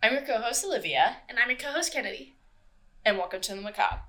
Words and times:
I'm 0.00 0.12
your 0.12 0.22
co 0.22 0.40
host, 0.40 0.64
Olivia, 0.64 1.16
And 1.28 1.38
I'm 1.40 1.50
your 1.50 1.58
co 1.58 1.72
host, 1.72 1.92
Kennedy. 1.92 2.34
and 3.04 3.18
welcome 3.18 3.40
to 3.40 3.54
the 3.54 3.60
Macabre. 3.60 4.02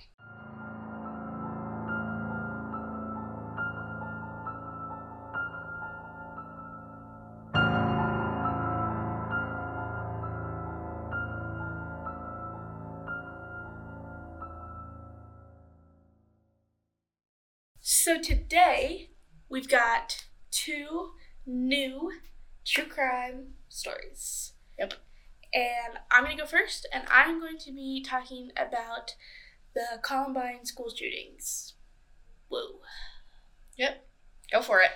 So 17.82 18.20
today 18.22 19.10
we've 19.50 19.68
got 19.68 20.26
two 20.52 21.12
new 21.46 22.12
true 22.66 22.86
crime 22.86 23.54
stories. 23.70 24.54
Yep. 24.78 24.94
And 25.54 26.00
I'm 26.12 26.24
going 26.24 26.38
to 26.38 26.44
go 26.44 26.48
first, 26.48 26.88
and 26.94 27.04
I'm 27.10 27.40
going 27.40 27.58
to 27.60 27.72
be 27.72 28.06
talking 28.08 28.52
about 28.56 29.16
the 29.74 30.00
Columbine 30.02 30.66
school 30.66 30.90
shootings. 30.90 31.74
Whoa. 32.50 32.82
Yep, 33.78 34.08
go 34.52 34.62
for 34.62 34.82
it. 34.82 34.92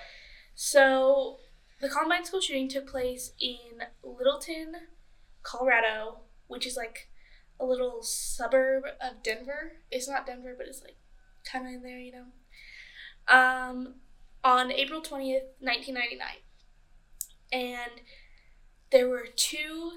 So, 0.54 1.38
the 1.80 1.88
Columbine 1.88 2.24
school 2.24 2.40
shooting 2.40 2.68
took 2.68 2.86
place 2.86 3.32
in 3.40 3.82
Littleton, 4.02 4.74
Colorado, 5.42 6.20
which 6.46 6.66
is 6.66 6.76
like 6.76 7.08
a 7.58 7.64
little 7.64 8.02
suburb 8.02 8.84
of 9.00 9.22
Denver. 9.22 9.72
It's 9.90 10.08
not 10.08 10.26
Denver, 10.26 10.54
but 10.56 10.68
it's 10.68 10.82
like 10.82 10.96
kind 11.50 11.66
of 11.66 11.72
in 11.74 11.82
there, 11.82 11.98
you 11.98 12.12
know. 12.12 13.34
Um, 13.34 13.94
on 14.44 14.70
April 14.70 15.00
20th, 15.00 15.48
1999. 15.60 16.28
And 17.52 18.00
there 18.90 19.08
were 19.08 19.26
two 19.34 19.92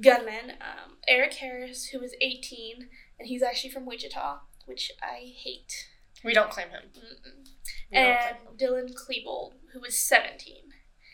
gunmen 0.00 0.52
um, 0.60 0.96
Eric 1.08 1.34
Harris, 1.34 1.86
who 1.86 2.00
was 2.00 2.12
18, 2.20 2.88
and 3.18 3.28
he's 3.28 3.42
actually 3.42 3.70
from 3.70 3.86
Wichita, 3.86 4.40
which 4.66 4.90
I 5.02 5.32
hate. 5.36 5.88
We 6.24 6.32
don't 6.34 6.50
claim 6.50 6.68
him. 6.70 6.82
Mm-mm. 6.96 7.48
And 7.92 8.18
claim 8.58 8.74
him. 8.78 8.88
Dylan 8.88 8.94
Klebold, 8.94 9.52
who 9.72 9.80
was 9.80 9.96
17 9.98 10.56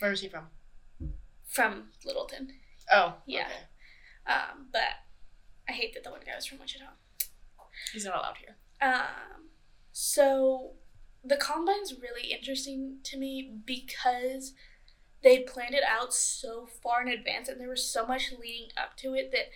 Where 0.01 0.11
was 0.11 0.21
he 0.21 0.29
from? 0.29 0.47
from 1.49 1.89
Littleton. 2.05 2.49
Oh, 2.91 3.15
Yeah. 3.27 3.43
okay. 3.47 4.33
Um, 4.35 4.69
but 4.73 4.81
I 5.69 5.73
hate 5.73 5.93
that 5.95 6.05
the 6.05 6.11
one 6.11 6.21
guy 6.25 6.35
was 6.35 6.47
from 6.47 6.59
Wichita. 6.61 6.87
He's 7.93 8.05
not 8.07 8.17
allowed 8.17 8.37
here. 8.39 8.57
Um, 8.81 9.49
so 9.93 10.73
the 11.25 11.37
Columbine's 11.37 11.95
really 12.01 12.33
interesting 12.33 12.99
to 13.05 13.19
me 13.19 13.55
because 13.65 14.55
they 15.23 15.41
planned 15.41 15.75
it 15.75 15.85
out 15.89 16.13
so 16.13 16.67
far 16.83 17.03
in 17.03 17.09
advance 17.09 17.49
and 17.49 17.61
there 17.61 17.69
was 17.69 17.85
so 17.85 18.07
much 18.07 18.33
leading 18.33 18.69
up 18.77 18.97
to 18.99 19.15
it 19.15 19.31
that 19.33 19.51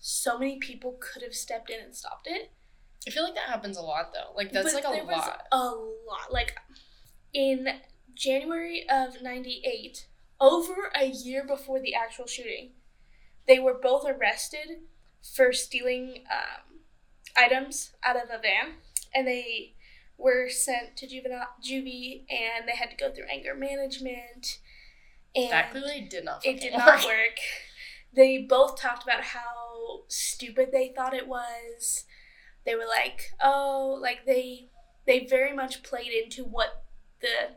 so 0.00 0.38
many 0.38 0.58
people 0.58 0.98
could 1.00 1.22
have 1.22 1.34
stepped 1.34 1.70
in 1.70 1.80
and 1.80 1.94
stopped 1.94 2.26
it. 2.26 2.50
I 3.06 3.10
feel 3.10 3.22
like 3.24 3.34
that 3.34 3.48
happens 3.48 3.76
a 3.76 3.82
lot, 3.82 4.12
though. 4.12 4.34
Like, 4.34 4.50
that's 4.52 4.72
But 4.72 4.84
like 4.84 4.92
a 4.92 4.96
there 4.96 5.04
was 5.04 5.16
lot. 5.16 5.42
a 5.52 5.58
lot. 5.58 6.32
Like 6.32 6.56
in 7.32 7.68
January 8.14 8.84
of 8.90 9.22
98, 9.22 10.06
over 10.40 10.90
a 10.94 11.06
year 11.06 11.44
before 11.46 11.80
the 11.80 11.94
actual 11.94 12.26
shooting, 12.26 12.70
they 13.46 13.58
were 13.58 13.74
both 13.74 14.04
arrested 14.06 14.80
for 15.34 15.52
stealing 15.52 16.24
um, 16.30 16.80
items 17.36 17.92
out 18.04 18.16
of 18.16 18.24
a 18.30 18.38
van 18.40 18.74
and 19.14 19.26
they 19.26 19.74
were 20.18 20.48
sent 20.48 20.96
to 20.96 21.06
juvenile 21.06 21.48
juvie 21.62 22.24
and 22.30 22.68
they 22.68 22.76
had 22.76 22.90
to 22.90 22.96
go 22.96 23.10
through 23.10 23.24
anger 23.30 23.54
management 23.54 24.58
and 25.34 25.50
that 25.50 25.70
clearly 25.70 26.06
did 26.08 26.24
not 26.24 26.44
it 26.44 26.60
did 26.60 26.72
not 26.72 27.00
work. 27.00 27.04
work. 27.06 27.38
They 28.14 28.38
both 28.38 28.80
talked 28.80 29.02
about 29.02 29.24
how 29.24 30.02
stupid 30.08 30.70
they 30.72 30.92
thought 30.94 31.14
it 31.14 31.26
was. 31.26 32.04
They 32.64 32.74
were 32.74 32.86
like, 32.86 33.32
"Oh, 33.42 33.98
like 34.00 34.24
they 34.26 34.68
they 35.06 35.26
very 35.26 35.52
much 35.54 35.82
played 35.82 36.12
into 36.12 36.44
what 36.44 36.84
the 37.20 37.56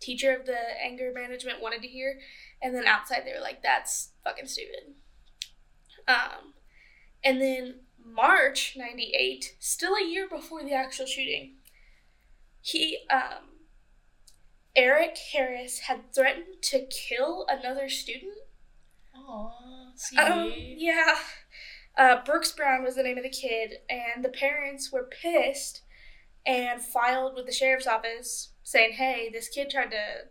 teacher 0.00 0.34
of 0.34 0.46
the 0.46 0.58
anger 0.82 1.12
management 1.14 1.62
wanted 1.62 1.82
to 1.82 1.88
hear." 1.88 2.18
And 2.60 2.74
then 2.74 2.86
outside 2.86 3.22
they 3.24 3.32
were 3.32 3.40
like, 3.40 3.62
"That's 3.62 4.10
fucking 4.24 4.46
stupid." 4.46 4.94
Um 6.08 6.54
and 7.22 7.40
then 7.40 7.76
March 8.04 8.74
98, 8.76 9.56
still 9.58 9.94
a 9.94 10.04
year 10.04 10.28
before 10.28 10.62
the 10.62 10.74
actual 10.74 11.06
shooting. 11.06 11.54
He 12.60 12.98
um 13.10 13.53
Eric 14.76 15.16
Harris 15.32 15.80
had 15.80 16.12
threatened 16.12 16.62
to 16.62 16.86
kill 16.86 17.46
another 17.48 17.88
student. 17.88 18.32
See. 19.94 20.16
Um, 20.16 20.52
yeah. 20.54 21.14
Uh, 21.96 22.16
Brooks 22.24 22.50
Brown 22.52 22.82
was 22.82 22.96
the 22.96 23.02
name 23.02 23.16
of 23.16 23.22
the 23.22 23.30
kid, 23.30 23.74
and 23.88 24.24
the 24.24 24.28
parents 24.28 24.90
were 24.92 25.08
pissed 25.08 25.82
and 26.44 26.82
filed 26.82 27.34
with 27.36 27.46
the 27.46 27.52
sheriff's 27.52 27.86
office 27.86 28.50
saying, 28.62 28.92
hey, 28.94 29.30
this 29.32 29.48
kid 29.48 29.70
tried 29.70 29.90
to 29.92 30.28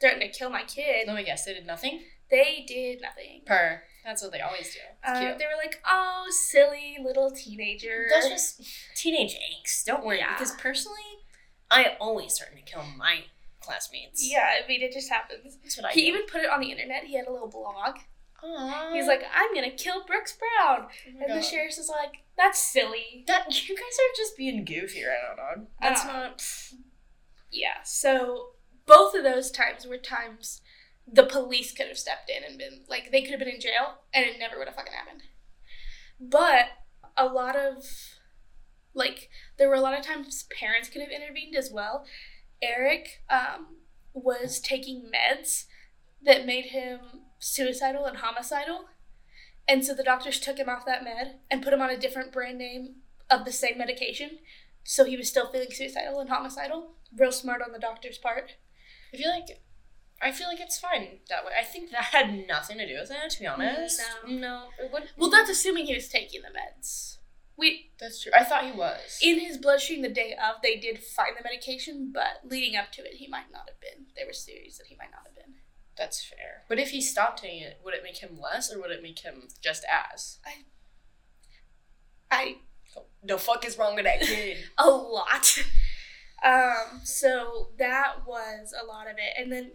threaten 0.00 0.20
to 0.20 0.28
kill 0.28 0.50
my 0.50 0.62
kid. 0.64 1.06
Let 1.06 1.16
me 1.16 1.24
guess, 1.24 1.44
they 1.44 1.54
did 1.54 1.66
nothing? 1.66 2.02
They 2.30 2.64
did 2.66 3.00
nothing. 3.00 3.42
Per. 3.46 3.82
That's 4.04 4.22
what 4.22 4.30
they 4.32 4.40
always 4.40 4.72
do. 4.72 4.80
It's 5.06 5.18
cute. 5.18 5.38
they 5.38 5.46
were 5.46 5.60
like, 5.60 5.80
oh, 5.88 6.26
silly 6.30 6.98
little 7.02 7.30
teenager. 7.30 8.06
That's 8.12 8.28
just 8.28 8.62
teenage 8.94 9.34
angst. 9.34 9.84
Don't 9.84 10.04
worry. 10.04 10.18
Yeah. 10.18 10.34
Because 10.34 10.54
personally, 10.56 10.98
I 11.70 11.96
always 12.00 12.38
threaten 12.38 12.56
to 12.58 12.62
kill 12.62 12.84
my 12.96 13.24
classmates. 13.66 14.26
Yeah, 14.30 14.48
I 14.62 14.66
mean, 14.68 14.82
it 14.82 14.92
just 14.92 15.10
happens. 15.10 15.58
That's 15.62 15.76
what 15.76 15.86
I 15.86 15.92
He 15.92 16.02
do. 16.02 16.06
even 16.08 16.22
put 16.26 16.40
it 16.42 16.50
on 16.50 16.60
the 16.60 16.70
internet. 16.70 17.04
He 17.04 17.16
had 17.16 17.26
a 17.26 17.32
little 17.32 17.48
blog. 17.48 17.96
Aww. 18.44 18.92
He's 18.94 19.06
like, 19.06 19.22
I'm 19.34 19.54
gonna 19.54 19.70
kill 19.70 20.04
Brooks 20.06 20.36
Brown. 20.36 20.86
Oh 20.88 21.10
And 21.20 21.30
the 21.30 21.34
God. 21.40 21.44
sheriff 21.44 21.78
is 21.78 21.88
like, 21.88 22.12
that's 22.36 22.58
silly. 22.60 23.24
That 23.26 23.46
you 23.68 23.74
guys 23.74 23.82
are 23.84 24.16
just 24.16 24.36
being 24.36 24.64
goofy 24.64 25.02
right 25.04 25.16
now, 25.28 25.42
dog. 25.42 25.66
That's 25.80 26.04
Uh, 26.04 26.06
not. 26.06 26.42
Yeah, 27.50 27.82
so 27.84 28.50
both 28.86 29.14
of 29.14 29.24
those 29.24 29.50
times 29.50 29.86
were 29.86 29.96
times 29.98 30.60
the 31.10 31.24
police 31.24 31.72
could 31.72 31.86
have 31.88 31.98
stepped 31.98 32.28
in 32.30 32.42
and 32.44 32.58
been 32.58 32.84
like 32.88 33.10
they 33.10 33.22
could 33.22 33.30
have 33.30 33.38
been 33.38 33.48
in 33.48 33.60
jail 33.60 33.98
and 34.12 34.24
it 34.26 34.38
never 34.38 34.58
would 34.58 34.66
have 34.68 34.76
fucking 34.76 34.92
happened. 34.92 35.22
But 36.20 36.66
a 37.16 37.26
lot 37.26 37.56
of 37.56 37.84
like 38.92 39.28
there 39.58 39.68
were 39.68 39.74
a 39.74 39.80
lot 39.80 39.98
of 39.98 40.04
times 40.04 40.44
parents 40.58 40.88
could 40.88 41.00
have 41.02 41.10
intervened 41.10 41.54
as 41.56 41.70
well. 41.72 42.04
Eric 42.62 43.22
um, 43.30 43.76
was 44.12 44.60
taking 44.60 45.10
meds 45.12 45.64
that 46.22 46.46
made 46.46 46.66
him 46.66 47.00
suicidal 47.38 48.04
and 48.04 48.18
homicidal. 48.18 48.86
And 49.68 49.84
so 49.84 49.94
the 49.94 50.02
doctors 50.02 50.40
took 50.40 50.58
him 50.58 50.68
off 50.68 50.86
that 50.86 51.04
med 51.04 51.36
and 51.50 51.62
put 51.62 51.72
him 51.72 51.82
on 51.82 51.90
a 51.90 51.98
different 51.98 52.32
brand 52.32 52.58
name 52.58 52.96
of 53.30 53.44
the 53.44 53.52
same 53.52 53.78
medication. 53.78 54.38
So 54.84 55.04
he 55.04 55.16
was 55.16 55.28
still 55.28 55.50
feeling 55.50 55.70
suicidal 55.70 56.20
and 56.20 56.30
homicidal. 56.30 56.92
Real 57.16 57.32
smart 57.32 57.62
on 57.62 57.72
the 57.72 57.78
doctor's 57.78 58.18
part. 58.18 58.56
I 59.12 59.16
feel 59.16 59.30
like. 59.30 59.60
I 60.22 60.32
feel 60.32 60.46
like 60.46 60.60
it's 60.60 60.78
fine 60.78 61.18
that 61.28 61.44
way. 61.44 61.52
I 61.60 61.62
think 61.62 61.90
that 61.90 62.04
had 62.04 62.46
nothing 62.48 62.78
to 62.78 62.86
do 62.86 62.98
with 62.98 63.10
it, 63.10 63.30
to 63.32 63.40
be 63.40 63.46
honest. 63.46 64.00
No. 64.26 64.32
No. 64.32 64.62
It 64.78 64.90
Well, 65.18 65.28
that's 65.28 65.50
assuming 65.50 65.86
he 65.86 65.94
was 65.94 66.08
taking 66.08 66.40
the 66.40 66.48
meds. 66.48 67.18
We 67.58 67.90
That's 67.98 68.22
true. 68.22 68.32
I 68.38 68.44
thought 68.44 68.64
he 68.64 68.72
was. 68.72 69.18
in 69.22 69.40
his 69.40 69.56
bloodstream 69.56 70.02
the 70.02 70.10
day 70.10 70.32
of, 70.32 70.56
they 70.62 70.76
did 70.76 71.02
find 71.02 71.36
the 71.38 71.42
medication, 71.42 72.10
but 72.12 72.40
leading 72.44 72.76
up 72.76 72.92
to 72.92 73.02
it, 73.02 73.14
he 73.14 73.26
might 73.28 73.50
not 73.50 73.68
have 73.68 73.80
been. 73.80 74.06
There 74.14 74.26
were 74.26 74.32
theories 74.32 74.78
that 74.78 74.88
he 74.88 74.96
might 74.96 75.10
not 75.10 75.22
have 75.24 75.34
been. 75.34 75.54
That's 75.96 76.22
fair. 76.22 76.64
But 76.68 76.78
if 76.78 76.90
he 76.90 77.00
stopped 77.00 77.40
taking 77.42 77.62
it, 77.62 77.80
would 77.82 77.94
it 77.94 78.02
make 78.02 78.18
him 78.18 78.38
less 78.38 78.72
or 78.72 78.80
would 78.80 78.90
it 78.90 79.02
make 79.02 79.20
him 79.20 79.48
just 79.62 79.84
as? 79.90 80.38
I 80.44 80.64
I. 82.30 82.56
The 83.22 83.38
fuck 83.38 83.66
is 83.66 83.78
wrong 83.78 83.94
with 83.94 84.04
that 84.04 84.20
kid? 84.20 84.58
a 84.78 84.88
lot. 84.88 85.58
Um, 86.44 87.00
so 87.02 87.68
that 87.78 88.26
was 88.26 88.74
a 88.78 88.86
lot 88.86 89.06
of 89.06 89.16
it. 89.16 89.40
And 89.40 89.50
then 89.50 89.72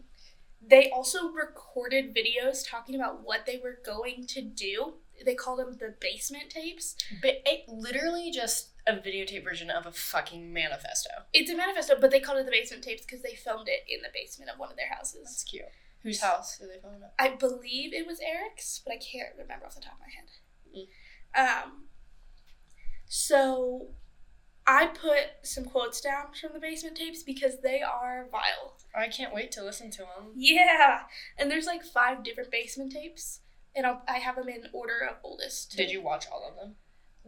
they 0.65 0.89
also 0.91 1.31
recorded 1.31 2.15
videos 2.15 2.63
talking 2.67 2.95
about 2.95 3.21
what 3.23 3.45
they 3.45 3.59
were 3.63 3.79
going 3.83 4.25
to 4.27 4.41
do. 4.41 4.93
They 5.25 5.35
called 5.35 5.59
them 5.59 5.77
the 5.79 5.93
basement 5.99 6.49
tapes. 6.49 6.95
but 7.21 7.41
it 7.45 7.67
literally 7.67 8.31
just 8.31 8.69
a 8.87 8.93
videotape 8.93 9.43
version 9.43 9.69
of 9.69 9.85
a 9.85 9.91
fucking 9.91 10.51
manifesto. 10.51 11.09
It's 11.33 11.51
a 11.51 11.55
manifesto, 11.55 11.95
but 11.99 12.09
they 12.11 12.19
called 12.19 12.39
it 12.39 12.45
the 12.45 12.51
basement 12.51 12.83
tapes 12.83 13.03
because 13.03 13.21
they 13.21 13.35
filmed 13.35 13.67
it 13.67 13.81
in 13.87 14.01
the 14.01 14.09
basement 14.13 14.49
of 14.51 14.57
one 14.59 14.71
of 14.71 14.77
their 14.77 14.89
houses. 14.89 15.23
That's 15.25 15.43
cute. 15.43 15.65
Whose 16.03 16.21
house 16.21 16.57
did 16.57 16.69
they 16.71 16.79
film 16.79 16.95
it? 16.95 17.11
I 17.19 17.35
believe 17.35 17.93
it 17.93 18.07
was 18.07 18.19
Eric's, 18.19 18.81
but 18.83 18.93
I 18.93 18.97
can't 18.97 19.29
remember 19.37 19.65
off 19.67 19.75
the 19.75 19.81
top 19.81 19.93
of 19.93 19.99
my 19.99 20.07
Mm. 20.07 20.87
head. 21.35 21.63
Um, 21.63 21.87
so 23.07 23.87
I 24.65 24.87
put 24.87 25.43
some 25.43 25.65
quotes 25.65 26.01
down 26.01 26.33
from 26.39 26.53
the 26.53 26.59
basement 26.59 26.97
tapes 26.97 27.23
because 27.23 27.61
they 27.61 27.81
are 27.81 28.27
vile. 28.31 28.77
I 28.95 29.07
can't 29.07 29.33
wait 29.33 29.51
to 29.53 29.63
listen 29.63 29.91
to 29.91 29.97
them. 29.99 30.31
Yeah, 30.35 31.01
and 31.37 31.49
there's 31.51 31.65
like 31.65 31.83
five 31.83 32.23
different 32.23 32.51
basement 32.51 32.91
tapes, 32.91 33.39
and 33.75 33.85
I'll, 33.85 34.01
I 34.07 34.17
have 34.19 34.35
them 34.35 34.49
in 34.49 34.63
order 34.73 34.99
of 35.09 35.17
oldest. 35.23 35.75
Did 35.75 35.89
you 35.91 36.01
watch 36.01 36.25
all 36.31 36.47
of 36.49 36.55
them? 36.55 36.75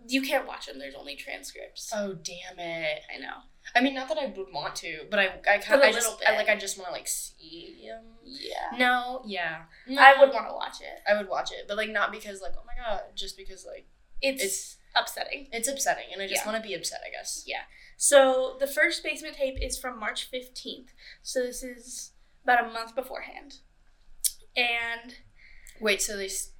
You 0.07 0.21
can't 0.21 0.47
watch 0.47 0.65
them. 0.65 0.79
There's 0.79 0.95
only 0.95 1.15
transcripts. 1.15 1.91
Oh 1.95 2.13
damn 2.13 2.57
it! 2.59 3.01
I 3.15 3.19
know. 3.19 3.35
I 3.75 3.79
mean, 3.81 3.93
not 3.93 4.09
that 4.09 4.17
I 4.17 4.25
would 4.25 4.47
want 4.51 4.75
to, 4.77 5.01
but 5.09 5.19
I 5.19 5.25
I 5.49 5.57
kind 5.59 5.81
of 5.81 5.87
I 5.87 5.91
just 5.91 6.21
I, 6.27 6.35
like 6.35 6.49
I 6.49 6.57
just 6.57 6.77
want 6.77 6.87
to 6.89 6.93
like 6.93 7.07
see 7.07 7.87
them. 7.87 8.03
Yeah. 8.23 8.77
No, 8.77 9.21
yeah, 9.25 9.61
I 9.97 10.15
would 10.19 10.33
want 10.33 10.47
to 10.49 10.53
watch 10.53 10.81
it. 10.81 10.99
I 11.07 11.15
would 11.15 11.29
watch 11.29 11.51
it, 11.51 11.65
but 11.67 11.77
like 11.77 11.89
not 11.89 12.11
because 12.11 12.41
like 12.41 12.53
oh 12.57 12.63
my 12.65 12.73
god, 12.83 13.01
just 13.15 13.37
because 13.37 13.65
like 13.65 13.87
It's, 14.21 14.43
it's 14.43 14.77
upsetting. 14.95 15.47
it's 15.53 15.67
upsetting, 15.69 16.05
and 16.11 16.21
I 16.21 16.27
just 16.27 16.43
Yeah. 16.43 16.51
want 16.51 16.61
to 16.61 16.67
be 16.67 16.73
upset. 16.73 16.99
I 17.07 17.11
guess. 17.11 17.43
Yeah. 17.45 17.61
So 17.95 18.57
the 18.59 18.67
first 18.67 19.03
basement 19.03 19.35
tape 19.35 19.55
is 19.61 19.77
from 19.77 19.99
March 19.99 20.29
15th. 20.31 20.87
So 21.21 21.41
this 21.41 21.63
is 21.63 22.11
about 22.43 22.65
a 22.65 22.73
month 22.73 22.95
beforehand. 22.95 23.59
And 24.57 25.15
Wait, 25.83 26.01
so 26.01 26.17
they 26.17 26.25
s- 26.25 26.51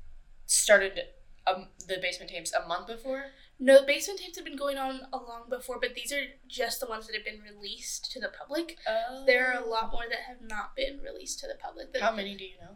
started 0.45 0.99
um, 1.47 1.67
the 1.87 1.97
basement 2.01 2.31
tapes 2.31 2.53
a 2.53 2.67
month 2.67 2.87
before? 2.87 3.25
no, 3.59 3.79
the 3.79 3.87
basement 3.87 4.19
tapes 4.19 4.35
have 4.35 4.45
been 4.45 4.57
going 4.57 4.77
on 4.77 5.01
a 5.13 5.17
long 5.17 5.43
before, 5.49 5.79
but 5.79 5.95
these 5.95 6.11
are 6.11 6.23
just 6.47 6.79
the 6.79 6.85
ones 6.87 7.07
that 7.07 7.15
have 7.15 7.23
been 7.23 7.41
released 7.41 8.11
to 8.11 8.19
the 8.19 8.29
public. 8.37 8.77
Oh. 8.87 9.23
There 9.25 9.53
are 9.53 9.63
a 9.63 9.65
lot 9.65 9.91
more 9.91 10.03
that 10.09 10.19
have 10.27 10.41
not 10.41 10.75
been 10.75 10.99
released 11.03 11.39
to 11.39 11.47
the 11.47 11.55
public. 11.55 11.95
How 11.99 12.13
many 12.13 12.35
do 12.35 12.43
you 12.43 12.57
know? 12.59 12.75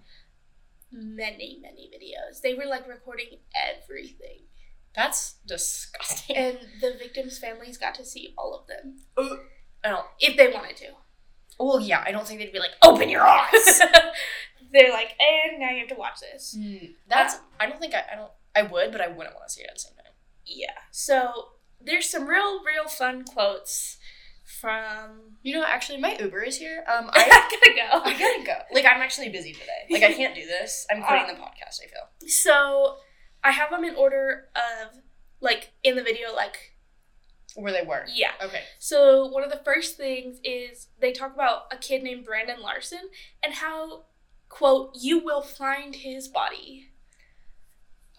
Many, 0.91 1.59
many 1.61 1.89
videos. 1.93 2.41
They 2.41 2.53
were 2.53 2.65
like 2.65 2.87
recording 2.87 3.39
everything. 3.55 4.43
That's 4.95 5.35
disgusting. 5.45 6.35
And 6.37 6.57
the 6.81 6.95
victims' 6.97 7.37
families 7.37 7.77
got 7.77 7.95
to 7.95 8.05
see 8.05 8.33
all 8.37 8.57
of 8.57 8.67
them. 8.67 8.99
I 9.83 9.89
don't. 9.89 10.05
If 10.19 10.37
they 10.37 10.51
wanted 10.51 10.77
to. 10.77 10.87
Well, 11.59 11.79
yeah, 11.81 12.03
I 12.05 12.11
don't 12.11 12.25
think 12.25 12.39
they'd 12.39 12.53
be 12.53 12.59
like, 12.59 12.71
open 12.81 13.09
your 13.09 13.25
eyes. 13.27 13.81
They're 14.71 14.91
like, 14.91 15.15
and 15.19 15.59
now 15.59 15.69
you 15.71 15.79
have 15.79 15.87
to 15.89 15.95
watch 15.95 16.19
this. 16.19 16.55
Mm, 16.57 16.93
That's. 17.09 17.35
I 17.59 17.67
don't 17.67 17.79
think 17.79 17.93
I. 17.93 18.03
I 18.11 18.15
don't. 18.15 18.31
I 18.55 18.63
would, 18.63 18.91
but 18.91 19.01
I 19.01 19.07
wouldn't 19.07 19.35
want 19.35 19.47
to 19.47 19.53
see 19.53 19.61
it 19.61 19.67
at 19.69 19.75
the 19.75 19.79
same 19.81 19.93
time. 19.95 20.13
Yeah. 20.45 20.71
So 20.91 21.49
there's 21.79 22.09
some 22.09 22.27
real, 22.27 22.63
real 22.63 22.87
fun 22.87 23.23
quotes 23.23 23.97
from. 24.61 25.37
You 25.43 25.55
know, 25.55 25.63
actually, 25.65 25.99
my 25.99 26.17
Uber 26.19 26.41
is 26.43 26.57
here. 26.57 26.83
Um, 26.87 27.09
I 27.13 27.23
I. 27.23 27.29
gotta 27.29 27.73
go. 28.03 28.09
I 28.09 28.19
gotta 28.19 28.45
go. 28.45 28.53
Like, 28.73 28.85
I'm 28.85 29.01
actually 29.01 29.29
busy 29.29 29.53
today. 29.53 29.85
Like, 29.89 30.03
I 30.03 30.13
can't 30.13 30.35
do 30.35 30.45
this. 30.45 30.85
I'm 30.91 31.01
quitting 31.03 31.27
the 31.27 31.33
podcast. 31.41 31.79
I 31.83 31.87
feel. 31.87 32.27
So 32.29 32.97
I 33.43 33.51
have 33.51 33.69
them 33.69 33.83
in 33.83 33.95
order 33.95 34.45
of 34.55 34.97
like 35.39 35.71
in 35.83 35.95
the 35.95 36.01
video, 36.03 36.33
like 36.35 36.57
Where 37.55 37.71
they 37.71 37.83
were. 37.87 38.05
yeah. 38.13 38.31
Okay. 38.43 38.61
So 38.79 39.27
one 39.27 39.43
of 39.43 39.51
the 39.51 39.61
first 39.63 39.95
things 39.95 40.39
is 40.43 40.87
they 40.99 41.11
talk 41.11 41.33
about 41.35 41.63
a 41.71 41.77
kid 41.77 42.01
named 42.03 42.25
Brandon 42.25 42.59
Larson 42.59 43.09
and 43.43 43.53
how 43.53 44.05
quote 44.49 44.91
you 44.99 45.19
will 45.23 45.41
find 45.41 45.95
his 45.95 46.27
body 46.27 46.89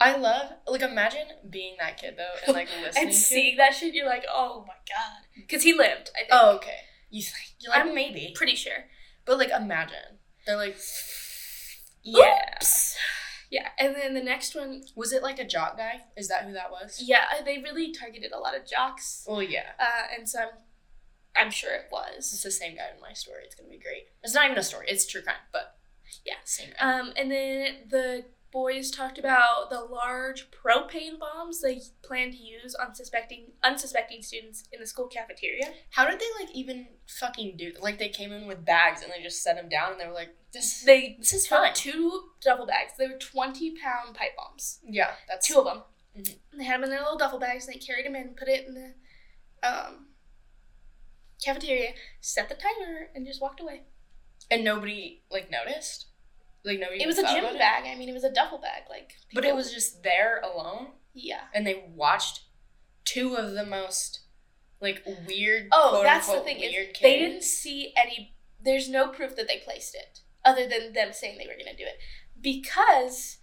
I 0.01 0.17
love. 0.17 0.53
Like, 0.69 0.83
imagine 0.83 1.27
being 1.51 1.75
that 1.81 2.01
kid 2.01 2.15
though, 2.17 2.35
and 2.47 2.55
like 2.55 2.69
listening 2.83 3.07
and 3.07 3.13
seeing 3.15 3.57
that 3.57 3.75
shit. 3.75 3.95
You're 3.95 4.07
like, 4.07 4.25
oh 4.33 4.65
my 4.67 4.75
god, 4.89 5.27
because 5.37 5.65
he 5.65 5.73
lived. 5.73 6.11
I 6.15 6.19
think. 6.21 6.29
Oh, 6.31 6.55
okay. 6.57 6.77
You. 7.11 7.21
Think, 7.23 7.35
you're 7.59 7.73
like 7.73 7.85
I'm 7.85 7.95
maybe, 7.97 8.33
pretty 8.37 8.55
sure. 8.55 8.85
but 9.25 9.39
like 9.39 9.51
imagine 9.51 10.19
they're 10.47 10.57
like. 10.57 10.77
Yeah. 12.05 12.39
Oops. 12.59 12.97
Yeah, 13.51 13.69
and 13.79 13.97
then 13.97 14.13
the 14.15 14.23
next 14.23 14.55
one, 14.55 14.83
Was 14.95 15.13
it 15.13 15.23
like 15.23 15.39
a 15.39 15.45
jock 15.45 15.79
guy? 15.79 16.03
Is 16.19 16.29
that 16.29 16.45
who 16.45 16.53
that 16.53 16.71
was? 16.71 17.03
yeah, 17.05 17.25
they 17.45 17.59
really 17.59 17.93
targeted 17.93 18.31
a 18.33 18.39
lot 18.39 18.55
of 18.55 18.67
jocks, 18.67 19.25
Well, 19.27 19.43
yeah. 19.43 19.71
uh, 19.81 20.03
and 20.17 20.29
so 20.29 20.41
I'm, 20.43 20.49
I'm 21.47 21.51
sure 21.51 21.73
it 21.73 21.87
was. 21.91 22.19
It's 22.19 22.43
the 22.43 22.51
same 22.51 22.77
guy 22.77 22.89
in 22.95 23.01
my 23.01 23.15
story. 23.15 23.43
It's 23.47 23.55
gonna 23.55 23.71
be 23.71 23.79
great. 23.79 24.05
It's 24.23 24.35
not 24.35 24.45
even 24.45 24.59
a 24.59 24.63
story. 24.63 24.87
It's 24.89 25.07
true 25.07 25.23
crime, 25.23 25.37
but 25.51 25.78
Yeah. 26.25 26.35
same. 26.45 26.73
Um, 26.81 27.13
and 27.17 27.31
then 27.31 27.77
the 27.89 28.25
boys 28.51 28.91
talked 28.91 29.19
about 29.19 29.69
the 29.69 29.79
large 29.81 30.51
propane 30.51 31.19
bombs 31.19 31.61
they 31.61 31.81
plan 32.03 32.31
to 32.31 32.37
use 32.37 32.75
on 32.75 32.95
suspecting 32.95 33.53
unsuspecting 33.63 34.23
students 34.23 34.65
in 34.73 34.81
the 34.81 34.87
school 34.87 35.07
cafeteria. 35.07 35.73
How 35.91 36.09
did 36.09 36.19
they 36.19 36.45
like 36.45 36.55
even 36.55 36.89
fucking 37.07 37.57
do? 37.59 37.73
Like 37.81 37.99
they 37.99 38.09
came 38.09 38.33
in 38.33 38.47
with 38.47 38.65
bags 38.65 39.03
and 39.03 39.13
they 39.13 39.23
just 39.23 39.43
set 39.43 39.57
them 39.57 39.69
down 39.69 39.93
and 39.93 40.01
they 40.01 40.07
were 40.07 40.15
like, 40.15 40.35
"This, 40.53 40.83
They 40.83 41.17
this 41.19 41.35
is 41.35 41.47
fine." 41.47 41.75
two 41.75 42.31
duffel 42.41 42.65
bags. 42.67 42.93
They 42.99 43.07
were 43.09 43.19
twenty 43.19 43.75
pound 43.77 44.15
pipe 44.15 44.35
bombs. 44.37 44.79
Yeah, 44.83 45.11
that's 45.29 45.47
Two 45.47 45.59
of 45.59 45.67
them. 45.67 45.83
Mhm. 46.17 46.39
They 46.57 46.65
had 46.65 46.77
them 46.77 46.85
in 46.85 46.91
their 46.91 47.01
little 47.03 47.19
duffel 47.19 47.39
bags. 47.39 47.67
and 47.67 47.75
They 47.75 47.79
carried 47.79 48.07
them 48.07 48.17
in, 48.17 48.31
put 48.35 48.49
it 48.49 48.67
in 48.67 48.75
the 48.75 48.95
um, 49.69 50.07
cafeteria, 51.45 51.93
set 52.21 52.49
the 52.49 52.55
timer, 52.55 53.11
and 53.15 53.27
just 53.27 53.41
walked 53.43 53.61
away. 53.61 53.83
And 54.51 54.65
nobody 54.65 55.23
like 55.31 55.51
noticed. 55.51 56.07
Like 56.65 56.81
nobody. 56.81 57.03
It 57.03 57.07
was 57.07 57.19
a 57.19 57.23
gym 57.23 57.45
it? 57.45 57.59
bag. 57.59 57.85
I 57.87 57.95
mean, 57.97 58.09
it 58.09 58.15
was 58.15 58.25
a 58.25 58.33
duffel 58.33 58.59
bag. 58.59 58.83
Like, 58.91 59.13
but 59.33 59.45
it 59.45 59.55
was 59.55 59.73
just 59.73 60.03
there 60.03 60.41
alone, 60.41 60.89
yeah. 61.15 61.43
and 61.55 61.67
they 61.67 61.85
watched 61.95 62.43
two 63.05 63.37
of 63.37 63.53
the 63.53 63.65
most 63.65 64.21
like 64.81 65.03
weird. 65.27 65.69
Oh, 65.73 66.03
that's 66.03 66.31
the 66.31 66.41
thing 66.41 66.59
is 66.59 66.73
kids. 66.73 67.01
they 67.01 67.19
didn't 67.19 67.45
see 67.45 67.93
any. 67.97 68.35
There's 68.61 68.89
no 68.89 69.09
proof 69.09 69.37
that 69.37 69.47
they 69.47 69.59
placed 69.59 69.95
it, 69.95 70.21
other 70.45 70.69
than 70.69 70.93
them 70.93 71.13
saying 71.13 71.39
they 71.39 71.47
were 71.47 71.59
gonna 71.59 71.77
do 71.77 71.85
it, 71.85 71.99
because 72.41 73.39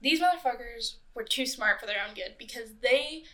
these 0.00 0.20
motherfuckers 0.20 0.96
were 1.14 1.24
too 1.24 1.46
smart 1.46 1.80
for 1.80 1.86
their 1.86 1.96
own 2.06 2.14
good. 2.14 2.36
Because 2.38 2.74
they 2.82 3.24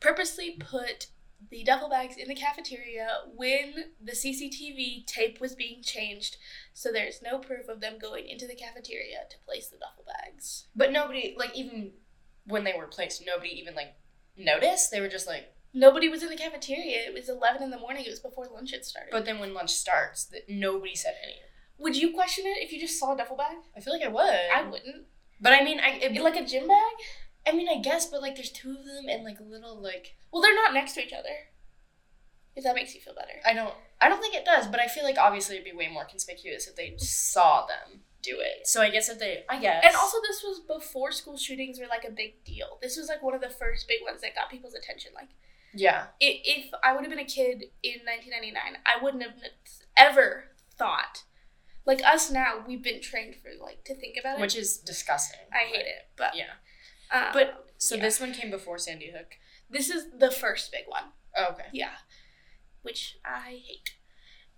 purposely 0.00 0.56
put 0.58 1.06
the 1.48 1.64
duffel 1.64 1.88
bags 1.88 2.16
in 2.16 2.28
the 2.28 2.34
cafeteria 2.34 3.08
when 3.34 3.74
the 4.02 4.12
CCTV 4.12 5.06
tape 5.06 5.40
was 5.40 5.54
being 5.54 5.82
changed, 5.82 6.36
so 6.74 6.92
there's 6.92 7.22
no 7.22 7.38
proof 7.38 7.68
of 7.68 7.80
them 7.80 7.98
going 8.00 8.28
into 8.28 8.46
the 8.46 8.54
cafeteria 8.54 9.20
to 9.30 9.36
place 9.46 9.68
the 9.68 9.78
duffel 9.78 10.04
bags. 10.06 10.66
But 10.76 10.92
nobody 10.92 11.34
like 11.38 11.56
even 11.56 11.92
when 12.46 12.64
they 12.64 12.74
were 12.76 12.86
placed, 12.86 13.24
nobody 13.26 13.58
even 13.58 13.74
like 13.74 13.94
noticed. 14.36 14.90
They 14.90 15.00
were 15.00 15.08
just 15.08 15.26
like. 15.26 15.54
Nobody 15.72 16.08
was 16.08 16.24
in 16.24 16.30
the 16.30 16.36
cafeteria. 16.36 16.98
It 17.06 17.14
was 17.14 17.28
eleven 17.28 17.62
in 17.62 17.70
the 17.70 17.78
morning. 17.78 18.04
It 18.04 18.10
was 18.10 18.20
before 18.20 18.48
lunch 18.52 18.72
had 18.72 18.84
started. 18.84 19.10
But 19.12 19.24
then 19.24 19.38
when 19.38 19.54
lunch 19.54 19.70
starts, 19.70 20.24
that 20.26 20.48
nobody 20.48 20.96
said 20.96 21.14
anything. 21.22 21.42
would 21.78 21.96
you 21.96 22.12
question 22.12 22.44
it 22.46 22.58
if 22.62 22.72
you 22.72 22.80
just 22.80 22.98
saw 22.98 23.14
a 23.14 23.16
duffel 23.16 23.36
bag? 23.36 23.56
I 23.76 23.80
feel 23.80 23.92
like 23.92 24.02
I 24.02 24.08
would. 24.08 24.34
I 24.54 24.62
wouldn't. 24.68 25.06
But 25.40 25.52
I 25.52 25.62
mean, 25.64 25.80
I 25.80 25.90
it, 26.02 26.20
Like 26.20 26.36
a 26.36 26.44
gym 26.44 26.68
bag? 26.68 26.94
I 27.46 27.52
mean, 27.52 27.68
I 27.68 27.80
guess, 27.80 28.06
but 28.06 28.20
like, 28.22 28.36
there's 28.36 28.50
two 28.52 28.70
of 28.78 28.84
them 28.84 29.06
and 29.08 29.24
like 29.24 29.40
a 29.40 29.44
little 29.44 29.80
like 29.80 30.14
Well, 30.32 30.42
they're 30.42 30.54
not 30.54 30.74
next 30.74 30.92
to 30.94 31.04
each 31.04 31.12
other. 31.12 31.48
If 32.56 32.64
that 32.64 32.74
makes 32.74 32.94
you 32.94 33.00
feel 33.00 33.14
better. 33.14 33.40
I 33.46 33.54
don't 33.54 33.74
I 34.00 34.08
don't 34.08 34.20
think 34.20 34.34
it 34.34 34.44
does, 34.44 34.66
but 34.66 34.80
I 34.80 34.88
feel 34.88 35.04
like 35.04 35.18
obviously 35.18 35.56
it'd 35.56 35.64
be 35.70 35.76
way 35.76 35.88
more 35.88 36.04
conspicuous 36.04 36.66
if 36.66 36.76
they 36.76 36.94
saw 36.98 37.66
them 37.66 38.00
do 38.22 38.36
it. 38.40 38.66
So 38.66 38.82
I 38.82 38.90
guess 38.90 39.08
if 39.08 39.18
they, 39.18 39.44
I 39.48 39.58
guess, 39.60 39.82
And 39.86 39.94
also, 39.96 40.18
this 40.26 40.42
was 40.42 40.60
before 40.60 41.10
school 41.12 41.36
shootings 41.38 41.78
were 41.78 41.86
like 41.86 42.04
a 42.04 42.10
big 42.10 42.44
deal. 42.44 42.78
This 42.82 42.96
was 42.96 43.08
like 43.08 43.22
one 43.22 43.34
of 43.34 43.40
the 43.40 43.48
first 43.48 43.88
big 43.88 44.00
ones 44.02 44.20
that 44.20 44.34
got 44.34 44.50
people's 44.50 44.74
attention. 44.74 45.12
Like, 45.14 45.28
yeah, 45.72 46.06
i- 46.20 46.42
if 46.44 46.70
I 46.84 46.92
would 46.92 47.02
have 47.02 47.10
been 47.10 47.18
a 47.18 47.24
kid 47.24 47.64
in 47.82 48.00
1999, 48.04 48.78
I 48.84 49.02
wouldn't 49.02 49.22
have 49.22 49.34
ever 49.96 50.44
thought. 50.76 51.22
Like 51.86 52.02
us 52.04 52.30
now, 52.30 52.62
we've 52.66 52.82
been 52.82 53.00
trained 53.00 53.36
for 53.36 53.50
like 53.62 53.84
to 53.84 53.94
think 53.94 54.16
about 54.20 54.38
it. 54.38 54.40
which 54.42 54.56
is 54.56 54.76
disgusting. 54.78 55.40
I 55.52 55.64
hate 55.64 55.86
it, 55.86 56.08
but 56.16 56.34
Yeah, 56.36 56.52
um, 57.12 57.26
but 57.32 57.66
so 57.78 57.94
yeah. 57.96 58.02
this 58.02 58.20
one 58.20 58.32
came 58.32 58.50
before 58.50 58.78
Sandy 58.78 59.10
Hook. 59.16 59.36
this 59.68 59.88
is 59.90 60.06
the 60.18 60.30
first 60.30 60.70
big 60.72 60.84
one. 60.86 61.04
Oh, 61.36 61.48
okay. 61.52 61.66
Yeah, 61.72 61.94
which 62.82 63.18
I 63.24 63.60
hate. 63.66 63.90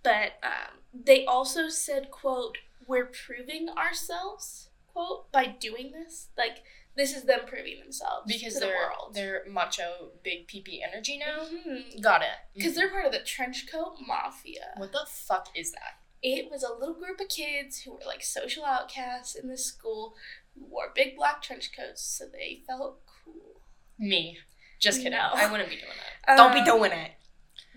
But 0.03 0.33
um, 0.43 0.79
they 0.93 1.25
also 1.25 1.69
said, 1.69 2.11
"quote 2.11 2.57
We're 2.87 3.05
proving 3.07 3.69
ourselves." 3.69 4.69
Quote 4.87 5.31
by 5.31 5.47
doing 5.47 5.91
this, 5.91 6.27
like 6.37 6.61
this 6.95 7.15
is 7.15 7.23
them 7.23 7.39
proving 7.47 7.79
themselves 7.79 8.25
Because 8.31 8.53
the 8.53 8.59
they're 8.59 8.75
world. 8.75 9.15
they're 9.15 9.43
macho 9.49 10.11
big 10.23 10.47
PP 10.47 10.81
energy 10.87 11.17
now. 11.17 11.45
Mhm. 11.45 11.99
Got 11.99 12.21
it. 12.21 12.27
Because 12.53 12.75
they're 12.75 12.91
part 12.91 13.07
of 13.07 13.11
the 13.11 13.23
trench 13.23 13.65
coat 13.71 13.95
mafia. 14.05 14.73
What 14.77 14.91
the 14.91 15.07
fuck 15.09 15.49
is 15.55 15.71
that? 15.71 15.95
It 16.21 16.51
was 16.51 16.61
a 16.61 16.71
little 16.71 16.93
group 16.93 17.19
of 17.19 17.27
kids 17.27 17.79
who 17.81 17.93
were 17.93 18.01
like 18.05 18.21
social 18.23 18.63
outcasts 18.65 19.33
in 19.33 19.47
this 19.49 19.65
school 19.65 20.15
wore 20.55 20.91
big 20.95 21.15
black 21.17 21.41
trench 21.41 21.71
coats 21.75 22.01
so 22.03 22.25
they 22.31 22.61
felt 22.67 22.99
cool. 23.25 23.61
Me. 23.99 24.37
Just 24.79 24.97
kidding. 24.99 25.13
No. 25.13 25.29
I 25.33 25.49
wouldn't 25.51 25.69
be 25.69 25.75
doing 25.75 25.87
that. 26.27 26.37
Don't 26.37 26.53
be 26.53 26.59
Um, 26.69 26.77
doing 26.77 26.91
it. 26.91 27.11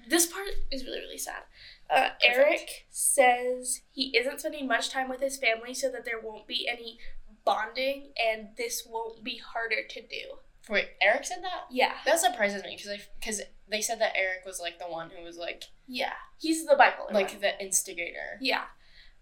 This 0.08 0.26
part 0.26 0.46
is 0.70 0.84
really, 0.84 1.00
really 1.00 1.18
sad. 1.18 1.42
Uh, 1.88 2.10
Eric 2.24 2.86
says 2.90 3.82
he 3.92 4.16
isn't 4.16 4.40
spending 4.40 4.66
much 4.66 4.90
time 4.90 5.08
with 5.08 5.20
his 5.20 5.36
family 5.36 5.72
so 5.74 5.90
that 5.90 6.04
there 6.04 6.20
won't 6.20 6.46
be 6.46 6.66
any 6.68 6.98
bonding 7.44 8.12
and 8.28 8.48
this 8.56 8.84
won't 8.88 9.22
be 9.22 9.38
harder 9.38 9.82
to 9.88 10.00
do. 10.00 10.38
Wait, 10.68 10.88
Eric 11.00 11.24
said 11.24 11.42
that? 11.42 11.66
Yeah. 11.70 11.92
That 12.04 12.18
surprises 12.18 12.64
me 12.64 12.76
because 12.76 13.00
because 13.20 13.40
they 13.70 13.80
said 13.80 14.00
that 14.00 14.16
Eric 14.16 14.44
was 14.44 14.58
like 14.60 14.78
the 14.80 14.86
one 14.86 15.10
who 15.16 15.22
was 15.24 15.36
like 15.38 15.64
Yeah. 15.86 16.12
He's 16.40 16.66
the 16.66 16.74
bipolar 16.74 17.12
like 17.12 17.30
one. 17.30 17.40
the 17.40 17.60
instigator. 17.62 18.38
Yeah. 18.40 18.64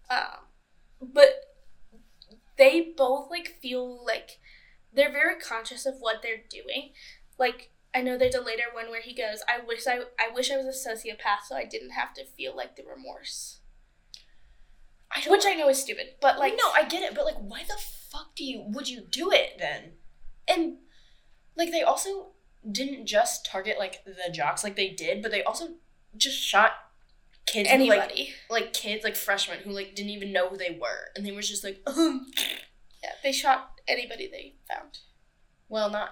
Um, 0.09 0.45
but 1.01 1.54
they 2.57 2.93
both 2.95 3.29
like 3.29 3.57
feel 3.61 4.03
like 4.05 4.39
they're 4.93 5.11
very 5.11 5.39
conscious 5.39 5.85
of 5.85 5.95
what 5.99 6.21
they're 6.21 6.43
doing. 6.49 6.91
Like 7.37 7.71
I 7.93 8.01
know 8.01 8.17
there's 8.17 8.35
a 8.35 8.41
later 8.41 8.63
one 8.73 8.89
where 8.89 9.01
he 9.01 9.13
goes, 9.13 9.41
"I 9.47 9.65
wish 9.65 9.87
I 9.87 9.99
I 10.19 10.33
wish 10.33 10.51
I 10.51 10.57
was 10.57 10.65
a 10.65 10.89
sociopath 10.89 11.45
so 11.47 11.55
I 11.55 11.65
didn't 11.65 11.91
have 11.91 12.13
to 12.15 12.25
feel 12.25 12.55
like 12.55 12.75
the 12.75 12.83
remorse." 12.83 13.59
I 15.11 15.21
don't 15.21 15.31
Which 15.31 15.45
I 15.45 15.53
know 15.53 15.69
is 15.69 15.81
stupid, 15.81 16.15
but 16.21 16.37
like 16.39 16.51
like 16.53 16.59
no, 16.61 16.71
I 16.73 16.87
get 16.87 17.03
it, 17.03 17.15
but 17.15 17.25
like 17.25 17.37
why 17.37 17.63
the 17.63 17.77
fuck 17.77 18.35
do 18.35 18.43
you 18.43 18.63
would 18.67 18.89
you 18.89 19.01
do 19.09 19.31
it 19.31 19.57
then? 19.59 19.93
And 20.47 20.77
like 21.55 21.71
they 21.71 21.83
also 21.83 22.31
didn't 22.69 23.05
just 23.05 23.45
target 23.45 23.77
like 23.77 24.03
the 24.05 24.31
jocks 24.31 24.63
like 24.63 24.75
they 24.75 24.89
did, 24.89 25.21
but 25.21 25.31
they 25.31 25.43
also 25.43 25.75
just 26.17 26.37
shot 26.37 26.71
kids 27.45 27.69
who, 27.69 27.85
like 27.85 28.33
like 28.49 28.73
kids 28.73 29.03
like 29.03 29.15
freshmen 29.15 29.59
who 29.59 29.71
like 29.71 29.95
didn't 29.95 30.11
even 30.11 30.33
know 30.33 30.49
who 30.49 30.57
they 30.57 30.77
were, 30.81 31.11
and 31.15 31.25
they 31.25 31.31
were 31.31 31.41
just 31.41 31.63
like, 31.63 31.81
um. 31.87 32.27
yeah, 33.03 33.11
they 33.23 33.31
shot 33.31 33.71
anybody 33.87 34.27
they 34.27 34.55
found. 34.67 34.99
well, 35.69 35.89
not. 35.89 36.09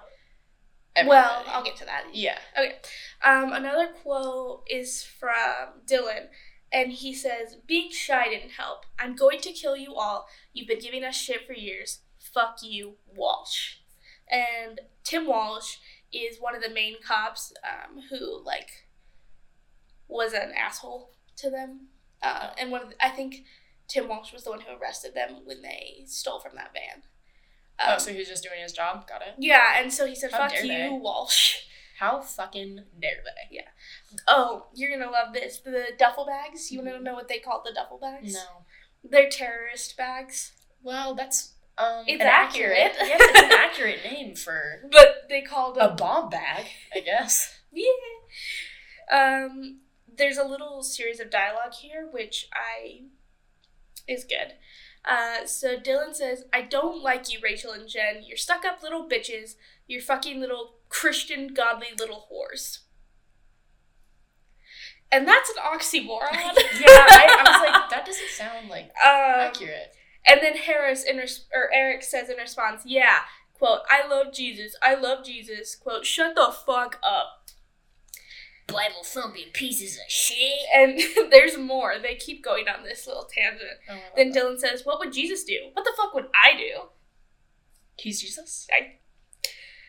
Well. 1.06 1.44
I'll 1.48 1.64
get 1.64 1.76
to 1.78 1.86
that. 1.86 2.06
yeah. 2.14 2.38
Okay. 2.58 2.76
Um, 3.24 3.52
another 3.52 3.88
quote 4.04 4.68
is 4.70 5.04
from 5.04 5.82
Dylan, 5.88 6.28
and 6.72 6.92
he 6.92 7.14
says, 7.14 7.58
Being 7.66 7.92
shy 7.92 8.26
didn't 8.30 8.52
help. 8.52 8.86
I'm 9.00 9.16
going 9.16 9.40
to 9.42 9.52
kill 9.52 9.76
you 9.76 9.96
all. 9.96 10.28
You've 10.54 10.68
been 10.68 10.80
giving 10.80 11.04
us 11.04 11.16
shit 11.16 11.48
for 11.48 11.54
years. 11.54 12.00
Fuck 12.20 12.58
you, 12.62 12.96
Walsh. 13.08 13.78
And 14.30 14.82
Tim 15.04 15.28
Walsh 15.28 15.78
is 16.12 16.38
one 16.40 16.56
of 16.56 16.62
the 16.62 16.70
main 16.70 16.96
cops 17.06 17.54
um, 17.64 18.04
who, 18.10 18.44
like, 18.44 18.88
was 20.08 20.34
an 20.34 20.52
asshole 20.56 21.13
to 21.38 21.50
them. 21.50 21.88
Uh, 22.22 22.50
and 22.58 22.72
one 22.72 22.82
of 22.84 22.90
the, 22.90 23.06
I 23.06 23.10
think 23.10 23.44
Tim 23.88 24.08
Walsh 24.08 24.32
was 24.34 24.44
the 24.44 24.50
one 24.52 24.62
who 24.62 24.76
arrested 24.82 25.14
them 25.14 25.42
when 25.46 25.62
they 25.62 26.04
stole 26.06 26.40
from 26.40 26.56
that 26.56 26.72
van. 26.74 27.04
Oh, 27.80 27.94
Um, 27.94 28.00
so 28.00 28.12
he 28.12 28.20
was 28.20 28.28
just 28.28 28.44
doing 28.44 28.62
his 28.62 28.72
job. 28.72 29.08
Got 29.08 29.22
it. 29.24 29.34
yeah, 29.38 29.78
and 29.82 29.92
so 29.92 30.06
he 30.06 30.16
said, 30.16 30.32
How 30.32 30.48
"Fuck 30.48 30.56
you, 30.62 30.68
they. 30.68 30.90
Walsh." 30.92 31.56
How 32.00 32.22
fucking 32.22 32.80
dare 33.02 33.22
they? 33.24 33.56
Yeah. 33.56 33.68
Oh, 34.28 34.68
you're 34.74 34.90
gonna 34.98 35.12
love 35.12 35.34
this. 35.34 35.60
The 35.60 35.90
duffel 35.98 36.26
bags. 36.26 36.72
You 36.72 36.80
wanna 36.80 37.00
know 37.00 37.14
what 37.14 37.28
they 37.28 37.40
call 37.40 37.62
the 37.64 37.72
duffel 37.74 37.98
bags? 38.00 38.34
No. 38.34 38.66
They're 39.10 39.30
terrorist 39.30 39.96
bags. 39.98 40.54
Well, 40.82 41.14
that's 41.16 41.54
um. 41.78 42.04
It's 42.08 42.22
an 42.22 42.28
accurate. 42.28 42.94
yes, 43.00 43.20
it's 43.22 43.40
an 43.42 43.52
accurate 43.60 44.00
name 44.04 44.36
for 44.36 44.82
But 44.92 45.28
they 45.30 45.42
called 45.42 45.78
a 45.78 45.90
bomb 45.90 46.30
bag, 46.30 46.66
I 46.96 47.00
guess. 47.02 47.60
Yeah. 49.12 49.46
Um, 49.46 49.80
there's 50.18 50.38
a 50.38 50.44
little 50.44 50.84
series 50.84 51.20
of 51.20 51.30
dialogue 51.30 51.74
here, 51.74 52.08
which 52.12 52.48
I 52.54 53.02
is 54.08 54.24
good. 54.24 54.54
Uh, 55.06 55.46
so 55.46 55.78
Dylan 55.78 56.16
says, 56.16 56.46
"I 56.54 56.62
don't 56.62 57.02
like 57.02 57.32
you, 57.32 57.40
Rachel 57.42 57.72
and 57.72 57.88
Jen. 57.88 58.24
You're 58.24 58.38
stuck 58.38 58.64
up 58.66 58.82
little 58.82 59.08
bitches. 59.08 59.56
You're 59.88 60.02
fucking 60.02 60.40
little 60.40 60.76
Christian, 60.90 61.54
godly 61.54 61.90
little 61.98 62.28
whores." 62.32 62.80
And 65.12 65.28
that's 65.28 65.50
an 65.50 65.58
oxymoron. 65.58 66.32
yeah, 66.80 67.06
I, 67.10 67.38
I 67.40 67.52
was 67.52 67.70
like, 67.70 67.90
that 67.92 68.04
doesn't 68.06 68.30
sound 68.30 68.70
like 68.70 68.86
um, 69.06 69.48
accurate. 69.48 69.94
And 70.26 70.40
then 70.42 70.56
Harris 70.56 71.04
in 71.04 71.18
res- 71.18 71.46
or 71.54 71.70
Eric 71.74 72.02
says 72.02 72.30
in 72.30 72.38
response, 72.38 72.84
"Yeah, 72.86 73.20
quote, 73.54 73.82
I 73.90 74.08
love 74.08 74.34
Jesus. 74.34 74.76
I 74.82 74.96
love 74.96 75.26
Jesus. 75.26 75.76
Quote, 75.76 76.06
shut 76.06 76.36
the 76.36 76.54
fuck 76.66 77.00
up." 77.04 77.43
Bible 78.68 79.04
thumping 79.04 79.48
pieces 79.54 79.98
of 79.98 80.10
shit. 80.12 80.60
And 80.74 81.00
there's 81.32 81.58
more. 81.58 81.96
They 82.02 82.16
keep 82.16 82.44
going 82.44 82.66
on 82.68 82.84
this 82.84 83.06
little 83.08 83.26
tangent. 83.34 83.80
Oh, 83.90 83.98
Then 84.16 84.32
that. 84.32 84.44
Dylan 84.44 84.60
says, 84.60 84.86
"What 84.86 85.00
would 85.00 85.14
Jesus 85.14 85.44
do? 85.44 85.70
What 85.74 85.84
the 85.86 85.94
fuck 85.96 86.14
would 86.14 86.28
I 86.34 86.58
do?" 86.58 86.88
he's 87.98 88.22
Jesus. 88.22 88.68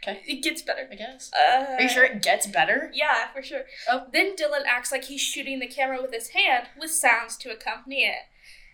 Okay. 0.06 0.20
It 0.26 0.42
gets 0.42 0.60
better. 0.60 0.86
I 0.90 0.94
guess. 0.96 1.30
Uh, 1.32 1.64
Are 1.78 1.80
you 1.80 1.88
sure 1.88 2.04
it 2.04 2.20
gets 2.22 2.46
better? 2.46 2.90
Yeah, 2.92 3.32
for 3.32 3.42
sure. 3.42 3.62
Oh. 3.88 4.04
Then 4.12 4.36
Dylan 4.36 4.64
acts 4.66 4.92
like 4.92 5.04
he's 5.04 5.22
shooting 5.22 5.60
the 5.60 5.66
camera 5.66 6.02
with 6.02 6.12
his 6.12 6.28
hand 6.28 6.66
with 6.78 6.90
sounds 6.90 7.38
to 7.38 7.50
accompany 7.50 8.04
it. 8.04 8.24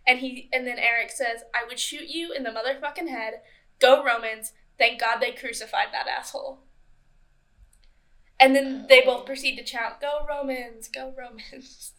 And 0.07 0.19
he 0.19 0.49
and 0.53 0.67
then 0.67 0.79
Eric 0.79 1.11
says, 1.11 1.43
"I 1.55 1.65
would 1.69 1.79
shoot 1.79 2.09
you 2.09 2.33
in 2.33 2.43
the 2.43 2.51
motherfucking 2.51 3.09
head. 3.09 3.43
Go 3.79 4.03
Romans. 4.05 4.53
Thank 4.79 5.01
God 5.01 5.19
they 5.21 5.31
crucified 5.33 5.89
that 5.93 6.09
asshole." 6.09 6.61
And 8.41 8.57
then 8.57 8.87
they 8.89 9.03
both 9.03 9.27
proceed 9.27 9.57
to 9.57 9.65
chant, 9.65 10.01
"Go 10.01 10.27
Romans, 10.29 10.89
go 10.89 11.13
Romans." 11.17 11.93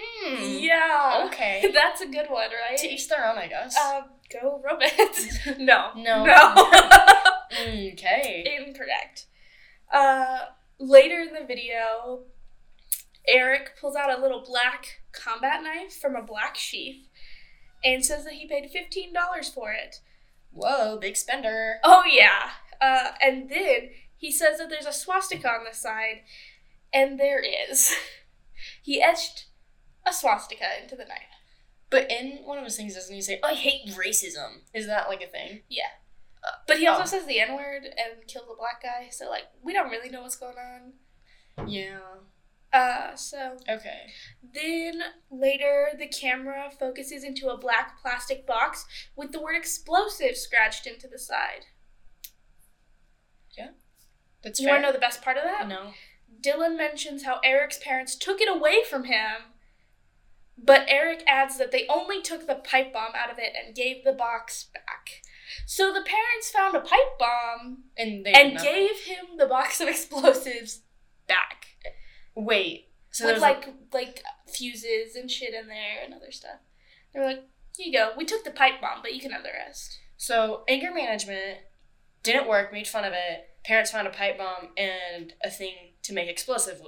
Hmm. 0.00 0.58
Yeah. 0.58 1.24
Okay. 1.26 1.70
That's 1.74 2.00
a 2.00 2.06
good 2.06 2.30
one, 2.30 2.48
right? 2.50 2.78
To 2.78 2.88
each 2.88 3.08
their 3.08 3.26
own, 3.26 3.38
I 3.38 3.48
guess. 3.48 3.76
Um, 3.76 4.04
go 4.32 4.62
Romans. 4.64 5.38
no. 5.58 5.90
No. 5.96 6.24
No. 6.24 6.70
okay. 7.92 8.64
Incorrect. 8.66 9.26
Uh, 9.92 10.38
later 10.78 11.20
in 11.20 11.34
the 11.34 11.44
video, 11.46 12.20
Eric 13.26 13.72
pulls 13.80 13.96
out 13.96 14.16
a 14.16 14.20
little 14.20 14.44
black 14.46 15.00
combat 15.12 15.62
knife 15.62 15.94
from 15.94 16.14
a 16.14 16.22
black 16.22 16.56
sheath 16.56 17.08
and 17.84 18.04
says 18.04 18.24
that 18.24 18.34
he 18.34 18.46
paid 18.46 18.70
$15 18.72 19.52
for 19.52 19.72
it. 19.72 20.00
Whoa, 20.52 20.98
big 20.98 21.16
spender. 21.16 21.76
Oh, 21.84 22.04
yeah. 22.10 22.50
Uh, 22.80 23.12
and 23.22 23.48
then 23.50 23.90
he 24.18 24.30
says 24.30 24.58
that 24.58 24.68
there's 24.68 24.84
a 24.86 24.92
swastika 24.92 25.48
on 25.48 25.64
the 25.64 25.74
side, 25.74 26.20
and 26.92 27.18
there 27.18 27.40
is. 27.42 27.94
He 28.82 29.00
etched 29.00 29.46
a 30.04 30.12
swastika 30.12 30.64
into 30.82 30.96
the 30.96 31.04
knife. 31.04 31.30
But 31.90 32.10
in 32.10 32.38
one 32.44 32.58
of 32.58 32.64
his 32.64 32.76
things, 32.76 32.94
doesn't 32.94 33.14
he 33.14 33.22
say, 33.22 33.38
"I 33.42 33.54
hate 33.54 33.86
racism"? 33.94 34.62
Is 34.74 34.86
that 34.88 35.08
like 35.08 35.22
a 35.22 35.28
thing? 35.28 35.60
Yeah. 35.68 35.90
But 36.66 36.78
he 36.78 36.86
also 36.88 37.02
Oh. 37.02 37.06
says 37.06 37.26
the 37.26 37.40
N 37.40 37.54
word 37.54 37.84
and 37.84 38.26
kills 38.26 38.48
a 38.50 38.56
black 38.56 38.82
guy, 38.82 39.08
so, 39.10 39.28
like, 39.30 39.44
we 39.62 39.72
don't 39.72 39.90
really 39.90 40.08
know 40.10 40.22
what's 40.22 40.36
going 40.36 40.56
on. 40.58 41.68
Yeah. 41.68 42.00
Uh, 42.72 43.14
so 43.14 43.56
Okay. 43.68 44.12
Then 44.42 45.02
later, 45.30 45.90
the 45.96 46.08
camera 46.08 46.70
focuses 46.70 47.22
into 47.24 47.48
a 47.50 47.56
black 47.56 48.00
plastic 48.02 48.46
box 48.46 48.84
with 49.16 49.30
the 49.32 49.40
word 49.40 49.56
explosive 49.56 50.36
scratched 50.36 50.86
into 50.86 51.06
the 51.08 51.18
side. 51.18 51.66
That's 54.42 54.60
You 54.60 54.66
fair. 54.66 54.74
want 54.74 54.84
to 54.84 54.88
know 54.88 54.92
the 54.92 54.98
best 55.00 55.22
part 55.22 55.36
of 55.36 55.44
that? 55.44 55.68
No. 55.68 55.92
Dylan 56.40 56.76
mentions 56.76 57.24
how 57.24 57.40
Eric's 57.42 57.78
parents 57.78 58.14
took 58.14 58.40
it 58.40 58.48
away 58.48 58.84
from 58.88 59.04
him, 59.04 59.54
but 60.56 60.84
Eric 60.88 61.22
adds 61.26 61.58
that 61.58 61.72
they 61.72 61.86
only 61.88 62.22
took 62.22 62.46
the 62.46 62.54
pipe 62.54 62.92
bomb 62.92 63.12
out 63.16 63.30
of 63.30 63.38
it 63.38 63.52
and 63.56 63.74
gave 63.74 64.04
the 64.04 64.12
box 64.12 64.64
back. 64.74 65.22
So 65.66 65.92
the 65.92 66.02
parents 66.02 66.50
found 66.50 66.76
a 66.76 66.80
pipe 66.80 67.18
bomb 67.18 67.84
And 67.96 68.24
they 68.24 68.32
and 68.32 68.58
gave 68.58 69.00
him 69.00 69.36
the 69.38 69.46
box 69.46 69.80
of 69.80 69.88
explosives 69.94 70.80
back. 71.26 71.66
wait. 72.34 72.84
So 73.10 73.26
with 73.26 73.40
like 73.40 73.68
like 73.92 74.22
fuses 74.46 75.16
and 75.16 75.30
shit 75.30 75.54
in 75.54 75.66
there 75.66 76.04
and 76.04 76.12
other 76.14 76.30
stuff. 76.30 76.60
They 77.12 77.18
were 77.18 77.26
like, 77.26 77.42
"Here 77.76 77.86
you 77.86 77.92
go. 77.92 78.10
We 78.16 78.24
took 78.26 78.44
the 78.44 78.50
pipe 78.50 78.80
bomb, 78.82 79.00
but 79.02 79.14
you 79.14 79.20
can 79.20 79.30
have 79.32 79.42
the 79.42 79.48
rest." 79.48 79.98
So 80.18 80.62
anger 80.68 80.92
management 80.92 81.58
didn't 82.22 82.46
work. 82.48 82.70
Made 82.72 82.86
fun 82.86 83.04
of 83.04 83.14
it. 83.14 83.48
Parents 83.68 83.90
found 83.90 84.06
a 84.06 84.10
pipe 84.10 84.38
bomb 84.38 84.70
and 84.78 85.34
a 85.44 85.50
thing 85.50 85.74
to 86.02 86.14
make 86.14 86.26
explosive 86.26 86.80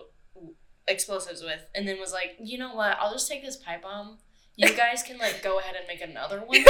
explosives 0.89 1.43
with, 1.43 1.61
and 1.75 1.87
then 1.87 2.01
was 2.01 2.11
like, 2.11 2.37
you 2.41 2.57
know 2.57 2.75
what? 2.75 2.97
I'll 2.99 3.13
just 3.13 3.29
take 3.29 3.45
this 3.45 3.57
pipe 3.57 3.83
bomb. 3.83 4.17
You 4.57 4.75
guys 4.77 5.03
can 5.03 5.19
like 5.19 5.43
go 5.43 5.59
ahead 5.59 5.77
and 5.77 5.87
make 5.87 6.01
another 6.01 6.41
one 6.41 6.57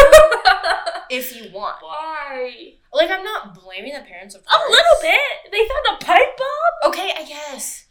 if 1.11 1.37
you 1.37 1.53
want. 1.53 1.77
Why? 1.81 2.75
Like 2.93 3.09
I'm 3.09 3.23
not 3.23 3.55
blaming 3.55 3.93
the 3.95 4.01
parents 4.01 4.35
of 4.35 4.43
A 4.43 4.71
little 4.71 4.85
bit. 5.01 5.53
They 5.53 5.59
found 5.59 6.03
a 6.03 6.05
pipe 6.05 6.37
bomb. 6.37 6.91
Okay, 6.91 7.13
I 7.17 7.25
guess. 7.25 7.87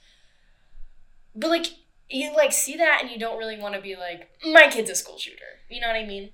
But 1.33 1.49
like 1.51 1.67
you 2.09 2.35
like 2.35 2.51
see 2.51 2.75
that 2.75 2.99
and 3.01 3.09
you 3.09 3.17
don't 3.17 3.37
really 3.37 3.57
want 3.57 3.75
to 3.75 3.81
be 3.81 3.95
like 3.95 4.29
my 4.45 4.67
kid's 4.69 4.89
a 4.89 4.95
school 4.95 5.17
shooter. 5.17 5.61
You 5.69 5.79
know 5.79 5.87
what 5.87 5.95
I 5.95 6.05
mean? 6.05 6.31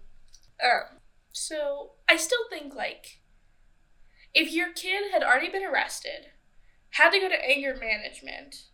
Um, 0.64 0.98
so 1.32 1.92
I 2.10 2.16
still 2.16 2.50
think 2.50 2.74
like, 2.74 3.20
if 4.36 4.52
your 4.52 4.72
kid 4.74 5.12
had 5.12 5.24
already 5.24 5.50
been 5.50 5.66
arrested, 5.66 6.28
had 6.92 7.10
to 7.12 7.20
go 7.20 7.30
to 7.30 7.50
anger 7.50 7.76
management, 7.80 8.66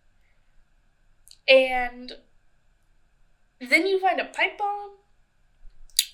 and 1.47 2.13
then 3.61 3.85
you 3.85 3.99
find 3.99 4.19
a 4.19 4.25
pipe 4.25 4.57
bomb, 4.57 4.91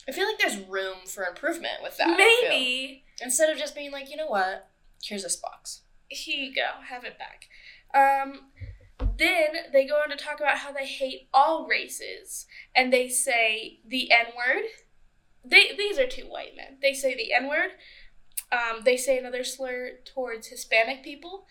I 0.07 0.11
feel 0.11 0.27
like 0.27 0.37
there's 0.37 0.57
room 0.67 0.97
for 1.05 1.23
improvement 1.23 1.81
with 1.81 1.97
that. 1.97 2.17
Maybe 2.17 3.03
instead 3.21 3.49
of 3.49 3.57
just 3.57 3.75
being 3.75 3.91
like, 3.91 4.09
you 4.09 4.17
know 4.17 4.27
what? 4.27 4.69
Here's 5.03 5.23
this 5.23 5.35
box. 5.35 5.81
here 6.07 6.43
you 6.43 6.53
go, 6.53 6.81
have 6.87 7.03
it 7.03 7.17
back. 7.17 7.47
Um, 7.93 8.51
then 9.17 9.71
they 9.73 9.85
go 9.85 9.95
on 9.95 10.09
to 10.09 10.15
talk 10.15 10.39
about 10.39 10.59
how 10.59 10.71
they 10.71 10.85
hate 10.85 11.29
all 11.33 11.67
races, 11.67 12.45
and 12.75 12.91
they 12.91 13.07
say 13.09 13.79
the 13.87 14.11
N 14.11 14.27
word. 14.35 14.63
They 15.43 15.75
these 15.77 15.97
are 15.97 16.07
two 16.07 16.23
white 16.23 16.55
men. 16.55 16.77
They 16.81 16.93
say 16.93 17.15
the 17.15 17.33
N 17.33 17.47
word. 17.47 17.71
Um, 18.51 18.81
they 18.85 18.97
say 18.97 19.17
another 19.17 19.43
slur 19.43 19.99
towards 20.05 20.47
Hispanic 20.47 21.03
people, 21.03 21.45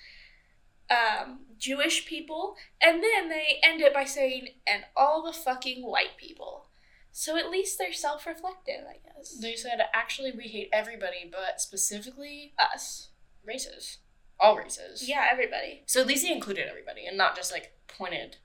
um, 0.91 1.41
Jewish 1.59 2.07
people, 2.07 2.57
and 2.81 3.03
then 3.03 3.29
they 3.29 3.61
end 3.63 3.81
it 3.81 3.93
by 3.93 4.05
saying 4.05 4.49
and 4.67 4.85
all 4.97 5.23
the 5.23 5.33
fucking 5.33 5.83
white 5.85 6.17
people. 6.17 6.67
So 7.13 7.37
at 7.39 7.51
least 7.51 7.79
they're 7.79 7.93
self-reflective, 7.93 8.85
I 8.89 8.99
guess. 9.05 9.39
They 9.41 9.57
said 9.57 9.81
actually 9.95 10.33
we 10.37 10.45
hate 10.45 10.69
everybody, 10.73 11.31
but 11.31 11.61
specifically 11.61 12.53
Us, 12.59 13.09
races, 13.45 13.99
all 14.39 14.57
races. 14.57 15.09
yeah, 15.09 15.27
everybody, 15.31 15.83
So 15.87 16.01
at 16.03 16.07
least 16.07 16.27
he 16.27 16.33
included 16.33 16.67
everybody 16.69 17.07
and 17.07 17.17
not 17.17 17.35
just 17.35 17.53
like 17.53 17.73
pointed, 17.89 18.37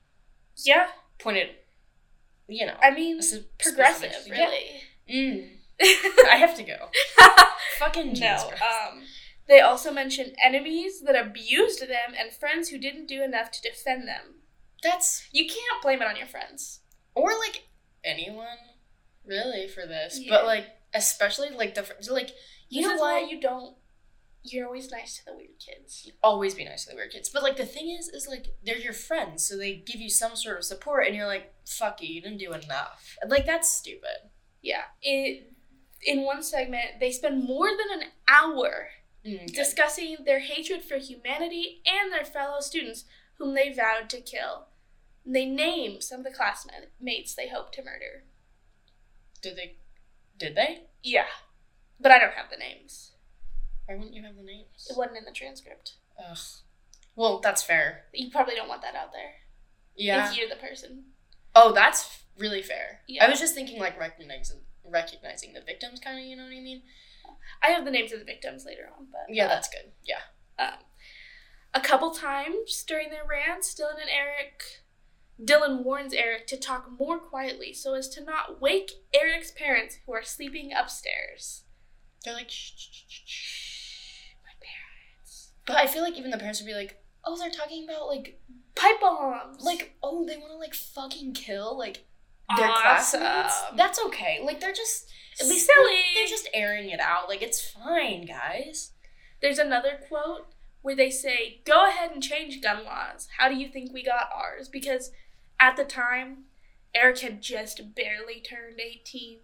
yeah. 0.56 0.88
pointed. 1.18 1.50
You 2.48 2.66
know, 2.66 2.74
I 2.82 2.90
mean, 2.90 3.20
progressive, 3.58 4.14
really. 4.28 4.82
Yeah. 5.06 5.16
Mm, 5.16 5.48
I 5.80 6.36
have 6.36 6.56
to 6.56 6.62
go. 6.62 6.88
Fucking 7.78 8.14
Jesus 8.14 8.22
no. 8.44 8.48
Um, 8.48 9.02
They 9.48 9.60
also 9.60 9.92
mention 9.92 10.34
enemies 10.42 11.00
that 11.02 11.16
abused 11.16 11.80
them 11.82 12.14
and 12.18 12.32
friends 12.32 12.68
who 12.68 12.78
didn't 12.78 13.06
do 13.08 13.22
enough 13.22 13.50
to 13.52 13.60
defend 13.62 14.06
them. 14.06 14.40
That's 14.82 15.26
You 15.32 15.46
can't 15.46 15.82
blame 15.82 16.02
it 16.02 16.08
on 16.08 16.16
your 16.16 16.26
friends. 16.26 16.80
or 17.14 17.30
like 17.38 17.64
anyone 18.04 18.58
really 19.26 19.68
for 19.68 19.86
this, 19.86 20.18
Yeah. 20.20 20.30
but 20.30 20.44
like 20.44 20.66
especially 20.94 21.50
like 21.50 21.74
the 21.74 21.82
fr- 21.82 21.92
like 22.12 22.30
you 22.68 22.82
this 22.82 22.88
know 22.88 22.94
is 22.96 23.00
why 23.00 23.20
you 23.28 23.40
don't. 23.40 23.76
You're 24.44 24.66
always 24.66 24.90
nice 24.90 25.18
to 25.18 25.24
the 25.26 25.36
weird 25.36 25.58
kids. 25.64 26.10
always 26.20 26.54
be 26.56 26.64
nice 26.64 26.84
to 26.84 26.90
the 26.90 26.96
weird 26.96 27.12
kids. 27.12 27.28
But 27.28 27.44
like 27.44 27.56
the 27.56 27.64
thing 27.64 27.90
is, 27.96 28.08
is 28.08 28.26
like 28.26 28.46
they're 28.64 28.76
your 28.76 28.92
friends, 28.92 29.46
so 29.46 29.56
they 29.56 29.74
give 29.76 30.00
you 30.00 30.10
some 30.10 30.34
sort 30.34 30.58
of 30.58 30.64
support, 30.64 31.06
and 31.06 31.14
you're 31.14 31.28
like, 31.28 31.54
"Fuck 31.64 32.02
you, 32.02 32.08
you 32.12 32.20
didn't 32.20 32.38
do 32.38 32.52
enough." 32.52 33.16
Like 33.28 33.46
that's 33.46 33.72
stupid. 33.72 34.30
Yeah. 34.60 34.82
It, 35.00 35.51
in 36.04 36.22
one 36.22 36.42
segment, 36.42 37.00
they 37.00 37.10
spend 37.12 37.44
more 37.44 37.68
than 37.68 38.00
an 38.00 38.08
hour 38.28 38.88
Mm, 39.24 39.52
discussing 39.52 40.16
their 40.24 40.40
hatred 40.40 40.82
for 40.82 40.96
humanity 40.96 41.80
and 41.86 42.12
their 42.12 42.24
fellow 42.24 42.60
students 42.60 43.04
whom 43.38 43.54
they 43.54 43.72
vowed 43.72 44.10
to 44.10 44.20
kill. 44.20 44.66
They 45.24 45.46
name 45.46 46.00
some 46.00 46.20
of 46.20 46.24
the 46.24 46.32
classmates 46.32 47.34
they 47.34 47.48
hope 47.48 47.70
to 47.72 47.84
murder. 47.84 48.24
Did 49.40 49.56
they? 49.56 49.76
Did 50.36 50.56
they? 50.56 50.84
Yeah. 51.04 51.26
But 52.00 52.10
I 52.10 52.18
don't 52.18 52.34
have 52.34 52.50
the 52.50 52.56
names. 52.56 53.12
Why 53.86 53.94
wouldn't 53.94 54.14
you 54.14 54.24
have 54.24 54.36
the 54.36 54.42
names? 54.42 54.88
It 54.90 54.96
wasn't 54.96 55.18
in 55.18 55.24
the 55.24 55.30
transcript. 55.30 55.94
Ugh. 56.18 56.38
Well, 57.14 57.40
that's 57.40 57.62
fair. 57.62 58.06
You 58.12 58.30
probably 58.30 58.56
don't 58.56 58.68
want 58.68 58.82
that 58.82 58.96
out 58.96 59.12
there. 59.12 59.34
Yeah. 59.94 60.30
If 60.30 60.36
you're 60.36 60.48
the 60.48 60.56
person. 60.56 61.04
Oh, 61.54 61.72
that's 61.72 62.24
really 62.38 62.62
fair. 62.62 63.02
Yeah. 63.06 63.24
I 63.24 63.30
was 63.30 63.38
just 63.38 63.54
thinking 63.54 63.78
like 63.78 64.00
recognizing 64.00 64.60
recognizing 64.92 65.52
the 65.54 65.60
victims, 65.60 65.98
kind 66.00 66.18
of. 66.18 66.24
You 66.24 66.36
know 66.36 66.44
what 66.44 66.52
I 66.52 66.60
mean? 66.60 66.82
I 67.62 67.68
have 67.70 67.84
the 67.84 67.90
names 67.90 68.12
of 68.12 68.18
the 68.18 68.24
victims 68.24 68.64
later 68.64 68.88
on, 68.96 69.06
but 69.10 69.22
Yeah, 69.34 69.46
uh, 69.46 69.48
that's 69.48 69.68
good. 69.68 69.92
Yeah. 70.04 70.20
um, 70.58 70.74
a 71.74 71.80
couple 71.80 72.10
times 72.10 72.84
during 72.86 73.10
their 73.10 73.24
rants, 73.28 73.74
Dylan 73.74 74.00
and 74.00 74.10
Eric, 74.10 74.62
Dylan 75.42 75.82
warns 75.82 76.12
Eric 76.12 76.46
to 76.48 76.56
talk 76.56 76.90
more 76.98 77.18
quietly 77.18 77.72
so 77.72 77.94
as 77.94 78.08
to 78.10 78.22
not 78.24 78.60
wake 78.60 78.90
Eric's 79.14 79.50
parents 79.50 79.96
who 80.06 80.12
are 80.12 80.22
sleeping 80.22 80.70
upstairs. 80.72 81.62
They're 82.24 82.34
like, 82.34 82.50
shh, 82.50 82.72
shh, 82.76 83.04
shh, 83.08 83.22
shh. 83.24 84.24
My 84.44 84.52
parents. 84.60 85.52
But 85.66 85.76
I 85.76 85.86
feel 85.86 86.02
like 86.02 86.16
even 86.18 86.30
the 86.30 86.38
parents 86.38 86.60
would 86.60 86.66
be 86.66 86.74
like, 86.74 87.02
oh, 87.24 87.36
they're 87.38 87.50
talking 87.50 87.84
about 87.88 88.06
like, 88.08 88.38
Pipe 88.74 89.00
bombs. 89.00 89.62
like, 89.62 89.96
oh, 90.02 90.26
they 90.26 90.36
want 90.36 90.50
to 90.50 90.56
like 90.56 90.74
fucking 90.74 91.34
kill 91.34 91.76
like 91.78 92.04
their 92.56 92.68
Awesome. 92.68 93.20
classmates. 93.20 93.62
That's 93.76 93.98
okay. 94.06 94.40
Like 94.44 94.60
they're 94.60 94.72
just 94.72 95.10
at 95.40 95.46
least 95.46 95.66
Silly. 95.66 96.00
They're 96.14 96.26
just 96.26 96.48
airing 96.52 96.90
it 96.90 97.00
out. 97.00 97.28
Like 97.28 97.42
it's 97.42 97.60
fine, 97.70 98.26
guys. 98.26 98.92
There's 99.40 99.58
another 99.58 99.98
quote 100.08 100.52
where 100.82 100.96
they 100.96 101.10
say, 101.10 101.60
"Go 101.64 101.88
ahead 101.88 102.10
and 102.10 102.22
change 102.22 102.60
gun 102.60 102.84
laws. 102.84 103.28
How 103.38 103.48
do 103.48 103.54
you 103.54 103.68
think 103.68 103.92
we 103.92 104.04
got 104.04 104.28
ours?" 104.34 104.68
Because 104.68 105.10
at 105.58 105.76
the 105.76 105.84
time, 105.84 106.44
Eric 106.94 107.20
had 107.20 107.40
just 107.40 107.94
barely 107.94 108.40
turned 108.40 108.80
18, 108.80 109.40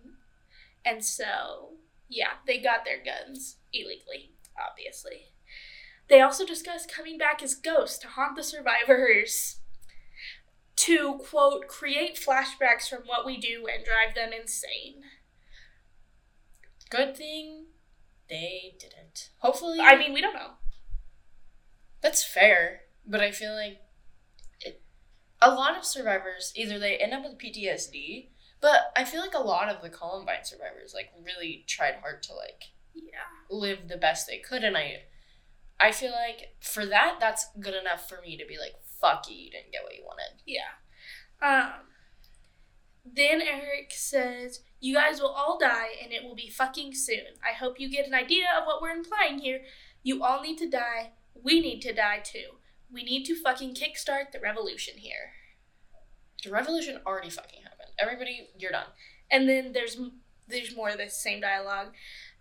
and 0.84 1.04
so 1.04 1.74
yeah, 2.08 2.34
they 2.46 2.58
got 2.58 2.84
their 2.84 3.02
guns 3.02 3.56
illegally, 3.72 4.32
obviously. 4.58 5.32
They 6.08 6.20
also 6.20 6.44
discuss 6.46 6.86
coming 6.86 7.18
back 7.18 7.42
as 7.42 7.54
ghosts 7.54 7.98
to 7.98 8.08
haunt 8.08 8.34
the 8.36 8.42
survivors. 8.42 9.60
To 10.82 11.18
quote, 11.28 11.66
create 11.66 12.16
flashbacks 12.16 12.88
from 12.88 13.02
what 13.06 13.26
we 13.26 13.36
do 13.36 13.66
and 13.72 13.84
drive 13.84 14.14
them 14.14 14.30
insane. 14.32 15.02
Good 16.90 17.16
thing 17.16 17.66
they 18.28 18.74
didn't. 18.78 19.30
Hopefully, 19.38 19.80
I 19.80 19.96
mean, 19.96 20.12
we 20.12 20.20
don't 20.20 20.34
know. 20.34 20.52
That's 22.00 22.24
fair, 22.24 22.82
but 23.06 23.20
I 23.20 23.32
feel 23.32 23.54
like 23.54 23.80
it, 24.60 24.82
a 25.42 25.50
lot 25.50 25.76
of 25.76 25.84
survivors 25.84 26.52
either 26.54 26.78
they 26.78 26.96
end 26.96 27.12
up 27.12 27.24
with 27.24 27.38
PTSD, 27.38 28.28
but 28.60 28.92
I 28.96 29.04
feel 29.04 29.20
like 29.20 29.34
a 29.34 29.38
lot 29.38 29.68
of 29.68 29.82
the 29.82 29.90
Columbine 29.90 30.44
survivors 30.44 30.92
like 30.94 31.10
really 31.24 31.64
tried 31.66 31.96
hard 32.02 32.22
to 32.24 32.34
like 32.34 32.64
Yeah. 32.94 33.18
live 33.50 33.88
the 33.88 33.96
best 33.96 34.26
they 34.26 34.38
could, 34.38 34.62
and 34.62 34.76
I, 34.76 35.02
I 35.80 35.90
feel 35.92 36.12
like 36.12 36.54
for 36.60 36.86
that 36.86 37.16
that's 37.20 37.48
good 37.58 37.74
enough 37.74 38.08
for 38.08 38.20
me 38.20 38.36
to 38.36 38.46
be 38.46 38.58
like, 38.58 38.74
fuck 39.00 39.28
you, 39.28 39.36
you 39.36 39.50
didn't 39.50 39.72
get 39.72 39.82
what 39.84 39.94
you 39.96 40.04
wanted. 40.04 40.42
Yeah. 40.46 40.78
Um. 41.42 41.72
Then 43.04 43.40
Eric 43.40 43.92
says, 43.92 44.60
"You 44.80 44.94
guys 44.94 45.20
will 45.20 45.30
all 45.30 45.58
die, 45.58 45.88
and 46.02 46.12
it 46.12 46.24
will 46.24 46.34
be 46.34 46.50
fucking 46.50 46.94
soon. 46.94 47.38
I 47.42 47.54
hope 47.54 47.80
you 47.80 47.88
get 47.88 48.06
an 48.06 48.14
idea 48.14 48.46
of 48.56 48.66
what 48.66 48.82
we're 48.82 48.90
implying 48.90 49.38
here. 49.38 49.62
You 50.02 50.22
all 50.22 50.42
need 50.42 50.58
to 50.58 50.68
die. 50.68 51.12
We 51.34 51.60
need 51.60 51.80
to 51.82 51.94
die 51.94 52.20
too. 52.22 52.58
We 52.90 53.02
need 53.02 53.24
to 53.24 53.40
fucking 53.40 53.74
kickstart 53.74 54.32
the 54.32 54.40
revolution 54.40 54.98
here." 54.98 55.32
The 56.44 56.50
revolution 56.50 57.00
already 57.04 57.30
fucking 57.30 57.62
happened. 57.62 57.90
Everybody, 57.98 58.50
you're 58.56 58.70
done. 58.70 58.86
And 59.30 59.48
then 59.48 59.72
there's 59.72 59.98
there's 60.46 60.76
more 60.76 60.90
of 60.90 60.98
this 60.98 61.20
same 61.20 61.40
dialogue. 61.40 61.88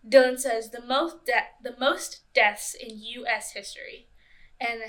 Dylan 0.08 0.40
says 0.40 0.70
the 0.70 0.82
most 0.82 1.26
de- 1.26 1.52
the 1.64 1.76
most 1.80 2.22
deaths 2.34 2.74
in 2.74 3.02
U.S. 3.02 3.54
history, 3.54 4.08
and 4.60 4.82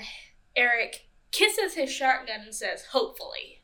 Eric 0.55 1.08
kisses 1.31 1.75
his 1.75 1.91
shotgun 1.91 2.41
and 2.41 2.55
says, 2.55 2.85
"Hopefully." 2.91 3.63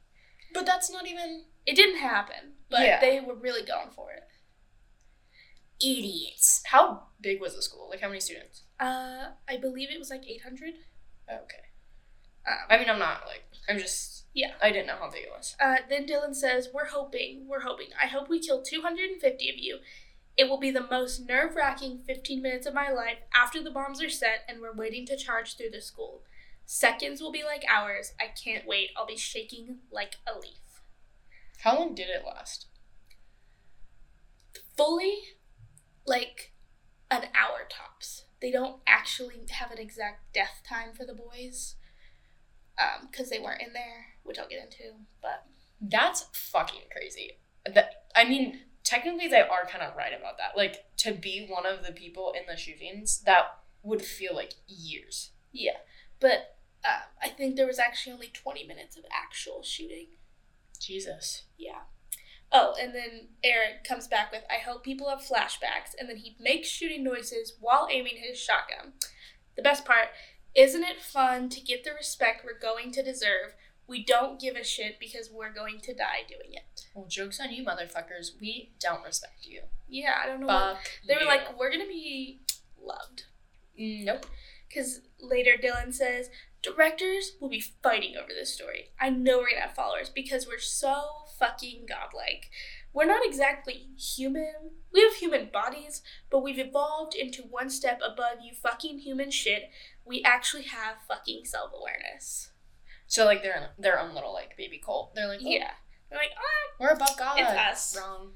But 0.54 0.65
that's 0.65 0.89
not 0.91 1.08
even 1.08 1.45
It 1.65 1.75
didn't 1.75 1.97
happen, 1.97 2.54
but 2.69 2.82
Yeah. 2.82 2.99
they 3.01 3.19
were 3.19 3.34
really 3.36 3.63
going 3.63 3.89
for 3.89 4.12
it. 4.12 4.21
idiots. 5.82 6.62
How 6.67 7.08
big 7.19 7.41
was 7.41 7.56
the 7.56 7.62
school? 7.62 7.89
Like 7.89 8.01
how 8.01 8.08
many 8.08 8.19
students? 8.19 8.63
Uh, 8.80 9.32
I 9.47 9.58
believe 9.58 9.89
it 9.89 9.99
was 9.99 10.10
like 10.10 10.25
800. 10.28 10.73
Okay. 11.30 11.58
Um, 12.47 12.54
I 12.69 12.78
mean, 12.78 12.89
I'm 12.89 12.99
not 12.99 13.25
like 13.28 13.43
I'm 13.67 13.78
just 13.80 14.25
Yeah. 14.34 14.54
I 14.62 14.71
didn't 14.71 14.88
know 14.88 14.97
how 14.97 15.10
big 15.10 15.23
it 15.23 15.32
was. 15.32 15.56
uh, 15.60 15.78
then 15.89 16.06
Dylan 16.08 16.34
says, 16.36 16.69
We're 16.73 16.86
hoping, 16.88 17.47
we're 17.47 17.62
hoping. 17.62 17.88
I 18.01 18.08
hope 18.08 18.30
we 18.30 18.39
kill 18.39 18.62
250 18.62 19.49
of 19.49 19.58
you. 19.58 19.80
It 20.38 20.49
will 20.49 20.60
be 20.60 20.71
the 20.71 20.86
most 20.89 21.28
nerve 21.28 21.56
wracking 21.56 22.04
15 22.06 22.41
minutes 22.41 22.65
of 22.65 22.73
my 22.73 22.89
life 22.89 23.19
after 23.36 23.62
the 23.63 23.71
bombs 23.71 24.01
are 24.01 24.10
set 24.10 24.45
and 24.47 24.62
we're 24.62 24.73
waiting 24.75 25.06
to 25.08 25.17
charge 25.17 25.56
through 25.58 25.71
the 25.71 25.82
school. 25.82 26.23
Seconds 26.65 27.21
will 27.21 27.32
be 27.32 27.43
like 27.43 27.63
hours. 27.69 28.13
I 28.19 28.25
can't 28.28 28.67
wait. 28.67 28.89
I'll 28.97 29.06
be 29.06 29.17
shaking 29.17 29.80
like 29.91 30.15
a 30.28 30.38
leaf. 30.38 30.82
How 31.63 31.78
long 31.78 31.95
did 31.95 32.10
it 32.10 32.25
last? 32.25 32.67
Fully, 34.75 35.17
like 36.06 36.54
an 37.10 37.23
hour 37.36 37.67
tops. 37.69 38.25
They 38.41 38.51
don't 38.51 38.82
actually 38.86 39.45
have 39.49 39.71
an 39.71 39.78
exact 39.78 40.34
death 40.34 40.62
time 40.67 40.89
for 40.95 41.06
the 41.06 41.13
boys 41.13 41.75
um, 42.80 43.08
because 43.10 43.30
they 43.30 43.39
weren't 43.39 43.62
in 43.62 43.73
there, 43.73 44.17
which 44.23 44.38
I'll 44.38 44.47
get 44.47 44.63
into. 44.63 44.95
But 45.21 45.45
That's 45.82 46.25
fucking 46.34 46.82
crazy. 46.91 47.39
That 47.73 48.06
I 48.15 48.25
mean, 48.25 48.60
technically 48.84 49.28
they 49.28 49.41
are 49.41 49.65
kind 49.67 49.84
of 49.84 49.95
right 49.95 50.13
about 50.17 50.38
that. 50.38 50.58
Like 50.58 50.86
to 50.97 51.13
be 51.13 51.47
one 51.49 51.65
of 51.65 51.86
the 51.86 51.93
people 51.93 52.34
in 52.36 52.43
the 52.47 52.58
shootings, 52.58 53.21
that 53.25 53.45
would 53.84 54.01
feel 54.01 54.36
like 54.36 54.54
years. 54.67 55.32
Yeah, 55.51 55.78
but 56.19 56.55
um, 56.88 57.02
I 57.21 57.30
think 57.30 57.56
there 57.56 57.67
was 57.67 57.80
actually 57.80 58.13
only 58.13 58.32
20 58.34 58.65
minutes 58.65 58.98
of 58.98 59.04
actual 59.12 59.63
shooting. 59.63 60.08
Jesus. 60.80 61.43
Yeah. 61.58 61.82
Oh, 62.52 62.76
and 62.80 62.93
then 62.93 63.30
Eric 63.43 63.84
comes 63.88 64.08
back 64.08 64.32
with, 64.32 64.43
I 64.50 64.60
hope 64.60 64.84
people 64.84 65.10
have 65.10 65.19
flashbacks, 65.19 65.93
and 66.00 66.08
then 66.08 66.17
he 66.17 66.36
makes 66.39 66.67
shooting 66.67 67.04
noises 67.04 67.54
while 67.60 67.88
aiming 67.91 68.17
his 68.17 68.38
shotgun. 68.39 68.93
The 69.56 69.62
best 69.62 69.84
part, 69.84 70.10
isn't 70.54 70.84
it 70.84 71.02
fun 71.02 71.50
to 71.50 71.62
get 71.62 71.84
the 71.84 71.91
respect 71.91 72.45
we're 72.45 72.58
going 72.60 72.91
to 72.91 73.04
deserve? 73.04 73.56
We 73.88 74.04
don't 74.04 74.39
give 74.39 74.56
a 74.56 74.63
shit 74.63 75.00
because 75.00 75.30
we're 75.32 75.54
going 75.54 75.80
to 75.82 75.93
die 75.93 76.24
doing 76.28 76.54
it. 76.54 76.86
Well, 76.93 77.08
jokes 77.08 77.39
on 77.39 77.52
you, 77.52 77.63
motherfuckers. 77.63 78.32
We 78.39 78.74
don't 78.80 79.04
respect 79.04 79.45
you. 79.45 79.62
Yeah, 79.88 80.15
I 80.24 80.28
don't 80.28 80.39
know 80.39 80.48
what. 80.48 80.78
Fuck. 80.78 80.91
They 81.08 81.15
were 81.15 81.26
like, 81.26 81.58
we're 81.60 81.71
gonna 81.71 81.86
be 81.86 82.41
loved. 82.82 83.26
nope. 83.78 84.26
Because 84.67 85.02
later 85.19 85.52
Dylan 85.62 85.93
says, 85.93 86.30
directors 86.65 87.34
will 87.39 87.49
be 87.49 87.63
fighting 87.84 88.15
over 88.17 88.30
this 88.30 88.54
story. 88.54 88.89
I 88.99 89.10
know 89.10 89.38
we're 89.38 89.51
gonna 89.51 89.62
have 89.62 89.75
followers 89.75 90.10
because 90.10 90.47
we're 90.47 90.60
so 90.60 90.95
fucking 91.39 91.86
godlike. 91.88 92.49
We're 92.91 93.06
not 93.06 93.25
exactly 93.25 93.89
human. 93.97 94.71
We 94.91 95.01
have 95.01 95.13
human 95.15 95.49
bodies, 95.51 96.01
but 96.32 96.41
we've 96.41 96.60
evolved 96.60 97.13
into 97.13 97.43
one 97.43 97.69
step 97.69 98.01
above 98.04 98.38
you 98.43 98.54
fucking 98.54 98.99
human 98.99 99.30
shit. 99.32 99.69
We 100.06 100.23
actually 100.23 100.63
have 100.63 100.95
fucking 101.08 101.41
self 101.45 101.71
awareness. 101.78 102.51
So 103.08 103.25
like 103.25 103.43
they're 103.43 103.56
in 103.78 103.82
their 103.84 103.99
own 103.99 104.15
little 104.15 104.34
like 104.34 104.58
baby 104.58 104.82
cult. 104.84 105.13
They're 105.13 105.28
like, 105.28 105.41
oh, 105.43 105.47
Yeah. 105.49 105.71
We're 106.10 106.17
like, 106.17 106.32
ah. 106.38 106.75
we're 106.80 106.89
above 106.89 107.17
God. 107.17 107.39
It's 107.39 107.49
us. 107.49 107.97
Wrong. 107.97 108.32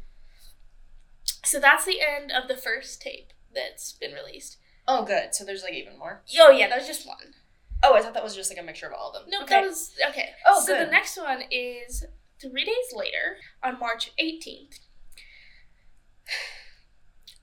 So 1.45 1.59
that's 1.59 1.85
the 1.85 1.99
end 2.01 2.31
of 2.31 2.47
the 2.47 2.57
first 2.57 3.01
tape 3.01 3.31
that's 3.53 3.93
been 3.93 4.11
released. 4.13 4.57
Oh, 4.87 5.05
good. 5.05 5.33
So 5.33 5.45
there's 5.45 5.63
like 5.63 5.73
even 5.73 5.97
more. 5.97 6.23
Oh, 6.39 6.49
yeah, 6.49 6.67
there's 6.67 6.87
just 6.87 7.07
one. 7.07 7.35
Oh, 7.83 7.95
I 7.95 8.01
thought 8.01 8.13
that 8.13 8.23
was 8.23 8.35
just 8.35 8.51
like 8.51 8.59
a 8.59 8.65
mixture 8.65 8.87
of 8.87 8.93
all 8.93 9.11
of 9.11 9.13
them. 9.13 9.29
No, 9.29 9.43
okay. 9.43 9.55
that 9.55 9.67
was 9.67 9.93
okay. 10.09 10.29
Oh, 10.45 10.61
so 10.65 10.73
good. 10.73 10.87
the 10.87 10.91
next 10.91 11.17
one 11.17 11.43
is 11.49 12.05
three 12.41 12.65
days 12.65 12.93
later 12.93 13.37
on 13.63 13.79
March 13.79 14.11
18th. 14.19 14.79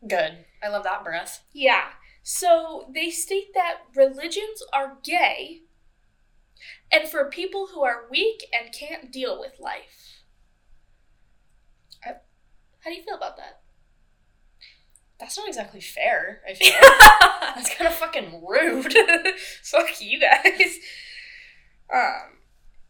good. 0.07 0.44
I 0.62 0.68
love 0.68 0.85
that 0.85 1.05
breath. 1.05 1.42
Yeah. 1.53 1.85
So 2.22 2.90
they 2.92 3.11
state 3.11 3.55
that 3.55 3.79
religions 3.94 4.62
are 4.72 4.99
gay 5.03 5.62
and 6.90 7.09
for 7.09 7.31
people 7.31 7.68
who 7.72 7.85
are 7.85 8.09
weak 8.11 8.44
and 8.53 8.75
can't 8.75 9.12
deal 9.12 9.38
with 9.38 9.61
life. 9.61 10.22
How 12.87 12.90
do 12.90 12.96
you 12.96 13.03
feel 13.03 13.16
about 13.16 13.37
that? 13.37 13.62
That's 15.18 15.38
not 15.38 15.48
exactly 15.48 15.81
fair. 15.81 16.42
I 16.48 16.55
feel 16.55 16.72
that's 17.55 17.74
kind 17.74 17.88
of 17.88 17.94
fucking 17.94 18.42
rude. 18.46 18.92
Fuck 19.62 20.00
you 20.00 20.20
guys. 20.20 20.79
Um, 21.92 22.38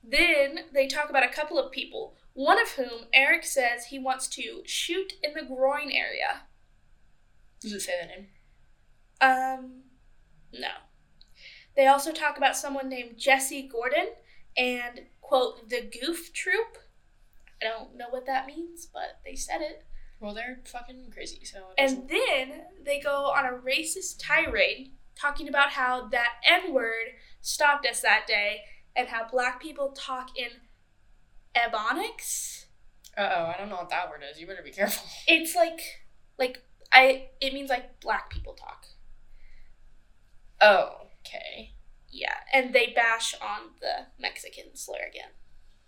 then 0.02 0.60
they 0.72 0.86
talk 0.86 1.08
about 1.10 1.24
a 1.24 1.28
couple 1.28 1.58
of 1.58 1.70
people, 1.70 2.16
one 2.34 2.60
of 2.60 2.70
whom 2.72 3.06
Eric 3.14 3.44
says 3.44 3.86
he 3.86 3.98
wants 3.98 4.26
to 4.28 4.62
shoot 4.64 5.14
in 5.22 5.34
the 5.34 5.46
groin 5.46 5.90
area. 5.92 6.42
Does 7.60 7.72
it 7.72 7.80
say 7.80 7.92
the 8.00 8.08
name? 8.08 8.26
Um, 9.20 9.82
no. 10.52 10.68
They 11.76 11.86
also 11.86 12.12
talk 12.12 12.36
about 12.36 12.56
someone 12.56 12.88
named 12.88 13.18
Jesse 13.18 13.68
Gordon 13.68 14.08
and, 14.56 15.02
quote, 15.20 15.68
the 15.68 15.82
Goof 15.82 16.32
Troop. 16.32 16.78
I 17.60 17.66
don't 17.66 17.96
know 17.96 18.06
what 18.10 18.26
that 18.26 18.46
means, 18.46 18.86
but 18.92 19.20
they 19.24 19.34
said 19.34 19.60
it. 19.60 19.85
Well, 20.20 20.34
they're 20.34 20.60
fucking 20.64 21.10
crazy. 21.12 21.44
So. 21.44 21.58
And 21.76 22.08
then 22.08 22.62
they 22.84 23.00
go 23.00 23.32
on 23.36 23.44
a 23.44 23.58
racist 23.58 24.16
tirade 24.18 24.92
talking 25.14 25.48
about 25.48 25.70
how 25.70 26.08
that 26.08 26.34
N 26.46 26.72
word 26.72 27.14
stopped 27.40 27.86
us 27.86 28.00
that 28.00 28.26
day 28.26 28.62
and 28.94 29.08
how 29.08 29.26
black 29.30 29.60
people 29.60 29.92
talk 29.96 30.30
in 30.36 30.48
ebonics. 31.54 32.66
Uh 33.16 33.30
oh, 33.34 33.44
I 33.46 33.56
don't 33.58 33.68
know 33.68 33.76
what 33.76 33.90
that 33.90 34.10
word 34.10 34.22
is. 34.30 34.40
You 34.40 34.46
better 34.46 34.62
be 34.62 34.70
careful. 34.70 35.06
It's 35.26 35.54
like, 35.54 35.80
like, 36.38 36.62
I, 36.92 37.28
it 37.40 37.52
means 37.52 37.70
like 37.70 38.00
black 38.00 38.30
people 38.30 38.54
talk. 38.54 38.86
Oh, 40.60 41.08
okay. 41.20 41.72
Yeah, 42.08 42.34
and 42.52 42.74
they 42.74 42.92
bash 42.94 43.34
on 43.40 43.70
the 43.80 44.06
Mexican 44.18 44.74
slur 44.74 44.96
again. 45.08 45.30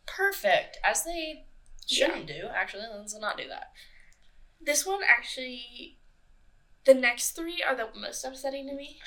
Perfect. 0.07 0.79
As 0.85 1.05
they 1.05 1.47
shouldn't 1.87 2.27
do. 2.27 2.49
Actually, 2.55 2.85
let's 2.95 3.19
not 3.19 3.39
do 3.39 3.49
that. 3.49 3.73
This 4.61 4.85
one 4.85 5.01
actually, 5.09 5.99
the 6.85 6.95
next 6.95 7.33
three 7.33 7.63
are 7.63 7.77
the 7.77 7.89
most 7.99 8.25
upsetting 8.25 8.67
to 8.69 8.75
me. 8.75 9.01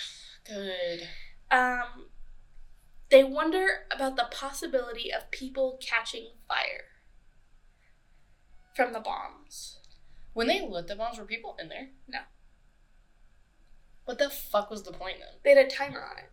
Good. 0.46 1.08
Um, 1.52 2.08
they 3.10 3.24
wonder 3.24 3.86
about 3.92 4.16
the 4.16 4.28
possibility 4.32 5.12
of 5.14 5.30
people 5.32 5.80
catching 5.86 6.30
fire 6.48 6.86
from 8.76 8.94
the 8.94 9.00
bombs. 9.00 9.80
When 10.34 10.48
they 10.48 10.62
lit 10.66 10.88
the 10.88 10.96
bombs, 10.96 11.20
were 11.20 11.26
people 11.26 11.58
in 11.60 11.68
there? 11.68 11.90
No. 12.08 12.20
What 14.06 14.18
the 14.18 14.30
fuck 14.30 14.70
was 14.70 14.84
the 14.84 14.94
point 14.94 15.18
then? 15.20 15.40
They 15.44 15.50
had 15.56 15.66
a 15.68 15.70
timer 15.70 16.02
on 16.02 16.18
it. 16.18 16.30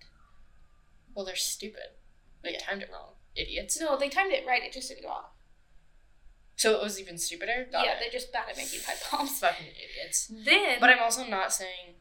Well, 1.15 1.25
they're 1.25 1.35
stupid. 1.37 1.97
They 2.43 2.53
Yeah. 2.53 2.61
timed 2.61 2.83
it 2.83 2.91
wrong. 2.93 3.17
Idiots. 3.35 3.79
No, 3.81 3.97
they 3.97 4.09
timed 4.09 4.33
it 4.33 4.47
right. 4.47 4.63
It 4.63 4.73
just 4.73 4.89
didn't 4.89 5.03
go 5.03 5.11
off. 5.11 5.33
So 6.59 6.75
it 6.75 6.83
was 6.83 7.01
even 7.01 7.17
stupider? 7.19 7.69
Got 7.71 7.85
yeah, 7.87 7.93
it. 7.93 7.97
they're 8.01 8.11
just 8.11 8.33
bad 8.33 8.51
at 8.51 8.57
making 8.57 8.81
pipe 8.85 8.97
bombs. 9.11 9.39
fucking 9.41 9.65
idiots. 9.69 10.27
Then, 10.31 10.79
But 10.81 10.91
I'm 10.91 10.99
also 11.01 11.25
not 11.25 11.53
saying 11.53 11.95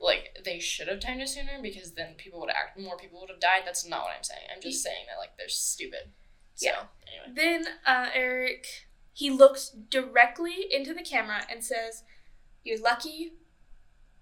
like 0.00 0.38
they 0.44 0.58
should 0.60 0.86
have 0.88 1.00
timed 1.00 1.20
it 1.22 1.28
sooner 1.28 1.58
because 1.60 1.92
then 1.94 2.14
people 2.16 2.40
would 2.40 2.50
act 2.50 2.78
more 2.78 2.96
people 2.96 3.20
would 3.20 3.30
have 3.30 3.40
died. 3.40 3.62
That's 3.66 3.84
not 3.86 4.02
what 4.04 4.12
I'm 4.16 4.22
saying. 4.22 4.42
I'm 4.54 4.62
just 4.62 4.82
saying 4.82 5.06
that 5.08 5.18
like 5.20 5.36
they're 5.36 5.48
stupid. 5.48 6.12
So 6.54 6.66
Yeah. 6.68 6.82
anyway. 7.26 7.34
then 7.34 7.66
uh, 7.84 8.10
Eric 8.14 8.66
he 9.12 9.30
looks 9.30 9.70
directly 9.70 10.66
into 10.70 10.94
the 10.94 11.02
camera 11.02 11.42
and 11.50 11.62
says, 11.64 12.02
"You're 12.64 12.80
lucky. 12.80 13.32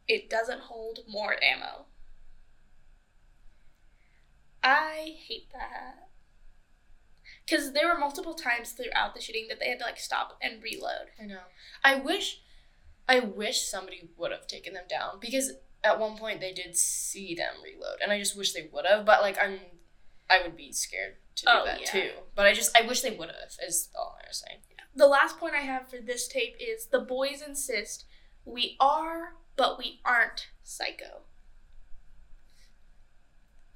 It 0.08 0.28
doesn't 0.30 0.60
hold 0.60 1.00
more 1.08 1.36
ammo." 1.42 1.86
I 4.62 5.16
hate 5.26 5.50
that. 5.52 6.08
Because 7.44 7.72
there 7.72 7.88
were 7.88 7.98
multiple 7.98 8.34
times 8.34 8.72
throughout 8.72 9.14
the 9.14 9.20
shooting 9.20 9.46
that 9.48 9.58
they 9.60 9.68
had 9.68 9.78
to 9.80 9.84
like 9.84 9.98
stop 9.98 10.38
and 10.40 10.62
reload. 10.62 11.10
I 11.20 11.26
know. 11.26 11.40
I 11.84 11.96
wish 11.96 12.40
I 13.08 13.18
wish 13.20 13.62
somebody 13.68 14.08
would 14.16 14.30
have 14.30 14.46
taken 14.46 14.74
them 14.74 14.84
down 14.88 15.18
because 15.20 15.52
at 15.84 15.98
one 15.98 16.16
point 16.16 16.40
they 16.40 16.52
did 16.52 16.76
see 16.76 17.34
them 17.34 17.54
reload 17.62 17.96
and 18.00 18.12
I 18.12 18.18
just 18.18 18.36
wish 18.36 18.52
they 18.52 18.68
would 18.72 18.86
have, 18.86 19.04
but 19.04 19.22
like 19.22 19.36
I'm 19.42 19.58
I 20.30 20.40
would 20.42 20.56
be 20.56 20.72
scared 20.72 21.16
to 21.36 21.44
do 21.46 21.50
Oh, 21.52 21.64
that 21.66 21.80
yeah. 21.80 21.90
too. 21.90 22.10
But 22.36 22.46
I 22.46 22.54
just 22.54 22.76
I 22.76 22.86
wish 22.86 23.00
they 23.00 23.10
would 23.16 23.28
have 23.28 23.50
is 23.66 23.88
all 23.98 24.16
I'm 24.24 24.32
saying. 24.32 24.58
The 24.94 25.06
last 25.06 25.38
point 25.38 25.54
I 25.54 25.62
have 25.62 25.88
for 25.90 25.96
this 25.98 26.28
tape 26.28 26.54
is 26.60 26.86
the 26.86 27.00
boys 27.00 27.42
insist 27.46 28.04
we 28.44 28.76
are, 28.78 29.34
but 29.56 29.78
we 29.78 30.00
aren't 30.04 30.48
psycho. 30.62 31.22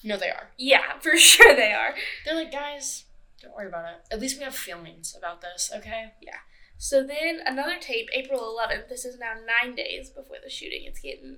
No, 0.04 0.16
they 0.16 0.28
are. 0.30 0.50
Yeah, 0.56 0.98
for 1.00 1.16
sure 1.16 1.54
they 1.56 1.72
are. 1.72 1.94
They're 2.24 2.34
like, 2.34 2.52
guys, 2.52 3.04
don't 3.42 3.54
worry 3.54 3.68
about 3.68 3.84
it. 3.86 4.00
At 4.10 4.20
least 4.20 4.38
we 4.38 4.44
have 4.44 4.54
feelings 4.54 5.14
about 5.16 5.40
this, 5.40 5.70
okay? 5.74 6.12
Yeah. 6.20 6.38
So 6.78 7.02
then 7.06 7.40
another 7.46 7.76
tape, 7.80 8.08
April 8.12 8.40
11th. 8.40 8.88
This 8.88 9.04
is 9.04 9.18
now 9.18 9.32
nine 9.46 9.74
days 9.74 10.10
before 10.10 10.36
the 10.42 10.50
shooting. 10.50 10.82
It's 10.84 11.00
getting 11.00 11.36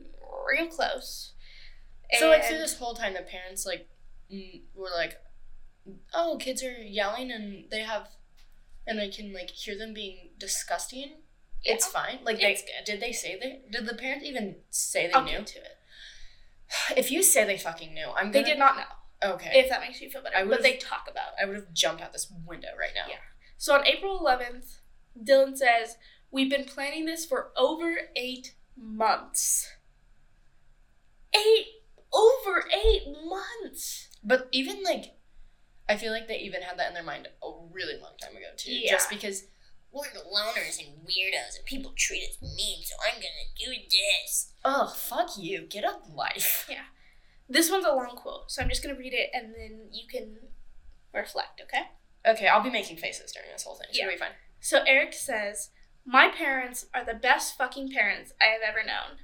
real 0.48 0.66
close. 0.66 1.32
So 2.18 2.28
like 2.28 2.44
through 2.44 2.58
this 2.58 2.78
whole 2.78 2.94
time, 2.94 3.14
the 3.14 3.20
parents 3.22 3.66
like 3.66 3.87
were 4.74 4.90
like, 4.94 5.16
"Oh, 6.14 6.38
kids 6.40 6.62
are 6.64 6.72
yelling 6.82 7.30
and 7.30 7.70
they 7.70 7.80
have, 7.80 8.08
and 8.87 8.98
they 8.98 9.11
can 9.11 9.32
like 9.32 9.50
hear 9.50 9.76
them 9.78 9.92
being 9.94 10.30
disgusting. 10.38 11.18
It's 11.62 11.87
fine. 11.87 12.20
Like 12.24 12.38
It's 12.40 12.62
they 12.62 12.68
did 12.84 13.00
they 13.00 13.12
say 13.12 13.38
they 13.38 13.61
did 13.70 13.87
the 13.87 13.94
parents 13.94 14.24
even 14.24 14.56
say 14.70 15.06
they 15.08 15.12
I'll 15.12 15.24
knew? 15.24 15.42
to 15.44 15.58
it. 15.58 15.76
If 16.96 17.11
you 17.11 17.22
say 17.22 17.44
they 17.44 17.58
fucking 17.58 17.92
knew, 17.94 18.08
I'm 18.16 18.32
They 18.32 18.40
gonna, 18.40 18.54
did 18.54 18.58
not 18.58 18.76
know, 18.76 18.82
Okay, 19.24 19.50
if 19.54 19.68
that 19.68 19.81
makes 19.81 20.00
you 20.00 20.11
feel 20.11 20.22
better. 20.22 20.37
I 20.37 20.44
but 20.44 20.62
they 20.62 20.76
talk 20.76 21.09
about 21.11 21.28
it. 21.37 21.42
I 21.42 21.46
would 21.46 21.57
have 21.57 21.72
jumped 21.72 22.02
out 22.02 22.12
this 22.12 22.33
window 22.46 22.68
right 22.78 22.92
now. 22.94 23.07
Yeah. 23.09 23.16
So 23.57 23.74
on 23.74 23.87
April 23.87 24.20
11th, 24.20 24.78
Dylan 25.20 25.57
says, 25.57 25.96
We've 26.31 26.50
been 26.50 26.64
planning 26.64 27.07
this 27.07 27.24
for 27.24 27.50
over 27.57 27.96
eight 28.14 28.54
months. 28.76 29.68
Eight, 31.35 31.66
over 32.12 32.64
eight 32.72 33.04
months. 33.24 34.09
But 34.22 34.48
even 34.52 34.83
like, 34.83 35.16
I 35.88 35.96
feel 35.96 36.12
like 36.12 36.28
they 36.28 36.38
even 36.38 36.62
had 36.62 36.78
that 36.78 36.88
in 36.88 36.94
their 36.94 37.02
mind 37.02 37.28
a 37.42 37.50
really 37.72 37.98
long 38.00 38.12
time 38.20 38.37
ago 38.37 38.46
too. 38.57 38.72
Yeah. 38.72 38.92
Just 38.92 39.09
because 39.09 39.44
we're 39.90 40.12
the 40.12 40.20
loners 40.20 40.78
and 40.78 41.07
weirdos 41.07 41.57
and 41.57 41.64
people 41.64 41.92
treat 41.96 42.28
us 42.28 42.37
mean, 42.42 42.83
so 42.85 42.94
I'm 43.07 43.14
gonna 43.14 43.48
do 43.59 43.72
this. 43.90 44.52
Oh, 44.64 44.88
fuck 44.94 45.31
you. 45.38 45.62
Get 45.62 45.85
a 45.85 45.96
life. 46.14 46.68
This 47.48 47.70
one's 47.70 47.87
a 47.87 47.92
long 47.92 48.11
quote, 48.16 48.50
so 48.50 48.62
I'm 48.62 48.68
just 48.68 48.82
going 48.82 48.94
to 48.94 48.98
read 48.98 49.14
it 49.14 49.30
and 49.32 49.54
then 49.54 49.88
you 49.90 50.06
can 50.06 50.37
reflect, 51.14 51.62
okay? 51.62 51.82
Okay, 52.26 52.46
I'll 52.46 52.62
be 52.62 52.70
making 52.70 52.98
faces 52.98 53.32
during 53.32 53.50
this 53.50 53.62
whole 53.62 53.74
thing. 53.76 53.87
So 53.92 54.00
Yeah. 54.02 54.11
be 54.11 54.16
fine. 54.16 54.32
So 54.61 54.82
Eric 54.87 55.12
says, 55.14 55.70
My 56.04 56.28
parents 56.28 56.87
are 56.94 57.04
the 57.04 57.14
best 57.14 57.56
fucking 57.56 57.90
parents 57.92 58.32
I 58.40 58.46
have 58.46 58.61
ever 58.66 58.84
known. 58.84 59.18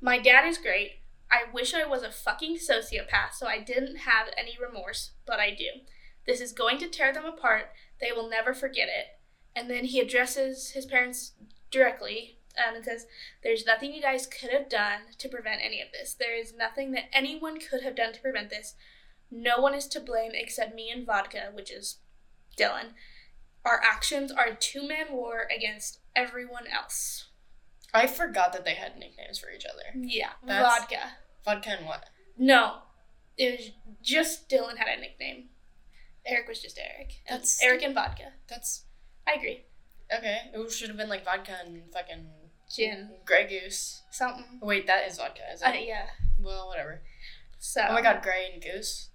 My 0.00 0.18
dad 0.18 0.46
is 0.46 0.58
great. 0.58 1.00
I 1.30 1.44
wish 1.52 1.74
I 1.74 1.86
was 1.86 2.02
a 2.02 2.10
fucking 2.10 2.56
sociopath 2.56 3.34
so 3.34 3.46
I 3.46 3.60
didn't 3.60 3.98
have 3.98 4.28
any 4.36 4.56
remorse, 4.60 5.12
but 5.26 5.38
I 5.38 5.50
do. 5.50 5.68
This 6.26 6.40
is 6.40 6.52
going 6.52 6.78
to 6.78 6.88
tear 6.88 7.12
them 7.12 7.24
apart. 7.24 7.70
They 8.00 8.10
will 8.12 8.28
never 8.28 8.52
forget 8.52 8.88
it. 8.88 9.18
And 9.54 9.70
then 9.70 9.84
he 9.84 10.00
addresses 10.00 10.70
his 10.70 10.86
parents 10.86 11.32
directly 11.70 12.39
um, 12.66 12.74
and 12.76 12.84
says, 12.84 13.06
There's 13.42 13.66
nothing 13.66 13.92
you 13.92 14.02
guys 14.02 14.26
could 14.26 14.50
have 14.50 14.68
done 14.68 15.00
to 15.18 15.28
prevent 15.28 15.60
any 15.64 15.80
of 15.80 15.88
this. 15.92 16.14
There 16.14 16.36
is 16.36 16.54
nothing 16.56 16.92
that 16.92 17.04
anyone 17.12 17.58
could 17.60 17.82
have 17.82 17.96
done 17.96 18.12
to 18.12 18.20
prevent 18.20 18.50
this. 18.50 18.74
No 19.30 19.58
one 19.58 19.74
is 19.74 19.86
to 19.88 20.00
blame 20.00 20.32
except 20.34 20.74
me 20.74 20.90
and 20.90 21.06
Vodka, 21.06 21.50
which 21.52 21.70
is 21.70 21.98
Dylan. 22.58 22.92
Our 23.64 23.80
actions 23.82 24.32
are 24.32 24.46
a 24.46 24.56
two 24.56 24.86
man 24.86 25.06
war 25.12 25.46
against 25.54 25.98
everyone 26.16 26.64
else. 26.66 27.26
I 27.92 28.06
forgot 28.06 28.52
that 28.52 28.64
they 28.64 28.74
had 28.74 28.96
nicknames 28.96 29.38
for 29.38 29.50
each 29.50 29.64
other. 29.66 29.82
Yeah, 29.94 30.30
That's- 30.44 30.78
vodka. 30.80 31.00
Vodka 31.44 31.70
and 31.78 31.86
what? 31.86 32.04
No, 32.36 32.78
it 33.36 33.58
was 33.58 33.70
just 34.02 34.48
Dylan 34.48 34.76
had 34.76 34.88
a 34.88 35.00
nickname. 35.00 35.48
Eric 36.26 36.48
was 36.48 36.60
just 36.60 36.78
Eric. 36.78 37.14
And 37.26 37.40
That's 37.40 37.62
Eric 37.62 37.82
and 37.82 37.94
vodka. 37.94 38.32
That's 38.48 38.84
I 39.26 39.32
agree. 39.34 39.64
okay. 40.14 40.38
It 40.52 40.72
should 40.72 40.88
have 40.88 40.96
been 40.96 41.08
like 41.08 41.24
vodka 41.24 41.52
and 41.64 41.82
fucking 41.92 42.26
Gin, 42.70 43.10
Grey 43.24 43.48
Goose. 43.48 44.02
something. 44.10 44.44
Wait, 44.62 44.86
that 44.86 45.06
is 45.08 45.16
vodka, 45.18 45.40
is 45.52 45.60
it? 45.60 45.66
Uh, 45.66 45.72
yeah. 45.72 46.06
well, 46.40 46.68
whatever. 46.68 47.02
So. 47.58 47.82
Oh 47.88 47.94
my 47.94 48.02
god, 48.02 48.22
Grey 48.22 48.48
and 48.52 48.62
Goose. 48.62 49.08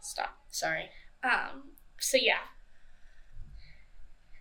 Stop. 0.00 0.38
Sorry. 0.50 0.88
Um. 1.22 1.72
So 2.00 2.16
yeah. 2.20 2.38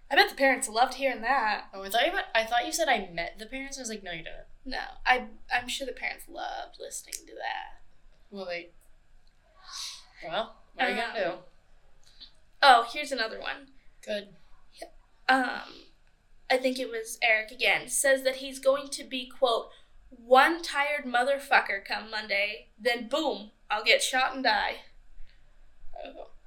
I 0.10 0.16
bet 0.16 0.30
the 0.30 0.36
parents 0.36 0.70
loved 0.70 0.94
hearing 0.94 1.22
that. 1.22 1.66
Oh, 1.74 1.84
I 1.84 1.90
thought 1.90 2.06
you. 2.06 2.14
meant- 2.14 2.28
I 2.34 2.46
thought 2.46 2.66
you 2.66 2.72
said 2.72 2.88
I 2.88 3.10
met 3.12 3.38
the 3.40 3.46
parents. 3.46 3.78
I 3.78 3.82
was 3.82 3.90
like, 3.90 4.04
no, 4.04 4.12
you 4.12 4.20
didn't. 4.24 4.48
No, 4.66 4.80
I 5.06 5.26
I'm 5.54 5.68
sure 5.68 5.86
the 5.86 5.94
parents 5.94 6.26
loved 6.30 6.78
listening 6.80 7.26
to 7.28 7.34
that. 7.36 7.82
Well, 8.32 8.46
they. 8.46 8.70
Well, 10.26 10.56
what 10.76 10.88
are 10.88 10.90
you 10.92 10.96
gonna 10.96 11.20
do? 11.20 11.32
Oh, 12.64 12.88
here's 12.92 13.12
another 13.12 13.40
one. 13.40 13.68
Good. 14.06 14.30
um, 15.30 15.62
I 16.50 16.58
think 16.58 16.80
it 16.80 16.90
was 16.90 17.18
Eric 17.22 17.52
again, 17.52 17.88
says 17.88 18.24
that 18.24 18.38
he's 18.38 18.60
going 18.60 18.90
to 18.90 19.04
be, 19.04 19.28
quote, 19.28 19.70
one 20.10 20.62
tired 20.62 21.06
motherfucker 21.06 21.84
come 21.86 22.10
Monday, 22.10 22.68
then 22.80 23.10
boom, 23.10 23.52
I'll 23.70 23.84
get 23.84 24.02
shot 24.02 24.34
and 24.34 24.44
die. 24.44 24.78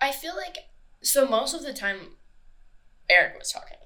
I 0.00 0.12
feel 0.12 0.34
like 0.36 0.56
so 1.02 1.26
most 1.26 1.54
of 1.54 1.62
the 1.62 1.74
time 1.74 2.16
Eric 3.10 3.38
was 3.38 3.52
talking. 3.52 3.76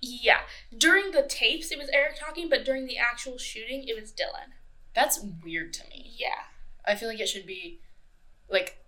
Yeah. 0.00 0.40
During 0.76 1.10
the 1.10 1.22
tapes, 1.22 1.70
it 1.70 1.78
was 1.78 1.88
Eric 1.92 2.18
talking, 2.18 2.48
but 2.48 2.64
during 2.64 2.86
the 2.86 2.98
actual 2.98 3.38
shooting, 3.38 3.84
it 3.88 4.00
was 4.00 4.12
Dylan. 4.12 4.52
That's 4.94 5.24
weird 5.44 5.72
to 5.74 5.88
me. 5.88 6.12
Yeah. 6.16 6.44
I 6.84 6.94
feel 6.94 7.08
like 7.08 7.20
it 7.20 7.28
should 7.28 7.46
be 7.46 7.80
like 8.48 8.78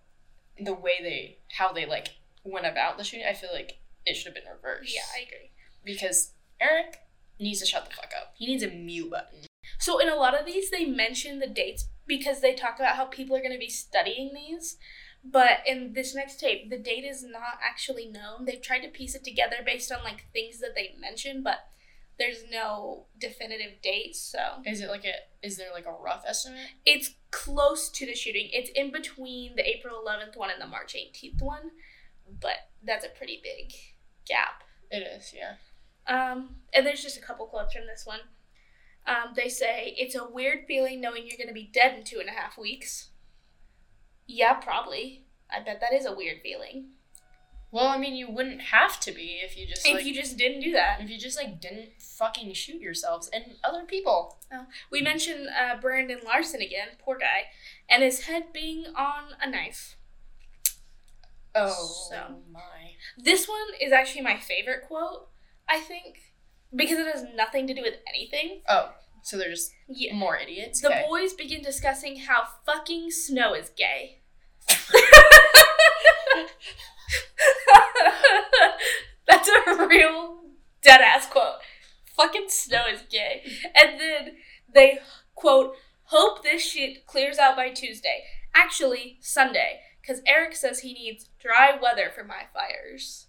the 0.61 0.75
way 0.75 0.95
they 1.03 1.39
how 1.57 1.73
they 1.73 1.87
like 1.87 2.11
went 2.45 2.67
about 2.67 2.99
the 2.99 3.05
shooting. 3.05 3.27
I 3.29 3.35
feel 3.35 3.51
like 3.53 3.79
it 4.07 4.15
should 4.15 4.27
have 4.27 4.35
been 4.35 4.53
reversed. 4.53 4.95
Yeah, 4.95 5.03
I 5.17 5.23
agree. 5.23 5.51
because 5.85 6.33
Eric 6.61 6.99
needs 7.39 7.61
to 7.61 7.67
shut 7.67 7.85
the 7.89 7.95
fuck 7.95 8.13
up. 8.21 8.35
He 8.37 8.47
needs 8.47 8.63
a 8.63 8.69
mute 8.69 9.11
button. 9.11 9.47
So 9.79 9.99
in 9.99 10.09
a 10.09 10.17
lot 10.17 10.39
of 10.39 10.47
these, 10.47 10.71
they 10.71 10.85
mention 10.85 11.39
the 11.39 11.47
dates 11.47 11.89
because 12.07 12.41
they 12.41 12.55
talk 12.55 12.77
about 12.79 12.97
how 12.97 13.05
people 13.05 13.37
are 13.37 13.41
going 13.41 13.53
to 13.53 13.59
be 13.59 13.69
studying 13.71 14.33
these. 14.35 14.77
But 15.25 15.59
in 15.67 15.93
this 15.93 16.15
next 16.15 16.41
tape, 16.41 16.71
the 16.71 16.79
date 16.79 17.05
is 17.05 17.23
not 17.23 17.59
actually 17.63 18.07
known. 18.07 18.45
They've 18.45 18.63
tried 18.63 18.81
to 18.81 18.89
piece 18.89 19.15
it 19.15 19.25
together 19.25 19.57
based 19.65 19.93
on 19.93 20.03
like 20.05 20.27
things 20.33 20.61
that 20.61 20.75
they 20.75 20.95
mentioned, 20.99 21.45
but 21.45 21.59
there's 22.19 22.45
no 22.51 23.07
definitive 23.21 23.81
date. 23.83 24.17
So 24.17 24.39
Is 24.65 24.81
it 24.81 24.89
like 24.89 25.05
a 25.05 25.47
is 25.47 25.57
there 25.57 25.69
like 25.73 25.87
a 25.87 25.93
rough 25.93 26.25
estimate? 26.27 26.61
it's 26.85 27.11
close 27.31 27.91
to 27.91 28.07
the 28.07 28.15
shooting. 28.15 28.49
It's 28.53 28.71
in 28.71 28.91
between 28.91 29.55
the 29.57 29.69
April 29.69 30.03
11th 30.05 30.37
one 30.37 30.51
and 30.51 30.61
the 30.61 30.67
March 30.67 30.95
18th 30.95 31.43
one, 31.43 31.71
but 32.41 32.57
that's 32.83 33.05
a 33.05 33.09
pretty 33.09 33.41
big 33.43 33.73
gap. 34.27 34.63
It 34.91 35.03
is, 35.03 35.33
yeah. 35.37 35.55
Um, 36.09 36.57
and 36.75 36.87
there's 36.87 37.03
just 37.03 37.19
a 37.19 37.21
couple 37.23 37.47
quotes 37.47 37.75
from 37.75 37.87
this 37.87 38.05
one. 38.07 38.21
Um, 39.07 39.35
they 39.37 39.49
say, 39.49 39.95
It's 39.99 40.15
a 40.15 40.29
weird 40.29 40.65
feeling 40.67 41.01
knowing 41.01 41.27
you're 41.27 41.37
going 41.39 41.49
to 41.49 41.55
be 41.55 41.71
dead 41.73 41.97
in 41.97 42.05
two 42.05 42.19
and 42.21 42.29
a 42.29 42.33
half 42.33 42.59
weeks. 42.59 43.09
Yeah, 44.27 44.55
probably. 44.55 45.25
I 45.51 45.61
bet 45.63 45.81
that 45.81 45.93
is 45.95 46.05
a 46.07 46.13
weird 46.15 46.39
feeling. 46.43 46.89
Well, 47.71 47.87
I 47.87 47.99
mean, 47.99 48.15
you 48.15 48.31
wouldn't 48.31 48.63
have 48.63 48.99
to 49.01 49.13
be 49.13 49.41
if 49.45 49.57
you 49.57 49.67
just 49.67 49.87
if 49.87 49.95
like, 49.97 50.05
you 50.07 50.15
just 50.15 50.39
didn't 50.39 50.61
do 50.61 50.73
that. 50.73 51.01
if 51.03 51.11
you 51.11 51.19
just 51.19 51.37
like 51.37 51.61
didn't 51.61 51.91
fucking 52.01 52.53
shoot 52.55 52.81
yourselves 52.81 53.29
and 53.33 53.45
other 53.63 53.85
people. 53.85 54.39
Oh. 54.53 54.65
We 54.91 55.03
mentioned 55.03 55.49
uh, 55.49 55.79
Brandon 55.79 56.21
Larson 56.25 56.63
again, 56.63 56.89
poor 56.99 57.19
guy, 57.19 57.45
and 57.89 58.03
his 58.03 58.21
head 58.21 58.55
being 58.55 58.87
on 58.97 59.35
a 59.43 59.51
knife. 59.51 59.97
Oh 61.55 62.09
So. 62.11 62.37
my. 62.51 62.93
This 63.17 63.47
one 63.49 63.69
is 63.81 63.93
actually 63.93 64.23
my 64.23 64.39
favorite 64.39 64.85
quote, 64.87 65.29
I 65.69 65.81
think, 65.81 66.19
because 66.75 66.99
it 66.99 67.07
has 67.07 67.25
nothing 67.35 67.67
to 67.67 67.75
do 67.75 67.83
with 67.83 67.95
anything. 68.09 68.63
Oh, 68.69 68.93
so 69.23 69.37
they're 69.37 69.51
just 69.51 69.73
Yeah. 69.89 70.15
more 70.15 70.37
idiots. 70.37 70.81
The 70.81 70.89
Okay. 70.89 71.05
boys 71.09 71.33
begin 71.35 71.63
discussing 71.63 72.19
how 72.21 72.49
fucking 72.65 73.11
snow 73.11 73.55
is 73.55 73.71
gay. 73.71 74.21
That's 79.27 79.49
a 79.49 79.87
real 79.87 80.41
dead 80.83 81.01
ass 81.01 81.27
quote. 81.27 81.57
Fucking 82.17 82.49
snow 82.49 82.85
is 82.93 83.03
gay. 83.11 83.43
And 83.75 84.01
then 84.01 84.37
they 84.73 84.99
quote, 85.35 85.75
hope 86.05 86.43
this 86.43 86.63
shit 86.65 87.07
clears 87.07 87.39
out 87.39 87.57
by 87.57 87.71
Tuesday. 87.71 88.25
Actually, 88.55 89.19
Sunday. 89.21 89.81
Because 90.01 90.23
Eric 90.27 90.57
says 90.57 90.81
he 90.81 90.95
needs 90.95 91.29
dry 91.39 91.79
weather 91.81 92.11
for 92.15 92.25
my 92.25 92.45
fires. 92.53 93.27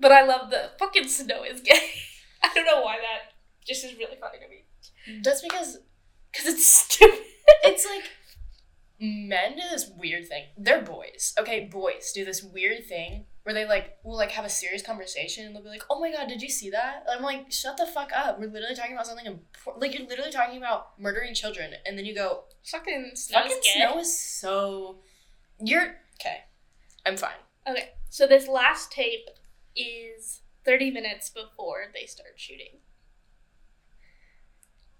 But 0.00 0.12
I 0.12 0.24
love 0.24 0.50
the 0.50 0.70
fucking 0.78 1.08
snow 1.08 1.44
is 1.44 1.60
gay. 1.60 1.90
I 2.42 2.50
don't 2.54 2.66
know 2.66 2.82
why 2.82 2.96
that 2.98 3.32
just 3.66 3.84
is 3.84 3.96
really 3.96 4.16
funny 4.20 4.38
to 4.38 4.48
me. 4.48 5.20
That's 5.22 5.42
because 5.42 5.78
Because 6.32 6.46
it's 6.52 6.66
stupid. 6.66 7.18
it's 7.64 7.86
like 7.86 8.04
men 9.00 9.52
do 9.56 9.62
this 9.70 9.90
weird 9.96 10.28
thing. 10.28 10.44
They're 10.56 10.82
boys. 10.82 11.34
Okay, 11.38 11.68
boys 11.70 12.12
do 12.12 12.24
this 12.24 12.42
weird 12.42 12.86
thing 12.86 13.26
where 13.42 13.54
they 13.54 13.66
like 13.66 13.98
will 14.02 14.16
like 14.16 14.30
have 14.30 14.44
a 14.44 14.48
serious 14.50 14.82
conversation 14.82 15.46
and 15.46 15.54
they'll 15.54 15.62
be 15.62 15.68
like, 15.68 15.84
"Oh 15.90 16.00
my 16.00 16.10
god, 16.12 16.28
did 16.28 16.40
you 16.42 16.48
see 16.48 16.70
that?" 16.70 17.04
I'm 17.10 17.22
like, 17.22 17.52
"Shut 17.52 17.76
the 17.76 17.86
fuck 17.86 18.10
up. 18.14 18.38
We're 18.40 18.50
literally 18.50 18.74
talking 18.74 18.94
about 18.94 19.06
something 19.06 19.26
important. 19.26 19.82
Like 19.82 19.98
you're 19.98 20.08
literally 20.08 20.32
talking 20.32 20.56
about 20.58 20.98
murdering 20.98 21.34
children." 21.34 21.72
And 21.86 21.98
then 21.98 22.04
you 22.06 22.14
go, 22.14 22.44
Fucking 22.64 23.10
snow 23.14 23.38
"Fucking 23.42 23.52
is 23.58 23.64
gay. 23.64 23.72
snow 23.76 23.98
is 23.98 24.18
so 24.18 24.98
You're 25.60 25.96
okay. 26.20 26.38
I'm 27.04 27.16
fine. 27.16 27.32
Okay, 27.68 27.90
so 28.08 28.26
this 28.26 28.48
last 28.48 28.90
tape 28.92 29.28
is 29.76 30.42
30 30.64 30.90
minutes 30.90 31.30
before 31.30 31.86
they 31.94 32.06
start 32.06 32.34
shooting. 32.36 32.78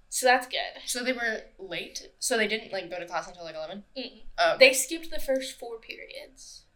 So 0.08 0.26
that's 0.26 0.46
good. 0.46 0.82
So 0.86 1.02
they 1.02 1.12
were 1.12 1.40
late. 1.58 2.08
So 2.20 2.36
they 2.36 2.46
didn't 2.46 2.72
like 2.72 2.88
go 2.88 3.00
to 3.00 3.06
class 3.06 3.26
until 3.26 3.44
like 3.44 3.56
11. 3.56 3.82
Mm-mm. 3.98 4.20
Oh, 4.38 4.56
They 4.58 4.72
skipped 4.72 5.10
the 5.10 5.18
first 5.18 5.58
four 5.58 5.78
periods. 5.80 6.66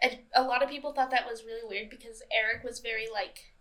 And 0.00 0.18
a 0.34 0.42
lot 0.42 0.64
of 0.64 0.68
people 0.68 0.92
thought 0.92 1.12
that 1.12 1.26
was 1.30 1.44
really 1.44 1.60
weird 1.68 1.88
because 1.88 2.22
Eric 2.32 2.64
was 2.64 2.80
very 2.80 3.06
like 3.12 3.54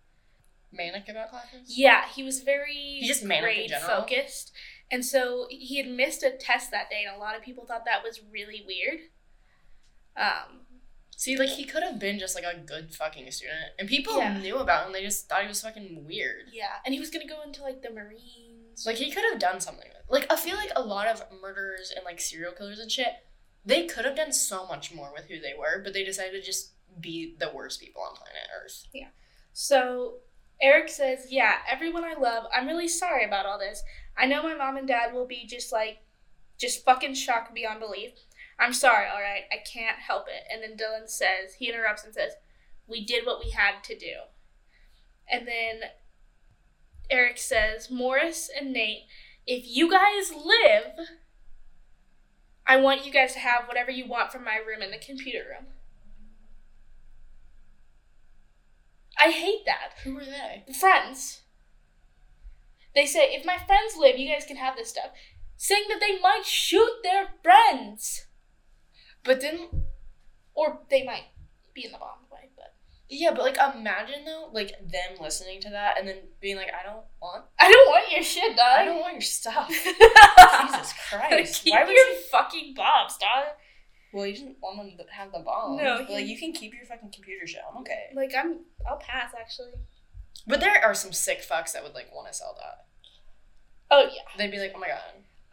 manic 0.73 1.07
about 1.09 1.29
classes. 1.29 1.77
yeah, 1.77 2.05
he 2.07 2.23
was 2.23 2.41
very 2.41 2.97
He's 2.99 3.07
just 3.07 3.23
manic 3.23 3.37
in 3.49 3.55
grade 3.55 3.69
general. 3.69 4.01
focused. 4.01 4.51
And 4.89 5.05
so 5.05 5.45
he 5.51 5.77
had 5.77 5.87
missed 5.87 6.23
a 6.23 6.31
test 6.31 6.71
that 6.71 6.89
day 6.89 7.03
and 7.07 7.15
a 7.15 7.19
lot 7.19 7.35
of 7.35 7.43
people 7.43 7.65
thought 7.65 7.85
that 7.85 8.03
was 8.03 8.19
really 8.31 8.63
weird. 8.65 9.01
Um 10.17 10.61
See, 11.21 11.37
like 11.37 11.49
he 11.49 11.65
could 11.65 11.83
have 11.83 11.99
been 11.99 12.17
just 12.17 12.33
like 12.33 12.43
a 12.43 12.57
good 12.57 12.95
fucking 12.95 13.29
student, 13.29 13.73
and 13.77 13.87
people 13.87 14.17
Yeah. 14.17 14.39
knew 14.39 14.57
about 14.57 14.87
him. 14.87 14.91
They 14.93 15.03
just 15.03 15.29
thought 15.29 15.43
he 15.43 15.47
was 15.47 15.61
fucking 15.61 16.03
weird. 16.07 16.47
yeah, 16.51 16.77
and 16.83 16.95
he 16.95 16.99
was 16.99 17.11
to 17.11 17.23
go 17.27 17.43
into 17.43 17.61
like 17.61 17.83
the 17.83 17.91
Marines. 17.91 18.87
Like 18.87 18.95
he 18.95 19.11
could 19.11 19.23
have 19.29 19.37
done 19.39 19.59
something. 19.61 19.87
with- 19.87 20.09
Like 20.09 20.31
I 20.31 20.35
feel 20.35 20.55
like 20.55 20.71
a 20.75 20.81
lot 20.81 21.05
of 21.07 21.23
murderers 21.39 21.91
and 21.95 22.03
like 22.05 22.19
serial 22.19 22.53
killers 22.53 22.79
and 22.79 22.91
shit, 22.91 23.13
they 23.63 23.85
could 23.85 24.03
have 24.05 24.15
done 24.15 24.31
so 24.33 24.65
much 24.65 24.91
more 24.95 25.13
with 25.13 25.25
who 25.25 25.39
they 25.39 25.53
were, 25.53 25.79
but 25.83 25.93
they 25.93 26.03
decided 26.03 26.31
to 26.31 26.41
just 26.41 26.71
be 26.99 27.35
the 27.37 27.51
worst 27.53 27.79
people 27.79 28.01
on 28.01 28.15
planet 28.15 28.47
Earth. 28.59 28.87
Yeah. 28.91 29.09
So 29.53 30.21
Eric 30.59 30.89
says, 30.89 31.27
Yeah, 31.29 31.57
everyone 31.69 32.03
I 32.03 32.15
love, 32.15 32.45
I'm 32.51 32.65
really 32.65 32.87
sorry 32.87 33.25
about 33.25 33.45
all 33.45 33.59
this. 33.59 33.83
I 34.17 34.25
know 34.25 34.41
my 34.41 34.55
mom 34.55 34.77
and 34.77 34.87
dad 34.87 35.13
will 35.13 35.27
be 35.27 35.45
just 35.45 35.71
like, 35.71 35.99
just 36.57 36.83
fucking 36.83 37.13
shocked 37.13 37.53
beyond 37.53 37.79
belief. 37.79 38.11
I'm 38.61 38.73
sorry, 38.73 39.07
alright? 39.07 39.45
I 39.51 39.57
can't 39.57 39.97
help 39.97 40.27
it. 40.27 40.43
And 40.53 40.61
then 40.61 40.77
Dylan 40.77 41.09
says, 41.09 41.55
he 41.57 41.67
interrupts 41.67 42.05
and 42.05 42.13
says, 42.13 42.33
We 42.87 43.03
did 43.03 43.25
what 43.25 43.43
we 43.43 43.49
had 43.49 43.83
to 43.85 43.97
do. 43.97 44.13
And 45.29 45.47
then 45.47 45.89
Eric 47.09 47.39
says, 47.39 47.89
Morris 47.89 48.51
and 48.55 48.71
Nate, 48.71 49.05
if 49.47 49.63
you 49.67 49.89
guys 49.89 50.31
live, 50.31 51.07
I 52.67 52.77
want 52.77 53.03
you 53.05 53.11
guys 53.11 53.33
to 53.33 53.39
have 53.39 53.67
whatever 53.67 53.89
you 53.89 54.07
want 54.07 54.31
from 54.31 54.43
my 54.43 54.57
room 54.57 54.83
in 54.83 54.91
the 54.91 54.97
computer 54.97 55.43
room. 55.49 55.67
I 59.19 59.29
hate 59.31 59.65
that 59.65 59.93
Who 60.03 60.17
are 60.17 60.25
they? 60.25 60.63
The 60.67 60.73
friends. 60.73 61.41
They 62.93 63.05
say, 63.05 63.33
if 63.33 63.45
my 63.45 63.57
friends 63.57 63.95
live, 63.97 64.19
you 64.19 64.31
guys 64.31 64.45
can 64.45 64.57
have 64.57 64.75
this 64.75 64.89
stuff. 64.89 65.11
Saying 65.57 65.85
that 65.89 65.99
they 65.99 66.19
might 66.19 66.45
shoot 66.45 66.99
their 67.03 67.29
friends. 67.41 68.27
But 69.23 69.41
then, 69.41 69.69
Or 70.53 70.81
they 70.89 71.03
might 71.03 71.25
be 71.73 71.85
in 71.85 71.91
the 71.91 71.97
bomb 71.97 72.25
way, 72.31 72.49
but. 72.55 72.73
yeah, 73.09 73.31
but 73.31 73.43
like 73.43 73.57
imagine 73.75 74.25
though, 74.25 74.49
like 74.51 74.69
them 74.81 75.17
listening 75.21 75.61
to 75.61 75.69
that 75.69 75.97
and 75.99 76.07
then 76.07 76.17
being 76.41 76.55
like, 76.57 76.69
I 76.73 76.83
don't 76.83 77.03
want, 77.21 77.45
I 77.59 77.71
don't 77.71 77.89
want 77.89 78.11
your 78.11 78.23
shit, 78.23 78.55
dog. 78.57 78.79
I 78.79 78.85
don't 78.85 78.99
want 78.99 79.13
your 79.13 79.21
stuff. 79.21 79.67
Jesus 79.69 80.93
Christ! 81.09 81.63
Keep 81.63 81.73
Why 81.73 81.83
would 81.83 81.93
your 81.95 82.05
you? 82.09 82.17
fucking 82.31 82.73
bombs, 82.75 83.17
dog. 83.17 83.45
Well, 84.13 84.25
you 84.25 84.33
didn't 84.33 84.57
want 84.61 84.77
them 84.77 84.97
to 84.97 85.13
have 85.13 85.31
the 85.31 85.39
bomb. 85.39 85.77
No, 85.77 86.03
he- 86.03 86.13
like 86.13 86.25
you 86.25 86.37
can 86.37 86.51
keep 86.51 86.73
your 86.73 86.85
fucking 86.85 87.11
computer 87.13 87.47
shit. 87.47 87.61
I'm 87.69 87.77
okay. 87.81 88.07
Like, 88.13 88.33
I'm. 88.37 88.59
I'll 88.89 88.97
pass, 88.97 89.31
actually. 89.39 89.71
But 90.47 90.59
there 90.59 90.83
are 90.83 90.93
some 90.93 91.13
sick 91.13 91.41
fucks 91.47 91.71
that 91.73 91.83
would 91.83 91.93
like 91.93 92.13
want 92.13 92.27
to 92.27 92.33
sell 92.33 92.57
that. 92.59 92.85
Oh, 93.89 94.03
yeah. 94.13 94.23
They'd 94.37 94.51
be 94.51 94.57
like, 94.59 94.73
oh 94.75 94.79
my 94.79 94.87
god. 94.87 94.99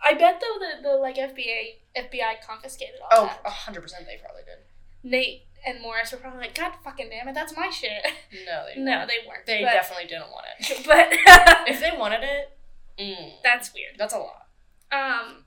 I 0.05 0.15
bet, 0.15 0.41
though, 0.41 0.59
that 0.61 0.83
the, 0.83 0.97
like, 0.97 1.17
FBI, 1.17 1.77
FBI 1.97 2.41
confiscated 2.47 2.95
all 3.03 3.09
Oh, 3.13 3.27
that. 3.27 3.41
a 3.45 3.51
hundred 3.51 3.81
percent. 3.83 4.07
They 4.07 4.17
probably 4.23 4.43
did. 4.45 4.59
Nate 5.03 5.43
and 5.67 5.81
Morris 5.83 6.13
were 6.13 6.19
probably 6.19 6.41
like, 6.41 6.55
God 6.55 6.73
fucking 6.85 7.09
damn 7.11 7.29
it, 7.29 7.35
that's 7.35 7.57
my 7.57 7.69
shit. 7.71 8.05
No, 8.47 8.65
they. 8.75 8.81
no, 8.81 8.91
weren't. 8.99 9.09
they 9.09 9.29
weren't. 9.29 9.47
They 9.47 9.63
but, 9.65 9.73
definitely 9.73 10.07
didn't 10.07 10.31
want 10.31 10.47
it. 10.59 10.83
But. 10.87 11.09
If 11.69 11.81
they 11.81 11.91
wanted 11.97 12.21
it, 12.23 12.57
mm, 12.99 13.33
that's 13.45 13.75
weird. 13.75 13.95
that's 13.99 14.15
a 14.15 14.19
lot. 14.19 14.47
Um, 14.91 15.45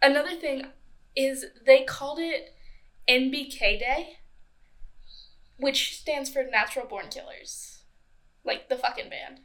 another 0.00 0.34
thing 0.36 0.66
is 1.16 1.46
they 1.66 1.82
called 1.82 2.18
it 2.18 2.54
NBK 3.08 3.78
Day, 3.78 4.18
which 5.58 5.98
stands 5.98 6.30
for 6.30 6.42
Natural 6.44 6.86
Born 6.86 7.06
Killers, 7.10 7.82
like 8.44 8.68
the 8.68 8.76
fucking 8.76 9.10
band. 9.10 9.40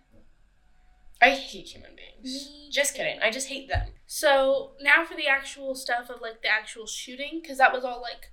I 1.22 1.30
hate 1.32 1.68
human 1.68 1.96
beings. 1.96 2.50
Me 2.52 2.70
Just 2.72 2.94
kidding. 2.96 3.20
I 3.22 3.32
just 3.32 3.48
hate 3.48 3.68
them. 3.70 3.90
So 4.06 4.74
now 4.82 5.06
for 5.06 5.16
the 5.16 5.28
actual 5.28 5.76
stuff 5.76 6.10
of 6.10 6.22
like 6.22 6.42
the 6.42 6.50
actual 6.50 6.86
shooting, 6.88 7.40
because 7.42 7.58
that 7.58 7.74
was 7.74 7.84
all 7.84 8.02
like 8.02 8.30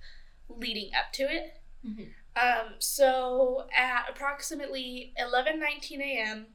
leading 0.49 0.91
up 0.93 1.11
to 1.13 1.23
it. 1.23 1.61
Mhm. 1.85 2.13
Um, 2.35 2.75
so 2.79 3.67
at 3.75 4.09
approximately 4.09 5.13
eleven 5.17 5.59
nineteen 5.59 6.01
a.m., 6.01 6.47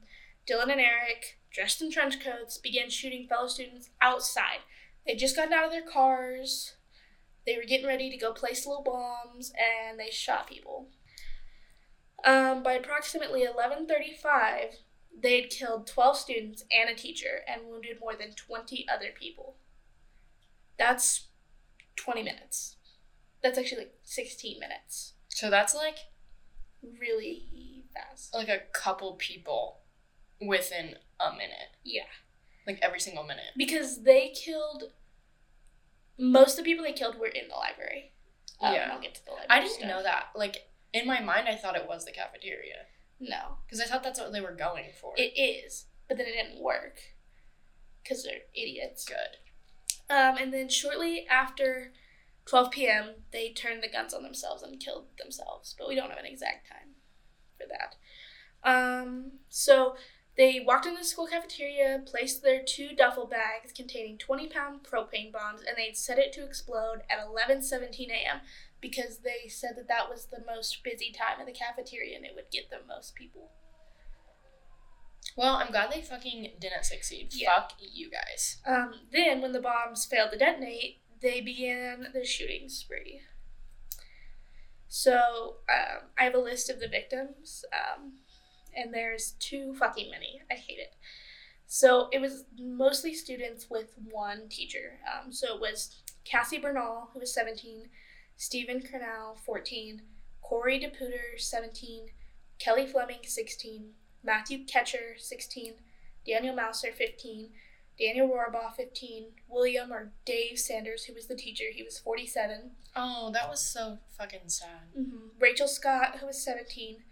Dylan 0.47 0.71
and 0.71 0.81
Eric 0.81 1.39
dressed 1.51 1.81
in 1.81 1.91
trench 1.91 2.19
coats, 2.19 2.57
began 2.57 2.89
shooting 2.89 3.27
fellow 3.27 3.47
students 3.47 3.89
outside. 4.01 4.59
They 5.05 5.15
just 5.15 5.35
gotten 5.35 5.53
out 5.53 5.65
of 5.65 5.71
their 5.71 5.81
cars. 5.87 6.75
They 7.45 7.55
were 7.57 7.63
getting 7.63 7.87
ready 7.87 8.09
to 8.11 8.17
go 8.17 8.33
place 8.33 8.67
little 8.67 8.83
bombs, 8.83 9.51
and 9.57 9.99
they 9.99 10.11
shot 10.11 10.47
people. 10.47 10.89
Um, 12.23 12.61
by 12.63 12.73
approximately 12.73 13.43
11:35, 13.45 14.75
they 15.17 15.41
had 15.41 15.49
killed 15.49 15.87
12 15.87 16.17
students 16.17 16.63
and 16.71 16.89
a 16.89 16.95
teacher 16.95 17.41
and 17.47 17.67
wounded 17.67 17.97
more 17.99 18.15
than 18.15 18.31
20 18.33 18.85
other 18.93 19.09
people. 19.17 19.55
That's 20.77 21.27
20 21.97 22.23
minutes. 22.23 22.77
That's 23.43 23.57
actually 23.57 23.79
like 23.79 23.95
16 24.03 24.59
minutes. 24.59 25.13
So 25.29 25.49
that's 25.49 25.75
like 25.75 25.97
Really 26.99 27.83
fast. 27.93 28.33
like 28.33 28.47
a 28.47 28.59
couple 28.73 29.13
people 29.15 29.79
within 30.41 30.95
a 31.19 31.31
minute. 31.31 31.75
Yeah. 31.83 32.03
Like 32.65 32.79
every 32.81 32.99
single 33.01 33.23
minute. 33.23 33.51
Because 33.57 34.03
they 34.03 34.29
killed. 34.29 34.83
Most 36.17 36.57
of 36.57 36.63
the 36.63 36.71
people 36.71 36.83
they 36.85 36.93
killed 36.93 37.19
were 37.19 37.27
in 37.27 37.47
the 37.49 37.55
library. 37.55 38.11
Um, 38.61 38.73
Yeah. 38.73 38.89
I'll 38.93 39.01
get 39.01 39.15
to 39.15 39.25
the 39.25 39.31
library. 39.31 39.47
I 39.49 39.59
didn't 39.59 39.73
stuff. 39.75 39.89
know 39.89 40.03
that. 40.03 40.27
Like 40.35 40.57
in 40.93 41.05
my 41.05 41.19
mind 41.21 41.47
I 41.49 41.55
thought 41.55 41.75
it 41.75 41.87
was 41.87 42.05
the 42.05 42.11
cafeteria. 42.11 42.85
No. 43.19 43.57
Because 43.65 43.81
I 43.81 43.85
thought 43.85 44.03
that's 44.03 44.19
what 44.19 44.31
they 44.31 44.41
were 44.41 44.55
going 44.55 44.85
for. 44.99 45.13
It 45.17 45.39
is. 45.39 45.85
But 46.07 46.17
then 46.17 46.27
it 46.27 46.33
didn't 46.33 46.61
work. 46.61 46.99
Because 48.01 48.23
they're 48.23 48.41
idiots. 48.53 49.05
good. 49.05 49.37
Um, 50.09 50.37
and 50.37 50.53
then 50.53 50.69
shortly 50.69 51.27
after 51.29 51.91
12 52.45 52.71
p.m., 52.71 53.09
they 53.31 53.49
turned 53.49 53.83
the 53.83 53.89
guns 53.89 54.13
on 54.13 54.23
themselves 54.23 54.63
and 54.63 54.79
killed 54.79 55.05
themselves. 55.19 55.75
But 55.77 55.87
we 55.87 55.95
don't 55.95 56.09
have 56.09 56.19
an 56.19 56.25
exact 56.25 56.67
time 56.67 56.95
for 57.57 57.67
that. 57.67 57.95
Um, 58.63 59.33
so 59.49 59.95
they 60.35 60.59
walked 60.65 60.85
into 60.85 60.99
the 60.99 61.05
school 61.05 61.27
cafeteria, 61.27 62.01
placed 62.05 62.41
their 62.41 62.61
two 62.63 62.95
duffel 62.95 63.27
bags 63.27 63.71
containing 63.75 64.17
20 64.17 64.47
pound 64.47 64.83
propane 64.83 65.31
bombs, 65.31 65.61
and 65.67 65.75
they 65.77 65.91
set 65.93 66.17
it 66.17 66.31
to 66.33 66.45
explode 66.45 67.01
at 67.09 67.19
11:17 67.19 68.09
a.m. 68.09 68.41
because 68.81 69.19
they 69.19 69.49
said 69.49 69.71
that 69.75 69.87
that 69.87 70.09
was 70.09 70.27
the 70.27 70.43
most 70.45 70.83
busy 70.83 71.11
time 71.11 71.39
in 71.39 71.45
the 71.45 71.51
cafeteria 71.51 72.15
and 72.15 72.25
it 72.25 72.33
would 72.35 72.51
get 72.51 72.69
the 72.69 72.79
most 72.87 73.15
people. 73.15 73.51
Well, 75.35 75.55
I'm 75.55 75.71
glad 75.71 75.91
they 75.91 76.01
fucking 76.01 76.51
didn't 76.59 76.85
succeed. 76.85 77.29
Yeah. 77.31 77.55
Fuck 77.55 77.73
you 77.79 78.09
guys. 78.09 78.57
Um, 78.65 78.93
then, 79.11 79.41
when 79.41 79.51
the 79.51 79.61
bombs 79.61 80.05
failed 80.05 80.31
to 80.31 80.37
detonate, 80.37 81.01
they 81.21 81.41
began 81.41 82.07
the 82.13 82.25
shooting 82.25 82.69
spree. 82.69 83.21
So, 84.87 85.57
um, 85.69 86.09
I 86.17 86.23
have 86.23 86.33
a 86.33 86.39
list 86.39 86.69
of 86.69 86.79
the 86.79 86.87
victims, 86.87 87.63
um, 87.73 88.13
and 88.75 88.93
there's 88.93 89.35
too 89.39 89.75
fucking 89.75 90.09
many. 90.09 90.41
I 90.51 90.55
hate 90.55 90.79
it. 90.79 90.95
So, 91.67 92.09
it 92.11 92.19
was 92.19 92.45
mostly 92.59 93.13
students 93.13 93.69
with 93.69 93.93
one 94.11 94.49
teacher. 94.49 94.99
Um, 95.07 95.31
so, 95.31 95.55
it 95.55 95.61
was 95.61 96.01
Cassie 96.25 96.59
Bernall, 96.59 97.09
who 97.13 97.19
was 97.19 97.33
17, 97.33 97.89
Stephen 98.39 98.81
Kernal, 98.81 99.35
14, 99.45 100.01
Corey 100.41 100.79
DePooter, 100.79 101.37
17, 101.37 102.07
Kelly 102.57 102.87
Fleming, 102.87 103.19
16, 103.21 103.89
Matthew 104.23 104.65
Kechter, 104.65 105.17
16, 105.19 105.73
Daniel 106.25 106.55
Mauser, 106.55 106.93
15, 106.93 107.49
Daniel 107.99 108.29
Rohrbough, 108.29 108.73
15, 108.77 109.31
William 109.49 109.91
or 109.91 110.13
Dave 110.23 110.57
Sanders, 110.57 111.03
who 111.03 111.13
was 111.13 111.27
the 111.27 111.35
teacher, 111.35 111.65
he 111.73 111.83
was 111.83 111.99
47, 111.99 112.71
Oh, 112.95 113.29
that 113.33 113.49
was 113.49 113.61
so 113.61 113.97
fucking 114.17 114.47
sad. 114.47 114.93
mm-hmm. 114.97 115.27
Rachel 115.37 115.67
Scott, 115.67 116.19
who 116.21 116.27
was 116.27 116.41
17, 116.41 117.03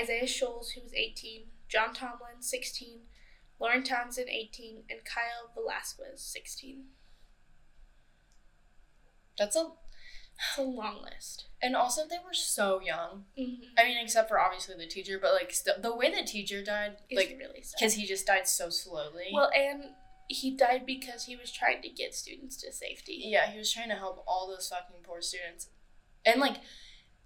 Isaiah 0.00 0.28
Shoels, 0.28 0.70
who 0.70 0.82
was 0.82 0.94
18, 0.94 1.42
John 1.68 1.92
Tomlin, 1.92 2.40
16, 2.40 3.00
Lauren 3.58 3.82
Townsend, 3.82 4.28
18, 4.28 4.84
and 4.88 5.00
Kyle 5.04 5.50
Velasquez, 5.56 6.20
16. 6.22 6.84
That's 9.36 9.56
a 9.56 9.72
It's 10.50 10.58
a 10.58 10.62
long 10.62 11.02
list. 11.02 11.46
and 11.62 11.76
also 11.76 12.02
they 12.08 12.18
were 12.24 12.34
so 12.34 12.80
young. 12.80 13.24
Mm-hmm. 13.38 13.62
I 13.78 13.84
mean, 13.84 13.98
except 14.02 14.28
for 14.28 14.40
obviously 14.40 14.74
the 14.76 14.86
teacher, 14.86 15.18
but 15.20 15.32
like 15.34 15.52
st- 15.52 15.82
the 15.82 15.94
way 15.94 16.10
the 16.10 16.26
teacher 16.26 16.62
died, 16.62 16.96
It's 17.08 17.16
like 17.16 17.36
really 17.38 17.62
because 17.78 17.94
he 17.94 18.06
just 18.06 18.26
died 18.26 18.48
so 18.48 18.68
slowly. 18.68 19.30
Well, 19.32 19.50
and 19.54 19.84
he 20.28 20.56
died 20.56 20.84
because 20.86 21.24
he 21.26 21.36
was 21.36 21.52
trying 21.52 21.82
to 21.82 21.88
get 21.88 22.14
students 22.14 22.56
to 22.62 22.72
safety. 22.72 23.20
yeah, 23.24 23.50
he 23.50 23.58
was 23.58 23.72
trying 23.72 23.88
to 23.90 23.94
help 23.96 24.24
all 24.26 24.48
those 24.48 24.68
fucking 24.68 25.02
poor 25.04 25.20
students, 25.20 25.68
and 26.24 26.40
like, 26.40 26.56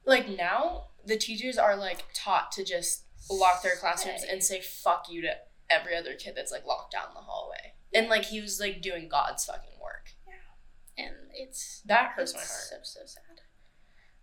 like 0.04 0.28
now 0.28 0.88
the 1.04 1.16
teachers 1.16 1.56
are 1.56 1.76
like 1.76 2.04
taught 2.14 2.50
to 2.52 2.64
just 2.64 3.04
lock 3.30 3.62
their 3.62 3.76
classrooms 3.76 4.24
and 4.28 4.42
say 4.42 4.60
fuck 4.60 5.06
you 5.08 5.22
to 5.22 5.30
every 5.70 5.96
other 5.96 6.14
kid 6.14 6.34
that's 6.36 6.52
like 6.52 6.64
locked 6.66 6.92
down 6.92 7.06
the 7.14 7.20
hallway. 7.20 7.74
And 7.94 8.08
like 8.08 8.24
he 8.26 8.40
was 8.40 8.60
like 8.60 8.82
doing 8.82 9.08
God's 9.08 9.44
fucking 9.44 9.78
work. 9.82 10.10
And 10.98 11.14
it's 11.34 11.82
That 11.86 12.12
hurts 12.16 12.32
it's 12.32 12.40
my 12.40 12.46
heart. 12.46 12.84
so 12.84 13.00
so 13.00 13.00
sad. 13.06 13.40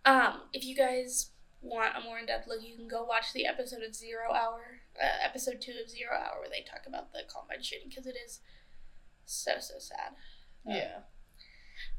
Um, 0.04 0.42
if 0.52 0.64
you 0.64 0.76
guys 0.76 1.30
want 1.62 1.96
a 1.96 2.00
more 2.00 2.18
in 2.18 2.26
depth 2.26 2.46
look, 2.46 2.62
you 2.62 2.76
can 2.76 2.88
go 2.88 3.04
watch 3.04 3.32
the 3.32 3.46
episode 3.46 3.82
of 3.82 3.94
Zero 3.94 4.32
Hour, 4.32 4.60
uh, 5.02 5.24
episode 5.24 5.60
two 5.60 5.72
of 5.82 5.88
Zero 5.88 6.12
Hour, 6.12 6.40
where 6.40 6.50
they 6.50 6.62
talk 6.68 6.82
about 6.86 7.12
the 7.12 7.20
Columbine 7.30 7.62
shooting 7.62 7.88
because 7.88 8.06
it 8.06 8.16
is 8.24 8.40
so 9.24 9.52
so 9.60 9.74
sad. 9.78 10.12
Yeah. 10.66 10.98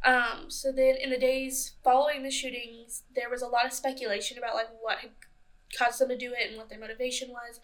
Um, 0.03 0.49
so 0.49 0.71
then 0.71 0.95
in 0.95 1.09
the 1.09 1.17
days 1.17 1.73
following 1.83 2.23
the 2.23 2.31
shootings, 2.31 3.03
there 3.15 3.29
was 3.29 3.41
a 3.41 3.47
lot 3.47 3.65
of 3.65 3.73
speculation 3.73 4.37
about 4.37 4.55
like 4.55 4.69
what 4.81 4.99
had 4.99 5.11
caused 5.77 5.99
them 5.99 6.09
to 6.09 6.17
do 6.17 6.31
it 6.33 6.49
and 6.49 6.57
what 6.57 6.69
their 6.69 6.79
motivation 6.79 7.29
was. 7.29 7.59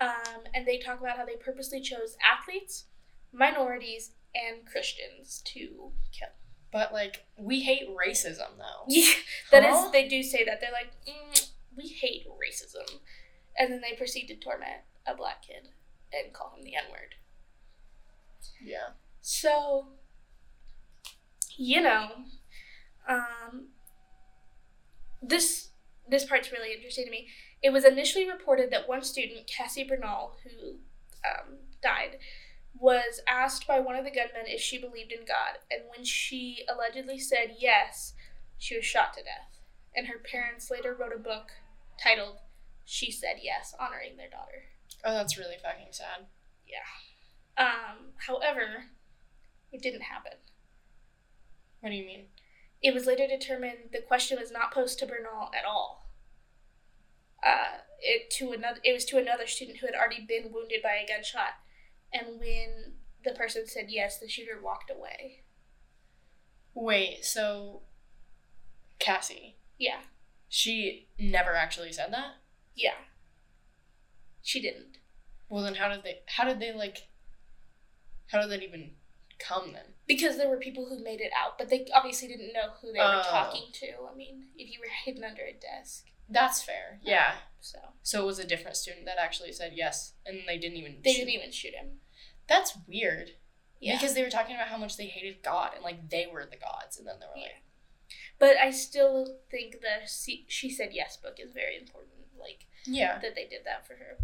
Um, 0.00 0.42
and 0.54 0.66
they 0.66 0.78
talk 0.78 0.98
about 1.00 1.16
how 1.16 1.24
they 1.24 1.36
purposely 1.36 1.80
chose 1.80 2.16
athletes, 2.24 2.86
minorities, 3.32 4.12
and 4.34 4.66
Christians 4.66 5.40
to 5.44 5.92
kill. 6.10 6.28
But 6.74 6.92
like 6.92 7.24
we 7.38 7.60
hate 7.60 7.88
racism 7.88 8.58
though. 8.58 8.84
Yeah, 8.88 9.12
that 9.52 9.62
is. 9.62 9.76
Huh? 9.76 9.90
They 9.92 10.08
do 10.08 10.24
say 10.24 10.44
that 10.44 10.60
they're 10.60 10.72
like, 10.72 10.90
mm, 11.08 11.50
we 11.76 11.86
hate 11.86 12.26
racism, 12.26 12.98
and 13.56 13.72
then 13.72 13.80
they 13.80 13.96
proceed 13.96 14.26
to 14.26 14.34
torment 14.34 14.82
a 15.06 15.14
black 15.14 15.42
kid 15.46 15.68
and 16.12 16.32
call 16.32 16.52
him 16.56 16.64
the 16.64 16.74
N 16.74 16.82
word. 16.90 17.14
Yeah. 18.60 18.94
So, 19.20 19.86
you 21.56 21.80
know, 21.80 22.08
um, 23.08 23.68
this 25.22 25.68
this 26.08 26.24
part's 26.24 26.50
really 26.50 26.74
interesting 26.74 27.04
to 27.04 27.10
me. 27.12 27.28
It 27.62 27.72
was 27.72 27.84
initially 27.84 28.28
reported 28.28 28.72
that 28.72 28.88
one 28.88 29.02
student, 29.02 29.46
Cassie 29.46 29.88
Bernall, 29.88 30.32
who 30.42 30.70
um, 31.24 31.58
died, 31.80 32.18
was 32.78 33.20
asked 33.28 33.66
by 33.66 33.80
one 33.80 33.96
of 33.96 34.04
the 34.04 34.10
gunmen 34.10 34.46
if 34.46 34.60
she 34.60 34.78
believed 34.78 35.12
in 35.12 35.24
God, 35.26 35.58
and 35.70 35.82
when 35.94 36.04
she 36.04 36.64
allegedly 36.68 37.18
said 37.18 37.56
yes, 37.58 38.14
she 38.58 38.76
was 38.76 38.84
shot 38.84 39.14
to 39.14 39.22
death. 39.22 39.60
And 39.94 40.08
her 40.08 40.18
parents 40.18 40.70
later 40.70 40.94
wrote 40.94 41.14
a 41.14 41.18
book 41.18 41.52
titled 42.02 42.38
"She 42.84 43.10
Said 43.12 43.36
Yes," 43.42 43.74
honoring 43.78 44.16
their 44.16 44.28
daughter. 44.28 44.64
Oh, 45.04 45.14
that's 45.14 45.38
really 45.38 45.56
fucking 45.62 45.92
sad. 45.92 46.26
Yeah. 46.66 47.62
Um, 47.62 48.14
however, 48.26 48.86
it 49.70 49.82
didn't 49.82 50.02
happen. 50.02 50.32
What 51.80 51.90
do 51.90 51.96
you 51.96 52.06
mean? 52.06 52.26
It 52.82 52.92
was 52.92 53.06
later 53.06 53.26
determined 53.26 53.90
the 53.92 54.00
question 54.00 54.38
was 54.38 54.50
not 54.50 54.72
posed 54.72 54.98
to 54.98 55.06
Bernall 55.06 55.50
at 55.54 55.64
all. 55.64 56.10
Uh, 57.44 57.78
it 58.00 58.30
to 58.38 58.52
another. 58.52 58.80
It 58.82 58.92
was 58.92 59.04
to 59.06 59.18
another 59.18 59.46
student 59.46 59.78
who 59.78 59.86
had 59.86 59.94
already 59.94 60.24
been 60.26 60.52
wounded 60.52 60.82
by 60.82 60.94
a 60.94 61.06
gunshot, 61.06 61.54
and 62.14 62.38
when 62.40 62.94
the 63.24 63.32
person 63.32 63.66
said 63.66 63.86
yes, 63.88 64.18
the 64.18 64.28
shooter 64.28 64.58
walked 64.62 64.90
away. 64.90 65.42
Wait, 66.74 67.24
so 67.24 67.82
Cassie, 68.98 69.56
Yeah, 69.78 70.00
she 70.48 71.08
never 71.18 71.54
actually 71.54 71.92
said 71.92 72.12
that? 72.12 72.34
yeah. 72.74 72.94
She 74.42 74.60
didn't 74.60 74.98
Well, 75.48 75.62
then 75.64 75.74
how 75.76 75.88
did 75.88 76.02
they? 76.04 76.20
How 76.26 76.44
did 76.44 76.60
they 76.60 76.72
like? 76.72 77.08
How 78.30 78.40
did 78.40 78.50
that 78.50 78.62
even 78.62 78.92
come 79.38 79.72
then? 79.72 79.94
because 80.06 80.36
there 80.36 80.50
were 80.50 80.58
people 80.58 80.84
who 80.86 81.02
made 81.02 81.20
it 81.22 81.30
out, 81.34 81.56
but 81.56 81.70
they 81.70 81.86
obviously 81.94 82.28
didn't 82.28 82.52
know 82.52 82.72
who 82.82 82.92
they 82.92 82.98
were 82.98 83.22
Oh. 83.24 83.30
talking 83.30 83.72
to. 83.72 83.86
I 84.10 84.14
mean, 84.14 84.48
if 84.54 84.70
you 84.70 84.78
were 84.80 84.90
hidden 85.04 85.24
under 85.24 85.42
a 85.42 85.52
desk, 85.54 86.06
That's 86.28 86.62
fair. 86.62 87.00
Yeah. 87.02 87.38
so 87.60 87.78
So 88.02 88.22
it 88.22 88.26
was 88.26 88.38
a 88.38 88.46
different 88.46 88.76
student 88.76 89.06
that 89.06 89.16
actually 89.18 89.52
said 89.52 89.72
yes, 89.74 90.12
and 90.26 90.42
they 90.46 90.58
didn't 90.58 90.76
even. 90.76 91.00
they 91.02 91.12
shoot- 91.12 91.18
didn't 91.20 91.34
even 91.34 91.52
shoot 91.52 91.72
him. 91.74 92.00
That's 92.48 92.76
weird. 92.86 93.32
Yeah. 93.80 93.96
Because 93.96 94.14
they 94.14 94.22
were 94.22 94.30
talking 94.30 94.54
about 94.54 94.68
how 94.68 94.78
much 94.78 94.96
they 94.96 95.06
hated 95.06 95.42
God 95.42 95.72
and 95.74 95.84
like 95.84 96.08
they 96.10 96.26
were 96.32 96.46
the 96.50 96.56
gods, 96.56 96.98
and 96.98 97.06
then 97.06 97.16
they 97.20 97.26
were 97.26 97.40
like, 97.40 97.62
But 98.38 98.56
I 98.56 98.70
still 98.70 99.36
think 99.50 99.80
the 99.80 100.08
she, 100.08 100.44
she 100.48 100.70
said 100.70 100.90
yes 100.92 101.16
book 101.16 101.38
is 101.38 101.52
very 101.52 101.76
important. 101.76 102.12
Like 102.38 102.66
yeah, 102.86 103.18
that 103.20 103.34
they 103.34 103.44
did 103.46 103.64
that 103.64 103.86
for 103.86 103.94
her. 103.94 104.18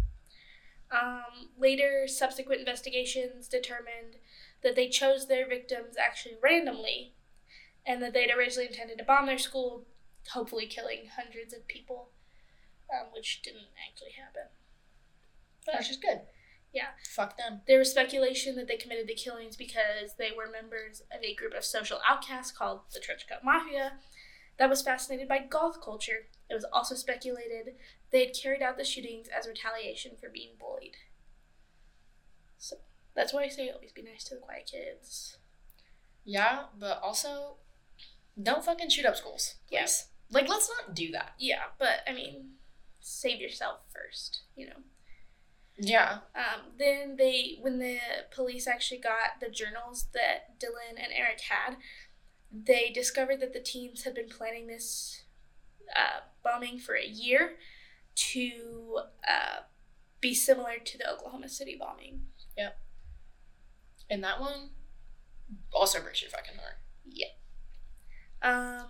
Um, 0.91 1.49
later, 1.57 2.05
subsequent 2.07 2.59
investigations 2.59 3.47
determined 3.47 4.17
that 4.61 4.75
they 4.75 4.89
chose 4.89 5.27
their 5.27 5.47
victims 5.47 5.95
actually 5.97 6.35
randomly, 6.41 7.13
and 7.85 8.01
that 8.01 8.13
they'd 8.13 8.31
originally 8.31 8.67
intended 8.67 8.97
to 8.97 9.03
bomb 9.03 9.25
their 9.25 9.37
school, 9.37 9.85
hopefully 10.33 10.65
killing 10.65 11.07
hundreds 11.15 11.53
of 11.53 11.67
people, 11.67 12.09
um, 12.93 13.07
which 13.13 13.41
didn't 13.41 13.69
actually 13.89 14.11
happen. 14.11 14.49
which 15.77 15.89
is 15.89 15.97
good. 15.97 16.21
Yeah. 16.73 16.87
Fuck 17.09 17.37
them. 17.37 17.61
There 17.67 17.79
was 17.79 17.91
speculation 17.91 18.55
that 18.55 18.67
they 18.67 18.77
committed 18.77 19.07
the 19.07 19.15
killings 19.15 19.55
because 19.57 20.15
they 20.17 20.31
were 20.35 20.49
members 20.49 21.01
of 21.11 21.23
a 21.23 21.35
group 21.35 21.53
of 21.53 21.65
social 21.65 21.99
outcasts 22.09 22.51
called 22.51 22.81
the 22.93 22.99
Trench 22.99 23.27
Coat 23.27 23.39
Mafia 23.43 23.93
that 24.57 24.69
was 24.69 24.81
fascinated 24.81 25.27
by 25.27 25.39
goth 25.39 25.81
culture. 25.81 26.27
It 26.49 26.53
was 26.53 26.65
also 26.71 26.95
speculated 26.95 27.75
they 28.11 28.25
had 28.25 28.35
carried 28.35 28.61
out 28.61 28.77
the 28.77 28.83
shootings 28.83 29.27
as 29.27 29.47
retaliation 29.47 30.11
for 30.19 30.29
being 30.29 30.51
bullied. 30.59 30.97
So 32.57 32.77
that's 33.15 33.33
why 33.33 33.43
I 33.43 33.47
say 33.47 33.69
always 33.69 33.91
be 33.91 34.01
nice 34.01 34.23
to 34.25 34.35
the 34.35 34.41
quiet 34.41 34.69
kids. 34.71 35.37
Yeah, 36.23 36.65
but 36.77 37.01
also, 37.01 37.55
don't 38.41 38.63
fucking 38.63 38.89
shoot 38.89 39.05
up 39.05 39.15
schools. 39.15 39.55
Yeah. 39.69 39.87
Like, 40.29 40.47
let's 40.47 40.69
not 40.69 40.95
do 40.95 41.11
that. 41.11 41.31
Yeah, 41.39 41.63
but 41.79 42.01
I 42.07 42.13
mean, 42.13 42.51
save 42.99 43.41
yourself 43.41 43.79
first, 43.93 44.41
you 44.55 44.67
know. 44.67 44.83
Yeah. 45.77 46.19
Um, 46.35 46.73
then 46.77 47.15
they, 47.17 47.57
when 47.61 47.79
the 47.79 47.97
police 48.33 48.67
actually 48.67 48.99
got 48.99 49.39
the 49.39 49.49
journals 49.49 50.07
that 50.13 50.59
Dylan 50.59 51.01
and 51.01 51.11
Eric 51.13 51.41
had, 51.49 51.77
they 52.51 52.89
discovered 52.89 53.39
that 53.39 53.53
the 53.53 53.59
teens 53.59 54.03
had 54.03 54.13
been 54.13 54.29
planning 54.29 54.67
this 54.67 55.23
uh, 55.95 56.21
bombing 56.43 56.77
for 56.77 56.95
a 56.95 57.07
year 57.07 57.53
to 58.13 58.99
uh, 59.27 59.61
be 60.19 60.33
similar 60.33 60.77
to 60.83 60.97
the 60.97 61.09
Oklahoma 61.09 61.49
City 61.49 61.77
bombing. 61.79 62.21
Yep. 62.57 62.77
And 64.09 64.23
that 64.23 64.41
one 64.41 64.71
also 65.73 66.01
breaks 66.01 66.21
your 66.21 66.29
fucking 66.29 66.55
heart. 66.57 66.77
Um, 68.41 68.87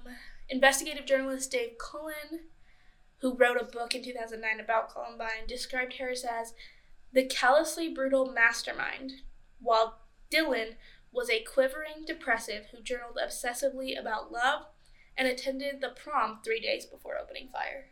investigative 0.50 1.06
journalist 1.06 1.52
Dave 1.52 1.78
Cullen, 1.78 2.48
who 3.22 3.36
wrote 3.36 3.58
a 3.60 3.66
book 3.66 3.94
in 3.96 4.04
2009 4.04 4.60
about 4.60 4.90
Columbine, 4.94 5.48
described 5.48 5.94
Harris 5.94 6.24
as 6.24 6.54
the 7.14 7.26
callously 7.26 7.90
brutal 7.94 8.32
mastermind, 8.32 9.12
while 9.60 10.00
Dylan 10.32 10.76
was 11.12 11.30
a 11.30 11.44
quivering 11.44 12.06
depressive 12.06 12.68
who 12.72 12.82
journaled 12.82 13.18
obsessively 13.24 14.00
about 14.00 14.32
love 14.32 14.64
and 15.18 15.28
attended 15.28 15.82
the 15.82 15.90
prom 15.90 16.40
three 16.44 16.60
days 16.60 16.86
before 16.86 17.18
opening 17.18 17.50
fire. 17.52 17.88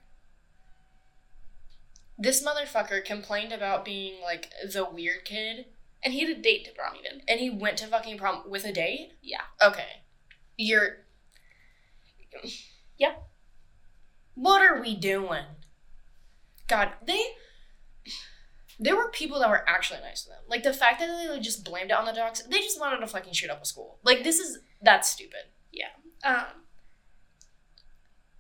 This 2.18 2.44
motherfucker 2.44 3.04
complained 3.04 3.54
about 3.54 3.86
being, 3.86 4.22
like, 4.22 4.52
the 4.74 4.86
weird 4.86 5.26
kid, 5.26 5.66
And 6.02 6.14
he 6.14 6.22
had 6.22 6.30
a 6.30 6.42
date 6.42 6.66
to 6.66 6.72
prom 6.72 6.96
even. 6.96 7.22
and 7.28 7.40
he 7.40 7.50
went 7.50 7.78
to 7.80 7.88
fucking 7.88 8.18
prom 8.18 8.50
with 8.50 8.64
a 8.66 8.72
date? 8.72 9.14
Yeah. 9.22 9.42
Okay. 9.62 10.04
You're. 10.58 11.06
Yep. 12.98 13.28
What 14.40 14.62
are 14.62 14.80
we 14.80 14.96
doing? 14.96 15.44
God, 16.70 16.92
they. 17.06 17.22
There 18.80 18.96
were 18.96 19.10
people 19.10 19.38
that 19.42 19.50
were 19.50 19.68
actually 19.68 20.00
nice 20.00 20.24
to 20.24 20.30
them. 20.30 20.38
Like 20.48 20.64
the 20.64 20.72
fact 20.72 21.02
that 21.02 21.08
they 21.08 21.30
like, 21.30 21.42
just 21.42 21.66
blamed 21.66 21.92
it 21.92 21.98
on 21.98 22.06
the 22.06 22.14
dogs. 22.14 22.42
They 22.50 22.60
just 22.60 22.80
wanted 22.80 23.02
to 23.02 23.08
fucking 23.08 23.34
shoot 23.34 23.50
up 23.50 23.62
a 23.62 23.66
school. 23.66 24.00
Like 24.02 24.24
this 24.24 24.40
is 24.40 24.60
that's 24.82 25.10
stupid. 25.10 25.52
Yeah. 25.74 25.90
Um, 26.24 26.64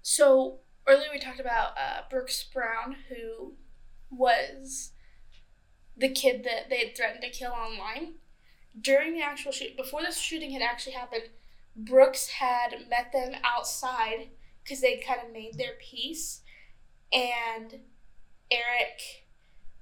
so 0.01 0.59
earlier 0.87 1.09
we 1.11 1.19
talked 1.19 1.41
about 1.41 1.71
uh, 1.77 2.03
Brooks 2.09 2.45
Brown, 2.45 2.95
who 3.09 3.55
was 4.09 4.93
the 5.97 6.07
kid 6.07 6.45
that 6.45 6.69
they 6.69 6.77
had 6.77 6.95
threatened 6.95 7.23
to 7.23 7.29
kill 7.29 7.51
online. 7.51 8.13
During 8.79 9.15
the 9.15 9.21
actual 9.21 9.51
shoot, 9.51 9.75
before 9.75 10.01
this 10.01 10.17
shooting 10.17 10.51
had 10.51 10.61
actually 10.61 10.93
happened, 10.93 11.23
Brooks 11.75 12.29
had 12.29 12.87
met 12.89 13.11
them 13.11 13.33
outside 13.43 14.29
because 14.69 14.81
they 14.81 14.97
kind 14.97 15.21
of 15.25 15.33
made 15.33 15.57
their 15.57 15.73
peace, 15.79 16.41
and 17.11 17.79
Eric 18.51 19.25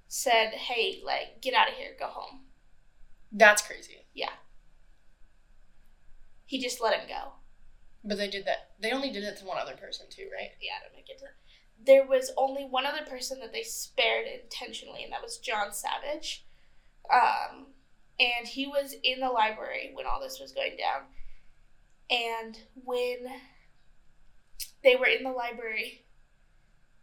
said, 0.07 0.51
"Hey, 0.53 1.01
like, 1.05 1.41
get 1.41 1.53
out 1.53 1.67
of 1.67 1.75
here, 1.75 1.95
go 1.99 2.07
home." 2.07 2.45
That's 3.31 3.61
crazy. 3.61 4.05
Yeah. 4.13 4.31
He 6.45 6.61
just 6.61 6.81
let 6.81 6.97
him 6.97 7.09
go. 7.09 7.33
But 8.05 8.17
they 8.17 8.29
did 8.29 8.45
that. 8.45 8.71
They 8.79 8.91
only 8.91 9.11
did 9.11 9.25
it 9.25 9.37
to 9.37 9.45
one 9.45 9.57
other 9.57 9.75
person 9.75 10.05
too, 10.09 10.29
right? 10.33 10.51
yeah, 10.61 10.79
I 10.79 10.83
don't 10.85 10.95
make 10.95 11.09
it 11.09 11.19
to 11.19 11.25
there 11.85 12.05
was 12.05 12.31
only 12.37 12.63
one 12.63 12.85
other 12.85 13.05
person 13.07 13.39
that 13.39 13.53
they 13.53 13.63
spared 13.63 14.25
intentionally, 14.27 15.03
and 15.03 15.11
that 15.13 15.21
was 15.21 15.37
John 15.37 15.71
Savage. 15.71 16.45
Um, 17.13 17.67
and 18.19 18.47
he 18.47 18.67
was 18.67 18.95
in 19.03 19.19
the 19.19 19.29
library 19.29 19.91
when 19.93 20.05
all 20.05 20.19
this 20.19 20.39
was 20.39 20.51
going 20.51 20.77
down. 20.77 21.03
And 22.09 22.57
when 22.83 23.27
they 24.87 24.95
were 24.95 25.05
in 25.05 25.23
the 25.23 25.31
library, 25.31 26.05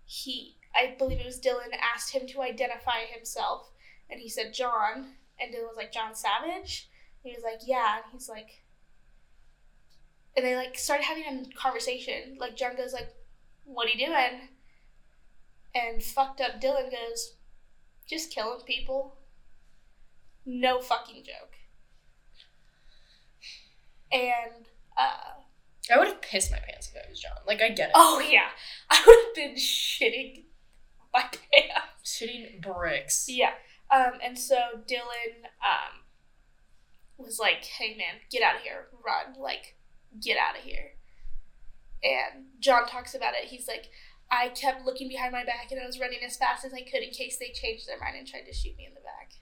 he, 0.07 0.57
I 0.74 0.95
believe 0.97 1.20
it 1.20 1.26
was 1.26 1.39
Dylan, 1.39 1.76
asked 1.95 2.12
him 2.12 2.26
to 2.28 2.41
identify 2.41 3.05
himself. 3.05 3.70
And 4.09 4.20
he 4.20 4.28
said, 4.30 4.55
John. 4.55 5.16
And 5.39 5.53
Dylan 5.53 5.68
was 5.68 5.76
like, 5.76 5.93
John 5.93 6.14
Savage? 6.14 6.89
And 7.22 7.30
he 7.30 7.37
was 7.37 7.45
like, 7.45 7.61
yeah. 7.66 7.97
And 7.97 8.05
he's 8.12 8.28
like, 8.28 8.64
and 10.37 10.45
they 10.45 10.57
like 10.57 10.76
started 10.78 11.05
having 11.05 11.24
a 11.24 11.55
conversation. 11.57 12.37
Like 12.39 12.57
John 12.57 12.76
goes 12.76 12.93
like, 12.93 13.14
"What 13.64 13.87
are 13.87 13.91
you 13.97 14.07
doing?" 14.07 14.49
And 15.74 16.03
fucked 16.03 16.41
up 16.41 16.61
Dylan 16.61 16.91
goes, 16.91 17.35
"Just 18.07 18.32
killing 18.32 18.64
people." 18.64 19.16
No 20.45 20.80
fucking 20.80 21.24
joke. 21.24 21.55
And 24.12 24.66
uh, 24.97 25.41
I 25.93 25.99
would 25.99 26.09
have 26.09 26.22
pissed 26.22 26.51
my 26.51 26.59
pants 26.59 26.91
if 26.95 27.03
I 27.03 27.11
was 27.11 27.20
John. 27.20 27.32
Like 27.47 27.61
I 27.61 27.68
get 27.68 27.89
it. 27.89 27.95
oh 27.95 28.20
yeah, 28.20 28.49
I 28.91 29.03
would 29.07 29.18
have 29.26 29.35
been 29.35 29.57
shitting 29.57 30.45
my 31.12 31.22
pants. 31.22 32.05
Shitting 32.05 32.61
bricks. 32.61 33.26
Yeah. 33.28 33.53
Um, 33.91 34.14
and 34.22 34.39
so 34.39 34.57
Dylan 34.89 35.45
um, 35.62 36.05
was 37.16 37.39
like, 37.39 37.64
hey 37.64 37.97
man, 37.97 38.20
get 38.30 38.43
out 38.43 38.57
of 38.57 38.62
here, 38.62 38.89
run, 39.05 39.41
like, 39.41 39.76
get 40.20 40.37
out 40.37 40.57
of 40.57 40.64
here. 40.64 40.93
And 42.03 42.47
John 42.61 42.87
talks 42.87 43.14
about 43.14 43.35
it. 43.35 43.49
He's 43.49 43.68
like, 43.68 43.91
I 44.30 44.49
kept 44.49 44.85
looking 44.85 45.09
behind 45.09 45.32
my 45.32 45.45
back 45.45 45.70
and 45.70 45.80
I 45.80 45.87
was 45.87 46.01
running 46.01 46.18
as 46.24 46.37
fast 46.37 46.64
as 46.64 46.74
I 46.74 46.80
could 46.82 47.03
in 47.03 47.11
case 47.11 47.39
they 47.39 47.53
changed 47.55 47.89
their 47.89 47.99
mind 47.99 48.16
and 48.18 48.26
tried 48.26 48.47
to 48.47 48.53
shoot 48.53 48.76
me 48.76 48.87
in 48.87 48.95
the 48.95 49.01
back. 49.01 49.32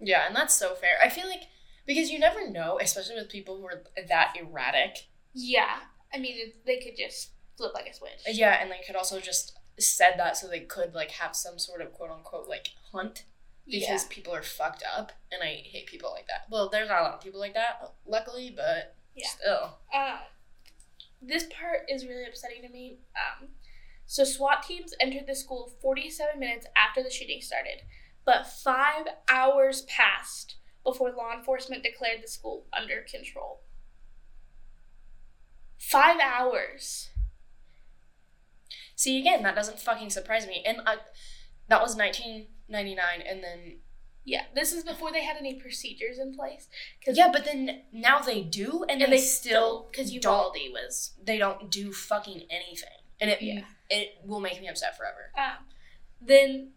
Yeah, 0.00 0.26
and 0.26 0.36
that's 0.36 0.54
so 0.54 0.74
fair. 0.74 0.98
I 1.02 1.08
feel 1.08 1.28
like 1.28 1.44
because 1.86 2.10
you 2.10 2.18
never 2.18 2.48
know, 2.48 2.78
especially 2.80 3.16
with 3.16 3.28
people 3.28 3.56
who 3.56 3.66
are 3.66 3.82
that 4.08 4.34
erratic. 4.38 5.06
Yeah. 5.32 5.76
I 6.14 6.18
mean, 6.18 6.52
they 6.66 6.78
could 6.78 6.96
just 6.96 7.30
flip 7.56 7.72
like 7.74 7.86
a 7.86 7.94
switch. 7.94 8.22
Yeah, 8.26 8.58
and 8.60 8.70
they 8.70 8.80
could 8.86 8.96
also 8.96 9.20
just 9.20 9.56
said 9.78 10.14
that 10.18 10.36
so 10.36 10.48
they 10.48 10.60
could 10.60 10.94
like 10.94 11.10
have 11.12 11.34
some 11.34 11.58
sort 11.58 11.80
of 11.80 11.92
quote 11.92 12.10
unquote 12.10 12.48
like 12.48 12.68
hunt 12.92 13.24
because 13.66 14.04
people 14.04 14.34
are 14.34 14.42
fucked 14.42 14.82
up, 14.96 15.12
and 15.30 15.42
I 15.42 15.62
hate 15.64 15.86
people 15.86 16.10
like 16.12 16.26
that. 16.26 16.46
Well, 16.50 16.68
there's 16.68 16.88
not 16.88 17.00
a 17.00 17.04
lot 17.04 17.14
of 17.14 17.20
people 17.20 17.40
like 17.40 17.54
that, 17.54 17.92
luckily, 18.06 18.52
but 18.54 18.96
Yeah. 19.14 19.28
still. 19.28 19.78
Um, 19.94 20.18
this 21.20 21.44
part 21.44 21.82
is 21.88 22.06
really 22.06 22.26
upsetting 22.26 22.62
to 22.62 22.68
me. 22.68 22.98
Um, 23.16 23.48
so 24.04 24.24
SWAT 24.24 24.64
teams 24.64 24.92
entered 25.00 25.26
the 25.26 25.34
school 25.34 25.72
47 25.80 26.38
minutes 26.38 26.66
after 26.76 27.02
the 27.02 27.10
shooting 27.10 27.40
started, 27.40 27.82
but 28.24 28.46
five 28.46 29.06
hours 29.28 29.82
passed 29.82 30.56
before 30.84 31.12
law 31.12 31.32
enforcement 31.32 31.84
declared 31.84 32.22
the 32.22 32.28
school 32.28 32.66
under 32.72 33.02
control. 33.02 33.61
Five 35.90 36.20
hours. 36.20 37.10
See, 38.94 39.18
again, 39.18 39.42
that 39.42 39.56
doesn't 39.56 39.80
fucking 39.80 40.10
surprise 40.10 40.46
me. 40.46 40.62
And 40.64 40.78
I, 40.86 40.96
that 41.68 41.82
was 41.82 41.96
1999, 41.96 42.98
and 43.28 43.42
then 43.42 43.78
Yeah, 44.24 44.44
this 44.54 44.72
is 44.72 44.84
before 44.84 45.10
they 45.10 45.24
had 45.24 45.36
any 45.36 45.54
procedures 45.54 46.18
in 46.18 46.34
place. 46.34 46.68
Cause 47.04 47.16
yeah, 47.18 47.30
but 47.32 47.44
then 47.44 47.82
now 47.92 48.20
they 48.20 48.42
do, 48.42 48.84
and, 48.88 49.02
and 49.02 49.12
they, 49.12 49.16
they 49.16 49.22
still 49.22 49.88
because. 49.90 50.12
Uvalde 50.12 50.56
was 50.72 51.12
They 51.22 51.36
don't 51.36 51.68
do 51.70 51.92
fucking 51.92 52.42
anything, 52.48 53.00
and 53.20 53.28
it 53.30 53.42
Yeah. 53.42 53.62
it 53.90 54.18
will 54.24 54.40
make 54.40 54.60
me 54.60 54.68
upset 54.68 54.96
forever. 54.96 55.32
Um, 55.36 55.64
then 56.20 56.70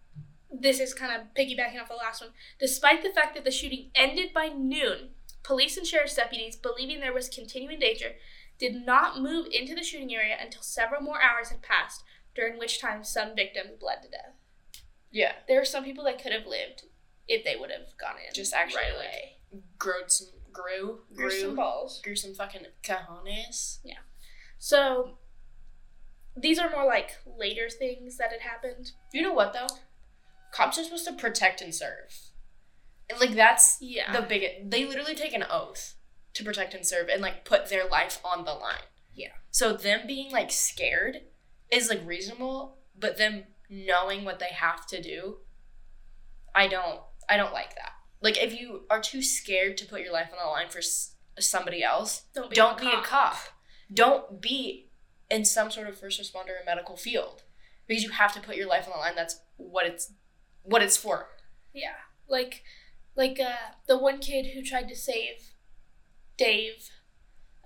this 0.52 0.80
is 0.80 0.94
kind 0.96 1.12
of 1.14 1.28
piggybacking 1.36 1.80
off 1.80 1.90
the 1.90 1.96
last 1.96 2.22
one. 2.22 2.32
Despite 2.60 3.04
the 3.04 3.10
fact 3.14 3.36
that 3.36 3.44
the 3.44 3.52
shooting 3.52 3.92
ended 3.94 4.34
by 4.34 4.48
noon, 4.48 5.10
police 5.44 5.78
and 5.78 5.86
sheriff's 5.86 6.16
deputies, 6.16 6.56
believing 6.56 7.02
there 7.02 7.14
was 7.14 7.30
continuing 7.30 7.80
danger, 7.80 8.14
did 8.58 8.86
not 8.86 9.20
move 9.22 9.48
into 9.52 9.76
the 9.76 9.84
shooting 9.84 10.14
area 10.14 10.36
until 10.42 10.62
several 10.62 11.02
more 11.02 11.22
hours 11.22 11.50
had 11.50 11.62
passed, 11.62 12.04
during 12.34 12.58
which 12.58 12.80
time 12.80 13.04
some 13.04 13.36
victims 13.36 13.72
bled 13.80 14.02
to 14.04 14.10
death. 14.10 14.34
Yeah, 15.12 15.34
There 15.48 15.60
are 15.62 15.66
some 15.66 15.84
people 15.84 16.04
that 16.06 16.22
could 16.22 16.34
have 16.34 16.46
lived 16.46 16.84
if 17.28 17.44
they 17.44 17.56
would 17.56 17.72
have 17.72 17.98
gone 18.00 18.16
in 18.28 18.34
Just 18.34 18.54
actually, 18.54 18.82
right 18.82 18.98
like, 18.98 19.08
away. 19.08 19.36
growed 19.80 20.12
some 20.12 20.28
grew 20.52 21.00
Grew 21.14 21.32
some 21.32 21.48
grew 21.50 21.56
balls. 21.58 22.02
grew 22.04 22.16
some 22.16 22.34
fucking 22.34 22.66
cojones. 22.84 23.80
Yeah. 23.84 23.98
So 24.58 25.18
these 26.38 26.60
are 26.60 26.70
more 26.70 26.86
like 26.86 27.18
later 27.26 27.70
things 27.70 28.18
that 28.18 28.32
had 28.32 28.42
happened. 28.42 28.92
You 29.14 29.22
know 29.22 29.34
what 29.34 29.54
though? 29.54 29.68
Cops 30.52 30.78
are 30.80 30.84
supposed 30.84 31.06
to 31.08 31.14
protect 31.14 31.62
and 31.62 31.74
serve. 31.76 32.14
Like 33.20 33.32
that's 33.36 33.78
Yeah. 33.82 34.12
the 34.14 34.22
big. 34.26 34.70
They 34.70 34.86
literally 34.86 35.16
take 35.16 35.34
an 35.34 35.44
oath 35.50 35.95
to 36.36 36.44
protect 36.44 36.74
and 36.74 36.86
serve 36.86 37.10
and 37.10 37.22
like 37.22 37.44
put 37.46 37.70
their 37.70 37.88
life 37.88 38.20
on 38.24 38.46
the 38.46 38.54
line. 38.54 38.84
Yeah. 39.14 39.34
So 39.52 39.74
them 39.74 40.02
being 40.08 40.32
like 40.32 40.52
scared 40.52 41.22
is 41.72 41.90
like 41.90 42.06
reasonable, 42.06 42.78
but 42.98 43.18
them 43.18 43.46
knowing 43.70 44.24
what 44.24 44.40
they 44.40 44.52
have 44.54 44.86
to 44.88 45.02
do, 45.02 45.38
I 46.54 46.68
don't. 46.68 47.02
I 47.28 47.38
don't 47.38 47.54
like 47.54 47.74
that. 47.76 47.92
Like 48.22 48.38
if 48.42 48.54
you 48.60 48.84
are 48.90 49.02
too 49.02 49.22
scared 49.22 49.78
to 49.78 49.86
put 49.86 50.02
your 50.02 50.14
life 50.14 50.30
on 50.32 50.38
the 50.44 50.50
line 50.50 50.70
for 50.70 50.78
s- 50.80 51.16
somebody 51.40 51.84
else, 51.84 52.24
Don't 52.36 52.50
be, 52.50 52.56
don't 52.56 52.78
be 52.80 52.88
a 52.92 53.02
cop. 53.02 53.38
Don't 53.92 54.40
be 54.42 54.90
in 55.30 55.44
some 55.44 55.72
sort 55.72 55.88
of 55.88 55.98
first 56.00 56.22
responder 56.22 56.50
or 56.50 56.66
medical 56.66 56.96
field 56.98 57.44
because 57.88 58.04
you 58.04 58.12
have 58.12 58.34
to 58.34 58.40
put 58.42 58.56
your 58.58 58.68
life 58.68 58.86
on 58.88 58.92
the 58.94 59.00
line. 59.00 59.16
That's 59.16 59.40
what 59.58 59.86
it's 59.88 60.14
what 60.64 60.82
it's 60.84 60.98
for. 60.98 61.28
Yeah, 61.74 61.96
like, 62.28 62.64
like 63.16 63.40
uh, 63.40 63.74
the 63.88 63.98
one 63.98 64.20
kid 64.20 64.52
who 64.54 64.62
tried 64.64 64.88
to 64.90 64.96
save 64.96 65.52
Dave, 66.38 66.90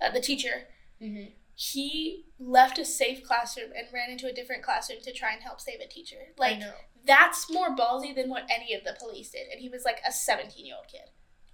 uh, 0.00 0.10
the 0.10 0.20
teacher. 0.20 0.68
Mm-hmm. 1.02 1.32
He 1.54 2.26
left 2.38 2.78
a 2.78 2.84
safe 2.84 3.22
classroom 3.22 3.70
and 3.76 3.86
ran 3.92 4.10
into 4.10 4.26
a 4.26 4.32
different 4.32 4.62
classroom 4.62 5.00
to 5.02 5.12
try 5.12 5.32
and 5.32 5.42
help 5.42 5.60
save 5.60 5.80
a 5.80 5.86
teacher. 5.86 6.16
Like 6.38 6.52
Like 6.52 6.56
I 6.56 6.58
know, 6.58 6.72
that's 7.04 7.50
more 7.50 7.76
ballsy 7.76 8.14
than 8.14 8.30
what 8.30 8.48
any 8.50 8.74
of 8.74 8.84
the 8.84 8.96
police 8.98 9.30
did, 9.30 9.48
and 9.52 9.60
he 9.60 9.68
was 9.68 9.84
like 9.84 10.00
a 10.06 10.12
seventeen-year-old 10.12 10.88
kid. 10.88 11.10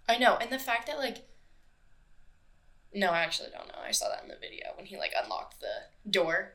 I 0.08 0.18
know, 0.18 0.36
and 0.36 0.50
the 0.50 0.58
fact 0.58 0.86
that 0.86 0.98
like. 0.98 1.26
No, 2.94 3.10
I 3.10 3.18
actually 3.18 3.50
don't 3.50 3.68
know. 3.68 3.80
I 3.84 3.90
saw 3.90 4.08
that 4.08 4.22
in 4.22 4.28
the 4.28 4.36
video 4.40 4.68
when 4.76 4.86
he 4.86 4.96
like 4.96 5.12
unlocked 5.20 5.60
the 5.60 6.10
door. 6.10 6.54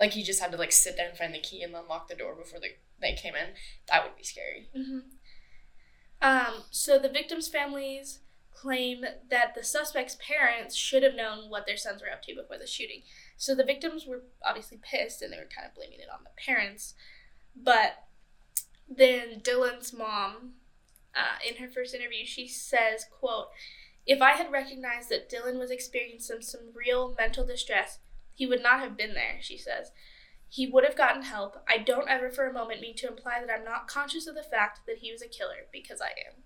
Like 0.00 0.12
he 0.12 0.22
just 0.22 0.40
had 0.40 0.52
to 0.52 0.56
like 0.56 0.72
sit 0.72 0.96
there 0.96 1.08
and 1.08 1.18
find 1.18 1.34
the 1.34 1.40
key 1.40 1.62
and 1.62 1.74
unlock 1.74 2.08
the 2.08 2.14
door 2.14 2.34
before 2.34 2.60
they, 2.60 2.76
they 3.00 3.20
came 3.20 3.34
in. 3.34 3.54
That 3.90 4.04
would 4.04 4.16
be 4.16 4.22
scary. 4.22 4.68
Mm-hmm. 4.74 4.98
Um, 6.22 6.62
so 6.70 6.98
the 6.98 7.08
victims' 7.08 7.48
families 7.48 8.20
claim 8.60 9.04
that 9.30 9.54
the 9.54 9.62
suspect's 9.62 10.16
parents 10.16 10.74
should 10.74 11.02
have 11.02 11.14
known 11.14 11.50
what 11.50 11.66
their 11.66 11.76
sons 11.76 12.02
were 12.02 12.10
up 12.10 12.22
to 12.22 12.34
before 12.34 12.58
the 12.58 12.66
shooting. 12.66 13.02
So 13.36 13.54
the 13.54 13.64
victims 13.64 14.06
were 14.06 14.22
obviously 14.44 14.78
pissed 14.82 15.22
and 15.22 15.32
they 15.32 15.36
were 15.36 15.48
kind 15.54 15.66
of 15.66 15.74
blaming 15.74 16.00
it 16.00 16.08
on 16.12 16.24
the 16.24 16.30
parents. 16.36 16.94
But 17.54 18.04
then 18.88 19.40
Dylan's 19.40 19.92
mom, 19.92 20.54
uh, 21.14 21.38
in 21.46 21.56
her 21.56 21.68
first 21.68 21.94
interview, 21.94 22.24
she 22.24 22.48
says, 22.48 23.04
"quote 23.04 23.48
If 24.06 24.22
I 24.22 24.32
had 24.32 24.50
recognized 24.50 25.10
that 25.10 25.30
Dylan 25.30 25.58
was 25.58 25.70
experiencing 25.70 26.40
some 26.40 26.72
real 26.74 27.14
mental 27.18 27.46
distress, 27.46 27.98
he 28.34 28.46
would 28.46 28.62
not 28.62 28.80
have 28.80 28.96
been 28.96 29.14
there." 29.14 29.38
She 29.40 29.58
says. 29.58 29.92
He 30.50 30.66
would 30.66 30.84
have 30.84 30.96
gotten 30.96 31.24
help. 31.24 31.62
I 31.68 31.76
don't 31.76 32.08
ever 32.08 32.30
for 32.30 32.46
a 32.46 32.52
moment 32.54 32.80
mean 32.80 32.96
to 32.96 33.06
imply 33.08 33.38
that 33.38 33.52
I'm 33.52 33.66
not 33.66 33.86
conscious 33.86 34.26
of 34.26 34.34
the 34.34 34.42
fact 34.42 34.80
that 34.86 34.98
he 34.98 35.12
was 35.12 35.20
a 35.20 35.28
killer, 35.28 35.66
because 35.70 36.00
I 36.00 36.08
am. 36.26 36.44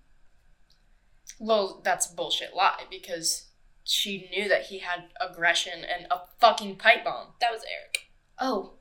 Well, 1.39 1.81
that's 1.85 2.11
a 2.11 2.15
bullshit 2.15 2.55
lie 2.55 2.85
because 2.91 3.47
she 3.85 4.29
knew 4.31 4.49
that 4.49 4.67
he 4.67 4.79
had 4.79 5.05
aggression 5.21 5.85
and 5.85 6.07
a 6.11 6.23
fucking 6.41 6.77
pipe 6.77 7.05
bomb. 7.05 7.29
That 7.41 7.53
was 7.53 7.63
Eric. 7.63 8.11
Oh, 8.39 8.75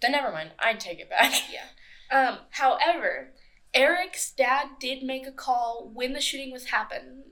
then 0.00 0.12
never 0.12 0.30
mind. 0.30 0.50
I'd 0.58 0.80
take 0.80 1.00
it 1.00 1.10
back. 1.10 1.32
Yeah. 1.52 1.66
Um, 2.08 2.38
however, 2.50 3.32
Eric's 3.74 4.30
dad 4.30 4.68
did 4.78 5.02
make 5.02 5.26
a 5.26 5.32
call 5.32 5.90
when 5.92 6.12
the 6.12 6.20
shooting 6.20 6.52
was 6.52 6.66
happening. 6.66 7.24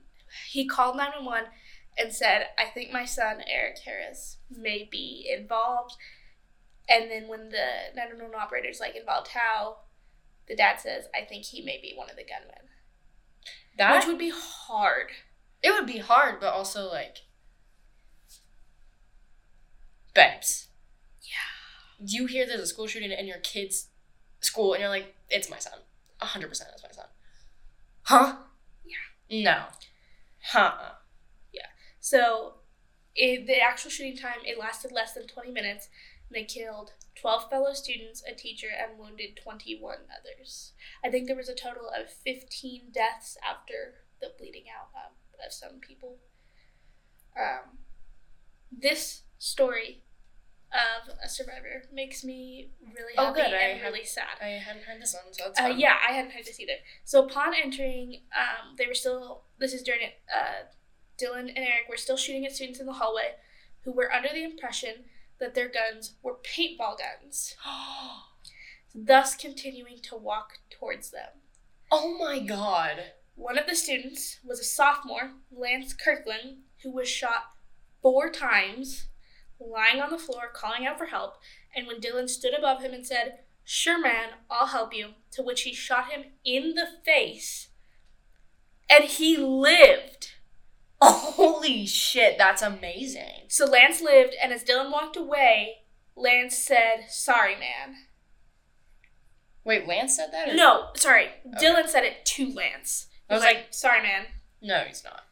He 0.49 0.67
called 0.67 0.97
911 0.97 1.51
and 1.97 2.13
said, 2.13 2.49
I 2.59 2.67
think 2.67 2.93
my 2.93 3.05
son, 3.05 3.41
Eric 3.49 3.79
Harris, 3.85 4.39
may 4.51 4.89
be 4.91 5.33
involved. 5.33 5.95
And 6.89 7.11
then 7.11 7.29
when 7.29 7.51
the 7.51 7.95
911 7.95 8.35
operator's 8.35 8.81
like, 8.81 8.97
involved 8.97 9.29
how? 9.29 9.77
The 10.49 10.57
dad 10.57 10.81
says, 10.81 11.05
I 11.15 11.25
think 11.25 11.45
he 11.45 11.63
may 11.63 11.81
be 11.81 11.95
one 11.95 12.11
of 12.11 12.17
the 12.17 12.25
gunmen. 12.25 12.69
That 13.77 13.97
Which 13.97 14.07
would 14.07 14.19
be 14.19 14.33
hard. 14.35 15.09
it 15.63 15.73
would 15.73 15.87
be 15.87 15.99
hard, 15.99 16.39
but 16.41 16.53
also 16.53 16.89
like, 16.89 17.19
babes. 20.15 20.69
Yeah. 21.23 22.07
You 22.07 22.27
hear 22.27 22.47
there's 22.47 22.61
a 22.61 22.67
school 22.67 22.87
shooting 22.87 23.11
in 23.11 23.27
your 23.27 23.39
kid's 23.39 23.89
school, 24.41 24.75
and 24.75 24.81
you're 24.81 24.91
like, 24.91 25.15
it's 25.29 25.51
my 25.51 25.59
son. 25.59 25.79
hundred 26.21 26.49
percent, 26.49 26.71
it's 26.75 26.83
my 26.83 26.91
son. 26.91 27.07
Huh? 28.03 28.37
Yeah. 28.85 29.43
No. 29.43 29.65
Huh. 30.53 30.73
Yeah. 31.53 31.67
So, 32.01 32.55
it, 33.17 33.47
the 33.47 33.61
actual 33.61 33.91
shooting 33.91 34.17
time 34.17 34.39
it 34.45 34.59
lasted 34.59 34.93
less 34.93 35.13
than 35.15 35.27
20 35.27 35.51
minutes. 35.51 35.89
And 36.29 36.37
they 36.37 36.45
killed 36.45 36.93
12 37.25 37.49
fellow 37.49 37.73
students, 37.73 38.23
a 38.31 38.35
teacher, 38.35 38.67
and 38.69 38.99
wounded 38.99 39.35
21 39.43 39.97
others. 40.13 40.73
I 41.03 41.09
think 41.09 41.27
there 41.27 41.35
was 41.35 41.49
a 41.49 41.55
total 41.55 41.89
of 41.89 42.11
15 42.11 42.89
deaths 42.93 43.39
after 43.43 43.95
the 44.21 44.33
bleeding 44.37 44.65
out 44.69 44.89
um, 44.95 45.13
of 45.43 45.51
some 45.51 45.81
people. 45.81 46.19
Um, 47.35 47.79
this 48.71 49.23
story 49.39 50.03
of 50.71 51.15
a 51.25 51.27
survivor 51.31 51.85
makes 51.91 52.25
me 52.25 52.73
really 52.95 53.15
Oh, 53.17 53.29
happy 53.33 53.41
good. 53.41 53.55
And 53.55 53.81
have- 53.81 53.91
really 53.95 54.05
sad. 54.05 54.37
I 54.43 54.49
hadn't 54.61 54.83
heard 54.85 55.01
this 55.01 55.15
one, 55.15 55.33
so 55.33 55.51
Uh, 55.59 55.69
yeah, 55.69 55.97
I 56.07 56.13
hadn't 56.13 56.33
heard 56.33 56.45
this 56.45 56.61
either. 56.61 56.77
So 57.05 57.25
upon 57.25 57.55
entering, 57.55 58.21
um, 58.37 58.77
they 58.77 58.87
were 58.87 58.93
still. 58.93 59.45
This 59.59 59.73
is 59.73 59.83
during 59.83 60.03
it. 60.03 60.21
Uh, 60.31 60.65
Dylan 61.17 61.49
and 61.49 61.57
Eric 61.57 61.89
were 61.89 61.97
still 61.97 62.19
shooting 62.19 62.45
at 62.45 62.53
students 62.53 62.81
in 62.81 62.85
the 62.87 62.93
hallway, 62.93 63.37
who 63.85 63.93
were 63.93 64.13
under 64.13 64.29
the 64.29 64.45
impression 64.45 65.05
that 65.41 65.55
their 65.55 65.69
guns 65.69 66.15
were 66.23 66.35
paintball 66.35 66.97
guns, 66.99 67.55
thus 68.95 69.35
continuing 69.35 69.99
to 70.03 70.17
walk 70.17 70.59
towards 70.71 71.11
them. 71.11 71.31
oh 71.91 72.17
my 72.19 72.39
god. 72.39 73.13
One 73.37 73.59
of 73.59 73.67
the 73.67 73.75
students 73.75 74.39
was 74.45 74.61
a 74.61 74.65
sophomore, 74.65 75.33
Lance 75.51 75.93
Kirklin, 75.93 76.59
who 76.83 76.93
was 76.93 77.09
shot 77.09 77.55
four 78.01 78.31
times, 78.31 79.09
lying 79.59 80.01
on 80.01 80.11
the 80.11 80.19
floor, 80.19 80.51
calling 80.53 80.87
out 80.87 80.99
for 80.99 81.07
help. 81.07 81.35
And 81.75 81.87
when 81.87 82.01
Dylan 82.01 82.29
stood 82.29 82.55
above 82.57 82.83
him 82.83 82.93
and 82.93 83.05
said, 83.05 83.41
Sure, 83.65 83.99
man, 84.01 84.29
I'll 84.51 84.67
help 84.67 84.95
you, 84.95 85.15
to 85.33 85.43
which 85.43 85.63
he 85.63 85.73
shot 85.73 86.13
him 86.13 86.27
in 86.45 86.75
the 86.75 86.87
face. 87.05 87.69
And 88.89 89.05
he 89.05 89.37
lived. 89.37 90.34
Holy 91.01 91.87
shit, 91.87 92.39
that's 92.39 92.63
amazing. 92.63 93.43
So 93.49 93.67
Lance 93.67 94.01
lived, 94.01 94.35
and 94.43 94.53
as 94.53 94.65
Dylan 94.65 94.91
walked 94.93 95.17
away, 95.17 95.77
Lance 96.17 96.57
said, 96.57 97.07
Sorry, 97.09 97.55
man. 97.55 97.97
Wait, 99.65 99.87
Lance 99.87 100.17
said 100.17 100.31
that? 100.33 100.51
Or? 100.51 100.55
No, 100.55 100.89
sorry. 100.97 101.29
Okay. 101.57 101.67
Dylan 101.67 101.89
said 101.89 102.05
it 102.05 102.25
to 102.27 102.53
Lance. 102.53 103.07
He 103.29 103.35
I 103.35 103.35
was 103.39 103.43
was 103.45 103.53
like, 103.55 103.67
Sorry, 103.71 104.03
man. 104.03 104.27
No, 104.63 104.81
he's 104.81 105.05
not. 105.05 105.23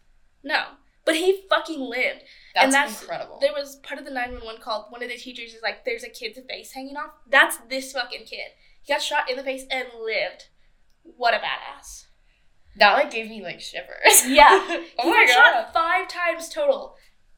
No. 0.42 0.64
But 1.04 1.16
he 1.16 1.42
fucking 1.50 1.80
lived. 1.80 2.22
That's, 2.54 2.64
And 2.64 2.72
that's- 2.72 3.00
incredible. 3.02 3.38
There 3.40 3.52
was 3.52 3.76
part 3.76 3.98
of 3.98 4.04
the 4.04 4.12
911 4.12 4.60
call. 4.62 4.86
One 4.90 5.02
of 5.02 5.08
the 5.08 5.16
teachers 5.16 5.52
is 5.54 5.62
like, 5.62 5.84
there's 5.84 6.04
a 6.04 6.08
kid's 6.08 6.38
face 6.48 6.72
hanging 6.72 6.96
off. 6.96 7.10
That's 7.28 7.56
this 7.68 7.92
fucking 7.92 8.24
kid. 8.24 8.50
He 8.82 8.92
got 8.92 9.02
shot 9.02 9.28
in 9.30 9.36
the 9.36 9.42
face 9.42 9.64
and 9.70 9.88
lived. 10.00 10.48
What 11.02 11.34
a 11.34 11.38
badass. 11.38 12.04
That 12.76 12.94
like 12.94 13.10
gave 13.10 13.28
me 13.28 13.42
like 13.42 13.60
shivers. 13.60 14.26
Yeah. 14.26 14.46
oh 14.98 15.02
he 15.02 15.10
my 15.10 15.26
god. 15.26 15.34
shot 15.34 15.72
five 15.74 16.08
times 16.08 16.48
total. 16.48 16.96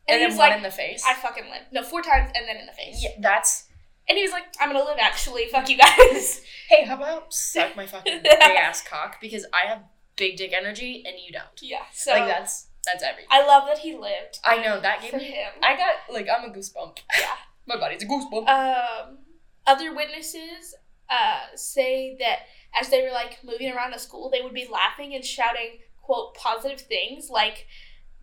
And, 0.09 0.17
And, 0.21 0.23
he 0.23 0.29
then 0.29 0.39
one 0.39 0.49
like, 0.51 0.57
in 0.59 0.63
the 0.63 0.71
face. 0.71 1.03
I 1.07 1.15
fucking 1.15 1.45
lived. 1.45 1.67
No, 1.73 1.83
four 1.83 2.03
times 2.03 2.31
and 2.35 2.47
then 2.47 2.57
in 2.57 2.67
the 2.67 2.73
face. 2.73 2.99
yeah, 3.03 3.11
that's. 3.21 3.69
And 4.09 4.19
he 4.19 4.23
was 4.23 4.33
like, 4.33 4.45
I'm 4.61 4.71
gonna 4.71 4.85
live 4.85 4.99
actually. 5.01 5.47
Fuck 5.51 5.69
you 5.69 5.79
guys. 5.79 6.41
Hey, 6.69 6.87
how 6.87 6.97
about 6.97 7.33
suck 7.35 7.77
my 7.77 7.87
fucking 7.87 8.21
big 8.23 8.33
ass 8.41 8.83
cock 8.83 9.21
because 9.21 9.45
I 9.53 9.69
have 9.69 9.83
big 10.17 10.37
dick 10.39 10.53
energy 10.57 11.03
and 11.07 11.15
you 11.25 11.31
don't. 11.31 11.45
yeah. 11.61 11.83
So 11.93 12.13
like 12.13 12.27
that's 12.27 12.69
that's 12.87 13.03
everything. 13.03 13.29
I 13.31 13.47
love 13.47 13.65
that 13.67 13.79
he 13.79 13.95
lived. 13.95 14.39
I 14.45 14.63
know 14.63 14.81
that 14.81 15.03
gave 15.03 15.13
me. 15.15 15.25
him. 15.25 15.53
I 15.63 15.77
got 15.77 15.95
like 16.13 16.27
I'm 16.29 16.49
a 16.51 16.53
goosebump. 16.55 16.99
Yeah. 17.19 17.27
my 17.67 17.77
body's 17.77 18.03
a 18.03 18.07
goosebump. 18.07 18.49
Um, 18.49 19.19
other 19.67 19.95
witnesses 19.95 20.75
uh, 21.11 21.55
say 21.55 22.17
that 22.19 22.41
as 22.79 22.91
they 22.91 23.03
were 23.03 23.13
like 23.13 23.39
moving 23.45 23.71
around 23.71 23.95
a 23.95 23.99
school, 23.99 24.31
they 24.31 24.41
would 24.41 24.55
be 24.55 24.69
laughing 24.71 25.15
and 25.15 25.25
shouting, 25.25 25.79
quote, 26.03 26.35
positive 26.35 26.81
things 26.81 27.31
like, 27.31 27.67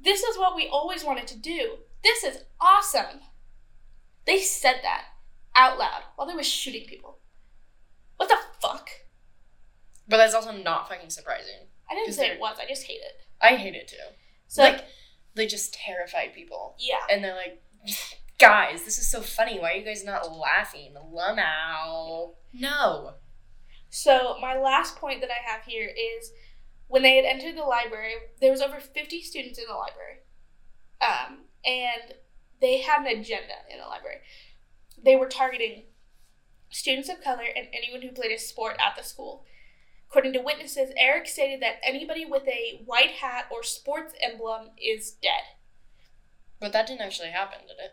This 0.04 0.24
is 0.24 0.38
what 0.38 0.56
we 0.56 0.68
always 0.68 1.04
wanted 1.04 1.28
to 1.28 1.40
do. 1.40 1.78
This 2.04 2.24
is 2.24 2.44
awesome. 2.60 3.22
They 4.26 4.40
said 4.40 4.78
that 4.84 5.06
out 5.56 5.78
loud 5.78 6.04
while 6.16 6.28
they 6.28 6.36
were 6.36 6.44
shooting 6.44 6.86
people. 6.88 7.20
What 8.18 8.30
the 8.30 8.38
fuck? 8.62 8.90
but 10.12 10.18
that's 10.18 10.36
also 10.36 10.52
not 10.52 10.90
fucking 10.90 11.10
surprising. 11.10 11.68
I 11.90 11.96
didn't 11.96 12.14
say 12.14 12.28
it 12.28 12.40
was, 12.40 12.58
I 12.62 12.68
just 12.68 12.84
hate 12.84 13.00
it. 13.02 13.14
I 13.42 13.56
hate 13.56 13.76
it 13.76 13.88
too. 13.88 13.96
So, 14.48 14.62
like 14.62 14.84
they 15.34 15.48
just 15.48 15.74
terrified 15.74 16.34
people, 16.36 16.76
yeah. 16.78 17.00
and 17.10 17.24
they're 17.24 17.36
like, 17.36 17.64
guys, 18.38 18.84
this 18.84 18.98
is 18.98 19.10
so 19.10 19.22
funny. 19.22 19.58
Why 19.60 19.72
are 19.72 19.76
you 19.76 19.86
guys 19.86 20.04
not 20.04 20.30
laughing? 20.38 20.94
Lumow. 20.96 22.34
No. 22.54 23.14
So 23.92 24.38
my 24.42 24.58
last 24.58 24.96
point 24.96 25.20
that 25.22 25.30
I 25.30 25.52
have 25.52 25.66
here 25.66 25.88
is 25.90 26.32
when 26.88 27.04
they 27.04 27.18
had 27.18 27.26
entered 27.26 27.58
the 27.58 27.64
library, 27.64 28.14
there 28.40 28.52
was 28.52 28.62
over 28.62 28.80
50 28.80 29.22
students 29.22 29.60
in 29.60 29.66
the 29.68 29.76
library. 29.76 30.22
Um, 31.02 31.40
and 31.66 32.16
they 32.62 32.80
had 32.82 33.02
an 33.02 33.20
agenda 33.20 33.54
in 33.70 33.80
the 33.80 33.86
library. 33.86 34.20
They 35.04 35.16
were 35.18 35.28
targeting 35.28 35.84
students 36.70 37.10
of 37.10 37.22
color 37.22 37.44
and 37.56 37.68
anyone 37.74 38.02
who 38.02 38.12
played 38.14 38.32
a 38.32 38.40
sport 38.40 38.78
at 38.80 38.96
the 38.96 39.04
school. 39.04 39.46
According 40.10 40.34
to 40.34 40.40
witnesses, 40.42 40.92
Eric 40.98 41.28
stated 41.28 41.62
that 41.62 41.82
anybody 41.84 42.26
with 42.26 42.48
a 42.48 42.82
white 42.86 43.12
hat 43.22 43.46
or 43.52 43.62
sports 43.62 44.14
emblem 44.22 44.70
is 44.82 45.12
dead. 45.22 45.44
But 46.60 46.72
that 46.74 46.88
didn't 46.88 47.02
actually 47.02 47.30
happen, 47.30 47.60
did 47.68 47.78
it? 47.84 47.92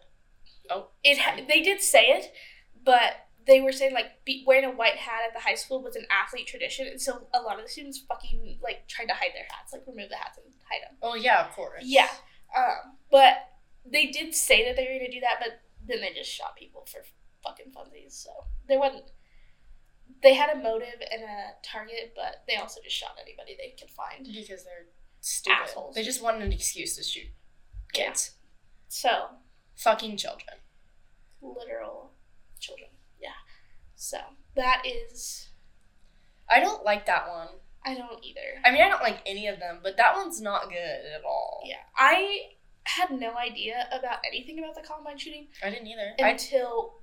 Oh, 0.70 0.88
It 1.02 1.18
ha- 1.18 1.40
they 1.48 1.62
did 1.62 1.80
say 1.80 2.06
it, 2.06 2.32
but 2.84 3.27
they 3.48 3.60
were 3.60 3.72
saying 3.72 3.94
like 3.94 4.24
be, 4.24 4.44
wearing 4.46 4.64
a 4.64 4.70
white 4.70 4.94
hat 4.96 5.22
at 5.26 5.32
the 5.34 5.40
high 5.40 5.56
school 5.56 5.82
was 5.82 5.96
an 5.96 6.06
athlete 6.10 6.46
tradition, 6.46 6.86
and 6.86 7.00
so 7.00 7.26
a 7.34 7.40
lot 7.40 7.58
of 7.58 7.64
the 7.64 7.70
students 7.70 7.98
fucking 8.06 8.58
like 8.62 8.86
tried 8.86 9.06
to 9.06 9.14
hide 9.14 9.32
their 9.34 9.46
hats, 9.50 9.72
like 9.72 9.82
remove 9.88 10.10
the 10.10 10.16
hats 10.16 10.38
and 10.38 10.54
hide 10.70 10.82
them. 10.86 10.96
Oh 11.02 11.16
yeah, 11.16 11.44
of 11.44 11.52
course. 11.52 11.82
Yeah, 11.82 12.08
um, 12.56 12.96
but 13.10 13.48
they 13.90 14.06
did 14.06 14.34
say 14.34 14.64
that 14.66 14.76
they 14.76 14.84
were 14.84 14.98
gonna 15.00 15.10
do 15.10 15.20
that, 15.20 15.40
but 15.40 15.60
then 15.86 16.00
they 16.00 16.12
just 16.14 16.30
shot 16.30 16.56
people 16.56 16.86
for 16.86 17.00
fucking 17.42 17.72
funsies. 17.72 18.12
So 18.12 18.30
there 18.68 18.78
wasn't. 18.78 19.04
They 20.22 20.34
had 20.34 20.50
a 20.50 20.62
motive 20.62 21.00
and 21.12 21.22
a 21.22 21.52
target, 21.64 22.12
but 22.14 22.44
they 22.46 22.56
also 22.56 22.80
just 22.82 22.96
shot 22.96 23.16
anybody 23.20 23.56
they 23.56 23.74
could 23.78 23.90
find. 23.90 24.24
Because 24.24 24.64
they're 24.64 24.86
stupid. 25.20 25.58
Assholes. 25.62 25.94
They 25.94 26.02
just 26.02 26.22
wanted 26.22 26.42
an 26.42 26.52
excuse 26.52 26.96
to 26.96 27.02
shoot 27.02 27.28
kids. 27.92 28.32
So 28.88 29.08
Fucking 29.76 30.16
children. 30.16 30.56
literal 31.40 32.10
children. 32.58 32.87
So 33.98 34.18
that 34.54 34.82
is. 34.86 35.48
I 36.48 36.60
don't 36.60 36.84
like 36.84 37.04
that 37.06 37.28
one. 37.28 37.48
I 37.84 37.94
don't 37.94 38.24
either. 38.24 38.62
I 38.64 38.70
mean, 38.70 38.80
I 38.80 38.88
don't 38.88 39.02
like 39.02 39.20
any 39.26 39.48
of 39.48 39.58
them, 39.58 39.80
but 39.82 39.96
that 39.96 40.14
one's 40.14 40.40
not 40.40 40.68
good 40.68 40.76
at 40.76 41.24
all. 41.26 41.62
Yeah, 41.66 41.82
I 41.96 42.52
had 42.84 43.10
no 43.10 43.34
idea 43.36 43.88
about 43.92 44.18
anything 44.26 44.58
about 44.60 44.76
the 44.76 44.82
Columbine 44.82 45.18
shooting 45.18 45.48
I 45.62 45.70
didn't 45.70 45.88
either. 45.88 46.14
I 46.22 46.30
until 46.30 47.00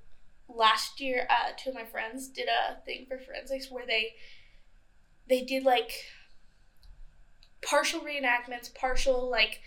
last 0.48 0.98
year. 1.00 1.28
Uh, 1.30 1.52
two 1.56 1.70
of 1.70 1.74
my 1.76 1.84
friends 1.84 2.28
did 2.28 2.48
a 2.48 2.80
thing 2.84 3.04
for 3.06 3.18
forensics 3.18 3.70
where 3.70 3.86
they 3.86 4.14
they 5.28 5.42
did 5.42 5.64
like 5.64 5.92
partial 7.60 8.00
reenactments, 8.00 8.74
partial 8.74 9.30
like 9.30 9.60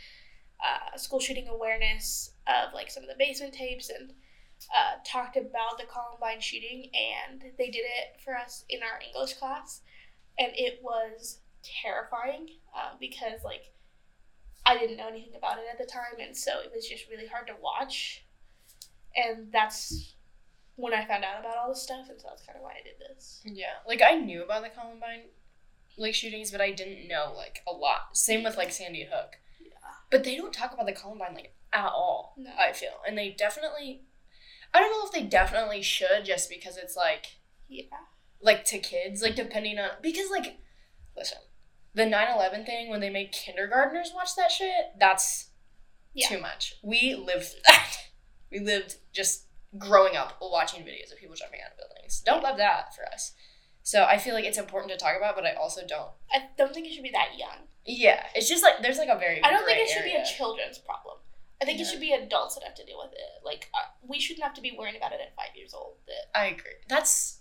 uh, 0.64 0.98
school 0.98 1.20
shooting 1.20 1.48
awareness 1.48 2.32
of 2.48 2.74
like 2.74 2.90
some 2.90 3.04
of 3.04 3.10
the 3.10 3.16
basement 3.20 3.54
tapes 3.54 3.90
and 3.90 4.14
uh, 4.76 5.00
talked 5.06 5.38
about 5.38 5.78
the 5.78 5.86
Columbine 5.86 6.42
shooting 6.42 6.90
and 6.94 7.44
they 7.58 7.70
did 7.70 7.84
it 7.86 8.20
for 8.24 8.36
us 8.36 8.66
in 8.70 8.82
our 8.82 9.00
English 9.06 9.36
class 9.36 9.82
and 10.38 10.52
it 10.56 10.80
was 10.84 11.40
terrifying 11.64 12.48
uh, 12.76 12.92
because 13.00 13.44
like 13.44 13.74
I 14.66 14.78
didn't 14.78 14.98
know 14.98 15.08
anything 15.08 15.36
about 15.36 15.58
it 15.58 15.66
at 15.72 15.78
the 15.80 15.92
time 15.92 16.20
and 16.22 16.36
so 16.36 16.60
it 16.60 16.72
was 16.74 16.88
just 16.88 17.10
really 17.10 17.28
hard 17.28 17.48
to 17.48 17.54
watch 17.62 18.26
and 19.16 19.52
that's 19.52 20.16
when 20.76 20.94
I 20.94 21.06
found 21.06 21.24
out 21.24 21.40
about 21.40 21.58
all 21.58 21.70
this 21.70 21.82
stuff 21.82 22.08
and 22.10 22.20
so 22.20 22.28
that's 22.30 22.46
kind 22.46 22.58
of 22.58 22.64
why 22.64 22.72
I 22.72 22.84
did 22.84 22.96
this. 23.00 23.42
yeah, 23.46 23.80
like 23.88 24.02
I 24.02 24.16
knew 24.16 24.44
about 24.44 24.64
the 24.64 24.70
Columbine 24.70 25.24
like 25.98 26.16
shootings, 26.16 26.52
but 26.52 26.62
I 26.62 26.72
didn't 26.72 27.08
know 27.08 27.34
like 27.36 27.62
a 27.68 27.72
lot. 27.72 28.16
Same 28.16 28.44
with 28.44 28.58
like 28.58 28.72
Sandy 28.72 29.08
Hook. 29.12 29.38
Yeah. 29.60 29.72
But 30.10 30.24
they 30.24 30.36
don't 30.36 30.54
talk 30.54 30.74
about 30.74 30.86
the 30.86 30.94
Columbine 30.94 31.34
like 31.36 31.54
at 31.74 31.86
all. 31.88 32.36
No. 32.38 32.52
I 32.58 32.72
feel, 32.74 33.02
and 33.08 33.18
they 33.18 33.32
definitely. 33.38 34.04
I 34.74 34.80
don't 34.80 34.92
know 34.92 35.06
if 35.06 35.12
they 35.12 35.24
definitely 35.28 35.82
should, 35.82 36.26
just 36.26 36.50
because 36.50 36.78
it's 36.78 36.96
like 36.96 37.38
Yeah. 37.68 37.86
like 38.42 38.64
to 38.66 38.80
kids, 38.80 39.22
like 39.22 39.36
depending 39.36 39.80
on 39.80 39.90
because 40.02 40.30
like, 40.30 40.58
listen, 41.16 41.40
the 41.94 42.04
9-11 42.04 42.66
thing 42.66 42.90
when 42.90 43.00
they 43.00 43.10
make 43.10 43.32
kindergartners 43.32 44.12
watch 44.14 44.36
that 44.36 44.52
shit, 44.52 44.92
that's 45.00 45.50
Yeah. 46.14 46.28
too 46.28 46.40
much. 46.40 46.76
We 46.84 47.16
lived 47.16 47.46
through 47.48 47.62
that. 47.68 47.96
We 48.52 48.60
lived 48.60 48.96
just 49.14 49.46
growing 49.78 50.16
up 50.16 50.38
watching 50.42 50.84
videos 50.84 51.12
of 51.12 51.20
people 51.20 51.36
jumping 51.36 51.62
out 51.64 51.72
of 51.72 51.78
buildings. 51.78 52.22
Don't 52.26 52.44
love 52.44 52.58
that 52.58 52.96
for 52.96 53.06
us. 53.12 53.34
So 53.84 54.04
I 54.04 54.18
feel 54.18 54.34
like 54.36 54.46
it's 54.46 54.58
important 54.58 54.92
to 54.92 54.98
talk 54.98 55.16
about, 55.18 55.36
but 55.36 55.46
I 55.46 55.54
also 55.54 55.82
don't. 55.88 56.12
I 56.32 56.48
don't 56.58 56.74
think 56.74 56.86
it 56.88 56.94
should 56.94 57.04
be 57.04 57.12
that 57.12 57.38
young. 57.38 57.68
Yeah, 57.86 58.24
it's 58.36 58.48
just 58.50 58.62
like 58.64 58.82
there's 58.82 58.98
like 59.00 59.10
a 59.10 59.18
very. 59.18 59.42
I 59.44 59.50
don't 59.52 59.66
think 59.66 59.80
it 59.80 59.90
should 59.90 60.04
be 60.04 60.14
a 60.14 60.24
children's 60.26 60.78
problem. 60.78 61.18
I 61.62 61.66
think 61.66 61.80
it 61.80 61.86
should 61.86 62.00
be 62.00 62.14
adults 62.14 62.56
that 62.56 62.64
have 62.64 62.76
to 62.76 62.86
deal 62.86 63.00
with 63.04 63.12
it. 63.14 63.44
Like 63.46 63.70
uh, 63.74 63.88
we 64.08 64.20
shouldn't 64.20 64.44
have 64.44 64.54
to 64.56 64.62
be 64.62 64.76
worrying 64.78 64.96
about 64.96 65.12
it 65.12 65.20
at 65.22 65.36
five 65.36 65.56
years 65.56 65.74
old. 65.74 65.96
That 66.08 66.40
I 66.40 66.46
agree. 66.48 66.80
That's. 66.88 67.40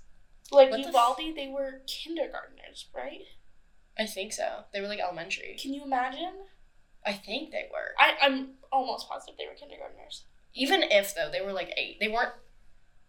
like 0.50 0.70
What 0.70 0.82
the 0.82 0.88
f- 0.98 1.34
they 1.36 1.48
were 1.48 1.82
kindergartners, 1.86 2.86
right? 2.94 3.22
I 3.98 4.06
think 4.06 4.32
so. 4.32 4.64
They 4.72 4.80
were 4.80 4.88
like 4.88 5.00
elementary. 5.00 5.56
Can 5.60 5.72
you 5.74 5.84
imagine? 5.84 6.32
I 7.06 7.12
think 7.12 7.50
they 7.52 7.68
were. 7.72 7.94
I, 7.98 8.14
I'm 8.20 8.50
almost 8.72 9.08
positive 9.08 9.36
they 9.38 9.46
were 9.46 9.54
kindergartners. 9.54 10.24
Even 10.54 10.82
if 10.82 11.14
though 11.14 11.30
they 11.30 11.40
were 11.40 11.52
like 11.52 11.72
eight, 11.76 11.98
they 12.00 12.08
weren't. 12.08 12.32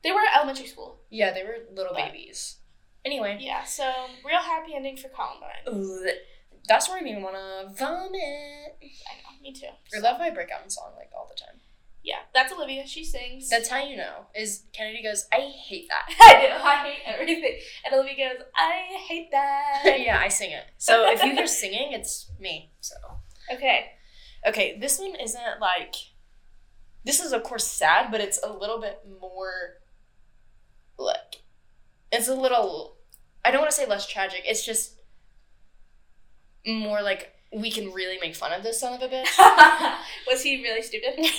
They 0.03 0.11
were 0.11 0.19
at 0.19 0.37
elementary 0.37 0.67
school. 0.67 0.99
Yeah, 1.09 1.33
they 1.33 1.43
were 1.43 1.57
little 1.73 1.93
But- 1.93 2.11
babies. 2.13 2.57
Anyway, 3.05 3.37
Yeah, 3.39 3.63
so 3.63 3.89
real 4.25 4.39
happy 4.41 4.75
ending 4.75 4.97
for 4.97 5.07
Columbine. 5.07 5.63
Ugh, 5.65 6.13
that's 6.67 6.87
where 6.89 6.97
I 6.97 7.01
mean 7.01 7.21
wanna 7.21 7.71
vomit. 7.77 8.77
I 8.81 9.15
know, 9.23 9.41
me 9.41 9.53
too. 9.53 9.67
I 9.95 9.99
love 9.99 10.17
how 10.17 10.23
I 10.23 10.29
break 10.31 10.51
out 10.51 10.63
in 10.63 10.69
song 10.69 10.91
like 10.97 11.09
all 11.15 11.27
the 11.29 11.39
time. 11.39 11.59
Yeah, 12.01 12.19
that's 12.33 12.53
Olivia. 12.53 12.87
She 12.87 13.03
sings. 13.03 13.49
That's 13.49 13.67
how 13.69 13.83
you 13.83 13.97
know. 13.97 14.27
Is 14.33 14.63
Kennedy 14.71 15.03
goes, 15.03 15.27
I 15.33 15.41
hate 15.67 15.89
that. 15.89 16.07
I 16.19 16.47
do. 16.47 16.63
I 16.63 16.75
hate 16.87 16.99
everything. 17.05 17.59
And 17.85 17.93
Olivia 17.93 18.29
goes, 18.29 18.45
I 18.55 18.97
hate 19.07 19.29
that. 19.31 19.83
yeah, 19.99 20.17
I 20.19 20.29
sing 20.29 20.51
it. 20.51 20.63
So 20.77 21.11
if 21.11 21.21
you 21.23 21.33
hear 21.33 21.45
singing, 21.45 21.91
it's 21.91 22.31
me. 22.39 22.71
So 22.79 22.95
Okay. 23.51 23.91
okay, 24.47 24.77
this 24.79 24.97
one 24.99 25.15
isn't 25.15 25.59
like. 25.59 25.93
This 27.03 27.19
is 27.19 27.31
of 27.33 27.43
course 27.43 27.65
sad, 27.67 28.11
but 28.11 28.21
it's 28.21 28.39
a 28.41 28.51
little 28.51 28.79
bit 28.79 28.99
more. 29.19 29.75
Like, 30.97 31.41
it's 32.11 32.27
a 32.27 32.35
little. 32.35 32.97
I 33.43 33.51
don't 33.51 33.61
want 33.61 33.71
to 33.71 33.75
say 33.77 33.85
less 33.85 34.07
tragic. 34.07 34.41
It's 34.45 34.65
just 34.65 34.98
more 36.65 37.01
like 37.01 37.33
we 37.51 37.71
can 37.71 37.91
really 37.91 38.17
make 38.21 38.35
fun 38.35 38.53
of 38.53 38.63
this 38.63 38.79
son 38.79 38.93
of 38.93 39.01
a 39.01 39.07
bitch. 39.07 39.37
Was 40.27 40.43
he 40.43 40.61
really 40.61 40.81
stupid? 40.81 41.15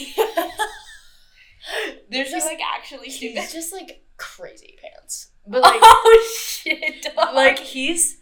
There's 2.11 2.31
just 2.31 2.47
like 2.47 2.61
actually 2.77 3.11
stupid. 3.11 3.39
he's 3.41 3.53
just 3.53 3.73
like 3.73 4.03
crazy 4.17 4.77
pants, 4.83 5.31
but 5.47 5.63
like 5.63 5.81
oh 5.83 6.33
shit! 6.39 7.07
dog. 7.15 7.35
like 7.35 7.59
he's 7.59 8.19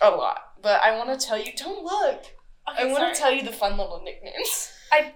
a 0.00 0.10
lot. 0.10 0.38
But 0.62 0.82
I 0.84 0.96
want 0.96 1.18
to 1.18 1.26
tell 1.26 1.38
you. 1.38 1.52
Don't 1.56 1.84
look. 1.84 2.24
I 2.66 2.82
Okay, 2.82 2.86
want 2.92 2.98
sorry. 2.98 3.14
to 3.14 3.20
tell 3.20 3.32
you 3.32 3.42
the 3.42 3.52
fun 3.52 3.78
little 3.78 4.02
nicknames. 4.04 4.70
I 4.92 5.12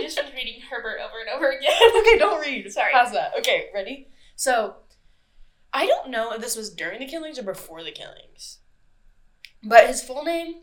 just 0.00 0.20
was 0.22 0.32
reading 0.32 0.60
Herbert 0.70 0.98
over 1.04 1.18
and 1.20 1.28
over 1.34 1.50
again. 1.50 1.72
okay, 1.98 2.18
don't 2.18 2.40
read. 2.40 2.70
Sorry. 2.72 2.92
How's 2.92 3.12
that? 3.12 3.32
Okay, 3.38 3.66
ready? 3.74 4.08
So, 4.36 4.76
I 5.72 5.86
don't 5.86 6.10
know 6.10 6.32
if 6.32 6.40
this 6.40 6.56
was 6.56 6.70
during 6.72 7.00
the 7.00 7.06
killings 7.06 7.38
or 7.38 7.42
before 7.42 7.82
the 7.82 7.90
killings, 7.90 8.58
but 9.64 9.86
his 9.86 10.02
full 10.02 10.24
name. 10.24 10.54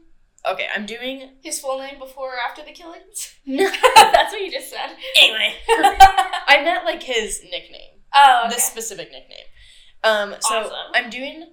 Okay, 0.49 0.67
I'm 0.73 0.85
doing. 0.85 1.31
His 1.43 1.59
full 1.59 1.79
name 1.79 1.99
before 1.99 2.35
or 2.35 2.39
after 2.39 2.63
the 2.63 2.71
killings? 2.71 3.33
No. 3.45 3.65
That's 3.95 4.31
what 4.31 4.41
you 4.41 4.51
just 4.51 4.69
said. 4.69 4.95
Anyway, 5.21 5.53
I 5.67 6.61
meant 6.63 6.85
like 6.85 7.03
his 7.03 7.41
nickname. 7.43 7.99
oh, 8.15 8.43
okay. 8.45 8.55
this 8.55 8.63
specific 8.63 9.11
nickname. 9.11 9.45
Um, 10.03 10.35
so 10.39 10.55
Awesome. 10.59 10.73
I'm 10.95 11.09
doing 11.09 11.43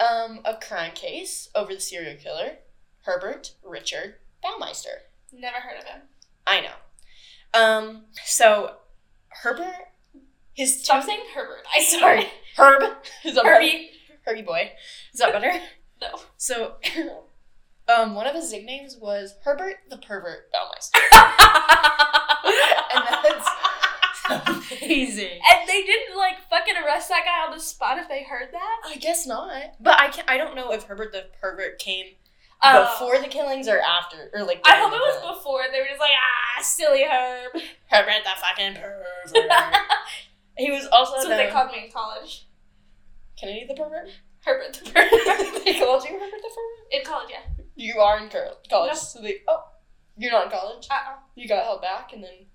um, 0.00 0.40
a 0.46 0.54
crime 0.56 0.92
case 0.94 1.50
over 1.54 1.74
the 1.74 1.80
serial 1.80 2.16
killer, 2.16 2.58
Herbert 3.02 3.52
Richard 3.62 4.14
Baumeister. 4.42 5.04
Never 5.32 5.58
heard 5.58 5.78
of 5.78 5.84
him. 5.84 6.00
I 6.46 6.60
know. 6.62 7.60
Um, 7.60 8.04
so 8.24 8.76
Herbert, 9.42 9.74
his 10.54 10.82
Stop 10.82 11.02
two- 11.02 11.08
saying 11.08 11.20
Herbert. 11.34 11.64
I 11.76 11.82
sorry, 11.82 12.26
Herb. 12.56 12.82
Is 13.24 13.34
that 13.34 13.44
better? 13.44 13.56
Herbie. 13.56 13.90
Herbie 14.24 14.42
boy. 14.42 14.70
Is 15.12 15.20
that 15.20 15.32
better? 15.34 15.52
No. 16.00 16.20
So, 16.36 16.74
um, 17.94 18.14
one 18.14 18.26
of 18.26 18.34
his 18.34 18.52
nicknames 18.52 18.96
was 18.96 19.34
Herbert 19.44 19.76
the 19.88 19.96
Pervert 19.98 20.50
Baumeister. 20.52 21.00
and 22.94 23.04
that's 23.24 23.48
amazing. 24.82 25.40
And 25.50 25.68
they 25.68 25.82
didn't 25.82 26.16
like 26.16 26.36
fucking 26.48 26.74
arrest 26.84 27.08
that 27.08 27.24
guy 27.24 27.46
on 27.46 27.52
the 27.56 27.62
spot 27.62 27.98
if 27.98 28.08
they 28.08 28.22
heard 28.22 28.48
that. 28.52 28.76
I 28.86 28.96
guess 28.96 29.26
not. 29.26 29.74
But 29.80 30.00
I 30.00 30.08
can 30.08 30.24
I 30.28 30.36
don't 30.36 30.54
know 30.56 30.72
if 30.72 30.84
Herbert 30.84 31.12
the 31.12 31.26
pervert 31.40 31.78
came 31.78 32.06
Oh. 32.62 32.84
before 32.92 33.18
the 33.18 33.28
killings 33.28 33.68
or 33.68 33.80
after 33.80 34.30
or 34.34 34.44
like. 34.44 34.60
I 34.66 34.76
hope 34.76 34.92
it 34.92 34.96
was 34.96 35.18
killings. 35.20 35.38
before. 35.38 35.62
They 35.72 35.80
were 35.80 35.86
just 35.88 35.98
like, 36.00 36.10
ah, 36.12 36.62
silly 36.62 37.04
Herb. 37.04 37.52
Herbert 37.88 38.22
the 38.22 38.30
fucking 38.38 38.74
pervert. 38.74 39.48
he 40.58 40.70
was 40.70 40.86
also 40.92 41.26
known, 41.26 41.38
they 41.38 41.50
called 41.50 41.72
me 41.72 41.86
in 41.86 41.90
college. 41.90 42.46
Kennedy 43.38 43.64
the 43.66 43.72
pervert. 43.74 44.08
Herbert 44.44 44.72
the 44.74 44.90
Pervert. 44.90 45.64
they 45.64 45.78
called 45.78 46.04
you 46.04 46.18
Herbert 46.18 46.40
the 46.42 46.50
pervert. 46.50 46.92
in 46.92 47.04
college, 47.04 47.28
yeah. 47.30 47.64
You 47.76 47.98
are 48.00 48.18
in 48.18 48.28
cur- 48.28 48.54
college, 48.68 48.92
No. 48.92 48.98
so 48.98 49.20
they 49.22 49.38
oh, 49.48 49.64
you're 50.16 50.32
not 50.32 50.46
in 50.46 50.50
college. 50.50 50.86
Uh-uh. 50.90 51.16
You 51.34 51.48
got 51.48 51.64
held 51.64 51.82
back, 51.82 52.12
and 52.12 52.22
then. 52.24 52.46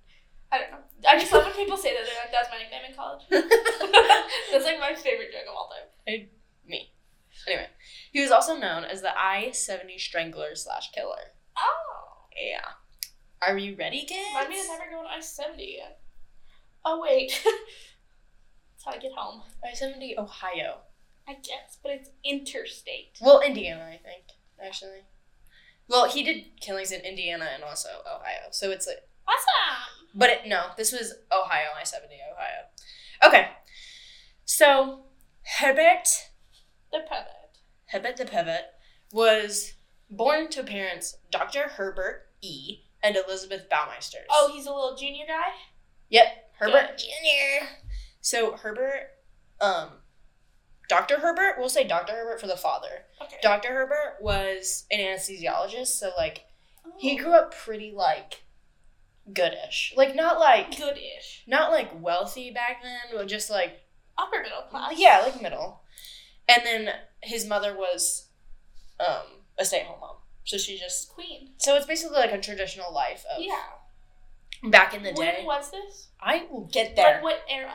I 0.52 0.60
don't 0.60 0.72
know. 0.72 0.78
I 1.10 1.20
just 1.20 1.34
love 1.34 1.44
when 1.44 1.54
people 1.56 1.76
say 1.76 1.94
that. 1.94 2.06
They're 2.06 2.22
like, 2.22 2.32
that's 2.32 2.50
my 2.50 2.60
nickname 2.60 2.90
in 2.90 2.96
college. 2.96 3.24
that's 4.52 4.64
like 4.66 4.80
my 4.80 4.94
favorite 4.96 5.32
joke 5.32 5.50
of 5.50 5.56
all 5.56 5.70
time. 5.70 6.28
Me. 6.68 6.94
Anyway, 7.48 7.68
he 8.14 8.22
was 8.22 8.32
also 8.32 8.56
known 8.56 8.84
as 8.86 9.02
the 9.02 9.10
I 9.18 9.52
seventy 9.52 9.98
strangler 9.98 10.56
slash 10.56 10.92
killer. 10.92 11.34
Oh. 11.58 12.28
Yeah. 12.40 12.62
Are 13.48 13.58
you 13.58 13.76
ready, 13.76 14.06
kids? 14.06 14.28
Remind 14.30 14.50
me 14.50 14.62
to 14.62 14.68
never 14.68 14.90
go 14.92 15.00
on 15.00 15.08
I 15.08 15.20
70 15.20 15.64
again. 15.76 15.92
Oh, 16.86 17.02
wait. 17.02 17.30
That's 17.44 18.86
how 18.86 18.92
I 18.92 18.98
get 18.98 19.12
home. 19.16 19.42
I 19.64 19.74
seventy 19.74 20.18
Ohio. 20.18 20.78
I 21.28 21.34
guess, 21.34 21.78
but 21.82 21.92
it's 21.92 22.10
interstate. 22.24 23.18
Well, 23.22 23.42
Indiana, 23.42 23.84
I 23.86 23.98
think 23.98 24.26
actually. 24.64 25.02
Well, 25.88 26.10
he 26.10 26.24
did 26.24 26.60
killings 26.62 26.92
in 26.92 27.02
Indiana 27.02 27.48
and 27.54 27.64
also 27.64 27.90
Ohio, 28.08 28.50
so 28.52 28.72
it's 28.72 28.88
like. 28.88 28.98
Awesome! 29.28 30.10
But 30.14 30.30
it, 30.30 30.40
no, 30.48 30.68
this 30.78 30.92
was 30.92 31.14
Ohio 31.32 31.70
I 31.80 31.84
seventy 31.84 32.16
Ohio. 32.32 32.66
Okay, 33.26 33.50
So 34.46 35.06
Herbert 35.60 36.08
The 36.92 37.00
pivot. 37.00 37.58
Herbert 37.88 38.18
the 38.18 38.26
Pivot 38.26 38.66
was 39.12 39.74
born 40.10 40.50
to 40.50 40.64
parents 40.64 41.18
Dr. 41.32 41.64
Herbert 41.70 42.28
E. 42.42 42.80
and 43.02 43.16
Elizabeth 43.16 43.64
Baumeister. 43.72 44.24
Oh, 44.30 44.52
he's 44.54 44.66
a 44.66 44.74
little 44.74 44.96
junior 44.96 45.26
guy? 45.28 45.54
Yep, 46.10 46.26
Herbert. 46.60 46.98
Jr. 46.98 47.66
So 48.22 48.56
Herbert, 48.58 49.10
um, 49.62 49.90
Dr. 50.88 51.20
Herbert, 51.20 51.56
we'll 51.58 51.70
say 51.70 51.84
Dr. 51.88 52.14
Herbert 52.14 52.40
for 52.40 52.48
the 52.48 52.58
father. 52.58 53.06
Okay. 53.22 53.38
Dr. 53.42 53.70
Herbert 53.70 54.18
was 54.22 54.86
an 54.92 55.00
anesthesiologist, 55.00 55.88
so 56.00 56.12
like 56.18 56.46
he 56.98 57.20
Oh. 57.20 57.24
grew 57.24 57.34
up 57.34 57.54
pretty 57.56 57.92
like 57.92 58.44
goodish. 59.32 59.94
Like 59.96 60.16
not 60.16 60.40
like 60.40 60.78
Good-ish. 60.78 61.44
not 61.48 61.72
like 61.72 61.90
wealthy 62.02 62.52
back 62.52 62.84
then, 62.84 63.00
but 63.14 63.28
just 63.28 63.50
like 63.50 63.82
Upper 64.18 64.42
middle 64.44 64.62
class. 64.64 64.94
yeah, 64.98 65.20
like 65.26 65.42
middle. 65.42 65.82
And 66.48 66.62
then 66.66 66.94
his 67.22 67.46
mother 67.46 67.76
was 67.76 68.28
um 69.00 69.42
a 69.58 69.66
stay-at-home 69.66 70.00
mom. 70.00 70.18
So 70.44 70.58
she 70.58 70.78
just 70.78 71.10
Queen. 71.10 71.54
so 71.58 71.76
it's 71.76 71.88
basically 71.88 72.18
like 72.18 72.32
a 72.32 72.40
traditional 72.40 72.94
life 72.94 73.26
of 73.36 73.42
Yeah. 73.42 73.62
back 74.70 74.94
in 74.94 75.02
the 75.04 75.12
day. 75.12 75.38
When 75.40 75.46
was 75.48 75.72
this? 75.72 76.10
I 76.22 76.46
will 76.52 76.66
get 76.66 76.96
there. 76.96 77.16
Like 77.16 77.24
what 77.24 77.44
era? 77.50 77.74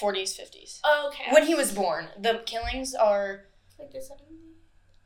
40s, 0.00 0.38
50s. 0.40 0.80
Okay. 1.08 1.24
When 1.32 1.46
he 1.46 1.54
was 1.54 1.72
born. 1.72 2.08
The 2.18 2.42
killings 2.46 2.94
are 2.94 3.44
Like 3.78 3.90
the 3.92 3.98
70s? 3.98 4.58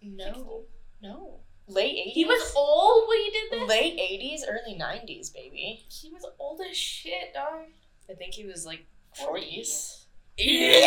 no, 0.02 0.64
no. 1.02 1.40
Late 1.68 1.96
80s. 2.08 2.12
He 2.12 2.24
was 2.24 2.52
old 2.56 3.08
when 3.08 3.18
he 3.18 3.30
did 3.30 3.50
this? 3.60 3.68
late 3.68 3.98
80s, 3.98 4.40
early 4.48 4.78
90s, 4.78 5.34
baby. 5.34 5.84
He 5.88 6.10
was 6.12 6.24
old 6.38 6.60
as 6.68 6.76
shit, 6.76 7.34
dog. 7.34 7.64
I 8.08 8.14
think 8.14 8.34
he 8.34 8.46
was 8.46 8.64
like 8.64 8.86
40s. 9.18 10.04
40s. 10.38 10.82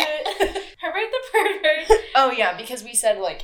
Herbert 0.80 1.10
the 1.10 1.20
pervert. 1.32 2.00
oh 2.14 2.30
yeah, 2.36 2.56
because 2.56 2.82
we 2.84 2.94
said 2.94 3.18
like 3.18 3.42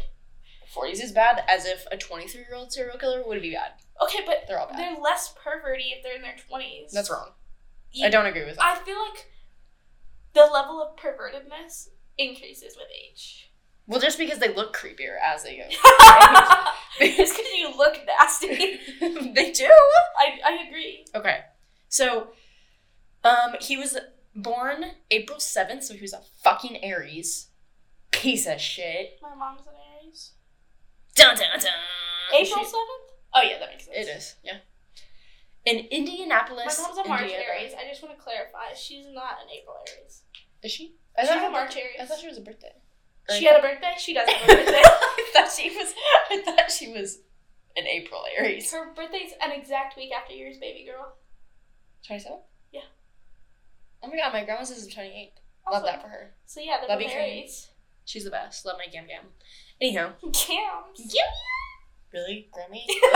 40s 0.74 1.02
is 1.02 1.12
bad 1.12 1.42
as 1.48 1.66
if 1.66 1.84
a 1.92 1.96
23 1.96 2.40
year 2.42 2.54
old 2.54 2.72
serial 2.72 2.96
killer 2.96 3.22
would 3.26 3.42
be 3.42 3.52
bad. 3.52 3.72
Okay, 4.02 4.20
but 4.24 4.44
They're 4.48 4.58
all 4.60 4.68
bad. 4.68 4.78
they're 4.78 5.00
less 5.02 5.34
perverty 5.42 5.92
if 5.96 6.02
they're 6.02 6.16
in 6.16 6.22
their 6.22 6.36
20s. 6.50 6.90
That's 6.92 7.10
wrong. 7.10 7.30
You- 7.92 8.06
I 8.06 8.10
don't 8.10 8.26
agree 8.26 8.44
with 8.44 8.56
that. 8.56 8.64
I 8.64 8.84
feel 8.84 8.98
like 8.98 9.26
the 10.36 10.52
level 10.52 10.82
of 10.82 10.96
pervertedness 10.96 11.88
increases 12.18 12.76
with 12.76 12.88
age. 12.94 13.50
well, 13.86 14.00
just 14.00 14.18
because 14.18 14.38
they 14.38 14.52
look 14.54 14.76
creepier 14.76 15.16
as 15.24 15.42
they 15.42 15.56
go. 15.56 15.64
it's 17.00 17.32
because 17.32 17.52
you 17.58 17.76
look 17.76 17.96
nasty. 18.06 18.78
they 19.34 19.50
do. 19.52 19.64
I, 20.18 20.38
I 20.44 20.66
agree. 20.68 21.04
Okay. 21.14 21.38
So, 21.88 22.28
um, 23.24 23.56
he 23.60 23.76
was 23.76 23.96
born 24.34 24.84
April 25.10 25.38
7th, 25.38 25.84
so 25.84 25.94
he 25.94 26.00
was 26.02 26.12
a 26.12 26.20
fucking 26.42 26.82
Aries. 26.84 27.48
Piece 28.10 28.46
of 28.46 28.60
shit. 28.60 29.18
My 29.22 29.34
mom's 29.34 29.60
an 29.62 29.74
Aries. 30.02 30.32
Dun 31.14 31.36
dun 31.36 31.58
dun. 31.58 31.72
April 32.34 32.64
7th? 32.64 32.72
Oh, 33.34 33.42
yeah, 33.42 33.58
that 33.58 33.68
makes 33.70 33.84
sense. 33.86 33.96
It 33.96 34.10
is, 34.10 34.34
yeah. 34.44 34.58
In 35.66 35.78
Indianapolis. 35.90 36.78
My 36.78 36.84
mom's 36.88 36.98
a 36.98 37.08
March 37.08 37.22
Indiana- 37.22 37.44
Aries. 37.58 37.72
I 37.78 37.88
just 37.88 38.02
want 38.02 38.16
to 38.16 38.22
clarify. 38.22 38.72
She's 38.74 39.06
not 39.08 39.42
an 39.42 39.48
April 39.52 39.76
Aries. 39.98 40.22
Is 40.62 40.70
she? 40.72 40.94
I 41.18 41.22
She's 41.22 41.30
thought 41.30 41.48
a 41.48 41.50
March 41.50 41.76
Aries. 41.76 41.96
I 42.00 42.04
thought 42.06 42.18
she 42.18 42.28
was 42.28 42.38
a 42.38 42.40
birthday. 42.40 42.72
She 43.36 43.44
had 43.44 43.58
a 43.58 43.62
birthday? 43.62 43.92
She 43.98 44.14
doesn't 44.14 44.32
have 44.32 44.48
a 44.48 44.62
birthday. 44.62 44.82
I 44.84 45.30
thought 45.34 45.50
she 45.50 45.70
was. 45.76 45.92
I 46.30 46.42
thought 46.42 46.70
she 46.70 46.88
was 46.92 47.18
an 47.76 47.86
April 47.86 48.22
Aries. 48.38 48.70
Her 48.72 48.92
birthday's 48.94 49.32
an 49.42 49.50
exact 49.50 49.96
week 49.96 50.12
after 50.12 50.32
yours, 50.32 50.56
baby 50.58 50.84
girl. 50.88 51.14
Twenty 52.06 52.22
seven. 52.22 52.38
Yeah. 52.72 52.82
Oh 54.04 54.08
my 54.08 54.16
god, 54.16 54.32
my 54.32 54.44
grandma's 54.44 54.70
is 54.70 54.86
the 54.86 54.92
twenty 54.92 55.10
eighth. 55.10 55.40
Love 55.70 55.82
that 55.82 56.00
for 56.00 56.08
her. 56.08 56.34
So 56.46 56.60
yeah, 56.60 56.76
they're 56.78 56.88
Love 56.88 57.00
both 57.00 57.08
you, 57.08 57.14
Queen. 57.16 57.38
Aries. 57.38 57.68
She's 58.04 58.22
the 58.22 58.30
best. 58.30 58.64
Love 58.64 58.76
my 58.78 58.86
gam 58.90 59.08
gam. 59.08 59.24
Anyhow, 59.80 60.12
Cams. 60.32 61.14
Really, 62.12 62.48
Grammy? 62.52 62.84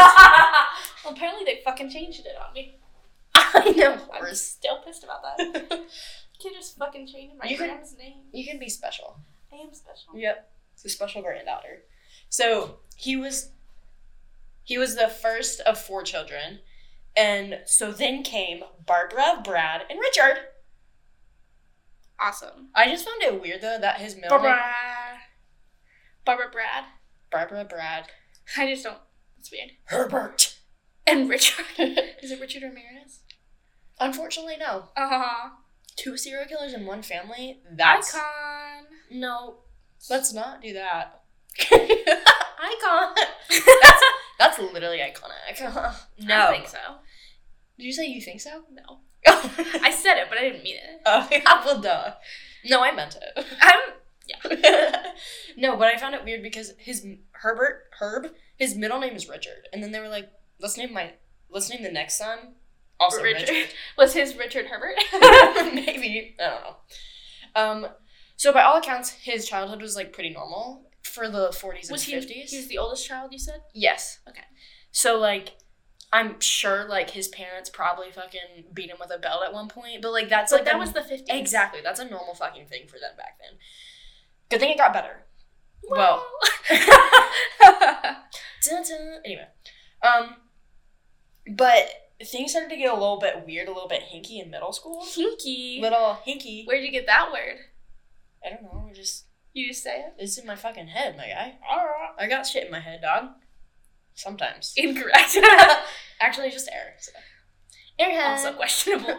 well, 1.04 1.14
apparently 1.14 1.44
they 1.44 1.60
fucking 1.64 1.90
changed 1.90 2.20
it 2.26 2.36
on 2.46 2.52
me. 2.52 2.78
I 3.34 3.72
know. 3.76 3.98
I'm 4.12 4.34
still 4.34 4.78
pissed 4.84 5.04
about 5.04 5.22
that. 5.22 5.38
You 5.40 6.50
can 6.50 6.52
just 6.54 6.76
fucking 6.78 7.06
change 7.06 7.32
my 7.38 7.48
You 7.48 7.56
can- 7.56 7.68
grandma's 7.68 7.96
name. 7.98 8.14
you 8.32 8.46
can 8.46 8.58
be 8.58 8.68
special. 8.68 9.20
I 9.52 9.56
am 9.56 9.72
special. 9.74 10.16
Yep. 10.16 10.50
It's 10.74 10.84
a 10.84 10.88
special 10.88 11.22
granddaughter. 11.22 11.82
So 12.28 12.78
he 12.96 13.16
was 13.16 13.50
he 14.62 14.78
was 14.78 14.94
the 14.96 15.08
first 15.08 15.60
of 15.60 15.78
four 15.80 16.02
children. 16.02 16.60
And 17.16 17.58
so 17.66 17.90
then 17.90 18.22
came 18.22 18.62
Barbara, 18.86 19.40
Brad, 19.44 19.82
and 19.90 19.98
Richard. 19.98 20.38
Awesome. 22.20 22.68
I 22.74 22.86
just 22.88 23.04
found 23.04 23.22
it 23.22 23.40
weird 23.40 23.62
though 23.62 23.78
that 23.80 23.98
his 24.00 24.14
middle 24.14 24.30
Barbara. 24.30 24.50
name 24.52 24.60
Barbara 26.24 26.50
Brad. 26.52 26.84
Barbara, 27.30 27.64
Brad, 27.64 28.06
I 28.56 28.66
just 28.70 28.84
don't. 28.84 28.98
It's 29.38 29.50
weird. 29.50 29.70
Herbert. 29.84 30.56
And 31.06 31.28
Richard. 31.28 31.64
Is 32.22 32.30
it 32.30 32.40
Richard 32.40 32.62
Ramirez? 32.62 33.20
Unfortunately, 33.98 34.56
no. 34.58 34.88
Uh 34.96 35.08
huh. 35.08 35.50
Two 35.96 36.16
serial 36.16 36.46
killers 36.46 36.72
in 36.72 36.86
one 36.86 37.02
family. 37.02 37.60
That's 37.70 38.14
Icon. 38.14 38.84
no. 39.10 39.56
Let's 40.08 40.32
not 40.32 40.62
do 40.62 40.72
that. 40.72 41.20
Icon. 41.70 43.14
That's, 43.48 44.02
that's 44.38 44.58
literally 44.58 44.98
iconic. 44.98 45.60
no. 46.20 46.46
I 46.48 46.50
think 46.52 46.68
so. 46.68 46.78
Did 47.78 47.84
you 47.84 47.92
say 47.92 48.06
you 48.06 48.20
think 48.20 48.40
so? 48.40 48.62
No. 48.72 49.00
I 49.26 49.80
I 49.84 49.90
said 49.90 50.16
it, 50.18 50.26
but 50.30 50.38
I 50.38 50.42
didn't 50.42 50.62
mean 50.62 50.76
it. 50.76 51.00
Oh, 51.04 51.28
yeah, 51.30 51.62
well, 51.64 51.80
duh. 51.80 52.12
No, 52.64 52.82
I 52.82 52.92
meant 52.92 53.16
it. 53.16 53.46
I'm. 53.60 53.80
no, 55.56 55.76
but 55.76 55.88
I 55.88 55.96
found 55.98 56.14
it 56.14 56.24
weird 56.24 56.42
because 56.42 56.72
his 56.78 57.06
Herbert 57.32 57.84
Herb, 57.98 58.28
his 58.56 58.74
middle 58.76 58.98
name 59.00 59.14
is 59.14 59.28
Richard, 59.28 59.68
and 59.72 59.82
then 59.82 59.92
they 59.92 60.00
were 60.00 60.08
like, 60.08 60.28
let's 60.60 60.76
name 60.76 60.92
my 60.92 61.12
let's 61.50 61.70
name 61.70 61.82
the 61.82 61.90
next 61.90 62.16
son 62.18 62.54
also 62.98 63.22
Richard. 63.22 63.48
Richard. 63.48 63.70
Was 63.98 64.12
his 64.12 64.36
Richard 64.36 64.66
Herbert? 64.66 64.94
Maybe 65.74 66.36
I 66.38 66.50
don't 66.50 66.60
know. 66.62 66.76
Um, 67.56 67.86
so 68.36 68.52
by 68.52 68.62
all 68.62 68.76
accounts, 68.76 69.10
his 69.10 69.48
childhood 69.48 69.80
was 69.82 69.96
like 69.96 70.12
pretty 70.12 70.30
normal 70.30 70.86
for 71.02 71.28
the 71.28 71.48
40s 71.48 71.84
and 71.84 71.90
was 71.92 72.02
he? 72.04 72.12
50s. 72.14 72.50
He 72.50 72.56
was 72.58 72.68
the 72.68 72.78
oldest 72.78 73.06
child. 73.06 73.32
You 73.32 73.38
said. 73.38 73.62
Yes. 73.74 74.20
Okay. 74.28 74.42
So 74.92 75.18
like, 75.18 75.56
I'm 76.12 76.38
sure 76.40 76.86
like 76.88 77.10
his 77.10 77.28
parents 77.28 77.70
probably 77.70 78.10
fucking 78.12 78.66
beat 78.74 78.90
him 78.90 78.98
with 79.00 79.10
a 79.14 79.18
belt 79.18 79.42
at 79.44 79.52
one 79.54 79.68
point, 79.68 80.02
but 80.02 80.12
like 80.12 80.28
that's 80.28 80.52
But 80.52 80.58
like 80.60 80.64
that 80.66 80.74
a- 80.74 80.78
was 80.78 80.92
the 80.92 81.00
50s. 81.00 81.24
exactly 81.28 81.80
that's 81.82 82.00
a 82.00 82.04
normal 82.08 82.34
fucking 82.34 82.66
thing 82.66 82.86
for 82.86 82.98
them 82.98 83.16
back 83.16 83.38
then. 83.40 83.58
Good 84.50 84.60
thing 84.60 84.70
it 84.70 84.78
got 84.78 84.92
better. 84.92 85.24
Well. 85.88 86.26
Anyway, 89.24 89.46
um, 90.02 90.36
but 91.56 91.88
things 92.24 92.50
started 92.50 92.70
to 92.70 92.76
get 92.76 92.90
a 92.90 92.94
little 92.94 93.18
bit 93.18 93.46
weird, 93.46 93.68
a 93.68 93.72
little 93.72 93.88
bit 93.88 94.02
hinky 94.12 94.42
in 94.42 94.50
middle 94.50 94.72
school. 94.72 95.02
Hinky. 95.04 95.80
Little 95.80 96.18
hinky. 96.26 96.66
Where'd 96.66 96.84
you 96.84 96.90
get 96.92 97.06
that 97.06 97.30
word? 97.32 97.56
I 98.44 98.50
don't 98.50 98.62
know. 98.62 98.90
Just 98.94 99.26
You 99.52 99.68
just 99.68 99.82
say 99.82 100.00
it. 100.00 100.14
it's 100.18 100.38
in 100.38 100.46
my 100.46 100.56
fucking 100.56 100.88
head, 100.88 101.16
my 101.16 101.26
guy. 101.26 101.58
I 102.18 102.26
got 102.28 102.46
shit 102.46 102.66
in 102.66 102.70
my 102.70 102.80
head, 102.80 103.00
dog. 103.02 103.30
Sometimes. 104.14 104.74
Incorrect. 104.76 105.38
Actually, 106.20 106.50
just 106.50 106.68
air. 106.70 106.94
So. 106.98 107.12
Airhead. 108.00 108.30
also 108.30 108.52
questionable. 108.52 109.18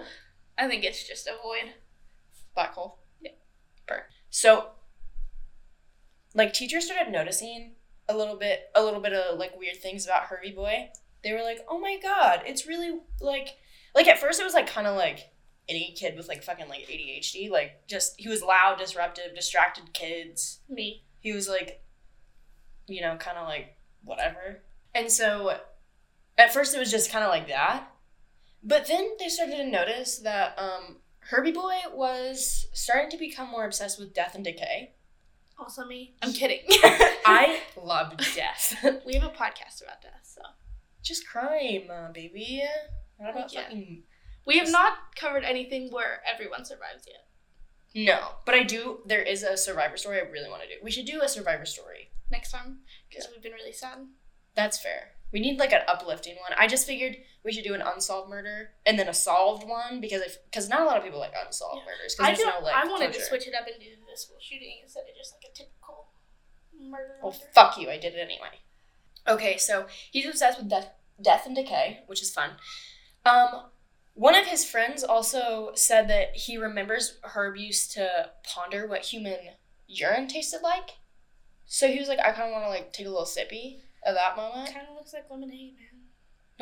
I 0.57 0.67
think 0.67 0.83
it's 0.83 1.07
just 1.07 1.27
a 1.27 1.33
void. 1.43 1.73
black 2.53 2.73
hole. 2.73 2.99
Yeah. 3.21 3.31
Per. 3.87 4.03
So, 4.29 4.69
like, 6.33 6.53
teachers 6.53 6.85
started 6.85 7.11
noticing 7.11 7.73
a 8.07 8.15
little 8.15 8.35
bit, 8.35 8.69
a 8.75 8.83
little 8.83 8.99
bit 8.99 9.13
of 9.13 9.39
like 9.39 9.57
weird 9.57 9.77
things 9.77 10.05
about 10.05 10.23
Herbie 10.23 10.51
Boy. 10.51 10.89
They 11.23 11.33
were 11.33 11.43
like, 11.43 11.59
"Oh 11.67 11.79
my 11.79 11.97
god, 12.01 12.41
it's 12.45 12.67
really 12.67 12.99
like, 13.19 13.57
like 13.93 14.07
at 14.07 14.19
first 14.19 14.39
it 14.39 14.43
was 14.43 14.53
like 14.53 14.67
kind 14.67 14.87
of 14.87 14.95
like 14.95 15.31
any 15.69 15.93
kid 15.95 16.17
with 16.17 16.27
like 16.27 16.43
fucking 16.43 16.67
like 16.67 16.87
ADHD, 16.87 17.49
like 17.49 17.87
just 17.87 18.19
he 18.19 18.27
was 18.27 18.41
loud, 18.41 18.77
disruptive, 18.77 19.35
distracted 19.35 19.93
kids. 19.93 20.59
Me. 20.69 21.03
He 21.19 21.31
was 21.31 21.47
like, 21.47 21.83
you 22.87 23.01
know, 23.01 23.15
kind 23.17 23.37
of 23.37 23.47
like 23.47 23.77
whatever. 24.03 24.61
And 24.93 25.11
so, 25.11 25.57
at 26.37 26.53
first 26.53 26.75
it 26.75 26.79
was 26.79 26.91
just 26.91 27.11
kind 27.11 27.23
of 27.23 27.29
like 27.29 27.47
that, 27.47 27.87
but 28.63 28.87
then 28.87 29.11
they 29.19 29.29
started 29.29 29.57
to 29.57 29.67
notice 29.67 30.19
that 30.19 30.57
um, 30.57 30.97
Herbie 31.19 31.51
Boy 31.51 31.77
was 31.93 32.67
starting 32.73 33.09
to 33.11 33.17
become 33.17 33.49
more 33.49 33.65
obsessed 33.65 33.99
with 33.99 34.13
death 34.13 34.35
and 34.35 34.43
decay. 34.43 34.93
Also 35.61 35.85
me. 35.85 36.15
I'm 36.23 36.33
kidding. 36.33 36.61
I 37.25 37.61
love 37.81 38.17
death. 38.35 38.75
we 39.05 39.13
have 39.13 39.23
a 39.23 39.29
podcast 39.29 39.81
about 39.83 40.01
death, 40.01 40.21
so 40.23 40.41
Just 41.03 41.27
crime, 41.27 41.87
uh, 41.91 42.11
baby. 42.11 42.63
Not 43.19 43.29
about 43.31 43.53
Yeah. 43.53 43.63
fucking. 43.63 44.03
we 44.45 44.57
have 44.57 44.71
not 44.71 45.15
covered 45.15 45.43
anything 45.43 45.91
where 45.91 46.21
everyone 46.31 46.65
survives 46.65 47.05
yet. 47.07 47.27
No, 47.93 48.29
but 48.45 48.55
I 48.55 48.63
do. 48.63 49.01
There 49.05 49.21
is 49.21 49.43
a 49.43 49.55
survivor 49.57 49.97
story 49.97 50.17
I 50.17 50.21
really 50.29 50.49
want 50.49 50.63
to 50.63 50.67
do. 50.67 50.75
We 50.81 50.91
should 50.91 51.05
do 51.05 51.21
a 51.21 51.27
survivor 51.29 51.65
story. 51.65 52.09
Next 52.31 52.51
time, 52.51 52.79
because 53.09 53.27
we've 53.31 53.43
been 53.43 53.51
really 53.51 53.73
sad. 53.73 53.99
That's 54.55 54.79
fair. 54.81 55.11
We 55.33 55.41
need 55.41 55.59
like 55.59 55.73
an 55.73 55.81
uplifting 55.87 56.35
one. 56.37 56.53
I 56.57 56.67
just 56.67 56.87
figured 56.87 57.17
we 57.43 57.51
should 57.51 57.63
do 57.63 57.73
an 57.73 57.81
unsolved 57.81 58.29
murder 58.29 58.71
and 58.85 58.99
then 58.99 59.07
a 59.07 59.13
solved 59.13 59.67
one 59.67 59.99
because 59.99 60.21
if 60.21 60.37
because 60.45 60.69
not 60.69 60.81
a 60.81 60.85
lot 60.85 60.97
of 60.97 61.03
people 61.03 61.19
like 61.19 61.33
unsolved 61.45 61.77
Yeah. 61.85 61.91
murders 61.93 62.15
I 62.19 62.33
no 62.33 62.63
like 62.65 62.75
I 62.75 62.87
wanted 62.87 63.13
to 63.13 63.21
switch 63.21 63.47
it 63.47 63.53
up 63.55 63.65
and 63.67 63.75
do 63.79 63.85
the 64.09 64.17
school 64.17 64.37
shooting 64.39 64.77
instead 64.83 65.01
of 65.09 65.15
just 65.17 65.33
like 65.33 65.51
a 65.51 65.55
typical 65.55 66.07
murder. 66.79 67.15
Well, 67.23 67.31
murder. 67.31 67.45
fuck 67.53 67.77
you. 67.77 67.89
I 67.89 67.97
did 67.97 68.13
it 68.13 68.19
anyway. 68.19 68.59
Okay, 69.27 69.57
so 69.57 69.85
he's 70.11 70.25
obsessed 70.27 70.57
with 70.59 70.69
death, 70.69 70.89
death 71.21 71.45
and 71.45 71.55
decay, 71.55 71.99
which 72.07 72.21
is 72.21 72.33
fun. 72.33 72.51
Um, 73.25 73.65
one 74.13 74.35
of 74.35 74.47
his 74.47 74.65
friends 74.65 75.03
also 75.03 75.71
said 75.75 76.07
that 76.09 76.35
he 76.35 76.57
remembers 76.57 77.19
Herb 77.23 77.55
used 77.55 77.91
to 77.93 78.31
ponder 78.43 78.87
what 78.87 79.01
human 79.05 79.37
urine 79.87 80.27
tasted 80.27 80.61
like. 80.63 80.91
So 81.65 81.87
he 81.87 81.99
was 81.99 82.07
like, 82.07 82.19
I 82.19 82.31
kind 82.31 82.47
of 82.47 82.51
want 82.51 82.65
to 82.65 82.69
like 82.69 82.91
take 82.93 83.05
a 83.05 83.09
little 83.09 83.25
sippy 83.25 83.79
of 84.05 84.15
that 84.15 84.35
moment. 84.35 84.73
Kind 84.73 84.87
of 84.89 84.95
looks 84.95 85.13
like 85.13 85.29
lemonade, 85.29 85.75
man. 85.75 85.90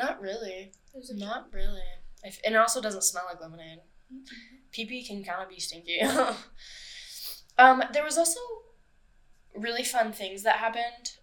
Not 0.00 0.20
really. 0.20 0.72
Not 1.12 1.52
really. 1.52 1.82
If, 2.22 2.40
and 2.44 2.54
it 2.54 2.58
also 2.58 2.80
doesn't 2.80 3.04
smell 3.04 3.24
like 3.28 3.40
lemonade. 3.40 3.80
Pee 4.72 4.86
pee 4.86 5.04
can 5.04 5.22
kind 5.22 5.42
of 5.42 5.50
be 5.50 5.60
stinky. 5.60 6.00
um, 7.58 7.82
there 7.92 8.02
was 8.02 8.16
also 8.16 8.40
really 9.54 9.84
fun 9.84 10.12
things 10.12 10.42
that 10.42 10.56
happened. 10.56 11.18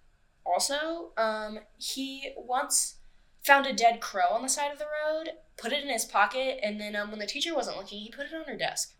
Also, 0.45 1.11
um, 1.17 1.59
he 1.78 2.34
once 2.38 2.97
found 3.43 3.65
a 3.65 3.73
dead 3.73 3.99
crow 3.99 4.30
on 4.32 4.43
the 4.43 4.49
side 4.49 4.71
of 4.71 4.78
the 4.78 4.86
road, 4.86 5.30
put 5.57 5.73
it 5.73 5.84
in 5.84 5.89
his 5.89 6.05
pocket, 6.05 6.59
and 6.61 6.80
then 6.80 6.95
um, 6.95 7.09
when 7.09 7.19
the 7.19 7.25
teacher 7.25 7.55
wasn't 7.55 7.78
looking, 7.78 7.99
he 7.99 8.11
put 8.11 8.28
it 8.28 8.34
on 8.34 8.45
her 8.45 8.57
desk. 8.57 8.93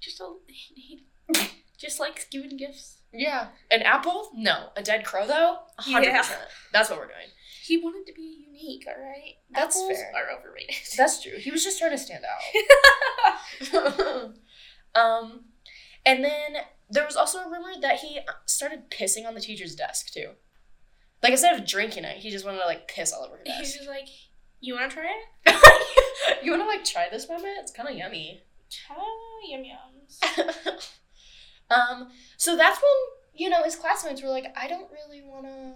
just 0.00 0.20
a 0.20 0.32
he, 0.46 1.04
just 1.76 2.00
like 2.00 2.28
giving 2.30 2.56
gifts. 2.56 2.98
Yeah. 3.12 3.48
An 3.70 3.82
apple? 3.82 4.30
No. 4.34 4.70
A 4.76 4.82
dead 4.82 5.04
crow, 5.04 5.26
though? 5.26 5.58
100%. 5.80 6.02
Yeah. 6.02 6.24
That's 6.72 6.90
what 6.90 6.98
we're 6.98 7.06
doing. 7.06 7.28
He 7.68 7.76
wanted 7.76 8.06
to 8.06 8.14
be 8.14 8.46
unique. 8.48 8.86
All 8.88 9.02
right, 9.02 9.34
That's 9.50 9.76
Apples 9.76 9.98
fair. 9.98 10.12
are 10.16 10.38
overrated. 10.38 10.74
That's 10.96 11.22
true. 11.22 11.36
He 11.38 11.50
was 11.50 11.62
just 11.62 11.78
trying 11.78 11.90
to 11.90 11.98
stand 11.98 12.24
out. 12.24 14.32
um, 14.94 15.44
and 16.06 16.24
then 16.24 16.56
there 16.90 17.04
was 17.04 17.16
also 17.16 17.40
a 17.40 17.50
rumor 17.50 17.72
that 17.82 17.98
he 17.98 18.20
started 18.46 18.90
pissing 18.90 19.26
on 19.26 19.34
the 19.34 19.40
teacher's 19.40 19.74
desk 19.74 20.12
too. 20.12 20.30
Like 21.22 21.32
instead 21.32 21.58
of 21.60 21.66
drinking 21.66 22.04
it, 22.04 22.18
he 22.18 22.30
just 22.30 22.44
wanted 22.44 22.60
to 22.60 22.66
like 22.66 22.88
piss 22.88 23.12
all 23.12 23.24
over 23.24 23.36
her 23.36 23.42
He's 23.44 23.58
desk. 23.58 23.76
just 23.76 23.88
like, 23.88 24.08
you 24.60 24.74
want 24.74 24.90
to 24.90 24.96
try 24.96 25.06
it? 25.44 26.42
you 26.42 26.50
want 26.50 26.62
to 26.62 26.68
like 26.68 26.84
try 26.84 27.08
this 27.10 27.28
moment? 27.28 27.58
It's 27.60 27.72
kind 27.72 27.88
of 27.88 27.94
yummy. 27.96 28.42
Oh, 28.90 29.40
yum 29.48 29.62
yums. 29.62 30.90
um, 31.70 32.08
so 32.36 32.56
that's 32.56 32.80
when 32.80 32.90
you 33.34 33.50
know 33.50 33.62
his 33.62 33.76
classmates 33.76 34.22
were 34.22 34.28
like, 34.28 34.46
"I 34.56 34.68
don't 34.68 34.90
really 34.90 35.22
want 35.22 35.46
to 35.46 35.74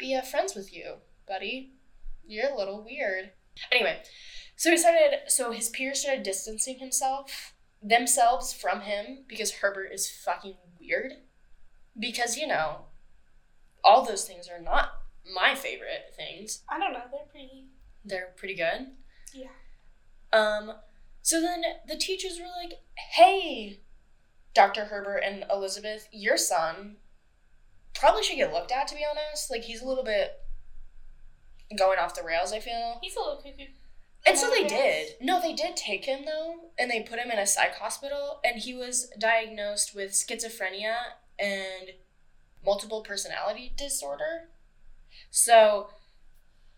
be 0.00 0.14
uh, 0.14 0.22
friends 0.22 0.54
with 0.54 0.74
you, 0.74 0.94
buddy. 1.28 1.74
You're 2.26 2.50
a 2.50 2.56
little 2.56 2.82
weird." 2.84 3.30
Anyway, 3.70 4.02
so 4.56 4.70
he 4.70 4.76
started. 4.76 5.20
So 5.28 5.52
his 5.52 5.68
peers 5.68 6.00
started 6.00 6.24
distancing 6.24 6.78
himself 6.78 7.54
themselves 7.82 8.52
from 8.52 8.82
him 8.82 9.24
because 9.28 9.52
Herbert 9.52 9.90
is 9.92 10.10
fucking 10.10 10.56
weird. 10.80 11.12
Because 11.98 12.36
you 12.36 12.46
know, 12.46 12.86
all 13.84 14.04
those 14.04 14.24
things 14.24 14.48
are 14.48 14.60
not 14.60 14.90
my 15.34 15.54
favorite 15.54 16.14
things. 16.16 16.62
I 16.68 16.78
don't 16.78 16.92
know. 16.92 17.02
They're 17.10 17.26
pretty. 17.30 17.66
They're 18.04 18.32
pretty 18.36 18.54
good. 18.54 18.88
Yeah. 19.34 19.48
Um, 20.32 20.72
so 21.22 21.40
then 21.40 21.62
the 21.86 21.96
teachers 21.96 22.38
were 22.38 22.46
like, 22.62 22.78
hey, 22.96 23.80
Dr. 24.54 24.86
Herbert 24.86 25.18
and 25.18 25.44
Elizabeth, 25.50 26.08
your 26.12 26.36
son 26.36 26.96
probably 28.00 28.24
should 28.24 28.36
get 28.36 28.52
looked 28.52 28.72
at, 28.72 28.88
to 28.88 28.94
be 28.94 29.06
honest. 29.08 29.50
Like, 29.50 29.62
he's 29.62 29.82
a 29.82 29.86
little 29.86 30.02
bit 30.02 30.32
going 31.78 31.98
off 31.98 32.16
the 32.16 32.24
rails, 32.24 32.52
I 32.52 32.58
feel. 32.58 32.98
He's 33.02 33.14
a 33.14 33.20
little 33.20 33.36
cuckoo. 33.36 33.70
And 34.26 34.36
so 34.36 34.50
they 34.50 34.66
did. 34.66 35.14
No, 35.20 35.40
they 35.40 35.54
did 35.54 35.76
take 35.76 36.04
him, 36.04 36.24
though, 36.24 36.70
and 36.78 36.90
they 36.90 37.00
put 37.00 37.18
him 37.18 37.30
in 37.30 37.38
a 37.38 37.46
psych 37.46 37.76
hospital, 37.76 38.40
and 38.44 38.60
he 38.60 38.74
was 38.74 39.10
diagnosed 39.18 39.94
with 39.94 40.12
schizophrenia 40.12 40.96
and 41.38 41.90
multiple 42.64 43.02
personality 43.02 43.72
disorder. 43.76 44.48
So, 45.30 45.90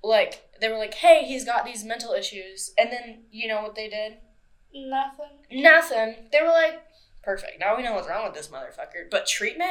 like, 0.05 0.51
they 0.61 0.69
were 0.69 0.79
like, 0.79 0.95
hey, 0.95 1.25
he's 1.25 1.45
got 1.45 1.65
these 1.65 1.85
mental 1.85 2.13
issues. 2.13 2.73
And 2.79 2.91
then, 2.93 3.23
you 3.31 3.49
know 3.49 3.63
what 3.63 3.75
they 3.75 3.89
did? 3.89 4.19
Nothing. 4.75 5.63
Nothing. 5.63 6.15
They 6.31 6.43
were 6.43 6.49
like, 6.49 6.83
perfect. 7.23 7.59
Now 7.61 7.77
we 7.77 7.83
know 7.83 7.95
what's 7.95 8.09
wrong 8.09 8.25
with 8.25 8.35
this 8.35 8.49
motherfucker. 8.49 9.11
But 9.11 9.27
treatment? 9.27 9.71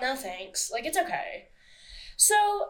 No 0.00 0.14
thanks. 0.16 0.70
Like, 0.70 0.84
it's 0.86 0.98
okay. 0.98 1.48
So, 2.16 2.68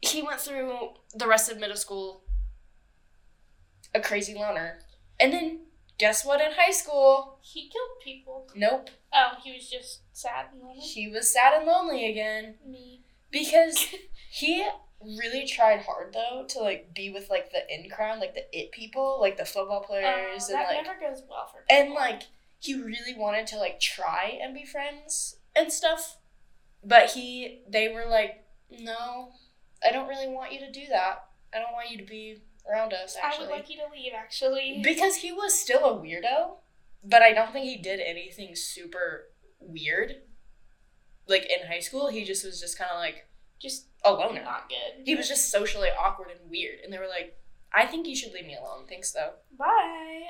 he 0.00 0.22
went 0.22 0.40
through 0.40 0.90
the 1.14 1.26
rest 1.26 1.50
of 1.50 1.58
middle 1.58 1.76
school 1.76 2.22
a 3.94 4.00
crazy 4.00 4.34
loner. 4.34 4.78
And 5.20 5.32
then, 5.32 5.60
guess 5.98 6.24
what 6.24 6.40
in 6.40 6.52
high 6.52 6.70
school? 6.72 7.38
He 7.42 7.68
killed 7.68 8.00
people. 8.02 8.48
Nope. 8.54 8.90
Oh, 9.12 9.32
he 9.44 9.52
was 9.52 9.68
just 9.70 10.00
sad 10.12 10.46
and 10.52 10.62
lonely. 10.62 10.80
He 10.80 11.08
was 11.08 11.32
sad 11.32 11.54
and 11.58 11.66
lonely 11.66 12.10
again. 12.10 12.56
Me. 12.66 13.02
Because 13.30 13.86
he 14.30 14.66
really 15.00 15.46
tried 15.46 15.82
hard, 15.82 16.14
though, 16.14 16.44
to, 16.48 16.60
like, 16.60 16.94
be 16.94 17.10
with, 17.10 17.28
like, 17.30 17.50
the 17.52 17.58
in 17.72 17.88
crowd, 17.90 18.18
like, 18.18 18.34
the 18.34 18.44
it 18.58 18.72
people, 18.72 19.18
like, 19.20 19.36
the 19.36 19.44
football 19.44 19.82
Oh, 19.84 19.86
players, 19.86 20.48
and, 20.48 20.58
that 20.58 20.68
like, 20.68 20.84
never 20.84 20.98
goes 20.98 21.22
well 21.28 21.46
for 21.52 21.62
people. 21.68 21.84
and 21.84 21.94
like 21.94 22.22
he 22.62 22.74
really 22.74 23.14
wanted 23.16 23.46
to 23.48 23.56
like 23.56 23.80
try 23.80 24.38
and 24.40 24.54
be 24.54 24.64
friends 24.64 25.36
and 25.54 25.72
stuff 25.72 26.18
but 26.84 27.10
he 27.10 27.62
they 27.68 27.88
were 27.92 28.06
like 28.08 28.44
no 28.70 29.30
i 29.86 29.90
don't 29.92 30.08
really 30.08 30.28
want 30.28 30.52
you 30.52 30.60
to 30.60 30.70
do 30.70 30.86
that 30.88 31.24
i 31.52 31.58
don't 31.58 31.72
want 31.72 31.90
you 31.90 31.98
to 31.98 32.04
be 32.04 32.40
around 32.70 32.92
us 32.92 33.16
I 33.20 33.40
would 33.40 33.50
like 33.50 33.68
you 33.68 33.76
to 33.78 33.92
leave. 33.92 34.12
Actually. 34.16 34.80
because 34.84 35.16
he 35.16 35.32
was 35.32 35.52
still 35.52 35.84
a 35.84 35.96
weirdo 36.00 36.54
but 37.04 37.20
i 37.22 37.32
don't 37.32 37.52
think 37.52 37.66
he 37.66 37.76
did 37.76 37.98
anything 38.00 38.54
super 38.54 39.24
weird 39.58 40.14
like 41.28 41.44
in 41.44 41.66
high 41.66 41.80
school 41.80 42.08
he 42.08 42.24
just 42.24 42.44
was 42.44 42.60
just 42.60 42.78
kind 42.78 42.90
of 42.92 42.98
like 42.98 43.26
just 43.60 43.86
a 44.04 44.12
loner 44.12 44.42
not 44.42 44.68
good. 44.68 45.04
he 45.04 45.14
was 45.16 45.28
just 45.28 45.50
socially 45.50 45.88
awkward 46.00 46.28
and 46.30 46.48
weird 46.50 46.78
and 46.84 46.92
they 46.92 46.98
were 46.98 47.08
like 47.08 47.36
i 47.74 47.84
think 47.86 48.06
you 48.06 48.14
should 48.16 48.32
leave 48.32 48.46
me 48.46 48.56
alone 48.56 48.84
thanks 48.88 49.10
though 49.12 49.32
Bye. 49.58 50.22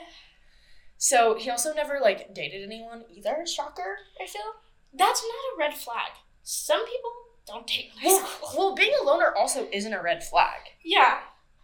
So 1.11 1.35
he 1.43 1.51
also 1.51 1.71
never 1.75 1.99
like 2.01 2.33
dated 2.33 2.63
anyone 2.63 3.03
either 3.11 3.45
shocker 3.47 3.91
i 4.23 4.27
feel 4.27 4.49
That's 4.95 5.23
not 5.23 5.49
a 5.53 5.59
red 5.59 5.75
flag. 5.85 6.13
Some 6.45 6.85
people 6.93 7.13
don't 7.47 7.67
take 7.67 7.91
high 7.97 8.07
Well, 8.09 8.29
well, 8.57 8.75
being 8.75 8.93
a 9.01 9.05
loner 9.05 9.33
also 9.35 9.67
isn't 9.73 9.93
a 9.99 10.03
red 10.03 10.23
flag. 10.23 10.61
Yeah. 10.85 11.19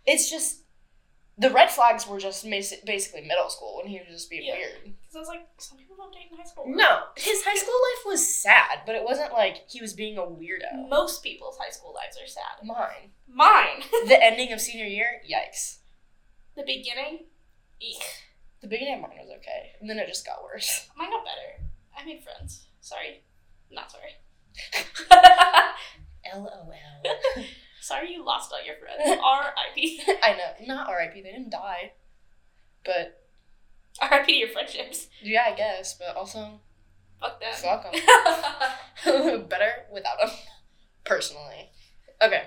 It's 0.06 0.30
just 0.30 0.62
the 1.36 1.50
red 1.50 1.70
flags 1.70 2.06
were 2.08 2.18
just 2.18 2.44
basi- 2.46 2.84
basically 2.86 3.20
middle 3.28 3.50
school 3.50 3.76
when 3.76 3.86
he 3.92 3.98
was 3.98 4.08
just 4.08 4.30
being 4.30 4.46
Yeah. 4.46 4.56
weird. 4.56 4.80
Because 5.02 5.16
I 5.16 5.18
was 5.20 5.28
like, 5.34 5.44
some 5.58 5.76
people 5.78 5.94
don't 6.00 6.12
date 6.12 6.28
in 6.32 6.36
high 6.38 6.44
school. 6.52 6.64
No, 6.66 6.90
his 7.16 7.44
high 7.44 7.54
school 7.62 7.80
life 7.88 8.02
was 8.06 8.22
sad, 8.42 8.76
but 8.86 8.94
it 8.96 9.04
wasn't 9.04 9.32
like 9.34 9.56
he 9.68 9.80
was 9.82 9.92
being 9.92 10.16
a 10.18 10.22
weirdo. 10.22 10.88
Most 10.88 11.22
people's 11.22 11.58
high 11.58 11.70
school 11.76 11.92
lives 11.94 12.16
are 12.16 12.26
sad. 12.26 12.64
Mine. 12.64 13.12
Mine. 13.28 13.84
The 14.08 14.18
ending 14.24 14.52
of 14.52 14.60
senior 14.60 14.86
year, 14.86 15.20
yikes. 15.30 15.78
the 16.56 16.64
beginning, 16.64 17.26
eek. 17.78 18.02
The 18.60 18.66
beginning 18.68 18.94
of 18.94 19.00
mine 19.02 19.18
was 19.20 19.30
okay, 19.38 19.72
and 19.80 19.88
then 19.88 19.98
it 19.98 20.08
just 20.08 20.26
got 20.26 20.42
worse. 20.42 20.88
Mine 20.96 21.10
got 21.10 21.24
better. 21.24 21.64
I 21.96 22.04
made 22.04 22.22
friends. 22.24 22.66
Sorry. 22.80 23.22
Not 23.70 23.90
sorry. 23.92 24.10
LOL. 26.34 26.72
sorry 27.80 28.12
you 28.12 28.24
lost 28.24 28.52
all 28.52 28.64
your 28.64 28.76
friends. 28.76 29.20
R.I.P. 29.22 30.02
I 30.22 30.32
know, 30.32 30.66
not 30.66 30.88
R.I.P. 30.88 31.22
They 31.22 31.30
didn't 31.32 31.50
die, 31.50 31.92
but 32.84 33.22
R.I.P. 34.00 34.26
to 34.32 34.38
your 34.38 34.48
friendships. 34.48 35.06
yeah, 35.22 35.44
I 35.46 35.54
guess. 35.56 35.94
But 35.94 36.16
also, 36.16 36.60
Fuck 37.20 37.40
them. 37.40 37.52
fuck 37.54 37.92
them. 39.04 39.46
Better 39.48 39.72
without 39.92 40.18
them, 40.20 40.30
personally. 41.04 41.70
Okay. 42.22 42.42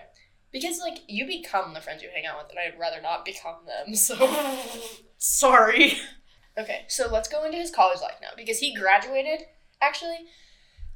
Because, 0.52 0.80
like, 0.80 1.00
you 1.08 1.26
become 1.26 1.74
the 1.74 1.82
friends 1.82 2.04
you 2.04 2.10
hang 2.14 2.26
out 2.26 2.38
with, 2.42 2.50
and 2.50 2.60
I'd 2.60 2.80
rather 2.80 3.02
not 3.02 3.24
become 3.26 3.56
them, 3.66 3.96
so. 3.96 4.16
Sorry. 5.18 5.98
Okay, 6.58 6.82
so 6.88 7.08
let's 7.10 7.30
go 7.30 7.46
into 7.46 7.58
his 7.58 7.72
college 7.72 8.02
life 8.02 8.16
now, 8.22 8.30
because 8.36 8.60
he 8.60 8.74
graduated, 8.76 9.42
actually. 9.82 10.18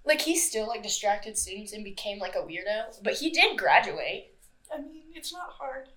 Like, 0.03 0.21
he 0.21 0.35
still, 0.37 0.67
like, 0.67 0.83
distracted 0.83 1.37
students 1.37 1.71
and 1.73 1.83
became, 1.83 2.19
like, 2.19 2.35
a 2.35 2.39
weirdo, 2.39 3.01
but 3.03 3.13
he 3.13 3.29
did 3.31 3.57
graduate. 3.57 4.35
I 4.73 4.79
mean, 4.81 5.03
it's 5.15 5.31
not 5.31 5.51
hard. 5.57 5.89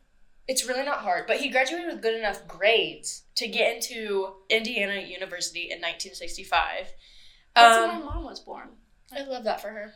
It's 0.46 0.66
really 0.66 0.84
not 0.84 1.00
hard, 1.00 1.26
but 1.26 1.38
he 1.38 1.50
graduated 1.50 1.92
with 1.92 2.00
good 2.02 2.16
enough 2.18 2.46
grades 2.48 3.24
to 3.34 3.48
get 3.48 3.74
into 3.76 4.34
Indiana 4.48 4.94
University 5.00 5.64
in 5.64 5.78
1965. 5.80 6.90
That's 7.54 7.76
Um, 7.76 7.88
when 7.88 7.98
my 8.06 8.14
mom 8.14 8.24
was 8.24 8.40
born. 8.40 8.68
I 9.14 9.22
love 9.24 9.44
that 9.44 9.60
for 9.60 9.68
her. 9.68 9.92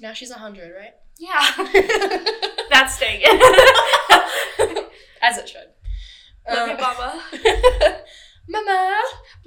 Now 0.00 0.14
she's 0.14 0.30
100, 0.30 0.72
right? 0.74 0.94
Yeah. 1.18 1.40
That's 2.72 2.94
staying 2.96 3.20
in. 3.20 3.40
As 5.22 5.38
it 5.38 5.48
should. 5.48 5.68
Love 6.48 6.68
you, 6.68 6.74
Um, 6.74 6.80
Mama. 6.80 7.22
Mama! 8.48 9.02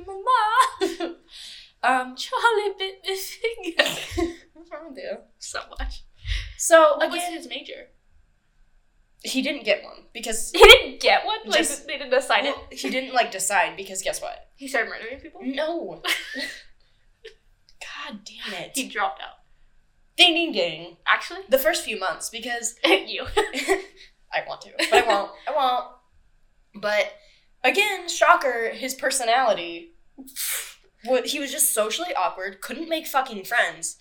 Mama. 0.05 1.15
Um, 1.83 2.15
Charlie 2.15 2.73
bit 2.79 2.95
my 3.07 3.15
finger. 3.15 3.83
what's 4.53 4.71
wrong 4.71 4.89
with 4.89 4.97
you? 4.97 5.17
so 5.37 5.59
much. 5.77 6.03
So 6.57 6.95
What 6.97 7.11
was 7.11 7.21
his 7.21 7.47
major? 7.47 7.89
he 9.23 9.43
didn't 9.43 9.65
get 9.65 9.83
one 9.83 10.05
because 10.11 10.49
He 10.51 10.57
didn't 10.63 10.99
get 10.99 11.25
one. 11.27 11.37
Like 11.45 11.57
Just- 11.59 11.85
they 11.85 11.99
didn't 11.99 12.13
assign 12.13 12.45
well, 12.45 12.65
it. 12.71 12.79
he 12.79 12.89
didn't 12.89 13.13
like 13.13 13.31
decide 13.31 13.77
because 13.77 14.01
guess 14.01 14.19
what? 14.19 14.47
He 14.55 14.67
started 14.67 14.89
murdering 14.89 15.19
people. 15.19 15.41
No. 15.43 16.01
God 17.79 18.19
damn 18.23 18.53
it. 18.63 18.71
He 18.73 18.87
dropped 18.87 19.21
out. 19.21 19.37
Ding 20.17 20.33
ding 20.33 20.51
ding. 20.51 20.97
Actually, 21.05 21.41
The 21.49 21.57
first 21.59 21.83
few 21.83 21.99
months 21.99 22.29
because 22.29 22.75
you. 22.85 23.25
I 24.33 24.43
want 24.47 24.61
to, 24.61 24.71
but 24.77 24.93
I 24.93 25.07
won't. 25.07 25.31
I 25.47 25.51
won't. 25.55 25.85
But 26.81 27.13
again, 27.63 28.09
shocker, 28.09 28.69
his 28.71 28.93
personality. 28.93 29.91
He 31.25 31.39
was 31.39 31.51
just 31.51 31.73
socially 31.73 32.13
awkward, 32.15 32.61
couldn't 32.61 32.89
make 32.89 33.05
fucking 33.05 33.43
friends, 33.45 33.97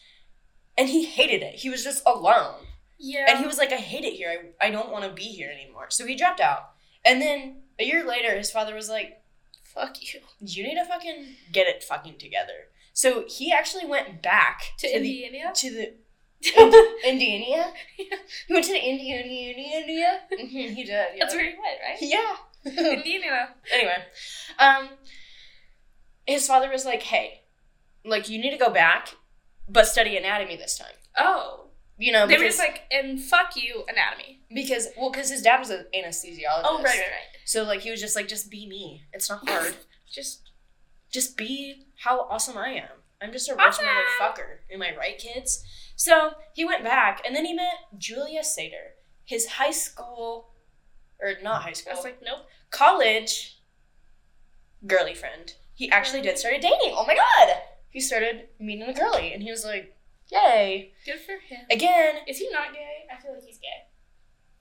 and 0.78 0.88
he 0.88 1.04
hated 1.04 1.42
it. 1.42 1.56
He 1.56 1.68
was 1.68 1.84
just 1.84 2.02
alone. 2.06 2.54
yeah. 2.98 3.26
And 3.28 3.38
he 3.38 3.46
was 3.46 3.58
like, 3.58 3.72
I 3.72 3.76
hate 3.76 4.04
it 4.04 4.14
here. 4.14 4.54
I, 4.60 4.68
I 4.68 4.70
don't 4.70 4.90
want 4.90 5.04
to 5.04 5.10
be 5.10 5.24
here 5.24 5.50
anymore. 5.50 5.86
So 5.90 6.06
he 6.06 6.14
dropped 6.16 6.40
out. 6.40 6.70
And 7.04 7.20
then 7.20 7.58
a 7.78 7.84
year 7.84 8.06
later, 8.08 8.34
his 8.36 8.50
father 8.50 8.74
was 8.74 8.88
like, 8.88 9.20
fuck 9.62 9.96
you. 10.00 10.20
You 10.40 10.62
need 10.64 10.76
to 10.76 10.84
fucking 10.86 11.26
get 11.52 11.66
it 11.66 11.82
fucking 11.84 12.16
together. 12.18 12.68
So 12.94 13.24
he 13.28 13.52
actually 13.52 13.84
went 13.86 14.22
back 14.22 14.62
To, 14.78 14.88
the 14.88 15.24
Indiana. 15.24 15.52
to 15.56 15.70
the 15.70 15.94
Ind- 16.56 16.74
Indiana. 17.04 17.72
He 17.96 18.52
went 18.52 18.66
to 18.66 18.72
the 18.72 18.78
Indiana, 18.80 19.22
Indiana. 19.24 20.18
Mhm, 20.32 20.48
he 20.74 20.84
did. 20.84 20.88
Yeah. 20.88 21.06
That's 21.20 21.34
where 21.34 21.44
he 21.44 21.50
went, 21.50 21.78
right? 21.82 21.96
Yeah. 22.00 22.36
Indiana. 22.94 23.48
anyway, 23.72 23.96
um, 24.58 24.88
his 26.26 26.46
father 26.46 26.70
was 26.70 26.84
like, 26.84 27.02
"Hey, 27.02 27.42
like 28.04 28.28
you 28.28 28.38
need 28.38 28.50
to 28.50 28.56
go 28.58 28.70
back, 28.70 29.14
but 29.68 29.86
study 29.86 30.16
anatomy 30.16 30.56
this 30.56 30.78
time." 30.78 30.94
Oh. 31.18 31.60
You 31.96 32.10
know, 32.10 32.26
They 32.26 32.34
because, 32.34 32.40
were 32.42 32.46
just 32.48 32.58
like, 32.58 32.82
and 32.90 33.20
fuck 33.22 33.54
you, 33.54 33.84
anatomy. 33.88 34.40
because 34.52 34.88
well, 34.96 35.12
because 35.12 35.30
his 35.30 35.42
dad 35.42 35.60
was 35.60 35.70
an 35.70 35.86
anesthesiologist. 35.94 36.62
Oh, 36.64 36.76
right, 36.78 36.86
right, 36.86 36.98
right. 36.98 37.30
So 37.44 37.62
like 37.62 37.80
he 37.82 37.90
was 37.92 38.00
just 38.00 38.16
like, 38.16 38.26
just 38.26 38.50
be 38.50 38.66
me. 38.68 39.02
It's 39.12 39.30
not 39.30 39.48
hard. 39.48 39.76
Just 40.12 40.50
just 41.12 41.36
be 41.36 41.86
how 42.02 42.22
awesome 42.28 42.58
I 42.58 42.70
am. 42.70 42.88
I'm 43.22 43.30
just 43.30 43.48
a 43.48 43.52
rich 43.54 43.62
Awesome. 43.64 43.84
motherfucker. 43.86 44.56
Am 44.72 44.82
I 44.82 44.96
right, 44.96 45.16
kids? 45.16 45.62
So 45.96 46.32
he 46.54 46.64
went 46.64 46.84
back, 46.84 47.22
and 47.26 47.34
then 47.34 47.44
he 47.44 47.54
met 47.54 47.74
Julia 47.98 48.40
Sater, 48.40 48.94
his 49.24 49.46
high 49.46 49.70
school, 49.70 50.50
or 51.20 51.34
not 51.42 51.62
high 51.62 51.70
I 51.70 51.72
school, 51.72 51.94
was 51.94 52.04
like, 52.04 52.20
nope. 52.24 52.46
college 52.70 53.58
girly 54.86 55.14
friend. 55.14 55.54
He 55.74 55.90
actually 55.90 56.22
did 56.22 56.38
started 56.38 56.60
dating. 56.60 56.94
Oh 56.96 57.06
my 57.06 57.14
god! 57.16 57.56
He 57.90 58.00
started 58.00 58.48
meeting 58.58 58.88
a 58.88 58.92
girly, 58.92 59.32
and 59.32 59.42
he 59.42 59.50
was 59.50 59.64
like, 59.64 59.96
"Yay!" 60.30 60.92
Good 61.04 61.20
for 61.20 61.32
him. 61.32 61.64
Again, 61.70 62.16
Is 62.28 62.38
he 62.38 62.48
not 62.50 62.72
gay? 62.72 63.06
I 63.12 63.20
feel 63.20 63.32
like 63.34 63.42
he's 63.44 63.58
gay. 63.58 63.88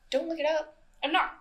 don't 0.10 0.28
look 0.28 0.40
it 0.40 0.46
up. 0.46 0.78
I'm 1.04 1.12
not. 1.12 1.40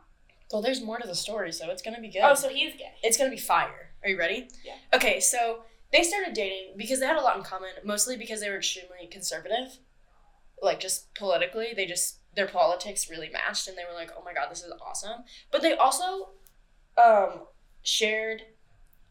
Well, 0.52 0.60
there's 0.62 0.82
more 0.82 0.98
to 0.98 1.06
the 1.06 1.14
story, 1.14 1.52
so 1.52 1.70
it's 1.70 1.80
gonna 1.82 2.00
be 2.00 2.08
oh, 2.08 2.12
good. 2.12 2.22
Oh, 2.22 2.34
so 2.34 2.48
he's 2.48 2.74
gay. 2.74 2.92
it's 3.02 3.16
gonna 3.16 3.30
be 3.30 3.38
fire. 3.38 3.90
Are 4.02 4.08
you 4.08 4.18
ready? 4.18 4.48
Yeah. 4.64 4.74
Okay, 4.92 5.20
so 5.20 5.62
they 5.92 6.02
started 6.02 6.34
dating 6.34 6.74
because 6.76 7.00
they 7.00 7.06
had 7.06 7.16
a 7.16 7.22
lot 7.22 7.36
in 7.36 7.42
common, 7.42 7.70
mostly 7.84 8.16
because 8.16 8.40
they 8.40 8.48
were 8.48 8.56
extremely 8.56 9.06
conservative. 9.10 9.78
Like 10.62 10.80
just 10.80 11.14
politically, 11.14 11.72
they 11.74 11.86
just 11.86 12.18
their 12.34 12.48
politics 12.48 13.10
really 13.10 13.28
matched 13.28 13.68
and 13.68 13.76
they 13.76 13.84
were 13.84 13.94
like, 13.94 14.10
"Oh 14.16 14.22
my 14.24 14.32
god, 14.32 14.50
this 14.50 14.62
is 14.62 14.72
awesome." 14.80 15.24
But 15.50 15.62
they 15.62 15.74
also 15.74 16.30
um 16.96 17.46
shared 17.82 18.42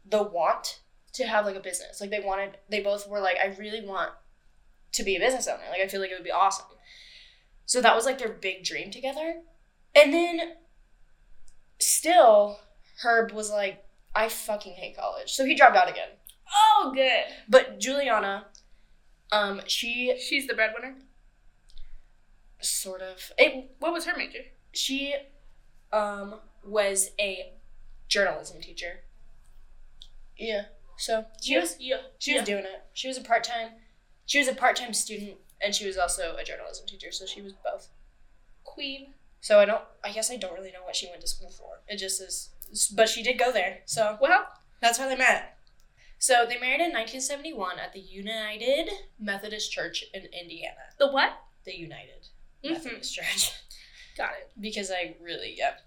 the 0.05 0.23
want 0.23 0.81
to 1.13 1.25
have 1.25 1.45
like 1.45 1.55
a 1.55 1.59
business. 1.59 2.01
Like 2.01 2.09
they 2.09 2.19
wanted 2.19 2.57
they 2.69 2.81
both 2.81 3.07
were 3.07 3.19
like, 3.19 3.37
"I 3.37 3.55
really 3.59 3.85
want 3.85 4.11
to 4.93 5.03
be 5.03 5.15
a 5.15 5.19
business 5.19 5.47
owner. 5.47 5.63
Like 5.69 5.81
I 5.81 5.87
feel 5.87 6.01
like 6.01 6.11
it 6.11 6.15
would 6.15 6.23
be 6.23 6.31
awesome." 6.31 6.65
So 7.65 7.79
that 7.79 7.95
was 7.95 8.05
like 8.05 8.17
their 8.17 8.33
big 8.33 8.63
dream 8.63 8.91
together. 8.91 9.41
And 9.95 10.13
then 10.13 10.39
still 11.79 12.59
Herb 13.01 13.31
was 13.31 13.49
like, 13.49 13.83
I 14.13 14.29
fucking 14.29 14.73
hate 14.73 14.97
college. 14.97 15.31
So 15.31 15.45
he 15.45 15.55
dropped 15.55 15.75
out 15.75 15.89
again. 15.89 16.09
Oh, 16.53 16.91
good. 16.93 17.23
But 17.47 17.79
Juliana, 17.79 18.45
um, 19.31 19.61
she 19.67 20.17
She's 20.19 20.47
the 20.47 20.53
breadwinner. 20.53 20.95
sort 22.61 23.01
of 23.01 23.31
it 23.37 23.71
What 23.79 23.93
was 23.93 24.05
her 24.05 24.13
major? 24.17 24.39
she 24.73 25.15
um 25.91 26.35
was 26.65 27.11
a 27.19 27.53
journalism 28.07 28.61
teacher. 28.61 29.01
Yeah. 30.37 30.63
So 30.97 31.25
she 31.41 31.57
was 31.57 31.75
yeah. 31.79 31.97
she 32.19 32.35
was 32.35 32.43
doing 32.43 32.63
it. 32.65 32.83
She 32.93 33.07
was 33.07 33.17
a 33.17 33.21
part 33.21 33.43
time 33.43 33.69
she 34.25 34.39
was 34.39 34.47
a 34.47 34.53
part 34.53 34.75
time 34.75 34.93
student 34.93 35.37
and 35.61 35.73
she 35.75 35.85
was 35.85 35.97
also 35.97 36.35
a 36.37 36.43
journalism 36.43 36.85
teacher, 36.87 37.11
so 37.11 37.25
she 37.25 37.41
was 37.41 37.53
both. 37.53 37.89
queen. 38.63 39.13
So 39.41 39.59
I 39.59 39.65
don't 39.65 39.83
I 40.03 40.11
guess 40.11 40.29
I 40.31 40.37
don't 40.37 40.53
really 40.53 40.71
know 40.71 40.83
what 40.83 40.95
she 40.95 41.07
went 41.09 41.21
to 41.21 41.27
school 41.27 41.49
for. 41.49 41.81
It 41.87 41.97
just 41.97 42.21
is 42.21 42.49
but 42.95 43.09
she 43.09 43.23
did 43.23 43.37
go 43.39 43.51
there. 43.51 43.79
So 43.85 44.17
Well, 44.21 44.45
That's 44.81 44.97
how 44.99 45.07
they 45.09 45.17
met. 45.17 45.57
So 46.21 46.45
they 46.47 46.59
married 46.59 46.81
in 46.81 46.93
1971 46.93 47.79
at 47.79 47.93
the 47.93 47.99
United 47.99 48.91
Methodist 49.19 49.71
Church 49.71 50.03
in 50.13 50.25
Indiana. 50.25 50.75
the 50.99 51.11
what? 51.11 51.31
The 51.65 51.75
United 51.75 52.27
Mhm. 52.63 52.73
Methodist 52.73 53.15
Church. 53.15 53.51
Got 54.17 54.33
it. 54.39 54.51
because 54.59 54.91
I 54.91 55.15
really, 55.19 55.55
yep. 55.57 55.81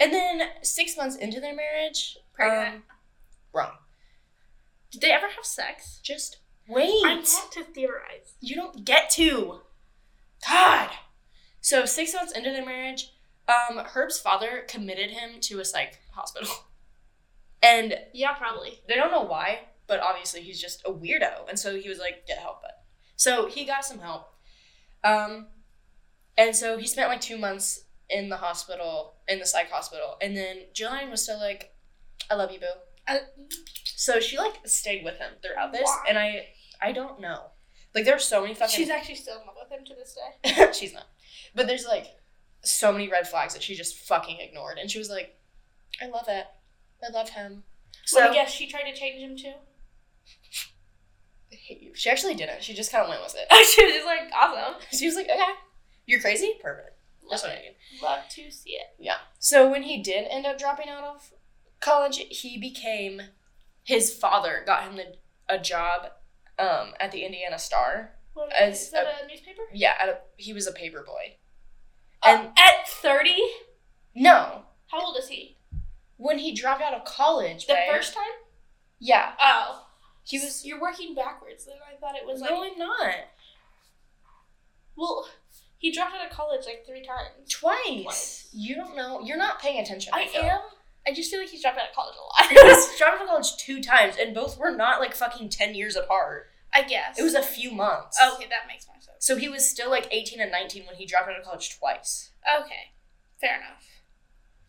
And 0.00 0.12
then 0.12 0.42
six 0.62 0.96
months 0.96 1.14
into 1.14 1.40
their 1.40 1.54
marriage, 1.54 2.18
Pregnant. 2.32 2.76
um, 2.76 2.82
wrong. 3.52 3.76
Did 4.90 5.02
they 5.02 5.12
ever 5.12 5.28
have 5.28 5.44
sex? 5.44 6.00
Just 6.02 6.38
wait. 6.66 6.90
I 7.06 7.14
want 7.14 7.52
to 7.52 7.62
theorize. 7.62 8.34
you 8.40 8.56
don't 8.56 8.84
get 8.84 9.08
to. 9.10 9.60
God. 10.48 10.90
So 11.60 11.84
six 11.84 12.12
months 12.12 12.32
into 12.32 12.50
their 12.50 12.64
marriage, 12.66 13.12
um, 13.46 13.78
Herb's 13.78 14.18
father 14.18 14.64
committed 14.66 15.10
him 15.12 15.40
to 15.42 15.60
a 15.60 15.64
psych 15.64 16.00
hospital. 16.12 16.48
And 17.62 17.98
Yeah, 18.12 18.32
probably. 18.34 18.80
They 18.88 18.94
don't 18.94 19.10
know 19.10 19.22
why, 19.22 19.60
but 19.86 20.00
obviously 20.00 20.40
he's 20.42 20.60
just 20.60 20.82
a 20.86 20.90
weirdo, 20.90 21.48
and 21.48 21.58
so 21.58 21.76
he 21.78 21.88
was 21.88 21.98
like, 21.98 22.26
"Get 22.26 22.38
help." 22.38 22.62
But 22.62 22.84
so 23.16 23.46
he 23.48 23.64
got 23.64 23.84
some 23.84 23.98
help, 23.98 24.32
um, 25.04 25.48
and 26.38 26.54
so 26.56 26.78
he 26.78 26.86
spent 26.86 27.08
like 27.08 27.20
two 27.20 27.36
months 27.38 27.84
in 28.08 28.28
the 28.28 28.36
hospital, 28.38 29.14
in 29.28 29.38
the 29.38 29.46
psych 29.46 29.70
hospital, 29.70 30.16
and 30.22 30.36
then 30.36 30.62
Jillian 30.74 31.10
was 31.10 31.22
still 31.22 31.38
like, 31.38 31.74
"I 32.30 32.34
love 32.34 32.50
you, 32.50 32.60
boo." 32.60 32.66
I, 33.06 33.20
So 33.84 34.20
she 34.20 34.38
like 34.38 34.66
stayed 34.66 35.04
with 35.04 35.18
him 35.18 35.32
throughout 35.42 35.72
this, 35.72 35.82
Why? 35.84 36.04
and 36.08 36.18
I, 36.18 36.48
I 36.80 36.92
don't 36.92 37.20
know. 37.20 37.46
Like 37.94 38.04
there's 38.04 38.24
so 38.24 38.40
many 38.42 38.54
fucking. 38.54 38.74
she's 38.74 38.88
actually 38.90 39.16
still 39.16 39.40
in 39.40 39.46
love 39.46 39.56
with 39.60 39.78
him 39.78 39.84
to 39.84 39.94
this 39.94 40.16
day. 40.16 40.72
she's 40.72 40.94
not, 40.94 41.06
but 41.54 41.66
there's 41.66 41.84
like 41.86 42.06
so 42.62 42.92
many 42.92 43.08
red 43.08 43.26
flags 43.28 43.52
that 43.54 43.62
she 43.62 43.74
just 43.74 43.96
fucking 43.96 44.38
ignored, 44.40 44.78
and 44.78 44.90
she 44.90 44.98
was 44.98 45.10
like, 45.10 45.36
"I 46.00 46.06
love 46.06 46.26
it. 46.28 46.46
I 47.06 47.10
love 47.12 47.30
him." 47.30 47.64
So 48.04 48.18
So 48.20 48.28
I 48.28 48.32
guess 48.32 48.50
she 48.50 48.66
tried 48.66 48.90
to 48.90 48.94
change 48.94 49.20
him 49.20 49.36
too. 49.36 49.58
I 51.52 51.56
hate 51.56 51.82
you. 51.82 51.92
She 51.94 52.10
actually 52.10 52.34
didn't. 52.34 52.62
She 52.62 52.74
just 52.74 52.92
kind 52.92 53.02
of 53.04 53.08
went 53.08 53.22
with 53.22 53.34
it. 53.36 53.46
she 53.66 53.84
was 53.84 53.94
just 53.94 54.06
like, 54.06 54.30
awesome. 54.34 54.74
She 54.96 55.06
was 55.06 55.16
like, 55.16 55.26
okay, 55.28 55.52
you're 56.06 56.20
crazy? 56.20 56.54
Perfect. 56.62 56.96
That's 57.28 57.42
Love 57.42 57.50
what 57.52 57.58
I 57.58 57.62
it. 57.62 57.76
need. 57.92 58.02
Love 58.02 58.28
to 58.30 58.50
see 58.50 58.70
it. 58.70 58.86
Yeah. 58.98 59.16
So 59.38 59.70
when 59.70 59.82
he 59.84 60.02
did 60.02 60.26
end 60.30 60.46
up 60.46 60.58
dropping 60.58 60.88
out 60.88 61.04
of 61.04 61.32
college, 61.80 62.18
he 62.30 62.58
became, 62.58 63.22
his 63.84 64.12
father 64.14 64.62
got 64.66 64.84
him 64.84 64.96
the, 64.96 65.14
a 65.48 65.58
job 65.58 66.06
um, 66.58 66.92
at 67.00 67.12
the 67.12 67.24
Indiana 67.24 67.58
Star. 67.58 68.12
What, 68.34 68.52
As 68.52 68.82
is 68.82 68.90
that 68.92 69.06
a, 69.24 69.26
newspaper? 69.26 69.62
Yeah, 69.72 69.94
at 70.00 70.08
a, 70.08 70.18
he 70.36 70.52
was 70.52 70.66
a 70.66 70.72
paper 70.72 71.02
boy. 71.04 71.36
And 72.24 72.46
And 72.48 72.58
at 72.58 72.86
30? 72.88 73.34
no, 74.14 74.62
How 74.88 75.00
old 75.04 75.16
is 75.18 75.28
he? 75.28 75.56
When 76.20 76.38
he 76.38 76.52
dropped 76.54 76.82
out 76.82 76.92
of 76.94 77.04
college, 77.04 77.66
The 77.66 77.74
babe- 77.74 77.90
first 77.90 78.12
time? 78.14 78.32
yeah, 78.98 79.32
Oh. 79.40 79.86
he 80.22 80.38
was. 80.38 80.64
You're 80.66 80.80
working 80.80 81.14
backwards. 81.14 81.64
Then 81.64 81.76
I 81.90 81.96
thought 81.98 82.14
it 82.16 82.26
was 82.26 82.40
like. 82.40 82.50
no, 82.50 82.62
I'm 82.64 82.78
not. 82.78 83.14
Well, 84.96 85.26
he 85.78 85.90
dropped 85.92 86.14
out 86.14 86.26
of 86.26 86.30
college 86.36 86.66
like 86.66 86.84
three 86.86 87.02
times. 87.02 87.30
Twice. 87.50 88.02
Twice. 88.04 88.48
You 88.52 88.74
don't 88.76 88.96
know. 88.96 89.20
You're 89.22 89.38
not 89.38 89.60
paying 89.60 89.80
attention. 89.80 90.12
I 90.14 90.26
feel. 90.26 90.42
am. 90.42 90.60
I 91.06 91.12
just 91.14 91.30
feel 91.30 91.40
like 91.40 91.48
he's 91.48 91.62
dropped 91.62 91.78
out 91.78 91.88
of 91.88 91.94
college 91.94 92.16
a 92.16 92.22
lot. 92.22 92.50
He 92.50 92.68
was 92.68 92.98
dropped 92.98 93.14
out 93.16 93.22
of 93.22 93.28
college 93.28 93.56
two 93.56 93.80
times, 93.82 94.16
and 94.20 94.34
both 94.34 94.58
were 94.58 94.70
not 94.70 95.00
like 95.00 95.14
fucking 95.14 95.48
ten 95.48 95.74
years 95.74 95.96
apart. 95.96 96.48
I 96.72 96.82
guess. 96.82 97.18
It 97.18 97.22
was 97.22 97.34
a 97.34 97.42
few 97.42 97.72
months. 97.72 98.16
Okay, 98.34 98.46
that 98.48 98.68
makes 98.68 98.86
more 98.86 98.94
sense. 99.00 99.16
So 99.18 99.36
he 99.36 99.48
was 99.48 99.68
still 99.68 99.90
like 99.90 100.06
18 100.12 100.40
and 100.40 100.52
19 100.52 100.86
when 100.86 100.94
he 100.94 101.04
dropped 101.04 101.28
out 101.28 101.36
of 101.36 101.44
college 101.44 101.76
twice. 101.76 102.30
Okay. 102.60 102.92
Fair 103.40 103.56
enough. 103.56 103.84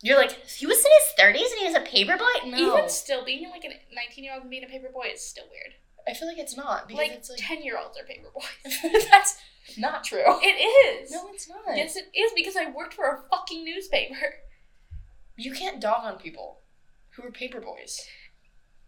You're 0.04 0.18
like, 0.18 0.46
he 0.48 0.66
was 0.66 0.80
in 0.80 0.92
his 0.92 1.26
30s 1.26 1.52
and 1.52 1.60
he 1.60 1.66
was 1.66 1.76
a 1.76 1.82
paper 1.82 2.18
boy? 2.18 2.50
No. 2.50 2.58
Even 2.78 2.90
still, 2.90 3.24
being 3.24 3.50
like 3.50 3.64
a 3.64 3.70
19 3.96 4.24
year 4.24 4.34
old 4.34 4.42
and 4.44 4.50
being 4.50 4.64
a 4.64 4.68
paper 4.68 4.90
boy 4.92 5.10
is 5.14 5.22
still 5.24 5.46
weird. 5.52 5.76
I 6.08 6.14
feel 6.16 6.28
like 6.28 6.40
it's 6.40 6.58
not 6.58 6.88
because 6.88 7.08
Like, 7.08 7.12
it's 7.12 7.30
like 7.30 7.40
10 7.42 7.64
year 7.64 7.78
olds 7.78 7.98
are 8.00 8.04
paper 8.04 8.30
boys. 8.34 8.74
that's 9.12 9.38
not 9.78 10.04
true. 10.04 10.24
It 10.42 11.02
is. 11.04 11.12
No, 11.12 11.30
it's 11.32 11.48
not. 11.48 11.76
Yes, 11.76 11.96
it 11.96 12.06
is 12.18 12.32
because 12.36 12.56
I 12.58 12.72
worked 12.72 12.96
for 12.96 13.06
a 13.06 13.22
fucking 13.30 13.64
newspaper. 13.64 14.16
You 15.38 15.54
can't 15.54 15.80
dog 15.80 16.04
on 16.04 16.18
people 16.18 16.60
who 17.12 17.24
are 17.24 17.32
paper 17.32 17.62
boys. 17.62 18.08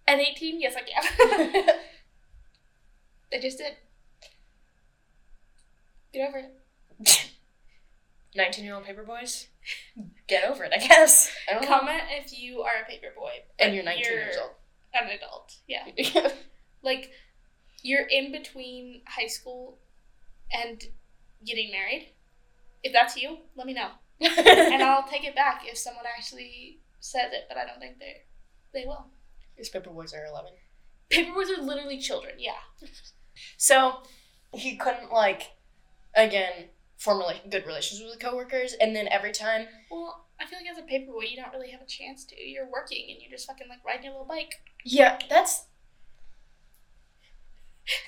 At 0.07 0.19
18, 0.19 0.59
yes, 0.59 0.75
I 0.75 0.81
can. 0.81 1.69
I 3.33 3.39
just 3.39 3.57
did. 3.57 3.73
Get 6.13 6.27
over 6.27 6.37
it. 6.39 7.29
nineteen 8.35 8.65
year 8.65 8.75
old 8.75 8.83
paper 8.83 9.03
boys, 9.03 9.47
get 10.27 10.49
over 10.49 10.63
it. 10.63 10.73
I 10.73 10.79
guess. 10.85 11.31
I 11.49 11.53
don't 11.53 11.63
know. 11.63 11.67
Comment 11.67 12.01
if 12.11 12.37
you 12.37 12.61
are 12.61 12.71
a 12.83 12.89
paper 12.89 13.07
boy 13.15 13.31
And 13.59 13.73
you're 13.73 13.83
nineteen 13.83 14.05
years 14.05 14.37
old. 14.41 14.51
An 14.93 15.09
adult, 15.09 15.55
yeah. 15.67 16.27
Like, 16.83 17.11
you're 17.81 18.05
in 18.05 18.31
between 18.33 19.03
high 19.07 19.27
school 19.27 19.79
and 20.51 20.83
getting 21.45 21.71
married. 21.71 22.09
If 22.83 22.91
that's 22.91 23.15
you, 23.15 23.37
let 23.55 23.65
me 23.65 23.73
know, 23.73 23.91
and 24.19 24.83
I'll 24.83 25.07
take 25.07 25.23
it 25.23 25.33
back 25.33 25.61
if 25.65 25.77
someone 25.77 26.03
actually 26.05 26.81
says 26.99 27.31
it. 27.31 27.45
But 27.47 27.57
I 27.57 27.65
don't 27.65 27.79
think 27.79 27.99
they 27.99 28.23
they 28.73 28.85
will. 28.85 29.07
These 29.57 29.69
paper 29.69 29.91
boys 29.91 30.13
are 30.13 30.25
eleven. 30.25 30.51
Paper 31.09 31.33
boys 31.33 31.49
are 31.49 31.61
literally 31.61 31.99
children. 31.99 32.33
Yeah. 32.37 32.51
So 33.57 34.03
he 34.53 34.75
couldn't 34.75 35.11
like, 35.11 35.53
again, 36.15 36.69
form 37.03 37.21
good 37.49 37.65
relations 37.65 38.01
with 38.01 38.19
coworkers, 38.19 38.73
and 38.79 38.95
then 38.95 39.07
every 39.09 39.31
time 39.31 39.67
Well, 39.91 40.25
I 40.39 40.45
feel 40.45 40.59
like 40.59 40.69
as 40.71 40.77
a 40.77 40.83
paper 40.87 41.11
boy, 41.11 41.25
you 41.29 41.35
don't 41.35 41.51
really 41.51 41.69
have 41.71 41.81
a 41.81 41.85
chance 41.85 42.23
to. 42.25 42.41
You're 42.41 42.69
working 42.71 43.07
and 43.11 43.21
you're 43.21 43.31
just 43.31 43.45
fucking 43.47 43.67
like 43.67 43.83
riding 43.85 44.05
your 44.05 44.13
little 44.13 44.27
bike. 44.27 44.53
Yeah, 44.85 45.19
that's 45.29 45.63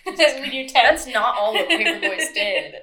when 0.05 0.51
you're 0.53 0.67
ten. 0.67 0.83
that's 0.85 1.07
not 1.07 1.35
all 1.37 1.53
what 1.53 1.67
Paperboys 1.69 2.33
did. 2.33 2.75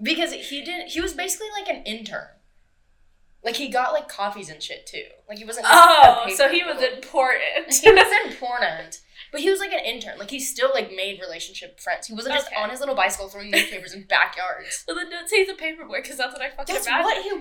Because 0.00 0.32
he 0.32 0.62
didn't. 0.64 0.88
he 0.88 1.00
was 1.00 1.14
basically 1.14 1.48
like 1.58 1.68
an 1.68 1.82
intern. 1.84 2.26
Like 3.42 3.56
he 3.56 3.68
got 3.68 3.92
like 3.92 4.08
coffees 4.08 4.48
and 4.48 4.62
shit 4.62 4.86
too. 4.86 5.04
Like 5.28 5.38
he 5.38 5.44
wasn't 5.44 5.66
Oh, 5.68 6.26
so 6.34 6.48
he 6.48 6.62
was 6.62 6.82
important. 6.82 7.72
he 7.74 7.90
was 7.90 8.32
important. 8.32 9.00
But 9.34 9.40
he 9.42 9.50
was 9.50 9.58
like 9.58 9.72
an 9.72 9.84
intern. 9.84 10.16
Like 10.16 10.30
he 10.30 10.38
still 10.38 10.70
like 10.72 10.92
made 10.94 11.18
relationship 11.20 11.80
friends. 11.80 12.06
He 12.06 12.14
wasn't 12.14 12.36
just 12.36 12.46
Okay. 12.46 12.56
on 12.62 12.70
his 12.70 12.78
little 12.78 12.94
bicycle 12.94 13.26
throwing 13.28 13.50
newspapers 13.50 13.92
in 13.92 14.04
backyards. 14.04 14.84
well, 14.88 14.94
then 14.94 15.10
don't 15.10 15.28
say 15.28 15.38
he's 15.44 15.48
a 15.48 15.54
paperboy 15.54 16.02
because 16.02 16.18
that's 16.18 16.32
what 16.32 16.40
I 16.40 16.50
fucking 16.50 16.72
That's 16.72 16.86
imagine. 16.86 17.04
what 17.04 17.22
he 17.24 17.32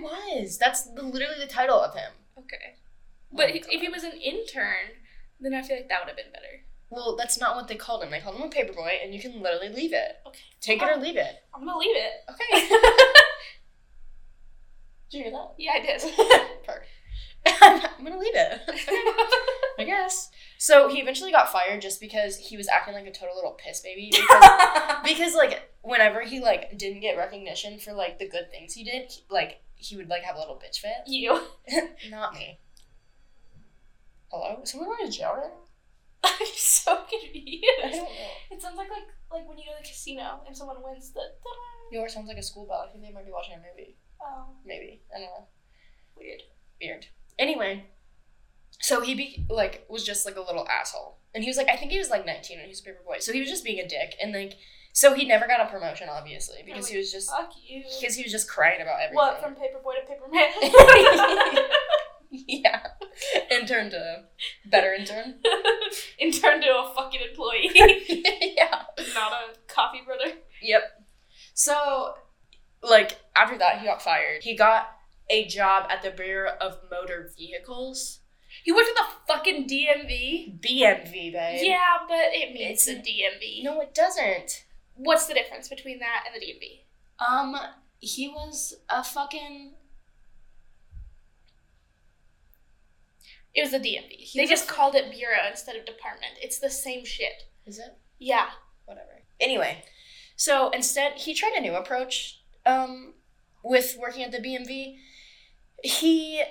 was. 0.41 0.57
That's 0.57 0.85
the, 0.91 1.03
literally 1.03 1.37
the 1.39 1.45
title 1.45 1.79
of 1.79 1.93
him. 1.93 2.11
Okay. 2.39 2.77
But 3.31 3.51
Oh, 3.51 3.53
if 3.55 3.67
if 3.69 3.81
he 3.81 3.89
was 3.89 4.03
an 4.03 4.13
intern, 4.13 4.97
then 5.39 5.53
I 5.53 5.61
feel 5.61 5.75
like 5.77 5.87
that 5.89 6.01
would 6.01 6.07
have 6.09 6.17
been 6.17 6.31
better. 6.33 6.65
Well, 6.89 7.15
that's 7.15 7.39
not 7.39 7.55
what 7.55 7.67
they 7.67 7.75
called 7.75 8.03
him. 8.03 8.09
They 8.09 8.19
called 8.21 8.37
him 8.37 8.43
a 8.43 8.49
paperboy, 8.49 9.03
and 9.03 9.13
you 9.13 9.21
can 9.21 9.39
literally 9.41 9.69
leave 9.69 9.93
it. 9.93 10.15
Okay. 10.27 10.39
Take 10.61 10.81
it 10.81 10.89
or 10.89 10.97
leave 10.99 11.17
it. 11.17 11.43
I'm 11.53 11.63
gonna 11.65 11.77
leave 11.77 11.95
it. 11.95 12.11
Okay. 12.31 12.67
Did 15.11 15.17
you 15.17 15.23
hear 15.25 15.31
that? 15.31 15.53
yeah, 15.59 15.71
I 15.75 15.79
did. 15.79 16.01
Perfect. 16.65 16.87
I'm 17.61 18.03
gonna 18.03 18.17
leave 18.19 18.35
it. 18.35 18.61
I 19.79 19.83
guess. 19.85 20.29
So 20.57 20.87
he 20.87 20.99
eventually 20.99 21.31
got 21.31 21.51
fired 21.51 21.81
just 21.81 21.99
because 21.99 22.37
he 22.37 22.55
was 22.55 22.67
acting 22.67 22.93
like 22.93 23.05
a 23.05 23.11
total 23.11 23.35
little 23.35 23.57
piss 23.63 23.81
baby. 23.81 24.11
Because, 24.11 25.03
because 25.05 25.35
like 25.35 25.69
whenever 25.81 26.21
he 26.21 26.39
like 26.39 26.77
didn't 26.77 27.01
get 27.01 27.17
recognition 27.17 27.79
for 27.79 27.91
like 27.93 28.19
the 28.19 28.29
good 28.29 28.49
things 28.51 28.73
he 28.73 28.83
did, 28.83 29.11
he, 29.11 29.23
like 29.29 29.61
he 29.75 29.97
would 29.97 30.07
like 30.09 30.23
have 30.23 30.35
a 30.35 30.39
little 30.39 30.55
bitch 30.55 30.77
fit. 30.79 30.91
you. 31.07 31.41
Not 32.09 32.33
me. 32.33 32.59
Hello? 34.31 34.61
Is 34.63 34.71
someone 34.71 34.89
going 34.89 35.05
to 35.05 35.15
jail 35.15 35.33
right 35.37 35.49
now? 35.49 35.59
I'm 36.23 36.47
so 36.55 36.95
confused. 37.09 37.65
I 37.83 37.89
don't 37.89 38.03
know. 38.03 38.07
It 38.51 38.61
sounds 38.61 38.77
like 38.77 38.89
like 38.89 39.07
like 39.31 39.49
when 39.49 39.57
you 39.57 39.65
go 39.65 39.75
to 39.75 39.83
the 39.83 39.87
casino 39.87 40.39
and 40.47 40.55
someone 40.55 40.77
wins 40.81 41.11
the. 41.11 41.21
You 41.91 41.99
know, 41.99 42.05
it 42.05 42.11
sounds 42.11 42.27
like 42.27 42.37
a 42.37 42.43
school 42.43 42.65
bell. 42.65 42.85
I 42.87 42.91
think 42.91 43.03
they 43.03 43.11
might 43.11 43.25
be 43.25 43.31
watching 43.31 43.55
a 43.55 43.57
movie. 43.57 43.97
Oh, 44.21 44.45
Maybe. 44.65 45.01
I 45.13 45.19
don't 45.19 45.27
know. 45.27 45.47
weird. 46.17 46.41
Weird. 46.81 47.05
Anyway, 47.39 47.85
so 48.79 49.01
he 49.01 49.15
be 49.15 49.45
like 49.49 49.85
was 49.89 50.03
just 50.03 50.25
like 50.25 50.35
a 50.35 50.41
little 50.41 50.67
asshole, 50.67 51.19
and 51.33 51.43
he 51.43 51.49
was 51.49 51.57
like 51.57 51.69
I 51.69 51.75
think 51.75 51.91
he 51.91 51.97
was 51.97 52.09
like 52.09 52.25
nineteen 52.25 52.57
and 52.57 52.65
he 52.65 52.69
was 52.69 52.81
a 52.81 52.83
paper 52.83 53.01
boy, 53.05 53.17
so 53.19 53.33
he 53.33 53.39
was 53.39 53.49
just 53.49 53.63
being 53.63 53.79
a 53.79 53.87
dick, 53.87 54.15
and 54.21 54.33
like 54.33 54.53
so 54.93 55.15
he 55.15 55.25
never 55.25 55.47
got 55.47 55.59
a 55.59 55.71
promotion 55.71 56.07
obviously 56.09 56.57
because 56.65 56.87
he 56.87 56.97
was 56.97 57.11
just 57.11 57.29
Fuck 57.29 57.51
you. 57.67 57.83
because 57.99 58.15
he 58.15 58.23
was 58.23 58.31
just 58.31 58.47
crying 58.47 58.81
about 58.81 59.01
everything. 59.01 59.15
What 59.15 59.41
from 59.41 59.55
paper 59.55 59.79
boy 59.83 59.93
to 59.95 60.07
paper 60.07 60.27
man? 60.31 61.65
yeah, 62.47 62.87
intern 63.51 63.89
to 63.91 64.23
better 64.65 64.93
intern. 64.93 65.35
Intern 66.17 66.61
to 66.61 66.67
a 66.67 66.93
fucking 66.95 67.21
employee, 67.29 67.69
yeah. 67.75 68.83
not 69.13 69.31
a 69.33 69.71
coffee 69.71 70.01
brother. 70.03 70.37
Yep. 70.61 70.81
So, 71.53 72.15
like 72.81 73.19
after 73.35 73.57
that, 73.59 73.79
he 73.79 73.85
got 73.85 74.01
fired. 74.01 74.41
He 74.41 74.55
got 74.55 74.87
a 75.33 75.47
job 75.47 75.87
at 75.89 76.01
the 76.03 76.11
Bureau 76.11 76.51
of 76.61 76.77
Motor 76.91 77.31
Vehicles, 77.37 78.19
He 78.63 78.71
worked 78.71 78.89
at 78.89 78.95
the 78.95 79.33
fucking 79.33 79.67
DMV. 79.67 80.59
BMV, 80.61 81.11
babe. 81.33 81.59
Yeah, 81.63 81.97
but 82.07 82.27
it 82.31 82.53
means 82.53 82.71
It's 82.73 82.85
the 82.85 82.93
DMV. 82.95 83.63
No, 83.63 83.81
it 83.81 83.93
doesn't. 83.95 84.65
What's 84.95 85.25
the 85.25 85.33
difference 85.33 85.67
between 85.67 85.99
that 85.99 86.25
and 86.25 86.35
the 86.39 86.45
DMV? 86.45 86.85
Um, 87.27 87.55
he 87.99 88.27
was 88.27 88.75
a 88.89 89.03
fucking. 89.03 89.73
It 93.55 93.61
was 93.63 93.71
the 93.71 93.79
DMV. 93.79 94.11
He 94.17 94.39
they 94.39 94.45
just 94.47 94.69
a- 94.69 94.73
called 94.73 94.95
it 94.95 95.11
bureau 95.11 95.37
instead 95.49 95.75
of 95.75 95.85
department. 95.85 96.33
It's 96.41 96.59
the 96.59 96.69
same 96.69 97.05
shit. 97.05 97.43
Is 97.65 97.79
it? 97.79 97.97
Yeah. 98.19 98.47
Whatever. 98.85 99.23
Anyway, 99.39 99.83
so 100.35 100.69
instead, 100.71 101.13
he 101.13 101.33
tried 101.33 101.53
a 101.57 101.61
new 101.61 101.75
approach. 101.75 102.39
Um, 102.65 103.13
with 103.63 103.97
working 103.99 104.23
at 104.23 104.31
the 104.31 104.39
BMV, 104.39 104.97
he 105.83 106.41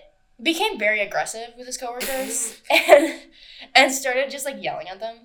became 0.41 0.79
very 0.79 1.01
aggressive 1.01 1.55
with 1.57 1.67
his 1.67 1.79
coworkers 1.79 2.61
and 2.71 3.21
and 3.75 3.93
started 3.93 4.31
just 4.31 4.45
like 4.45 4.63
yelling 4.63 4.89
at 4.89 5.01
them. 5.01 5.17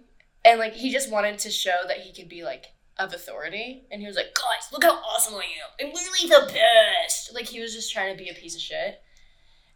And 0.46 0.60
like 0.60 0.74
he 0.74 0.92
just 0.92 1.12
wanted 1.12 1.38
to 1.40 1.52
show 1.52 1.76
that 1.88 1.98
he 1.98 2.14
could 2.14 2.30
be 2.30 2.44
like 2.44 2.68
of 2.98 3.14
authority. 3.14 3.86
And 3.92 4.02
he 4.02 4.08
was 4.08 4.16
like, 4.16 4.34
guys, 4.34 4.72
look 4.72 4.84
how 4.84 4.96
awesome 4.96 5.36
I 5.36 5.38
am. 5.38 5.88
I'm 5.88 5.94
literally 5.94 6.30
the 6.30 6.52
best. 6.54 7.34
Like 7.34 7.46
he 7.46 7.60
was 7.60 7.74
just 7.74 7.92
trying 7.92 8.16
to 8.16 8.24
be 8.24 8.30
a 8.30 8.34
piece 8.34 8.56
of 8.56 8.62
shit. 8.62 9.02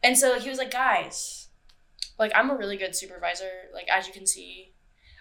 And 0.04 0.18
so 0.18 0.40
he 0.40 0.50
was 0.50 0.58
like, 0.58 0.72
guys, 0.72 1.50
like 2.18 2.32
I'm 2.34 2.50
a 2.50 2.58
really 2.58 2.78
good 2.78 2.96
supervisor. 2.96 3.50
Like 3.74 3.90
as 3.90 4.08
you 4.08 4.14
can 4.14 4.26
see, 4.26 4.74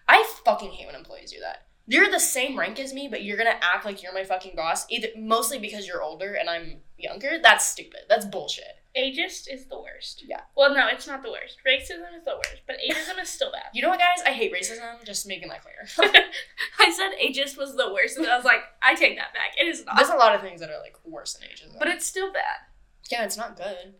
I 0.08 0.24
fucking 0.44 0.70
hate 0.70 0.86
when 0.86 0.94
employees 0.94 1.32
do 1.32 1.40
that. 1.40 1.66
You're 1.86 2.10
the 2.10 2.20
same 2.20 2.56
rank 2.56 2.78
as 2.78 2.94
me, 2.94 3.08
but 3.08 3.24
you're 3.24 3.36
gonna 3.36 3.58
act 3.60 3.84
like 3.84 4.02
you're 4.02 4.14
my 4.14 4.22
fucking 4.22 4.54
boss. 4.54 4.86
Either 4.90 5.08
mostly 5.16 5.58
because 5.58 5.86
you're 5.88 6.02
older 6.02 6.34
and 6.34 6.48
I'm 6.48 6.82
younger. 6.96 7.38
That's 7.42 7.64
stupid. 7.64 8.02
That's 8.08 8.24
bullshit. 8.24 8.79
Ageist 8.96 9.46
is 9.48 9.66
the 9.66 9.78
worst. 9.80 10.24
Yeah. 10.26 10.40
Well, 10.56 10.74
no, 10.74 10.88
it's 10.88 11.06
not 11.06 11.22
the 11.22 11.30
worst. 11.30 11.58
Racism 11.66 12.16
is 12.18 12.24
the 12.24 12.34
worst, 12.34 12.62
but 12.66 12.76
ageism 12.84 13.22
is 13.22 13.28
still 13.28 13.52
bad. 13.52 13.66
You 13.72 13.82
know 13.82 13.88
what, 13.88 14.00
guys? 14.00 14.18
I 14.26 14.30
hate 14.32 14.52
racism. 14.52 15.04
Just 15.04 15.28
making 15.28 15.48
that 15.50 15.62
clear. 15.62 16.10
I 16.80 16.90
said 16.90 17.10
ageist 17.24 17.56
was 17.56 17.76
the 17.76 17.92
worst, 17.92 18.16
and 18.18 18.26
I 18.26 18.34
was 18.36 18.44
like, 18.44 18.62
I 18.82 18.94
take 18.96 19.16
that 19.16 19.32
back. 19.32 19.54
It 19.58 19.68
is 19.68 19.84
not. 19.84 19.96
There's 19.96 20.08
a 20.08 20.16
lot 20.16 20.34
of 20.34 20.40
things 20.40 20.60
that 20.60 20.70
are 20.70 20.80
like 20.80 20.96
worse 21.04 21.34
than 21.34 21.48
ageism. 21.48 21.78
But 21.78 21.86
it's 21.88 22.04
still 22.04 22.32
bad. 22.32 22.66
yeah, 23.12 23.24
it's 23.24 23.36
not 23.36 23.56
good. 23.56 23.94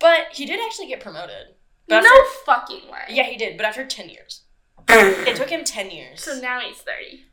But 0.00 0.28
he 0.32 0.46
did 0.46 0.58
actually 0.64 0.88
get 0.88 1.00
promoted. 1.00 1.54
But 1.86 2.00
no 2.02 2.08
after- 2.10 2.24
fucking 2.44 2.90
way. 2.90 3.02
yeah, 3.10 3.22
he 3.24 3.36
did. 3.36 3.56
But 3.56 3.66
after 3.66 3.86
ten 3.86 4.08
years, 4.08 4.42
it 4.88 5.36
took 5.36 5.48
him 5.48 5.62
ten 5.64 5.90
years. 5.92 6.22
So 6.22 6.38
now 6.40 6.58
he's 6.60 6.78
30. 6.78 7.24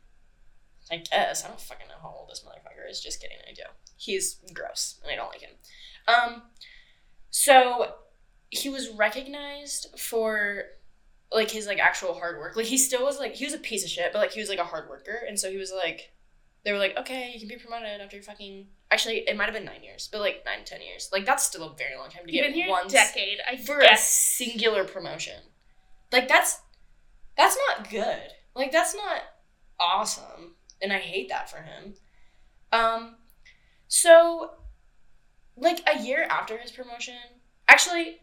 I 0.90 0.98
guess 0.98 1.44
I 1.44 1.48
don't 1.48 1.60
fucking 1.60 1.88
know 1.88 1.94
how 2.00 2.14
old 2.16 2.30
this 2.30 2.44
motherfucker 2.46 2.88
is. 2.88 3.00
Just 3.00 3.20
kidding, 3.20 3.38
I 3.48 3.52
do. 3.54 3.62
He's 3.96 4.36
gross, 4.54 5.00
and 5.02 5.10
I 5.12 5.16
don't 5.16 5.30
like 5.30 5.40
him. 5.40 5.50
Um, 6.06 6.42
so 7.38 7.92
he 8.48 8.70
was 8.70 8.88
recognized 8.88 9.88
for 10.00 10.62
like 11.30 11.50
his 11.50 11.66
like 11.66 11.78
actual 11.78 12.14
hard 12.14 12.38
work. 12.38 12.56
Like 12.56 12.64
he 12.64 12.78
still 12.78 13.04
was 13.04 13.18
like 13.18 13.34
he 13.34 13.44
was 13.44 13.52
a 13.52 13.58
piece 13.58 13.84
of 13.84 13.90
shit, 13.90 14.10
but 14.10 14.20
like 14.20 14.32
he 14.32 14.40
was 14.40 14.48
like 14.48 14.58
a 14.58 14.64
hard 14.64 14.88
worker, 14.88 15.20
and 15.28 15.38
so 15.38 15.50
he 15.50 15.58
was 15.58 15.70
like, 15.70 16.14
they 16.64 16.72
were 16.72 16.78
like, 16.78 16.96
okay, 16.96 17.30
you 17.34 17.38
can 17.38 17.46
be 17.46 17.56
promoted 17.56 18.00
after 18.00 18.22
fucking. 18.22 18.68
Actually, 18.90 19.28
it 19.28 19.36
might 19.36 19.44
have 19.44 19.52
been 19.52 19.66
nine 19.66 19.82
years, 19.82 20.08
but 20.10 20.22
like 20.22 20.44
nine, 20.46 20.64
ten 20.64 20.80
years. 20.80 21.10
Like 21.12 21.26
that's 21.26 21.44
still 21.44 21.64
a 21.64 21.76
very 21.76 21.94
long 21.98 22.08
time 22.08 22.24
to 22.24 22.32
You've 22.32 22.54
get 22.54 22.70
one 22.70 22.88
decade. 22.88 23.36
I 23.46 23.58
for 23.58 23.80
a 23.80 23.98
singular 23.98 24.84
promotion. 24.84 25.42
Like 26.12 26.28
that's 26.28 26.62
that's 27.36 27.58
not 27.68 27.90
good. 27.90 28.30
Like 28.54 28.72
that's 28.72 28.94
not 28.94 29.20
awesome. 29.78 30.54
And 30.80 30.90
I 30.90 30.98
hate 31.00 31.28
that 31.28 31.50
for 31.50 31.58
him. 31.58 31.96
Um 32.72 33.16
so 33.88 34.52
like 35.56 35.80
a 35.86 36.02
year 36.02 36.26
after 36.30 36.58
his 36.58 36.70
promotion, 36.72 37.14
actually 37.68 38.18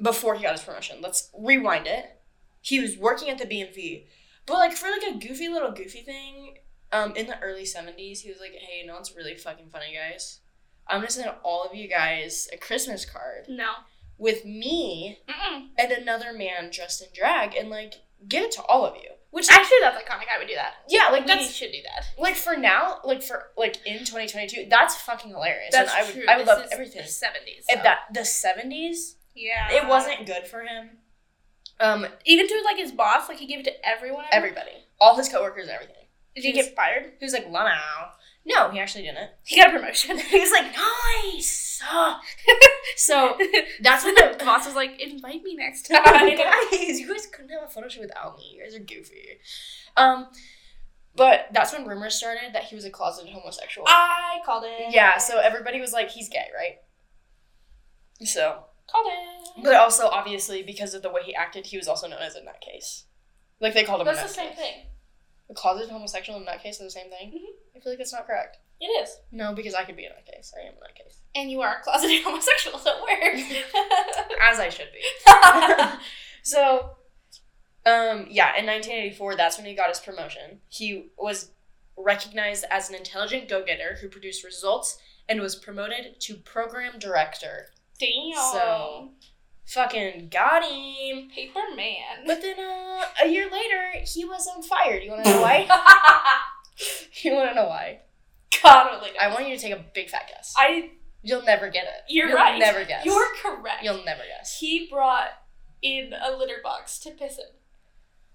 before 0.00 0.34
he 0.34 0.42
got 0.42 0.52
his 0.52 0.62
promotion, 0.62 0.98
let's 1.00 1.30
rewind 1.38 1.86
it. 1.86 2.20
He 2.60 2.80
was 2.80 2.96
working 2.96 3.28
at 3.30 3.38
the 3.38 3.44
BMV. 3.46 4.06
But 4.46 4.54
like 4.54 4.72
for 4.72 4.88
like 4.90 5.02
a 5.14 5.18
goofy 5.18 5.48
little 5.48 5.72
goofy 5.72 6.00
thing, 6.00 6.58
um 6.92 7.14
in 7.16 7.26
the 7.26 7.38
early 7.40 7.64
70s, 7.64 8.20
he 8.20 8.30
was 8.30 8.40
like, 8.40 8.52
"Hey, 8.52 8.80
you 8.80 8.86
know 8.86 8.94
what's 8.94 9.16
really 9.16 9.36
fucking 9.36 9.70
funny, 9.70 9.94
guys? 9.94 10.40
I'm 10.86 11.00
to 11.02 11.10
send 11.10 11.30
all 11.42 11.64
of 11.64 11.74
you 11.74 11.88
guys 11.88 12.46
a 12.52 12.58
Christmas 12.58 13.06
card 13.06 13.46
No. 13.48 13.70
with 14.18 14.44
me 14.44 15.18
Mm-mm. 15.28 15.68
and 15.78 15.92
another 15.92 16.32
man 16.34 16.70
dressed 16.70 17.00
in 17.02 17.08
drag 17.14 17.56
and 17.56 17.70
like 17.70 17.94
give 18.28 18.42
it 18.44 18.52
to 18.52 18.62
all 18.62 18.84
of 18.84 18.96
you. 18.96 19.10
Which 19.34 19.50
Actually, 19.50 19.78
that's 19.80 19.96
iconic. 20.00 20.26
I 20.32 20.38
would 20.38 20.46
do 20.46 20.54
that. 20.54 20.74
yeah, 20.88 21.08
like 21.10 21.26
we 21.26 21.42
should 21.48 21.72
do 21.72 21.82
that. 21.82 22.06
like 22.16 22.36
for 22.36 22.56
now, 22.56 23.00
like 23.02 23.20
for 23.20 23.50
like 23.56 23.84
in 23.84 23.98
2022, 23.98 24.66
that's 24.70 24.94
fucking 24.94 25.32
hilarious. 25.32 25.72
That's 25.72 25.90
and 25.92 26.00
I 26.00 26.06
would 26.06 26.14
true. 26.14 26.24
I 26.28 26.36
would 26.36 26.46
This 26.46 26.56
love 26.56 26.66
everything. 26.70 27.02
The 27.02 27.08
70s. 27.08 27.64
If 27.68 27.78
so- 27.78 27.82
that 27.82 27.98
the 28.14 28.20
70s, 28.20 29.16
Yeah. 29.34 29.72
it 29.72 29.88
wasn't 29.88 30.24
good 30.26 30.46
for 30.46 30.60
him. 30.62 30.98
Um 31.80 32.06
Even 32.24 32.46
to 32.46 32.62
like 32.64 32.76
his 32.76 32.92
boss, 32.92 33.28
like 33.28 33.38
he 33.38 33.46
gave 33.48 33.58
it 33.58 33.64
to 33.64 33.72
everyone. 33.88 34.26
everybody, 34.30 34.70
all 35.00 35.16
his 35.16 35.28
coworkers, 35.28 35.68
everything. 35.68 35.96
Did 36.36 36.44
he 36.44 36.52
get 36.52 36.76
fired? 36.76 37.14
He 37.18 37.24
was 37.24 37.32
like, 37.32 37.48
"Wow." 37.48 38.12
No, 38.46 38.70
he 38.70 38.78
actually 38.78 39.04
didn't. 39.04 39.30
He 39.42 39.56
got 39.60 39.70
a 39.74 39.78
promotion. 39.78 40.18
He 40.30 40.38
was 40.40 40.50
like, 40.52 40.66
nice. 40.76 41.80
so 42.96 43.36
that's 43.80 44.04
when 44.04 44.14
the 44.14 44.36
boss 44.44 44.66
was 44.66 44.74
like, 44.74 45.00
invite 45.00 45.42
me 45.42 45.54
next 45.56 45.82
time. 45.88 46.02
guys, 46.04 47.00
you 47.00 47.08
guys 47.08 47.26
couldn't 47.26 47.50
have 47.50 47.62
a 47.64 47.68
photo 47.68 47.88
shoot 47.88 48.02
without 48.02 48.36
me. 48.36 48.52
You 48.56 48.62
guys 48.64 48.74
are 48.74 48.80
goofy. 48.80 49.38
Um, 49.96 50.26
but 51.16 51.46
that's 51.52 51.72
when 51.72 51.86
rumors 51.86 52.14
started 52.14 52.52
that 52.54 52.64
he 52.64 52.74
was 52.74 52.84
a 52.84 52.90
closeted 52.90 53.32
homosexual. 53.32 53.86
I 53.88 54.38
called 54.44 54.64
it. 54.66 54.92
yeah, 54.94 55.18
so 55.18 55.38
everybody 55.40 55.80
was 55.80 55.92
like, 55.92 56.10
he's 56.10 56.28
gay, 56.28 56.46
right? 56.56 56.76
So, 58.26 58.64
Called 58.90 59.06
it. 59.08 59.64
but 59.64 59.74
also 59.74 60.06
obviously 60.08 60.62
because 60.62 60.92
of 60.94 61.02
the 61.02 61.10
way 61.10 61.22
he 61.24 61.34
acted, 61.34 61.66
he 61.66 61.76
was 61.76 61.88
also 61.88 62.06
known 62.08 62.20
as 62.20 62.34
a 62.36 62.40
nutcase. 62.40 63.04
Like 63.60 63.74
they 63.74 63.84
called 63.84 64.00
him 64.02 64.06
That's 64.06 64.22
the 64.22 64.28
same 64.28 64.54
thing. 64.54 64.74
A 65.50 65.54
closeted 65.54 65.90
homosexual 65.90 66.38
and 66.38 66.46
nutcase 66.46 66.80
are 66.80 66.84
the 66.84 66.90
same 66.90 67.10
thing. 67.10 67.32
Mhm. 67.32 67.63
I 67.76 67.80
feel 67.80 67.92
like 67.92 67.98
that's 67.98 68.12
not 68.12 68.26
correct. 68.26 68.58
It 68.80 68.86
is. 68.86 69.16
No, 69.32 69.54
because 69.54 69.74
I 69.74 69.84
could 69.84 69.96
be 69.96 70.04
in 70.04 70.10
that 70.14 70.26
case. 70.26 70.52
I 70.56 70.66
am 70.66 70.74
in 70.74 70.80
that 70.80 70.94
case. 70.94 71.20
And 71.34 71.50
you 71.50 71.60
are 71.62 71.78
a 71.78 71.82
closeted 71.82 72.22
homosexual, 72.24 72.78
so 72.78 72.90
it 72.96 73.02
works. 73.02 73.64
as 74.42 74.58
I 74.58 74.68
should 74.68 74.88
be. 74.92 75.98
so, 76.42 76.90
um, 77.86 78.26
yeah, 78.30 78.56
in 78.58 78.66
1984, 78.66 79.36
that's 79.36 79.56
when 79.56 79.66
he 79.66 79.74
got 79.74 79.88
his 79.88 80.00
promotion. 80.00 80.60
He 80.68 81.10
was 81.18 81.50
recognized 81.96 82.64
as 82.70 82.88
an 82.88 82.96
intelligent 82.96 83.48
go-getter 83.48 83.98
who 84.00 84.08
produced 84.08 84.44
results 84.44 84.98
and 85.28 85.40
was 85.40 85.54
promoted 85.56 86.20
to 86.20 86.34
program 86.34 86.98
director. 86.98 87.68
Damn. 87.98 88.34
So- 88.52 89.10
Fucking 89.66 90.28
got 90.28 90.62
him. 90.62 91.30
Paper 91.34 91.60
man. 91.74 92.26
But 92.26 92.42
then 92.42 92.56
uh, 92.58 93.02
a 93.24 93.28
year 93.28 93.44
later, 93.50 94.04
he 94.04 94.26
was 94.26 94.46
um, 94.46 94.62
fired. 94.62 95.02
You 95.02 95.12
want 95.12 95.24
to 95.24 95.30
know 95.30 95.40
why? 95.40 95.66
you 97.22 97.32
want 97.32 97.50
to 97.50 97.54
know 97.54 97.66
why? 97.66 98.00
God 98.62 98.88
only 98.94 99.08
knows. 99.08 99.16
I 99.20 99.28
want 99.28 99.48
you 99.48 99.56
to 99.56 99.62
take 99.62 99.72
a 99.72 99.84
big 99.94 100.08
fat 100.10 100.28
guess. 100.28 100.54
I. 100.56 100.90
You'll 101.22 101.42
never 101.42 101.70
get 101.70 101.84
it. 101.84 102.02
You're 102.08 102.28
You'll 102.28 102.36
right. 102.36 102.58
Never 102.58 102.84
guess. 102.84 103.04
You're 103.06 103.26
correct. 103.42 103.82
You'll 103.82 104.04
never 104.04 104.22
guess. 104.28 104.58
He 104.58 104.88
brought 104.90 105.28
in 105.80 106.12
a 106.12 106.36
litter 106.36 106.56
box 106.62 106.98
to 107.00 107.10
piss 107.10 107.38
in. 107.38 107.44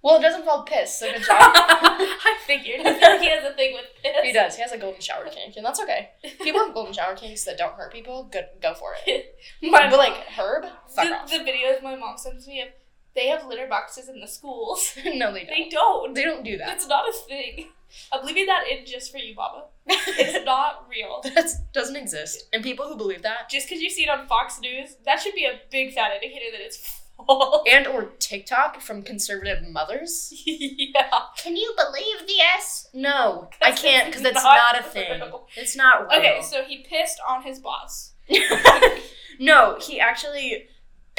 Well, 0.02 0.18
it 0.18 0.22
doesn't 0.22 0.42
involve 0.42 0.66
piss, 0.66 0.98
so 0.98 1.12
good 1.12 1.22
job. 1.24 1.38
I 1.40 2.38
figured. 2.48 2.80
I 2.86 2.94
feel 2.98 3.10
like 3.10 3.20
he 3.20 3.30
has 3.30 3.44
a 3.44 3.54
thing 3.54 3.74
with 3.74 3.86
piss. 4.02 4.24
he 4.24 4.32
does. 4.32 4.56
He 4.56 4.62
has 4.62 4.72
a 4.72 4.78
golden 4.78 5.02
shower 5.02 5.26
kink, 5.30 5.58
and 5.58 5.66
that's 5.66 5.80
okay. 5.82 6.12
People 6.42 6.62
have 6.64 6.74
golden 6.74 6.94
shower 6.94 7.16
kinks 7.16 7.44
that 7.44 7.58
don't 7.58 7.74
hurt 7.74 7.92
people. 7.92 8.24
Good, 8.32 8.46
go 8.62 8.74
for 8.74 8.94
it. 9.06 9.36
My 9.62 9.90
but 9.90 10.00
like 10.00 10.14
Herb, 10.14 10.64
fuck 10.88 11.06
the, 11.06 11.14
off. 11.14 11.30
the 11.30 11.40
videos 11.40 11.84
my 11.84 11.96
mom 11.98 12.18
sends 12.18 12.48
me 12.48 12.62
of 12.62 12.70
they 13.16 13.28
have 13.28 13.46
litter 13.48 13.68
boxes 13.68 14.08
in 14.10 14.20
the 14.20 14.28
schools. 14.28 14.94
no, 15.06 15.34
they 15.34 15.46
don't. 15.46 15.48
They 15.58 15.70
don't. 15.70 16.14
They 16.14 16.24
don't 16.24 16.44
do 16.44 16.58
that. 16.58 16.76
It's 16.76 16.88
not 16.88 17.08
a 17.10 17.14
thing. 17.14 17.68
I'm 18.14 18.24
leaving 18.26 18.46
that 18.46 18.66
in 18.70 18.86
just 18.86 19.12
for 19.12 19.18
you, 19.18 19.34
Mama. 19.36 19.66
It's 19.88 20.46
not 20.46 20.86
real. 20.90 21.22
that 21.24 21.48
doesn't 21.74 21.96
exist. 21.96 22.48
And 22.54 22.64
people 22.64 22.88
who 22.88 22.96
believe 22.96 23.24
that, 23.24 23.50
Just 23.50 23.68
because 23.68 23.82
you 23.82 23.90
see 23.90 24.04
it 24.04 24.10
on 24.10 24.28
Fox 24.28 24.60
News, 24.62 24.96
that 25.06 25.20
should 25.20 25.34
be 25.34 25.46
a 25.46 25.60
big 25.72 25.94
fat 25.94 26.12
indicator 26.14 26.46
that 26.52 26.62
it's 26.62 27.02
false. 27.18 27.68
and 27.72 27.88
or 27.88 28.06
TikTok 28.20 28.80
from 28.82 29.02
conservative 29.02 29.68
mothers. 29.68 30.32
yeah. 30.46 31.10
Can 31.38 31.56
you 31.58 31.74
believe 31.76 32.28
this? 32.28 32.88
No, 32.94 33.50
I 33.62 33.72
can't 33.72 34.06
because 34.06 34.22
it's 34.24 34.44
not 34.44 34.74
not, 34.74 34.80
a 34.80 34.84
thing. 34.84 35.20
real. 35.22 35.48
It's 35.58 35.76
not 35.76 36.10
real. 36.10 36.20
Okay, 36.20 36.42
so 36.44 36.64
he 36.64 36.86
pissed 36.88 37.20
on 37.28 37.42
his 37.42 37.58
boss. 37.60 38.12
no, 39.40 39.78
he 39.82 40.00
actually 40.00 40.68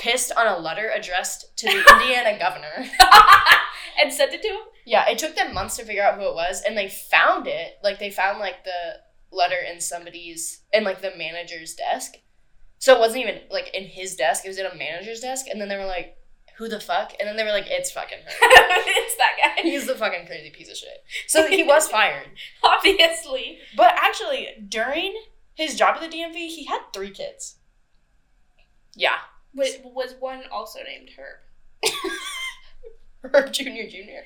pissed 0.00 0.32
on 0.36 0.46
a 0.46 0.58
letter 0.58 0.90
addressed 0.92 1.56
to 1.58 1.66
the 1.66 1.78
Indiana 1.92 2.38
governor. 2.38 2.90
and 4.00 4.12
sent 4.12 4.32
it 4.32 4.42
to 4.42 4.48
him? 4.48 4.60
Yeah, 4.86 5.08
it 5.08 5.18
took 5.18 5.36
them 5.36 5.54
months 5.54 5.76
to 5.76 5.84
figure 5.84 6.02
out 6.02 6.16
who 6.18 6.26
it 6.26 6.34
was, 6.34 6.62
and 6.66 6.76
they 6.76 6.88
found 6.88 7.46
it. 7.46 7.74
Like 7.84 7.98
they 7.98 8.10
found 8.10 8.38
like 8.38 8.64
the 8.64 9.00
letter 9.30 9.58
in 9.70 9.80
somebody's 9.80 10.62
in 10.72 10.84
like 10.84 11.02
the 11.02 11.12
manager's 11.16 11.74
desk. 11.74 12.14
So 12.78 12.94
it 12.96 13.00
wasn't 13.00 13.22
even 13.22 13.40
like 13.50 13.70
in 13.74 13.84
his 13.84 14.16
desk; 14.16 14.44
it 14.44 14.48
was 14.48 14.58
in 14.58 14.66
a 14.66 14.74
manager's 14.74 15.20
desk. 15.20 15.46
And 15.50 15.60
then 15.60 15.68
they 15.68 15.76
were 15.76 15.84
like, 15.84 16.16
"Who 16.56 16.66
the 16.66 16.80
fuck?" 16.80 17.12
And 17.20 17.28
then 17.28 17.36
they 17.36 17.44
were 17.44 17.52
like, 17.52 17.66
"It's 17.68 17.92
fucking 17.92 18.18
her. 18.18 18.30
it's 18.40 19.16
that 19.16 19.36
guy. 19.38 19.62
He's 19.62 19.86
the 19.86 19.94
fucking 19.94 20.26
crazy 20.26 20.50
piece 20.50 20.70
of 20.70 20.76
shit." 20.76 21.04
So 21.26 21.46
he 21.46 21.62
was 21.62 21.88
fired. 21.88 22.28
Obviously. 22.64 23.58
But 23.76 23.94
actually, 24.00 24.48
during 24.66 25.14
his 25.54 25.76
job 25.76 25.96
at 26.00 26.10
the 26.10 26.16
DMV, 26.16 26.34
he 26.34 26.64
had 26.64 26.80
three 26.94 27.10
kids. 27.10 27.56
Yeah, 28.96 29.18
Was, 29.54 29.76
was 29.82 30.14
one 30.20 30.42
also 30.52 30.80
named 30.82 31.10
Herb? 31.16 31.92
Herb 33.34 33.52
Junior 33.52 33.88
Junior. 33.88 34.22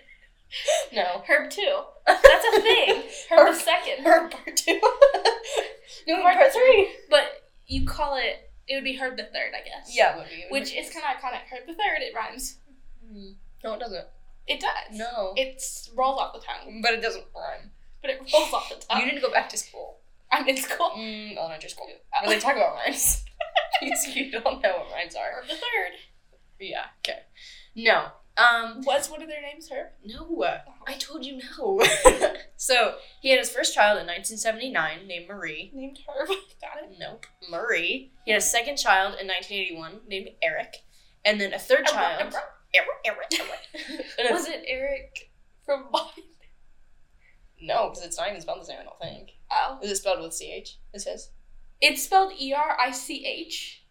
No, 0.93 1.23
Herb 1.27 1.51
2. 1.51 1.63
That's 2.07 2.57
a 2.57 2.61
thing. 2.61 3.03
Herb 3.31 3.55
the 3.55 3.59
second. 3.59 4.05
Herb 4.05 4.31
Part 4.31 4.57
Two. 4.57 4.81
no, 6.07 6.23
Part 6.23 6.37
Part 6.37 6.53
Three. 6.53 6.91
But 7.11 7.51
you 7.67 7.87
call 7.87 8.17
it, 8.17 8.51
it 8.69 8.75
would 8.75 8.85
be 8.85 8.95
Herb 8.97 9.17
the 9.17 9.25
third, 9.25 9.53
I 9.55 9.65
guess. 9.65 9.95
Yeah, 9.95 10.15
it 10.15 10.19
would 10.19 10.29
be. 10.29 10.45
Which 10.51 10.75
is 10.75 10.91
kind 10.91 11.05
of 11.07 11.21
iconic. 11.21 11.41
Herb 11.51 11.67
the 11.67 11.75
third, 11.75 12.01
it 12.01 12.15
rhymes. 12.15 12.59
Mm. 13.05 13.35
No, 13.65 13.75
it 13.75 13.81
doesn't. 13.81 14.07
It 14.47 14.61
does. 14.61 14.99
No. 14.99 15.33
It 15.37 15.63
rolls 15.97 16.21
off 16.21 16.35
the 16.35 16.41
tongue, 16.41 16.83
but 16.83 16.93
it 16.93 17.01
doesn't 17.03 17.25
rhyme. 17.35 17.71
but 18.03 18.11
it 18.11 18.19
rolls 18.33 18.53
off 18.53 18.69
the 18.69 18.85
tongue. 18.87 19.01
You 19.01 19.07
need 19.07 19.15
to 19.15 19.21
go 19.23 19.33
back 19.33 19.49
to 19.49 19.57
school. 19.57 19.99
I'm 20.31 20.47
in 20.49 20.57
school. 20.57 20.91
Mm, 20.97 21.37
elementary 21.39 21.71
school. 21.71 21.87
Where 21.87 22.35
they 22.35 22.41
talk 22.41 22.57
about 22.57 22.75
rhymes. 22.75 23.25
because 23.81 24.15
you 24.15 24.31
don't 24.31 24.63
know 24.63 24.79
what 24.79 24.93
rhymes 24.93 25.15
are. 25.15 25.39
Herb 25.39 25.49
the 25.49 25.55
third. 25.55 25.93
Yeah, 26.61 26.87
okay. 27.01 27.21
No. 27.75 28.07
Um, 28.37 28.83
Was 28.85 29.09
one 29.09 29.23
of 29.23 29.29
their 29.29 29.43
names 29.43 29.71
Herb? 29.71 29.89
no. 30.05 30.45
I 30.89 30.95
told 30.95 31.25
you 31.25 31.41
no. 31.57 31.81
so, 32.57 32.97
he 33.21 33.31
had 33.31 33.39
his 33.39 33.51
first 33.51 33.75
child 33.75 34.01
in 34.01 34.07
1979 34.07 35.07
named 35.07 35.29
Marie. 35.29 35.71
Named 35.73 35.99
Herb. 36.09 36.29
Got 36.61 36.83
it. 36.83 36.97
Nope. 36.99 37.27
Marie. 37.49 38.11
He 38.25 38.33
had 38.33 38.39
a 38.39 38.45
second 38.45 38.77
child 38.77 39.15
in 39.21 39.29
1981 39.29 40.01
named 40.09 40.31
Eric. 40.43 40.79
And 41.25 41.41
then 41.41 41.53
a 41.53 41.59
third 41.59 41.87
child. 41.87 42.35
Eric, 42.75 42.89
Eric, 43.05 43.33
Eric. 44.19 44.33
Was 44.33 44.49
it 44.49 44.65
Eric 44.67 45.31
from 45.65 45.87
Bobby? 45.93 46.25
no, 47.63 47.89
because 47.89 48.05
it's 48.05 48.19
not 48.19 48.29
even 48.29 48.41
spelled 48.41 48.61
the 48.61 48.65
same, 48.67 48.79
I 48.81 48.85
don't 48.85 48.99
think. 49.01 49.31
Oh. 49.51 49.79
Is 49.83 49.91
it 49.91 49.97
spelled 49.97 50.21
with 50.21 50.33
CH? 50.37 50.77
It 50.93 51.01
says. 51.01 51.31
It's 51.81 52.03
spelled 52.05 52.33
E 52.41 52.53
R 52.53 52.77
I 52.81 52.91
C 52.91 53.25
H. 53.27 53.83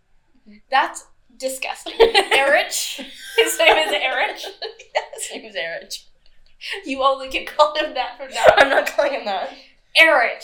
Mhm. 0.47 0.61
That's 0.69 1.05
disgusting. 1.37 1.93
Eric. 1.99 2.71
His 2.71 3.57
name 3.59 3.77
is 3.77 3.91
Eric. 3.93 4.37
His 5.13 5.31
name 5.33 5.45
is 5.45 5.55
Eric. 5.55 5.91
You 6.85 7.03
only 7.03 7.29
can 7.29 7.45
call 7.45 7.75
him 7.75 7.93
that 7.93 8.17
from 8.17 8.29
now 8.33 8.45
I'm 8.57 8.69
not 8.69 8.87
calling 8.87 9.13
him 9.13 9.25
that. 9.25 9.49
Eric. 9.97 10.43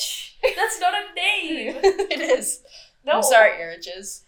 That's 0.56 0.80
not 0.80 0.94
a 0.94 1.14
name. 1.16 1.76
it 1.84 2.20
is. 2.22 2.62
No. 3.06 3.14
I'm 3.14 3.24
sorry, 3.24 3.52
Eriches. 3.52 4.24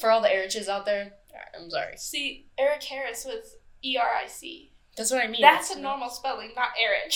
For 0.00 0.10
all 0.10 0.20
the 0.20 0.28
Eriches 0.28 0.68
out 0.68 0.84
there, 0.86 1.12
I'm 1.58 1.70
sorry. 1.70 1.96
See, 1.96 2.46
Eric 2.58 2.82
Harris 2.84 3.24
was 3.24 3.56
E 3.84 3.96
R 3.96 4.08
I 4.24 4.26
C. 4.26 4.72
That's 4.96 5.10
what 5.10 5.22
I 5.22 5.28
mean. 5.28 5.40
That's 5.42 5.70
a 5.74 5.78
normal 5.78 6.10
spelling, 6.10 6.50
not 6.56 6.70
Eric. 6.80 7.12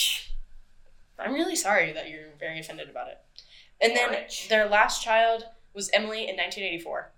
I'm 1.19 1.33
really 1.33 1.55
sorry 1.55 1.91
that 1.93 2.09
you're 2.09 2.29
very 2.39 2.59
offended 2.59 2.89
about 2.89 3.07
it. 3.09 3.19
And 3.81 3.95
then 3.95 4.15
their 4.49 4.67
last 4.67 5.03
child 5.03 5.45
was 5.73 5.89
Emily 5.93 6.19
in 6.27 6.35
1984. 6.35 7.11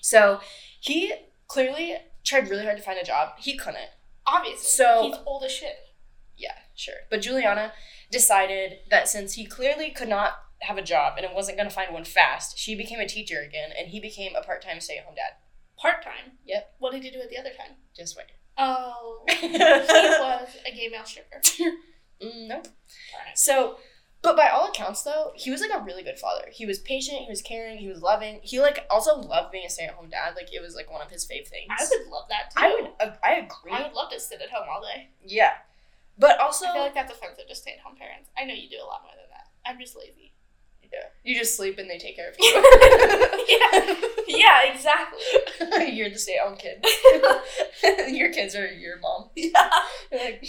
So 0.00 0.40
he 0.80 1.12
clearly 1.46 1.96
tried 2.24 2.48
really 2.48 2.64
hard 2.64 2.76
to 2.76 2.82
find 2.82 2.98
a 2.98 3.04
job. 3.04 3.34
He 3.38 3.56
couldn't. 3.56 3.90
Obviously. 4.26 4.64
So- 4.64 5.02
he's 5.04 5.16
old 5.26 5.44
as 5.44 5.52
shit. 5.52 5.76
Yeah, 6.36 6.54
sure. 6.76 6.94
But 7.10 7.22
Juliana 7.22 7.72
decided 8.10 8.78
that 8.90 9.08
since 9.08 9.34
he 9.34 9.44
clearly 9.44 9.90
could 9.90 10.08
not 10.08 10.34
have 10.60 10.78
a 10.78 10.82
job 10.82 11.14
and 11.16 11.24
it 11.24 11.34
wasn't 11.34 11.56
going 11.56 11.68
to 11.68 11.74
find 11.74 11.92
one 11.92 12.04
fast, 12.04 12.58
she 12.58 12.74
became 12.76 13.00
a 13.00 13.08
teacher 13.08 13.40
again 13.40 13.70
and 13.76 13.88
he 13.88 14.00
became 14.00 14.34
a 14.36 14.42
part 14.42 14.62
time 14.62 14.80
stay 14.80 14.98
at 14.98 15.04
home 15.04 15.14
dad. 15.16 15.32
Part 15.76 16.02
time. 16.02 16.38
Yep. 16.46 16.74
What 16.78 16.92
did 16.92 17.02
he 17.02 17.10
do 17.10 17.20
at 17.20 17.30
the 17.30 17.38
other 17.38 17.50
time? 17.50 17.76
Just 17.96 18.16
wait. 18.16 18.26
Oh, 18.56 19.24
he 19.40 19.48
was 19.52 20.48
a 20.66 20.70
gay 20.74 20.88
male 20.90 21.04
stripper. 21.04 21.40
Mm, 22.20 22.48
no. 22.48 22.54
Alright. 22.56 23.36
So, 23.36 23.76
but 24.22 24.36
by 24.36 24.48
all 24.48 24.68
accounts, 24.68 25.02
though, 25.02 25.32
he 25.36 25.50
was 25.50 25.60
like 25.60 25.70
a 25.72 25.82
really 25.84 26.02
good 26.02 26.18
father. 26.18 26.46
He 26.52 26.66
was 26.66 26.78
patient, 26.78 27.18
he 27.18 27.28
was 27.30 27.40
caring, 27.42 27.78
he 27.78 27.88
was 27.88 28.02
loving. 28.02 28.40
He 28.42 28.60
like 28.60 28.86
also 28.90 29.16
loved 29.16 29.52
being 29.52 29.66
a 29.66 29.70
stay 29.70 29.84
at 29.84 29.94
home 29.94 30.08
dad. 30.10 30.34
Like 30.36 30.52
it 30.52 30.60
was 30.62 30.74
like 30.74 30.90
one 30.90 31.02
of 31.02 31.10
his 31.10 31.24
fave 31.24 31.46
things. 31.48 31.68
I 31.70 31.86
would 31.88 32.08
love 32.10 32.24
that 32.28 32.50
too. 32.50 32.56
I 32.56 32.68
would. 32.74 32.90
Uh, 33.08 33.14
I 33.22 33.34
agree. 33.34 33.72
I 33.72 33.82
would 33.82 33.92
love 33.94 34.10
to 34.10 34.18
sit 34.20 34.40
at 34.42 34.50
home 34.50 34.66
all 34.70 34.80
day. 34.82 35.08
yeah, 35.24 35.52
but 36.18 36.40
also, 36.40 36.66
I 36.66 36.72
feel 36.72 36.82
like 36.82 36.94
that's 36.94 37.12
offensive 37.12 37.46
to 37.48 37.54
stay 37.54 37.72
at 37.72 37.80
home 37.80 37.96
parents. 37.96 38.28
I 38.36 38.44
know 38.44 38.54
you 38.54 38.68
do 38.68 38.76
a 38.82 38.86
lot 38.86 39.02
more 39.02 39.12
than 39.16 39.28
that. 39.30 39.46
I'm 39.70 39.78
just 39.78 39.96
lazy. 39.96 40.32
yeah, 40.92 40.98
you 41.22 41.38
just 41.38 41.56
sleep 41.56 41.78
and 41.78 41.88
they 41.88 41.98
take 41.98 42.16
care 42.16 42.30
of 42.30 42.36
you. 42.40 43.46
yeah. 43.48 43.94
yeah, 44.26 44.72
exactly. 44.72 45.20
You're 45.94 46.10
the 46.10 46.18
stay 46.18 46.36
at 46.38 46.46
home 46.48 46.56
kid. 46.56 46.84
your 48.14 48.32
kids 48.32 48.54
are 48.56 48.66
your 48.66 48.98
mom. 48.98 49.30
Yeah. 49.36 49.70
You're 50.10 50.24
like, 50.24 50.44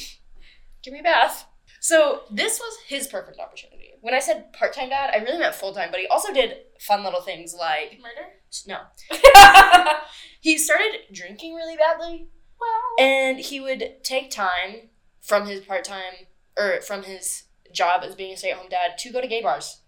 give 0.81 0.93
me 0.93 1.01
a 1.01 1.03
bath. 1.03 1.45
So 1.81 2.21
this 2.31 2.59
was 2.59 2.77
his 2.87 3.07
perfect 3.07 3.39
opportunity. 3.39 3.91
When 4.01 4.13
I 4.13 4.19
said 4.19 4.53
part 4.53 4.73
time 4.73 4.89
dad, 4.89 5.11
I 5.13 5.17
really 5.23 5.39
meant 5.39 5.55
full 5.55 5.73
time. 5.73 5.89
But 5.91 5.99
he 5.99 6.07
also 6.07 6.33
did 6.33 6.55
fun 6.79 7.03
little 7.03 7.21
things 7.21 7.53
like 7.57 7.99
Murder? 8.01 8.29
no. 8.67 8.79
He 10.41 10.57
started 10.57 11.01
drinking 11.11 11.53
really 11.55 11.75
badly, 11.75 12.27
Wow. 12.61 13.03
and 13.03 13.39
he 13.39 13.59
would 13.59 14.03
take 14.03 14.31
time 14.31 14.89
from 15.21 15.45
his 15.47 15.59
part 15.61 15.83
time 15.83 16.27
or 16.57 16.79
from 16.81 17.03
his 17.03 17.43
job 17.73 18.03
as 18.03 18.15
being 18.15 18.33
a 18.33 18.37
stay 18.37 18.51
at 18.51 18.57
home 18.57 18.69
dad 18.69 18.97
to 18.99 19.11
go 19.11 19.19
to 19.21 19.27
gay 19.27 19.41
bars. 19.41 19.81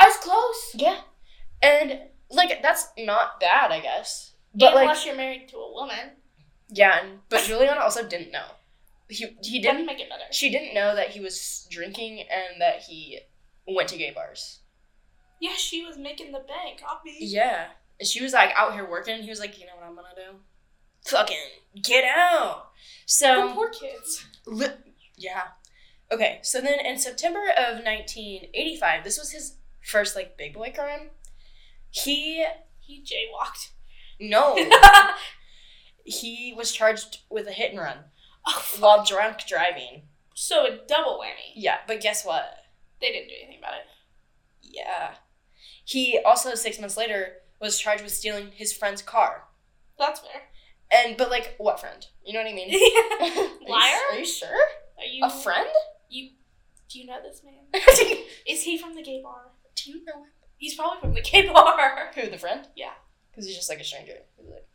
I 0.00 0.06
was 0.06 0.16
close. 0.16 0.70
Yeah. 0.74 1.00
And 1.62 2.00
like 2.30 2.62
that's 2.62 2.88
not 2.98 3.38
bad, 3.40 3.70
I 3.70 3.80
guess. 3.80 4.32
But 4.54 4.74
like 4.74 4.82
unless 4.82 5.04
you're 5.04 5.14
married 5.16 5.48
to 5.48 5.56
a 5.58 5.72
woman, 5.72 6.12
yeah, 6.70 7.00
and, 7.04 7.18
but 7.28 7.42
Juliana 7.44 7.80
also 7.80 8.06
didn't 8.06 8.32
know. 8.32 8.46
He 9.08 9.26
he 9.42 9.60
didn't 9.60 9.86
make 9.86 10.00
it 10.00 10.08
better. 10.10 10.24
she 10.32 10.50
didn't 10.50 10.74
know 10.74 10.94
that 10.96 11.10
he 11.10 11.20
was 11.20 11.66
drinking 11.70 12.20
and 12.20 12.60
that 12.60 12.80
he 12.82 13.20
went 13.68 13.88
to 13.90 13.96
gay 13.96 14.10
bars. 14.12 14.60
Yeah, 15.40 15.52
she 15.56 15.84
was 15.84 15.96
making 15.96 16.32
the 16.32 16.40
bank. 16.40 16.80
Obviously. 16.88 17.26
Yeah. 17.26 17.66
And 18.00 18.08
she 18.08 18.22
was 18.22 18.32
like 18.32 18.50
out 18.56 18.72
here 18.74 18.88
working 18.88 19.14
and 19.14 19.22
he 19.24 19.30
was 19.30 19.38
like, 19.40 19.58
you 19.60 19.66
know 19.66 19.72
what 19.76 19.86
I'm 19.86 19.94
gonna 19.94 20.08
do? 20.16 20.38
Fucking 21.04 21.36
get 21.82 22.04
out. 22.04 22.70
The 22.74 23.12
So 23.12 23.52
poor 23.54 23.68
kids. 23.70 24.24
Li- 24.46 24.66
yeah. 25.16 25.42
Okay, 26.10 26.38
so 26.42 26.60
then 26.60 26.78
in 26.84 26.98
September 26.98 27.40
of 27.56 27.84
1985, 27.84 29.04
this 29.04 29.18
was 29.18 29.30
his 29.32 29.56
first 29.82 30.14
like 30.16 30.36
big 30.36 30.54
boy 30.54 30.72
crime. 30.74 31.10
He 31.90 32.44
He 32.80 33.02
jaywalked. 33.02 33.70
no, 34.20 34.56
he 36.04 36.54
was 36.56 36.72
charged 36.72 37.18
with 37.30 37.46
a 37.48 37.52
hit 37.52 37.70
and 37.72 37.80
run 37.80 37.98
oh, 38.46 38.64
while 38.78 39.04
drunk 39.04 39.38
driving. 39.46 40.02
so 40.34 40.64
a 40.66 40.78
double 40.86 41.18
whammy. 41.22 41.52
Yeah, 41.54 41.78
but 41.86 42.00
guess 42.00 42.24
what? 42.24 42.44
They 43.00 43.08
didn't 43.12 43.28
do 43.28 43.34
anything 43.42 43.58
about 43.58 43.74
it. 43.74 43.86
Yeah. 44.62 45.14
He 45.84 46.18
also 46.24 46.54
6 46.54 46.80
months 46.80 46.96
later 46.96 47.34
was 47.60 47.78
charged 47.78 48.02
with 48.02 48.12
stealing 48.12 48.48
his 48.52 48.72
friend's 48.72 49.02
car. 49.02 49.44
That's 49.98 50.20
fair. 50.20 50.42
And 50.92 51.16
but 51.16 51.30
like 51.30 51.54
what 51.58 51.80
friend? 51.80 52.06
You 52.24 52.32
know 52.34 52.40
what 52.42 52.50
I 52.50 52.54
mean? 52.54 52.68
Are 53.20 53.26
you- 53.26 53.50
Liar? 53.68 53.96
Are 54.12 54.18
you 54.18 54.26
sure? 54.26 54.48
Are 54.98 55.04
you 55.04 55.24
A 55.24 55.30
friend? 55.30 55.68
You 56.08 56.30
do 56.88 57.00
you 57.00 57.06
know 57.06 57.18
this 57.22 57.42
man? 57.44 57.54
Is 58.46 58.62
he 58.62 58.78
from 58.78 58.94
the 58.94 59.02
gay 59.02 59.20
bar? 59.22 59.50
Do 59.74 59.90
you 59.90 60.04
know 60.04 60.22
him? 60.22 60.30
He's 60.58 60.74
probably 60.74 61.00
from 61.00 61.14
the 61.14 61.20
gay 61.22 61.48
bar. 61.52 62.10
Who, 62.14 62.30
the 62.30 62.38
friend? 62.38 62.66
Yeah. 62.76 62.92
Because 63.30 63.46
he's 63.46 63.56
just 63.56 63.68
like 63.68 63.80
a 63.80 63.84
stranger. 63.84 64.14
He's 64.38 64.48
like, 64.48 64.66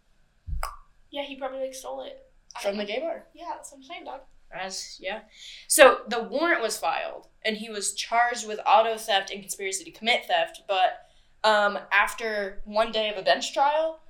Yeah, 1.12 1.24
he 1.24 1.36
probably 1.38 1.62
like 1.62 1.74
stole 1.74 2.02
it. 2.04 2.31
From 2.62 2.78
the 2.78 2.86
gay 2.86 3.00
bar. 3.00 3.24
Yeah, 3.34 3.46
that's 3.56 3.72
what 3.72 3.78
I'm 3.78 3.84
saying, 3.84 4.04
dog. 4.06 4.22
As 4.54 4.98
yeah. 5.00 5.22
So 5.68 6.00
the 6.10 6.22
warrant 6.24 6.62
was 6.62 6.78
filed 6.78 7.28
and 7.46 7.56
he 7.56 7.70
was 7.70 7.94
charged 7.94 8.46
with 8.46 8.60
auto 8.66 8.98
theft 8.98 9.32
and 9.32 9.40
conspiracy 9.42 9.86
to 9.86 9.92
commit 9.92 10.26
theft, 10.26 10.62
but 10.68 11.08
um 11.44 11.80
after 11.94 12.62
one 12.66 12.92
day 12.92 13.10
of 13.10 13.18
a 13.18 13.22
bench 13.24 13.54
trial, 13.54 14.02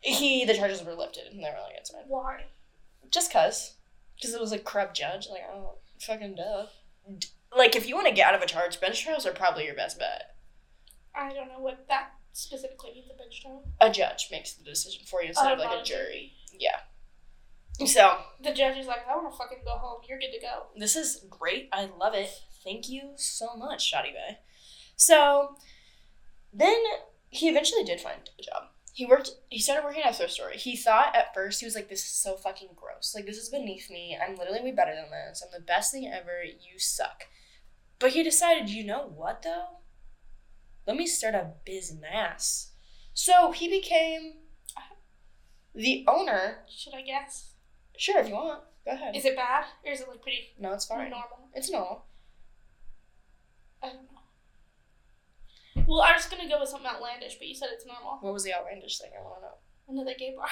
he 0.00 0.44
the 0.44 0.54
charges 0.54 0.84
were 0.84 0.94
lifted 0.94 1.24
and 1.32 1.40
they 1.42 1.48
were 1.50 1.60
like 1.64 1.74
it's 1.76 1.90
fine. 1.90 2.04
Why? 2.06 2.44
Just 3.10 3.32
cause. 3.32 3.74
Because 4.14 4.34
it 4.34 4.40
was 4.40 4.52
a 4.52 4.58
corrupt 4.58 4.96
judge, 4.96 5.26
like 5.28 5.42
oh 5.52 5.78
fucking 6.00 6.36
duh. 6.36 6.66
Like 7.56 7.74
if 7.74 7.88
you 7.88 7.96
want 7.96 8.06
to 8.06 8.14
get 8.14 8.28
out 8.28 8.34
of 8.36 8.42
a 8.42 8.46
charge, 8.46 8.80
bench 8.80 9.02
trials 9.02 9.26
are 9.26 9.32
probably 9.32 9.64
your 9.64 9.74
best 9.74 9.98
bet. 9.98 10.36
I 11.14 11.32
don't 11.32 11.48
know 11.48 11.58
what 11.60 11.86
that 11.88 12.10
specifically 12.32 12.92
means. 12.94 13.10
A 13.12 13.16
bench 13.18 13.42
trial. 13.42 13.64
A 13.80 13.90
judge 13.90 14.28
makes 14.30 14.52
the 14.54 14.62
decision 14.64 15.02
for 15.06 15.22
you 15.22 15.28
instead 15.30 15.50
Oh, 15.50 15.52
of 15.54 15.58
like 15.58 15.80
a 15.80 15.82
jury. 15.82 16.34
Yeah. 16.56 16.78
So 17.84 18.16
The 18.42 18.52
judge 18.52 18.78
is 18.78 18.86
like, 18.86 19.06
I 19.08 19.14
want 19.16 19.30
to 19.32 19.36
fucking 19.36 19.58
go 19.64 19.72
home. 19.72 20.00
You're 20.08 20.18
good 20.18 20.32
to 20.32 20.40
go. 20.40 20.66
This 20.76 20.96
is 20.96 21.24
great. 21.28 21.68
I 21.72 21.90
love 21.98 22.14
it. 22.14 22.30
Thank 22.64 22.88
you 22.88 23.12
so 23.16 23.54
much, 23.56 23.86
Shoddy 23.86 24.12
Bay. 24.12 24.38
So 24.96 25.56
then 26.52 26.76
he 27.28 27.48
eventually 27.48 27.84
did 27.84 28.00
find 28.00 28.30
a 28.38 28.42
job. 28.42 28.70
He 28.92 29.04
worked 29.04 29.30
he 29.50 29.60
started 29.60 29.84
working 29.84 30.02
at 30.02 30.12
a 30.12 30.14
thrift 30.14 30.32
store. 30.32 30.50
He 30.50 30.74
thought 30.74 31.14
at 31.14 31.34
first 31.34 31.60
he 31.60 31.66
was 31.66 31.74
like, 31.74 31.88
This 31.90 32.00
is 32.00 32.14
so 32.14 32.36
fucking 32.36 32.70
gross. 32.74 33.12
Like 33.14 33.26
this 33.26 33.36
is 33.36 33.50
beneath 33.50 33.90
me. 33.90 34.16
I'm 34.20 34.36
literally 34.36 34.62
way 34.62 34.72
better 34.72 34.94
than 34.94 35.10
this. 35.10 35.44
I'm 35.44 35.52
the 35.52 35.64
best 35.64 35.92
thing 35.92 36.10
ever. 36.10 36.42
You 36.42 36.78
suck. 36.78 37.24
But 37.98 38.12
he 38.12 38.22
decided, 38.22 38.70
you 38.70 38.84
know 38.84 39.12
what 39.14 39.42
though? 39.42 39.80
Let 40.86 40.96
me 40.96 41.06
start 41.06 41.34
a 41.34 41.52
business. 41.64 42.72
So 43.12 43.52
he 43.52 43.68
became 43.68 44.34
the 45.74 46.04
owner. 46.08 46.64
Should 46.68 46.94
I 46.94 47.02
guess? 47.02 47.52
Sure, 47.96 48.20
if 48.20 48.28
you 48.28 48.34
want. 48.34 48.62
Go 48.84 48.92
ahead. 48.92 49.16
Is 49.16 49.24
it 49.24 49.34
bad 49.36 49.64
or 49.84 49.92
is 49.92 50.00
it 50.00 50.08
like 50.08 50.22
pretty 50.22 50.54
no, 50.60 50.72
it's 50.72 50.84
fine. 50.86 51.10
normal? 51.10 51.48
It's 51.54 51.70
normal. 51.70 52.04
I 53.82 53.88
don't 53.88 53.96
know. 55.76 55.84
Well, 55.86 56.02
I 56.02 56.12
was 56.14 56.26
gonna 56.26 56.48
go 56.48 56.58
with 56.60 56.68
something 56.68 56.88
outlandish, 56.88 57.36
but 57.38 57.46
you 57.48 57.54
said 57.54 57.68
it's 57.72 57.86
normal. 57.86 58.18
What 58.20 58.32
was 58.32 58.44
the 58.44 58.54
outlandish 58.54 58.98
thing? 58.98 59.10
I 59.18 59.22
want 59.22 59.36
to 59.36 59.42
know. 59.42 59.54
Another 59.88 60.14
gay 60.18 60.34
bar. 60.36 60.48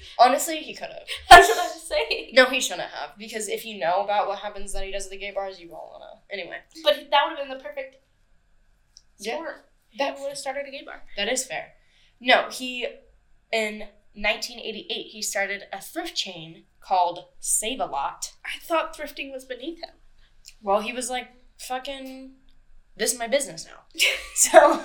Honestly, 0.18 0.56
he 0.58 0.74
could 0.74 0.88
have. 0.88 1.06
That's 1.30 1.48
what 1.48 1.58
I 1.58 1.62
was 1.72 1.82
saying. 1.88 2.30
No, 2.34 2.46
he 2.46 2.60
shouldn't 2.60 2.90
have. 2.90 3.10
Because 3.16 3.48
if 3.48 3.64
you 3.64 3.78
know 3.78 4.02
about 4.02 4.26
what 4.26 4.40
happens 4.40 4.72
that 4.72 4.84
he 4.84 4.90
does 4.90 5.04
at 5.04 5.10
the 5.12 5.18
gay 5.18 5.30
bars, 5.30 5.60
you 5.60 5.70
won't 5.70 6.00
know. 6.00 6.18
Anyway, 6.32 6.56
But 6.82 6.94
that 7.12 7.22
would 7.28 7.38
have 7.38 7.48
been 7.48 7.56
the 7.58 7.62
perfect 7.62 7.96
Yeah. 9.18 9.40
That- 9.98 10.18
would 10.18 10.28
have 10.30 10.38
started 10.38 10.66
a 10.66 10.70
gay 10.70 10.82
bar. 10.84 11.02
that 11.16 11.28
is 11.28 11.46
fair. 11.46 11.74
No, 12.18 12.48
he, 12.50 12.86
in 13.52 13.86
1988, 14.16 14.88
he 15.08 15.22
started 15.22 15.64
a 15.72 15.80
thrift 15.80 16.14
chain 16.16 16.64
called 16.80 17.26
Sav-A-Lot. 17.38 18.32
I 18.44 18.58
thought 18.64 18.96
thrifting 18.96 19.30
was 19.32 19.44
beneath 19.44 19.78
him. 19.82 19.94
Well, 20.62 20.80
he 20.80 20.92
was 20.92 21.10
like, 21.10 21.28
fucking, 21.58 22.32
this 22.96 23.12
is 23.12 23.18
my 23.18 23.26
business 23.28 23.66
now. 23.66 24.00
So, 24.34 24.84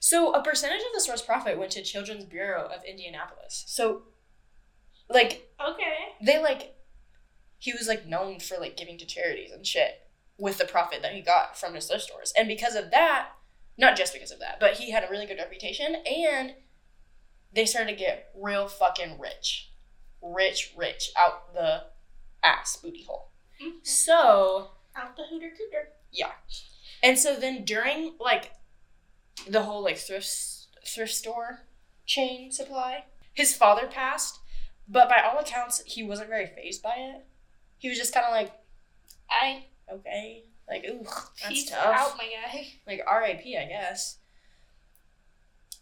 so 0.00 0.32
a 0.32 0.42
percentage 0.42 0.80
of 0.80 0.94
the 0.94 1.00
store's 1.00 1.20
profit 1.20 1.58
went 1.58 1.72
to 1.72 1.82
Children's 1.82 2.24
Bureau 2.24 2.64
of 2.66 2.82
Indianapolis. 2.84 3.64
So, 3.66 4.02
like, 5.10 5.50
Okay. 5.60 5.94
they 6.24 6.40
like 6.42 6.74
he 7.58 7.72
was 7.72 7.88
like 7.88 8.06
known 8.06 8.38
for 8.40 8.56
like 8.58 8.76
giving 8.76 8.96
to 8.98 9.04
charities 9.06 9.50
and 9.50 9.66
shit 9.66 10.06
with 10.38 10.56
the 10.58 10.64
profit 10.64 11.02
that 11.02 11.12
he 11.12 11.20
got 11.20 11.58
from 11.58 11.74
his 11.74 11.86
thrift 11.86 12.04
stores 12.04 12.32
and 12.38 12.46
because 12.46 12.76
of 12.76 12.90
that 12.92 13.30
not 13.76 13.96
just 13.96 14.12
because 14.12 14.30
of 14.30 14.38
that 14.38 14.58
but 14.60 14.74
he 14.74 14.90
had 14.92 15.02
a 15.02 15.10
really 15.10 15.26
good 15.26 15.38
reputation 15.38 15.96
and 16.06 16.54
they 17.52 17.64
started 17.66 17.90
to 17.92 17.96
get 17.98 18.30
real 18.34 18.68
fucking 18.68 19.18
rich 19.18 19.70
rich 20.22 20.72
rich 20.76 21.10
out 21.16 21.52
the 21.54 21.84
ass 22.42 22.76
booty 22.76 23.04
hole 23.04 23.30
Mhm. 23.60 23.84
so 23.86 24.72
Out 24.96 25.16
the 25.16 25.24
hooter 25.24 25.50
cooter. 25.50 25.86
Yeah. 26.10 26.32
And 27.02 27.18
so 27.18 27.36
then 27.36 27.64
during 27.64 28.14
like 28.18 28.52
the 29.46 29.62
whole 29.62 29.82
like 29.82 29.96
thrift 29.98 30.28
thrift 30.86 31.14
store 31.14 31.66
chain 32.06 32.50
supply, 32.50 33.04
his 33.34 33.54
father 33.56 33.86
passed, 33.86 34.40
but 34.88 35.08
by 35.08 35.20
all 35.22 35.38
accounts 35.38 35.82
he 35.86 36.02
wasn't 36.02 36.28
very 36.28 36.46
phased 36.46 36.82
by 36.82 36.94
it. 36.96 37.26
He 37.78 37.88
was 37.88 37.98
just 37.98 38.12
kind 38.14 38.26
of 38.26 38.32
like, 38.32 38.52
I 39.30 39.66
okay, 39.92 40.44
like 40.68 40.84
ooh, 40.88 41.04
that's 41.04 41.30
peace 41.48 41.70
tough. 41.70 41.78
out, 41.96 42.16
my 42.16 42.24
guy. 42.24 42.66
Like 42.86 43.02
R.I.P. 43.06 43.56
I 43.56 43.66
guess. 43.66 44.18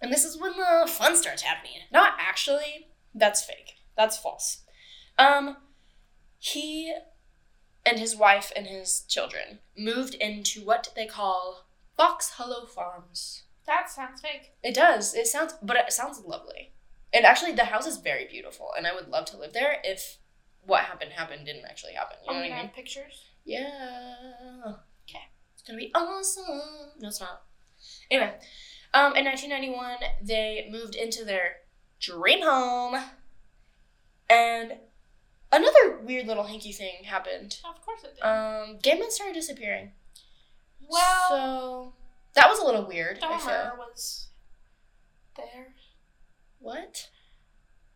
And 0.00 0.12
this 0.12 0.24
is 0.24 0.38
when 0.38 0.52
the 0.52 0.86
fun 0.90 1.16
starts 1.16 1.42
happening. 1.42 1.80
Not 1.92 2.14
actually. 2.18 2.88
That's 3.14 3.42
fake. 3.44 3.74
That's 3.96 4.18
false. 4.18 4.62
Um, 5.18 5.56
he 6.38 6.94
and 7.84 7.98
his 7.98 8.14
wife 8.16 8.52
and 8.54 8.66
his 8.66 9.04
children 9.08 9.60
moved 9.76 10.14
into 10.14 10.64
what 10.64 10.90
they 10.94 11.06
call 11.06 11.66
Fox 11.96 12.30
Hollow 12.30 12.66
Farms. 12.66 13.44
That 13.66 13.88
sounds 13.90 14.20
fake. 14.20 14.52
It 14.62 14.74
does. 14.74 15.14
It 15.14 15.26
sounds, 15.26 15.54
but 15.62 15.76
it 15.76 15.92
sounds 15.92 16.20
lovely. 16.24 16.72
And 17.12 17.24
actually, 17.24 17.52
the 17.52 17.64
house 17.64 17.86
is 17.86 17.96
very 17.96 18.26
beautiful, 18.26 18.70
and 18.76 18.86
I 18.86 18.94
would 18.94 19.08
love 19.08 19.24
to 19.26 19.36
live 19.36 19.52
there 19.52 19.78
if 19.82 20.18
what 20.64 20.84
happened 20.84 21.12
happened 21.12 21.46
didn't 21.46 21.64
actually 21.64 21.94
happen. 21.94 22.18
You 22.26 22.32
know 22.32 22.40
I'm 22.40 22.50
what 22.50 22.58
I 22.58 22.62
mean? 22.62 22.70
pictures. 22.74 23.24
Yeah. 23.44 24.14
Okay. 25.08 25.24
It's 25.54 25.62
gonna 25.66 25.78
be 25.78 25.92
awesome. 25.94 26.92
No, 26.98 27.08
it's 27.08 27.20
not. 27.20 27.42
Anyway, 28.10 28.34
um, 28.96 29.14
in 29.16 29.24
1991, 29.24 29.96
they 30.22 30.68
moved 30.70 30.94
into 30.94 31.24
their 31.24 31.56
dream 32.00 32.42
home, 32.42 32.94
and 34.30 34.74
another 35.52 35.98
weird 36.02 36.26
little 36.26 36.44
hinky 36.44 36.74
thing 36.74 37.04
happened. 37.04 37.58
Of 37.68 37.84
course 37.84 38.02
it 38.04 38.16
did. 38.16 38.22
Um, 38.22 38.78
gay 38.82 38.98
men 38.98 39.10
started 39.10 39.34
disappearing. 39.34 39.92
well, 40.88 41.28
so 41.28 41.92
that 42.34 42.48
was 42.48 42.58
a 42.58 42.64
little 42.64 42.86
weird. 42.86 43.18
I 43.22 43.38
feel. 43.38 43.48
Dahmer 43.48 43.78
was 43.78 44.28
there. 45.36 45.74
What? 46.58 47.08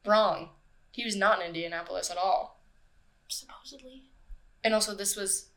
Wrong. 0.04 0.50
He 0.92 1.04
was 1.04 1.16
not 1.16 1.40
in 1.40 1.46
Indianapolis 1.46 2.10
at 2.10 2.16
all. 2.16 2.60
Supposedly. 3.28 4.04
And 4.62 4.74
also, 4.74 4.94
this 4.94 5.16
was 5.16 5.48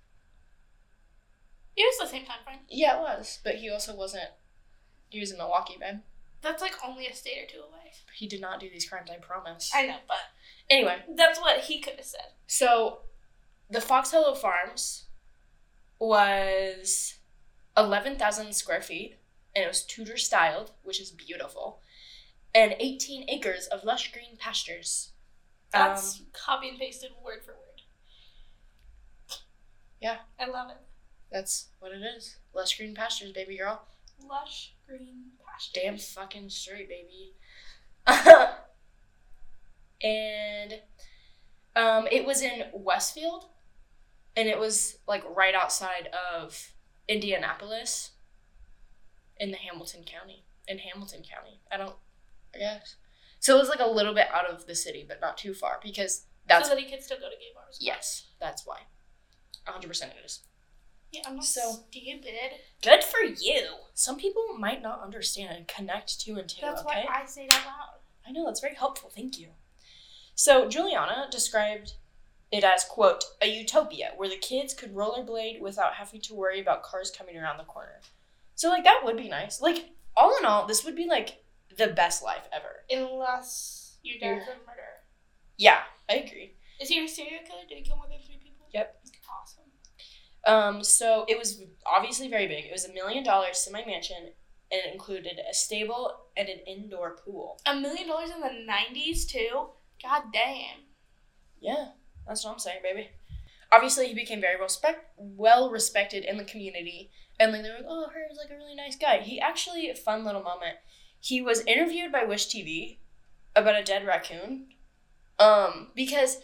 It 1.75 1.81
was 1.81 1.97
the 1.99 2.15
same 2.15 2.25
time 2.25 2.37
frame. 2.43 2.59
yeah, 2.69 2.97
it 2.97 3.01
was, 3.01 3.39
but 3.43 3.55
he 3.55 3.69
also 3.69 3.95
wasn't. 3.95 4.29
He 5.13 5.19
was 5.19 5.31
in 5.31 5.37
Milwaukee, 5.37 5.77
babe. 5.79 5.99
That's 6.41 6.59
like 6.61 6.73
only 6.83 7.05
a 7.05 7.13
state 7.15 7.37
or 7.43 7.45
two 7.47 7.59
away. 7.59 7.91
He 8.15 8.27
did 8.27 8.41
not 8.41 8.59
do 8.59 8.67
these 8.69 8.89
crimes. 8.89 9.09
I 9.11 9.17
promise. 9.17 9.71
I 9.73 9.85
know, 9.85 9.97
but 10.07 10.17
anyway, 10.69 11.03
that's 11.15 11.39
what 11.39 11.59
he 11.61 11.79
could 11.79 11.95
have 11.97 12.05
said. 12.05 12.31
so 12.47 12.99
the 13.69 13.79
Fox 13.79 14.09
Hollow 14.11 14.33
Farms 14.35 15.05
was 15.99 17.15
eleven 17.77 18.17
thousand 18.17 18.53
square 18.53 18.81
feet, 18.81 19.17
and 19.55 19.63
it 19.63 19.67
was 19.67 19.83
Tudor 19.83 20.17
styled, 20.17 20.71
which 20.83 20.99
is 20.99 21.11
beautiful, 21.11 21.79
and 22.53 22.75
eighteen 22.79 23.25
acres 23.29 23.67
of 23.67 23.83
lush 23.83 24.11
green 24.11 24.35
pastures. 24.37 25.11
That's 25.71 26.19
Um, 26.19 26.25
copy 26.33 26.69
and 26.69 26.77
pasted 26.79 27.11
word 27.23 27.43
for 27.43 27.51
word. 27.53 27.81
Yeah. 30.01 30.17
I 30.39 30.45
love 30.47 30.69
it. 30.69 30.77
That's 31.31 31.69
what 31.79 31.91
it 31.93 32.01
is. 32.01 32.37
Lush 32.53 32.77
green 32.77 32.93
pastures, 32.93 33.31
baby 33.31 33.57
girl. 33.57 33.87
Lush 34.27 34.72
green 34.87 35.31
pastures. 35.45 35.71
Damn 35.73 35.97
fucking 35.97 36.49
straight, 36.49 36.89
baby. 36.89 37.33
and 40.03 40.81
um, 41.75 42.07
it 42.11 42.25
was 42.25 42.41
in 42.41 42.65
Westfield, 42.73 43.45
and 44.35 44.47
it 44.47 44.59
was 44.59 44.97
like 45.07 45.23
right 45.35 45.55
outside 45.55 46.09
of 46.35 46.73
Indianapolis, 47.07 48.11
in 49.37 49.51
the 49.51 49.57
Hamilton 49.57 50.03
County. 50.03 50.45
In 50.67 50.77
Hamilton 50.77 51.23
County, 51.23 51.59
I 51.71 51.77
don't, 51.77 51.95
I 52.55 52.59
guess. 52.59 52.95
So 53.39 53.57
it 53.57 53.59
was 53.59 53.67
like 53.69 53.81
a 53.81 53.87
little 53.87 54.13
bit 54.13 54.27
out 54.33 54.49
of 54.49 54.65
the 54.65 54.75
city, 54.75 55.03
but 55.05 55.19
not 55.19 55.37
too 55.37 55.53
far 55.53 55.79
because 55.83 56.25
that's 56.47 56.69
so 56.69 56.75
that 56.75 56.81
he 56.81 56.89
could 56.89 57.03
still 57.03 57.17
go 57.17 57.29
to 57.29 57.35
gay 57.35 57.51
bars. 57.53 57.77
yes, 57.81 58.27
that's 58.39 58.65
why. 58.65 58.79
hundred 59.65 59.89
percent 59.89 60.13
it 60.17 60.25
is. 60.25 60.39
Yeah, 61.13 61.21
I'm 61.27 61.35
not 61.35 61.45
So- 61.45 61.83
stupid. 61.91 62.59
Good 62.81 63.03
for 63.03 63.19
you. 63.19 63.75
Some 63.93 64.17
people 64.17 64.57
might 64.57 64.81
not 64.81 64.99
understand 65.01 65.55
and 65.55 65.67
connect 65.67 66.19
two 66.19 66.37
and 66.37 66.49
two. 66.49 66.61
That's 66.61 66.81
okay? 66.81 67.05
why 67.07 67.21
I 67.21 67.25
say 67.25 67.45
that 67.47 67.59
out 67.61 67.65
loud. 67.67 67.99
I 68.25 68.31
know, 68.31 68.45
that's 68.45 68.59
very 68.59 68.73
helpful. 68.75 69.09
Thank 69.09 69.37
you. 69.37 69.53
So, 70.33 70.67
Juliana 70.67 71.27
described 71.29 71.93
it 72.51 72.63
as, 72.63 72.83
quote, 72.83 73.23
a 73.41 73.47
utopia 73.47 74.13
where 74.17 74.27
the 74.29 74.37
kids 74.37 74.73
could 74.73 74.95
rollerblade 74.95 75.59
without 75.61 75.93
having 75.93 76.21
to 76.21 76.33
worry 76.33 76.59
about 76.59 76.81
cars 76.81 77.11
coming 77.11 77.37
around 77.37 77.57
the 77.57 77.63
corner. 77.63 78.01
So, 78.55 78.69
like, 78.69 78.83
that 78.83 79.01
would 79.03 79.17
be 79.17 79.29
nice. 79.29 79.61
Like, 79.61 79.91
all 80.17 80.35
in 80.37 80.45
all, 80.45 80.65
this 80.65 80.83
would 80.83 80.95
be, 80.95 81.05
like, 81.05 81.43
the 81.77 81.87
best 81.87 82.23
life 82.23 82.47
ever. 82.51 82.85
Unless 82.89 83.97
your 84.01 84.17
dad's 84.19 84.47
a 84.47 84.55
murderer. 84.67 85.03
Yeah, 85.57 85.83
I 86.09 86.15
agree. 86.15 86.53
Is 86.79 86.89
he 86.89 87.03
a 87.03 87.07
serial 87.07 87.43
killer? 87.45 87.61
Did 87.69 87.77
he 87.77 87.83
kill 87.83 87.97
more 87.97 88.07
than 88.07 88.19
three 88.25 88.37
people? 88.37 88.67
Yep. 88.73 88.99
Um, 90.45 90.83
so, 90.83 91.25
it 91.27 91.37
was 91.37 91.61
obviously 91.85 92.27
very 92.27 92.47
big. 92.47 92.65
It 92.65 92.71
was 92.71 92.85
a 92.85 92.93
million 92.93 93.23
dollar 93.23 93.53
semi 93.53 93.85
mansion, 93.85 94.17
and 94.71 94.81
it 94.85 94.91
included 94.93 95.39
a 95.49 95.53
stable 95.53 96.13
and 96.35 96.49
an 96.49 96.59
indoor 96.67 97.15
pool. 97.15 97.59
A 97.65 97.75
million 97.75 98.07
dollars 98.07 98.29
in 98.29 98.41
the 98.41 98.71
90s, 98.71 99.27
too? 99.27 99.67
God 100.01 100.23
damn. 100.33 100.81
Yeah, 101.61 101.89
that's 102.27 102.43
what 102.43 102.51
I'm 102.51 102.59
saying, 102.59 102.79
baby. 102.83 103.09
Obviously, 103.71 104.07
he 104.07 104.13
became 104.13 104.41
very 104.41 104.59
well, 104.59 104.69
well 105.17 105.69
respected 105.71 106.25
in 106.25 106.37
the 106.37 106.43
community, 106.43 107.09
and 107.39 107.51
like 107.51 107.63
they 107.63 107.69
were 107.69 107.75
like, 107.77 107.85
"Oh, 107.87 108.07
Herb's 108.13 108.37
like 108.37 108.51
a 108.51 108.55
really 108.57 108.75
nice 108.75 108.95
guy." 108.95 109.19
He 109.19 109.39
actually, 109.39 109.91
fun 109.95 110.23
little 110.25 110.43
moment. 110.43 110.75
He 111.19 111.41
was 111.41 111.61
interviewed 111.61 112.11
by 112.11 112.25
WISH-TV 112.25 112.97
about 113.55 113.79
a 113.79 113.83
dead 113.83 114.05
raccoon, 114.05 114.67
um, 115.39 115.87
because 115.95 116.37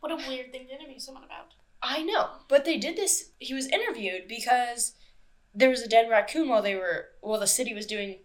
What 0.00 0.12
a 0.12 0.16
weird 0.16 0.52
thing 0.52 0.66
to 0.66 0.74
interview 0.74 0.98
someone 0.98 1.24
about. 1.24 1.54
I 1.82 2.02
know, 2.02 2.28
but 2.48 2.64
they 2.64 2.78
did 2.78 2.96
this. 2.96 3.30
He 3.38 3.54
was 3.54 3.66
interviewed 3.66 4.28
because 4.28 4.94
there 5.54 5.68
was 5.68 5.82
a 5.82 5.88
dead 5.88 6.08
raccoon 6.08 6.48
while 6.48 6.62
they 6.62 6.76
were 6.76 7.06
while 7.20 7.40
the 7.40 7.46
city 7.46 7.74
was 7.74 7.86
doing 7.86 8.18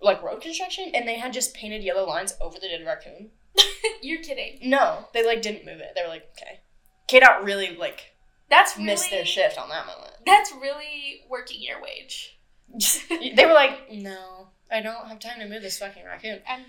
like 0.00 0.22
road 0.22 0.40
construction, 0.40 0.90
and 0.94 1.08
they 1.08 1.18
had 1.18 1.32
just 1.32 1.54
painted 1.54 1.82
yellow 1.82 2.06
lines 2.06 2.34
over 2.40 2.58
the 2.58 2.68
dead 2.68 2.84
raccoon. 2.86 3.30
You're 4.02 4.22
kidding. 4.22 4.58
No, 4.62 5.08
they 5.12 5.26
like 5.26 5.42
didn't 5.42 5.66
move 5.66 5.80
it. 5.80 5.92
They 5.94 6.02
were 6.02 6.08
like, 6.08 6.28
okay. 6.36 6.60
K-Dot 7.06 7.44
really 7.44 7.76
like 7.76 8.14
That's 8.48 8.76
really, 8.76 8.86
missed 8.86 9.10
their 9.10 9.24
shift 9.24 9.58
on 9.58 9.68
that 9.68 9.86
moment. 9.86 10.12
That's 10.24 10.52
really 10.52 11.22
working 11.28 11.62
your 11.62 11.82
wage. 11.82 12.38
they 13.08 13.44
were 13.44 13.52
like, 13.52 13.92
no, 13.92 14.48
I 14.70 14.80
don't 14.80 15.06
have 15.08 15.18
time 15.18 15.38
to 15.40 15.48
move 15.48 15.62
this 15.62 15.78
fucking 15.78 16.04
raccoon. 16.04 16.40
And 16.48 16.64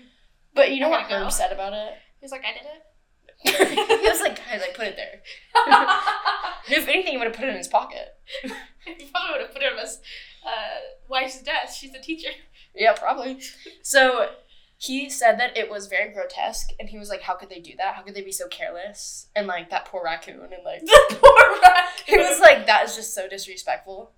But 0.54 0.72
you 0.72 0.80
know 0.80 0.88
what 0.88 1.08
gotta 1.08 1.24
go. 1.24 1.30
Said 1.30 1.52
about 1.52 1.72
it? 1.72 1.94
he's 2.20 2.30
like, 2.30 2.44
I 2.44 2.52
did 2.52 2.66
it. 2.66 2.82
he 3.44 4.08
was 4.08 4.20
like, 4.20 4.36
guys, 4.36 4.62
I 4.62 4.72
put 4.74 4.86
it 4.88 4.96
there. 4.96 5.20
If 6.68 6.88
anything, 6.88 7.12
he 7.12 7.16
would 7.16 7.28
have 7.28 7.36
put 7.36 7.44
it 7.44 7.50
in 7.50 7.56
his 7.56 7.68
pocket. 7.68 8.16
he 8.42 8.48
probably 9.12 9.32
would 9.32 9.40
have 9.42 9.52
put 9.52 9.62
it 9.62 9.72
on 9.72 9.78
his 9.78 10.00
uh, 10.44 10.48
wife's 11.08 11.40
desk. 11.42 11.78
She's 11.78 11.94
a 11.94 12.00
teacher. 12.00 12.30
Yeah, 12.74 12.92
probably. 12.94 13.40
So 13.82 14.30
he 14.76 15.08
said 15.08 15.38
that 15.38 15.56
it 15.56 15.70
was 15.70 15.86
very 15.86 16.12
grotesque, 16.12 16.70
and 16.80 16.88
he 16.88 16.98
was 16.98 17.08
like, 17.08 17.22
how 17.22 17.34
could 17.34 17.50
they 17.50 17.60
do 17.60 17.72
that? 17.78 17.94
How 17.94 18.02
could 18.02 18.14
they 18.14 18.22
be 18.22 18.32
so 18.32 18.48
careless? 18.48 19.28
And 19.36 19.46
like 19.46 19.70
that 19.70 19.84
poor 19.84 20.02
raccoon, 20.04 20.40
and 20.40 20.64
like 20.64 20.80
The 20.80 21.16
poor 21.20 21.60
raccoon. 21.62 22.04
he 22.06 22.16
was 22.18 22.40
like, 22.40 22.66
that 22.66 22.84
is 22.84 22.96
just 22.96 23.14
so 23.14 23.28
disrespectful. 23.28 24.10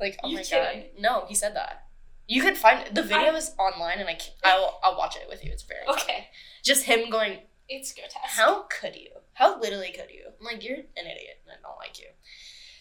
Like, 0.00 0.16
oh 0.22 0.28
You 0.28 0.36
my 0.36 0.42
kidding? 0.42 0.82
god, 0.82 1.00
no, 1.00 1.24
he 1.28 1.34
said 1.34 1.56
that. 1.56 1.86
You 2.28 2.40
could 2.42 2.56
find 2.56 2.94
the 2.94 3.02
video 3.02 3.34
is 3.34 3.52
online, 3.58 3.98
and 3.98 4.08
I 4.08 4.16
I'll 4.44 4.78
I'll 4.84 4.96
watch 4.96 5.16
it 5.16 5.26
with 5.28 5.44
you. 5.44 5.50
It's 5.52 5.62
very 5.64 5.80
funny. 5.86 6.00
okay. 6.02 6.28
Just 6.62 6.84
him 6.84 7.10
going, 7.10 7.38
It's 7.68 7.92
grotesque. 7.92 8.16
How 8.22 8.62
could 8.62 8.94
you? 8.94 9.08
How 9.34 9.60
literally 9.60 9.92
could 9.92 10.10
you? 10.10 10.26
I'm 10.38 10.44
like, 10.44 10.64
you're 10.64 10.76
an 10.76 10.84
idiot 10.96 11.42
and 11.44 11.52
I 11.58 11.68
don't 11.68 11.78
like 11.78 11.98
you. 11.98 12.06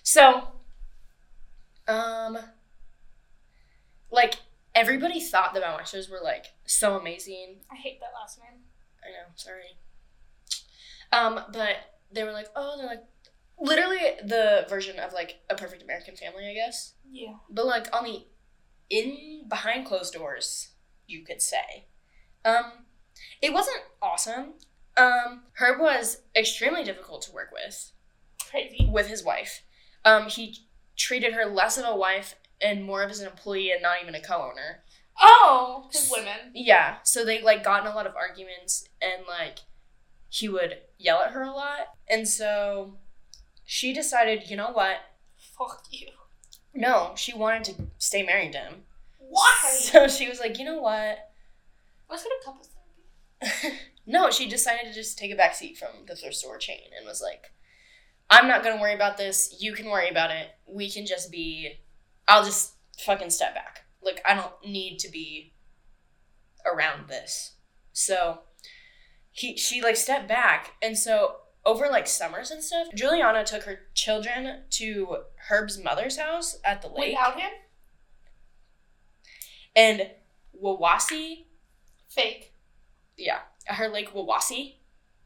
So, 0.03 0.47
um, 1.87 2.37
like, 4.11 4.35
everybody 4.75 5.19
thought 5.19 5.53
the 5.53 5.59
Baumeisters 5.59 6.09
were, 6.09 6.21
like, 6.23 6.45
so 6.65 6.97
amazing. 6.97 7.57
I 7.71 7.75
hate 7.75 7.99
that 7.99 8.11
last 8.19 8.39
name. 8.39 8.61
I 9.03 9.09
know, 9.09 9.31
sorry. 9.35 9.77
Um, 11.11 11.51
but 11.51 11.75
they 12.11 12.23
were 12.23 12.31
like, 12.31 12.47
oh, 12.55 12.77
they're 12.77 12.87
like, 12.87 13.03
literally 13.59 13.97
the 14.23 14.65
version 14.69 14.99
of, 14.99 15.13
like, 15.13 15.39
a 15.49 15.55
perfect 15.55 15.81
American 15.81 16.15
family, 16.15 16.47
I 16.47 16.53
guess. 16.53 16.93
Yeah. 17.09 17.33
But, 17.49 17.65
like, 17.65 17.87
on 17.95 18.03
the 18.03 18.25
in, 18.89 19.47
behind 19.49 19.87
closed 19.87 20.13
doors, 20.13 20.69
you 21.07 21.23
could 21.23 21.41
say. 21.41 21.87
Um, 22.43 22.85
it 23.41 23.53
wasn't 23.53 23.81
awesome. 24.01 24.53
Um, 24.97 25.43
Herb 25.53 25.79
was 25.79 26.21
extremely 26.35 26.83
difficult 26.83 27.21
to 27.23 27.31
work 27.31 27.49
with, 27.51 27.91
Crazy. 28.49 28.87
with 28.91 29.07
his 29.07 29.23
wife. 29.23 29.61
Um, 30.05 30.27
he 30.27 30.57
treated 30.95 31.33
her 31.33 31.45
less 31.45 31.77
of 31.77 31.85
a 31.85 31.95
wife 31.95 32.35
and 32.61 32.85
more 32.85 33.03
of 33.03 33.11
as 33.11 33.19
an 33.19 33.27
employee 33.27 33.71
and 33.71 33.81
not 33.81 33.97
even 34.01 34.15
a 34.15 34.21
co-owner. 34.21 34.83
Oh, 35.19 35.89
his 35.91 36.09
women. 36.11 36.51
Yeah, 36.53 36.97
so 37.03 37.23
they 37.25 37.41
like 37.41 37.63
got 37.63 37.85
in 37.85 37.91
a 37.91 37.95
lot 37.95 38.07
of 38.07 38.15
arguments 38.15 38.87
and 39.01 39.25
like 39.27 39.59
he 40.29 40.47
would 40.49 40.77
yell 40.97 41.21
at 41.21 41.31
her 41.31 41.43
a 41.43 41.51
lot. 41.51 41.89
And 42.09 42.27
so 42.27 42.97
she 43.65 43.93
decided, 43.93 44.49
you 44.49 44.57
know 44.57 44.71
what? 44.71 44.97
Fuck 45.57 45.83
you. 45.89 46.07
No, 46.73 47.13
she 47.15 47.33
wanted 47.33 47.63
to 47.65 47.73
stay 47.97 48.23
married 48.23 48.51
to 48.53 48.59
him. 48.59 48.73
Why? 49.19 49.51
So 49.71 50.07
she 50.07 50.27
was 50.29 50.39
like, 50.39 50.57
you 50.59 50.65
know 50.65 50.81
what? 50.81 51.29
Let's 52.09 52.23
go 52.23 52.29
to 52.29 52.45
couples 52.45 52.69
therapy. 53.41 53.77
no, 54.05 54.29
she 54.31 54.47
decided 54.47 54.85
to 54.87 54.93
just 54.93 55.17
take 55.17 55.31
a 55.31 55.35
back 55.35 55.55
seat 55.55 55.77
from 55.77 56.05
the 56.07 56.15
thrift 56.15 56.35
store 56.35 56.57
chain 56.57 56.79
and 56.97 57.05
was 57.07 57.21
like, 57.21 57.51
I'm 58.29 58.47
not 58.47 58.63
gonna 58.63 58.81
worry 58.81 58.93
about 58.95 59.17
this. 59.17 59.55
You 59.59 59.73
can 59.73 59.89
worry 59.89 60.09
about 60.09 60.31
it. 60.31 60.49
We 60.67 60.89
can 60.91 61.05
just 61.05 61.31
be. 61.31 61.79
I'll 62.27 62.43
just 62.43 62.73
fucking 62.99 63.29
step 63.29 63.53
back. 63.53 63.81
Like 64.01 64.21
I 64.25 64.33
don't 64.35 64.53
need 64.65 64.97
to 64.99 65.09
be 65.11 65.53
around 66.65 67.07
this. 67.07 67.53
So 67.93 68.39
he 69.31 69.57
she 69.57 69.81
like 69.81 69.95
stepped 69.95 70.27
back, 70.27 70.73
and 70.81 70.97
so 70.97 71.35
over 71.65 71.87
like 71.87 72.07
summers 72.07 72.51
and 72.51 72.63
stuff, 72.63 72.87
Juliana 72.95 73.43
took 73.43 73.63
her 73.63 73.79
children 73.93 74.61
to 74.71 75.17
Herb's 75.49 75.81
mother's 75.83 76.17
house 76.17 76.57
at 76.63 76.81
the 76.81 76.87
lake, 76.87 77.13
Without 77.15 77.39
him? 77.39 77.49
and 79.75 80.09
Wawasee 80.63 81.45
Fake. 82.07 82.53
yeah, 83.17 83.39
at 83.67 83.75
her 83.75 83.87
Lake 83.87 84.13
Wawasee 84.13 84.75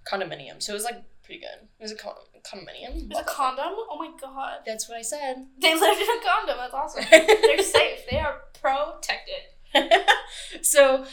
condominium. 0.10 0.62
So 0.62 0.74
it 0.74 0.76
was 0.76 0.84
like 0.84 1.04
pretty 1.24 1.42
good. 1.42 1.68
It 1.80 1.84
was 1.84 1.92
a 1.92 1.96
con- 1.96 2.14
condominium. 2.44 3.10
There's 3.10 3.22
a 3.22 3.24
condom? 3.24 3.74
Oh 3.90 3.98
my 4.00 4.12
god. 4.20 4.60
That's 4.66 4.88
what 4.90 4.98
I 4.98 5.02
said. 5.02 5.46
They 5.62 5.74
lived 5.80 6.02
in 6.02 6.08
a 6.08 6.22
condom. 6.26 6.58
That's 6.58 6.74
awesome. 6.74 7.06
They're 7.12 7.62
safe. 7.62 8.00
They 8.10 8.20
are 8.20 8.42
protected. 8.62 9.46
so, 10.62 11.06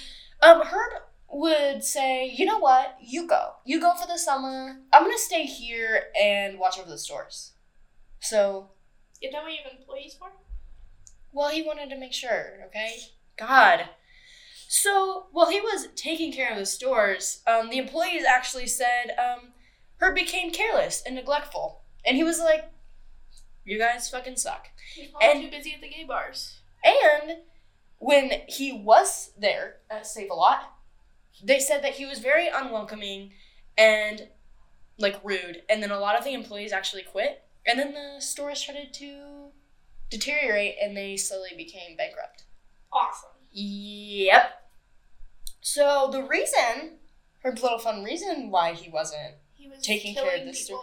um, 0.43 0.63
Herb 0.63 1.03
would 1.31 1.83
say, 1.85 2.27
you 2.35 2.47
know 2.47 2.59
what? 2.59 2.97
You 3.03 3.27
go. 3.27 3.51
You 3.65 3.81
go 3.81 3.95
for 3.95 4.07
the 4.07 4.19
summer. 4.19 4.79
I'm 4.93 5.03
gonna 5.03 5.19
stay 5.19 5.45
here 5.45 6.05
and 6.21 6.59
watch 6.59 6.79
over 6.79 6.89
the 6.89 6.99
stores. 6.99 7.53
So, 8.21 8.71
You 9.21 9.31
know 9.31 9.43
what 9.43 9.53
you 9.53 9.59
have 9.65 9.79
employees 9.79 10.15
for? 10.19 10.29
well, 11.33 11.51
he 11.51 11.63
wanted 11.63 11.91
to 11.91 11.99
make 11.99 12.15
sure. 12.15 12.55
Okay. 12.69 12.97
God. 13.37 13.89
So 14.69 15.27
while 15.33 15.51
he 15.51 15.61
was 15.61 15.89
taking 15.95 16.33
care 16.33 16.51
of 16.51 16.59
the 16.59 16.67
stores, 16.67 17.43
um, 17.47 17.71
the 17.71 17.79
employees 17.79 18.25
actually 18.25 18.67
said, 18.67 19.15
um, 19.19 19.53
Herb 19.99 20.15
became 20.15 20.51
careless 20.51 21.03
and 21.07 21.15
neglectful, 21.15 21.83
and 22.05 22.17
he 22.17 22.25
was 22.25 22.39
like, 22.39 22.71
"You 23.65 23.79
guys 23.79 24.11
fucking 24.11 24.37
suck." 24.37 24.69
He's 24.95 25.11
And- 25.21 25.43
too 25.43 25.51
busy 25.51 25.75
at 25.75 25.81
the 25.81 25.89
gay 25.89 26.05
bars. 26.05 26.61
And 26.85 27.43
when 27.99 28.43
he 28.47 28.73
was 28.73 29.33
there 29.39 29.81
at 29.91 30.07
Sav-A-Lot, 30.07 30.73
they 31.43 31.59
said 31.59 31.83
that 31.83 31.95
he 31.95 32.05
was 32.07 32.19
very 32.19 32.49
unwelcoming 32.49 33.33
and 33.77 34.29
like 34.99 35.21
rude. 35.25 35.63
And 35.69 35.83
then 35.83 35.91
a 35.91 35.99
lot 35.99 36.17
of 36.17 36.25
the 36.25 36.33
employees 36.35 36.73
actually 36.73 37.03
quit. 37.03 37.43
And 37.67 37.79
then 37.79 37.93
the 37.95 38.21
store 38.21 38.55
started 38.55 38.95
to 38.95 39.53
deteriorate 40.09 40.77
and 40.81 40.97
they 40.97 41.17
slowly 41.17 41.51
became 41.57 41.97
bankrupt. 41.97 42.45
Awesome. 42.93 43.31
Yep. 43.59 44.53
So 45.63 46.09
the 46.13 46.23
reason, 46.23 46.99
her 47.43 47.53
little 47.53 47.79
fun 47.79 48.05
reason 48.05 48.51
why 48.51 48.75
he 48.75 48.91
wasn't, 48.91 49.35
He 49.55 49.67
was 49.67 49.81
Taking 49.83 50.15
care 50.15 50.37
of 50.37 50.45
this 50.45 50.65
people. 50.69 50.83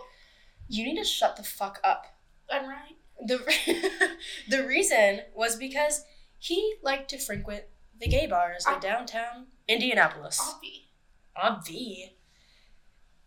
you 0.68 0.86
need 0.86 0.98
to 0.98 1.04
shut 1.06 1.36
the 1.38 1.44
fuck 1.44 1.80
up. 1.84 2.06
I'm 2.50 2.68
right. 2.68 2.95
the 3.24 3.38
the 4.50 4.66
reason 4.68 5.22
was 5.36 5.56
because 5.56 6.04
he 6.40 6.76
liked 6.82 7.10
to 7.12 7.18
frequent 7.20 7.64
the 8.00 8.08
gay 8.08 8.26
bars 8.28 8.66
in 8.68 8.74
Ah. 8.74 8.80
downtown 8.80 9.48
Indianapolis. 9.68 10.40
Obvi. 10.41 10.88
Obvi. 11.38 12.10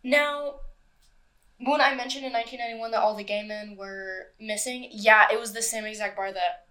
Now, 0.03 0.55
when 1.59 1.81
I 1.81 1.95
mentioned 1.95 2.25
in 2.25 2.33
1991 2.33 2.91
that 2.91 2.99
all 3.01 3.15
the 3.15 3.23
gay 3.23 3.43
men 3.43 3.75
were 3.77 4.27
missing, 4.39 4.89
yeah, 4.91 5.27
it 5.31 5.39
was 5.39 5.53
the 5.53 5.61
same 5.63 5.85
exact 5.85 6.15
bar 6.17 6.31
that 6.33 6.66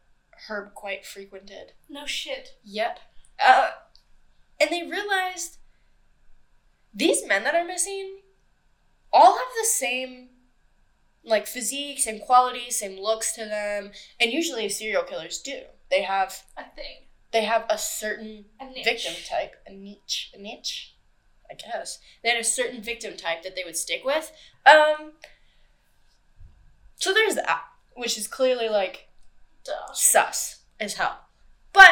Herb 0.49 0.75
quite 0.75 1.05
frequented. 1.07 1.73
No 1.89 2.07
shit. 2.07 2.51
Yep. 2.65 2.99
Uh, 3.45 3.71
and 4.61 4.71
they 4.71 4.83
realized 4.89 5.59
these 6.95 7.27
men 7.27 7.45
that 7.45 7.55
are 7.55 7.65
missing 7.65 8.21
all 9.13 9.35
have 9.37 9.49
the 9.61 9.67
same 9.67 10.29
like 11.25 11.47
physique, 11.47 11.99
same 11.99 12.21
qualities, 12.21 12.79
same 12.79 13.01
looks 13.01 13.35
to 13.35 13.45
them, 13.45 13.91
and 14.21 14.33
usually 14.33 14.69
serial 14.69 15.03
killers 15.03 15.39
do. 15.39 15.63
They 15.91 16.03
have 16.03 16.45
A 16.57 16.63
thing. 16.75 17.07
they 17.33 17.45
have 17.45 17.65
a 17.69 17.77
certain 17.79 18.45
A 18.61 18.73
victim 18.85 19.15
type, 19.29 19.55
a 19.67 19.73
niche, 19.73 20.31
a 20.35 20.39
niche, 20.41 20.95
I 21.51 21.55
guess. 21.55 21.99
They 22.23 22.31
had 22.31 22.41
a 22.41 22.45
certain 22.45 22.81
victim 22.83 23.17
type 23.17 23.43
that 23.43 23.57
they 23.57 23.65
would 23.65 23.77
stick 23.77 24.03
with. 24.05 24.31
Um, 24.67 25.13
so 26.97 27.13
there's 27.13 27.35
that, 27.35 27.63
which 27.97 28.17
is 28.17 28.29
clearly 28.29 28.69
like 28.69 29.06
Duh. 29.67 29.93
sus 29.93 30.63
as 30.81 30.95
hell. 30.95 31.19
But 31.73 31.91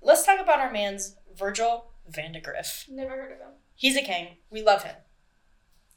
let's 0.00 0.24
talk 0.24 0.40
about 0.40 0.60
our 0.60 0.72
man's 0.72 1.16
Virgil 1.36 1.90
Vandegrift. 2.08 2.88
Never 2.88 3.10
heard 3.10 3.32
of 3.32 3.38
him. 3.38 3.54
He's 3.74 3.96
a 3.96 4.02
king. 4.02 4.36
We 4.50 4.62
love 4.62 4.82
him. 4.82 4.96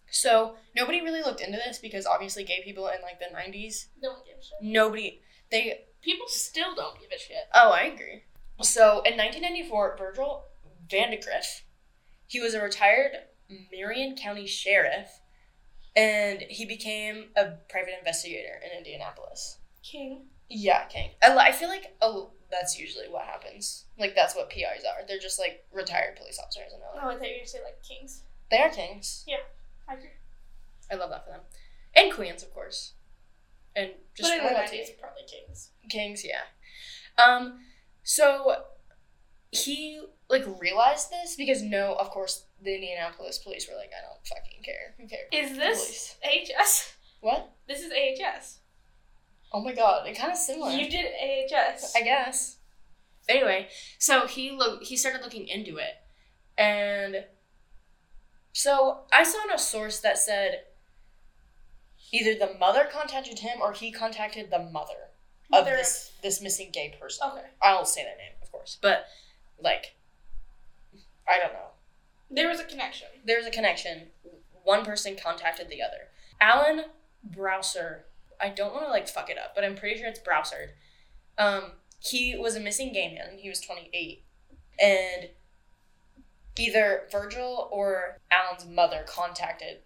So 0.10 0.56
nobody 0.76 1.02
really 1.02 1.22
looked 1.22 1.42
into 1.42 1.58
this 1.66 1.80
because 1.80 2.06
obviously 2.06 2.44
gay 2.44 2.62
people 2.64 2.88
in 2.88 3.02
like 3.02 3.20
the 3.20 3.36
'90s, 3.36 3.88
No 4.02 4.12
one 4.12 4.22
gives 4.26 4.46
a 4.48 4.50
shit. 4.50 4.58
nobody 4.62 5.22
they 5.50 5.86
People 6.02 6.28
still 6.28 6.76
don't 6.76 7.00
give 7.00 7.10
a 7.16 7.20
shit. 7.20 7.48
Oh, 7.54 7.72
I 7.72 7.84
agree. 7.84 8.24
So 8.62 9.02
in 9.06 9.18
1994, 9.18 9.96
Virgil 9.98 10.44
Vandegrift, 10.90 11.64
he 12.28 12.42
was 12.42 12.54
a 12.54 12.62
retired 12.62 13.12
Marion 13.72 14.16
County 14.18 14.46
sheriff, 14.46 15.22
and 15.96 16.42
he 16.50 16.66
became 16.66 17.28
a 17.38 17.46
private 17.70 17.94
investigator 17.98 18.60
in 18.64 18.78
Indianapolis. 18.78 19.60
King. 19.82 20.26
Yeah, 20.54 20.86
king. 20.86 21.10
I, 21.22 21.36
I 21.36 21.52
feel 21.52 21.70
like 21.70 21.96
oh, 22.02 22.32
that's 22.52 22.80
usually 22.80 23.10
what 23.10 23.26
happens. 23.26 23.86
Like 23.98 24.16
that's 24.16 24.36
what 24.36 24.50
PRs 24.50 24.86
are. 24.86 25.06
They're 25.08 25.20
just 25.20 25.40
like 25.40 25.66
retired 25.74 26.16
police 26.16 26.40
officers 26.40 26.72
LA. 26.72 27.02
Oh, 27.02 27.10
I 27.10 27.14
thought 27.14 27.24
you 27.24 27.34
were 27.34 27.38
gonna 27.40 27.48
say 27.48 27.60
like 27.64 27.82
kings. 27.84 28.24
They 28.52 28.58
are 28.58 28.70
kings. 28.70 29.24
Yeah, 29.28 29.38
I 29.90 29.96
agree. 29.96 30.10
I 30.92 30.96
love 30.96 31.10
that 31.10 31.26
for 31.26 31.32
them, 31.32 31.42
and 31.96 32.14
queens, 32.14 32.44
of 32.44 32.54
course, 32.54 32.94
and 33.76 33.92
just 34.16 34.30
but 34.30 34.52
royalty. 34.52 34.78
90s, 34.78 35.00
probably 35.00 35.24
kings. 35.28 35.72
Kings, 35.90 36.24
yeah. 36.24 37.24
Um, 37.24 37.60
so 38.04 38.56
he 39.52 40.02
like 40.30 40.46
realized 40.60 41.10
this 41.10 41.36
because 41.36 41.62
no, 41.62 41.96
of 41.96 42.10
course, 42.10 42.46
the 42.62 42.76
Indianapolis 42.76 43.40
police 43.40 43.68
were 43.70 43.78
like, 43.78 43.92
I 43.98 44.02
don't 44.06 44.26
fucking 44.28 44.64
care. 44.64 44.96
Who 45.00 45.08
cares? 45.08 45.52
Is 45.52 45.58
this 45.58 46.16
AHS? 46.24 46.94
What? 47.22 47.54
This 47.68 47.82
is 47.82 47.92
AHS. 47.92 48.60
Oh 49.54 49.62
my 49.62 49.74
god, 49.74 50.08
it 50.08 50.18
kind 50.18 50.32
of 50.32 50.38
similar. 50.38 50.72
You 50.72 50.90
did 50.90 51.06
AHS. 51.06 51.94
I 51.96 52.02
guess. 52.02 52.58
Anyway, 53.30 53.68
so 54.00 54.28
he 54.28 54.52
look 54.52 54.84
he 54.84 54.98
started 54.98 55.22
looking 55.22 55.48
into 55.48 55.78
it, 55.78 55.94
and 56.58 57.26
so 58.52 59.02
I 59.14 59.24
saw 59.24 59.44
in 59.46 59.52
a 59.52 59.58
source 59.58 60.00
that 60.02 60.18
said 60.18 60.64
either 62.12 62.36
the 62.36 62.54
mother 62.60 62.88
contacted 62.92 63.40
him 63.40 63.60
or 63.62 63.74
he 63.74 63.92
contacted 63.92 64.52
the 64.52 64.60
mother 64.60 65.10
of 65.52 65.66
Mother- 65.66 65.78
this 65.78 66.12
this 66.22 66.42
missing 66.42 66.70
gay 66.72 66.96
person. 67.00 67.28
Okay. 67.32 67.48
I 67.62 67.74
won't 67.76 67.88
say 67.88 68.04
their 68.04 68.18
name, 68.18 68.34
of 68.42 68.52
course, 68.52 68.78
but 68.82 69.06
like, 69.62 69.96
I 71.28 71.40
don't 71.40 71.54
know. 71.54 71.68
There 72.30 72.50
was 72.50 72.60
a 72.60 72.66
connection. 72.66 73.08
There 73.26 73.38
was 73.38 73.46
a 73.46 73.52
connection. 73.52 74.08
One 74.64 74.84
person 74.84 75.16
contacted 75.22 75.70
the 75.70 75.82
other. 75.82 76.10
Alan 76.42 76.86
Broussard. 77.24 78.04
I 78.44 78.50
don't 78.50 78.74
want 78.74 78.86
to 78.86 78.92
like 78.92 79.08
fuck 79.08 79.30
it 79.30 79.38
up, 79.38 79.56
but 79.56 79.64
I'm 79.64 79.76
pretty 79.76 79.98
sure 79.98 80.10
it's 80.10 80.20
Broussard. 80.20 80.72
Um, 81.38 81.72
he 82.00 82.38
was 82.38 82.58
a 82.58 82.60
missing 82.60 82.92
gay 82.92 83.08
man. 83.08 83.40
He 83.40 83.48
was 83.48 83.62
28, 83.62 84.24
and 84.80 85.30
either 86.60 87.04
Virgil 87.10 87.70
or 87.72 88.20
Alan's 88.30 88.68
mother 88.68 89.06
contacted 89.08 89.78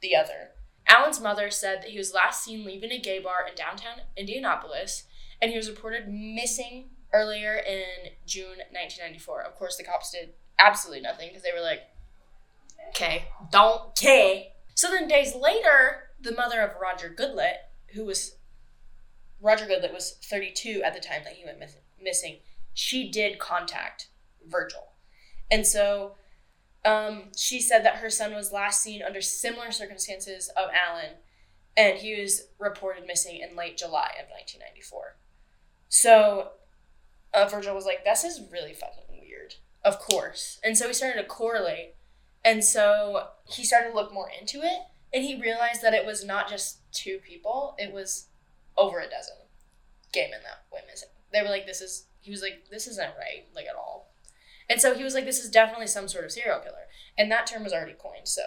the 0.00 0.14
other. 0.14 0.52
Alan's 0.88 1.20
mother 1.20 1.50
said 1.50 1.82
that 1.82 1.90
he 1.90 1.98
was 1.98 2.14
last 2.14 2.44
seen 2.44 2.64
leaving 2.64 2.92
a 2.92 2.98
gay 3.00 3.18
bar 3.18 3.46
in 3.48 3.54
downtown 3.56 4.02
Indianapolis, 4.16 5.04
and 5.42 5.50
he 5.50 5.56
was 5.56 5.68
reported 5.68 6.08
missing 6.08 6.90
earlier 7.12 7.56
in 7.56 8.12
June 8.24 8.58
1994. 8.70 9.42
Of 9.42 9.56
course, 9.56 9.76
the 9.76 9.84
cops 9.84 10.12
did 10.12 10.30
absolutely 10.60 11.02
nothing 11.02 11.28
because 11.28 11.42
they 11.42 11.52
were 11.52 11.64
like, 11.64 11.80
okay, 12.90 13.24
don't 13.50 13.94
care. 13.96 14.44
So 14.74 14.90
then 14.90 15.08
days 15.08 15.34
later, 15.34 16.10
the 16.20 16.34
mother 16.34 16.60
of 16.60 16.80
Roger 16.80 17.12
Goodlet, 17.14 17.54
who 17.94 18.04
was 18.04 18.36
Roger 19.40 19.66
Goodlet 19.66 19.92
was 19.92 20.16
32 20.22 20.82
at 20.84 20.94
the 20.94 21.00
time 21.00 21.22
that 21.24 21.34
he 21.34 21.44
went 21.44 21.58
miss- 21.58 21.76
missing, 22.00 22.38
she 22.74 23.10
did 23.10 23.38
contact 23.38 24.08
Virgil. 24.46 24.92
And 25.50 25.66
so 25.66 26.14
um, 26.84 27.24
she 27.36 27.60
said 27.60 27.84
that 27.84 27.96
her 27.96 28.10
son 28.10 28.34
was 28.34 28.52
last 28.52 28.82
seen 28.82 29.02
under 29.02 29.20
similar 29.20 29.70
circumstances 29.70 30.50
of 30.56 30.70
Alan, 30.70 31.16
and 31.76 31.98
he 31.98 32.20
was 32.20 32.48
reported 32.58 33.06
missing 33.06 33.40
in 33.40 33.56
late 33.56 33.76
July 33.76 34.12
of 34.20 34.30
1994. 34.30 35.16
So 35.88 36.52
uh, 37.34 37.46
Virgil 37.46 37.74
was 37.74 37.84
like, 37.84 38.04
"This 38.04 38.24
is 38.24 38.40
really 38.50 38.72
fucking 38.72 39.04
weird." 39.10 39.56
Of 39.84 39.98
course, 39.98 40.58
and 40.64 40.76
so 40.76 40.88
he 40.88 40.94
started 40.94 41.20
to 41.20 41.28
correlate, 41.28 41.94
and 42.44 42.64
so 42.64 43.28
he 43.44 43.64
started 43.64 43.90
to 43.90 43.94
look 43.94 44.12
more 44.12 44.30
into 44.40 44.62
it, 44.62 44.80
and 45.12 45.24
he 45.24 45.40
realized 45.40 45.82
that 45.82 45.94
it 45.94 46.06
was 46.06 46.24
not 46.24 46.48
just 46.48 46.79
two 46.92 47.18
people; 47.18 47.74
it 47.78 47.92
was 47.92 48.28
over 48.76 49.00
a 49.00 49.08
dozen 49.08 49.36
gay 50.12 50.28
men 50.30 50.40
that 50.42 50.64
went 50.72 50.86
missing. 50.86 51.08
They 51.32 51.42
were 51.42 51.48
like, 51.48 51.66
"This 51.66 51.80
is." 51.80 52.06
He 52.20 52.30
was 52.30 52.42
like, 52.42 52.68
"This 52.70 52.86
isn't 52.86 53.16
right, 53.18 53.46
like 53.54 53.66
at 53.66 53.76
all." 53.76 54.12
And 54.68 54.80
so 54.80 54.94
he 54.94 55.04
was 55.04 55.14
like, 55.14 55.24
"This 55.24 55.42
is 55.42 55.50
definitely 55.50 55.86
some 55.86 56.08
sort 56.08 56.24
of 56.24 56.32
serial 56.32 56.60
killer," 56.60 56.86
and 57.16 57.30
that 57.30 57.46
term 57.46 57.64
was 57.64 57.72
already 57.72 57.94
coined. 57.94 58.28
So 58.28 58.42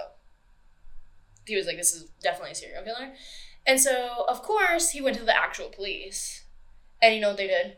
he 1.45 1.55
was 1.55 1.65
like, 1.65 1.77
"This 1.77 1.93
is 1.93 2.09
definitely 2.21 2.51
a 2.51 2.55
serial 2.55 2.83
killer," 2.83 3.13
and 3.65 3.79
so 3.79 4.25
of 4.27 4.41
course 4.41 4.91
he 4.91 5.01
went 5.01 5.17
to 5.17 5.25
the 5.25 5.37
actual 5.37 5.69
police, 5.69 6.45
and 7.01 7.15
you 7.15 7.21
know 7.21 7.29
what 7.29 7.37
they 7.37 7.47
did? 7.47 7.77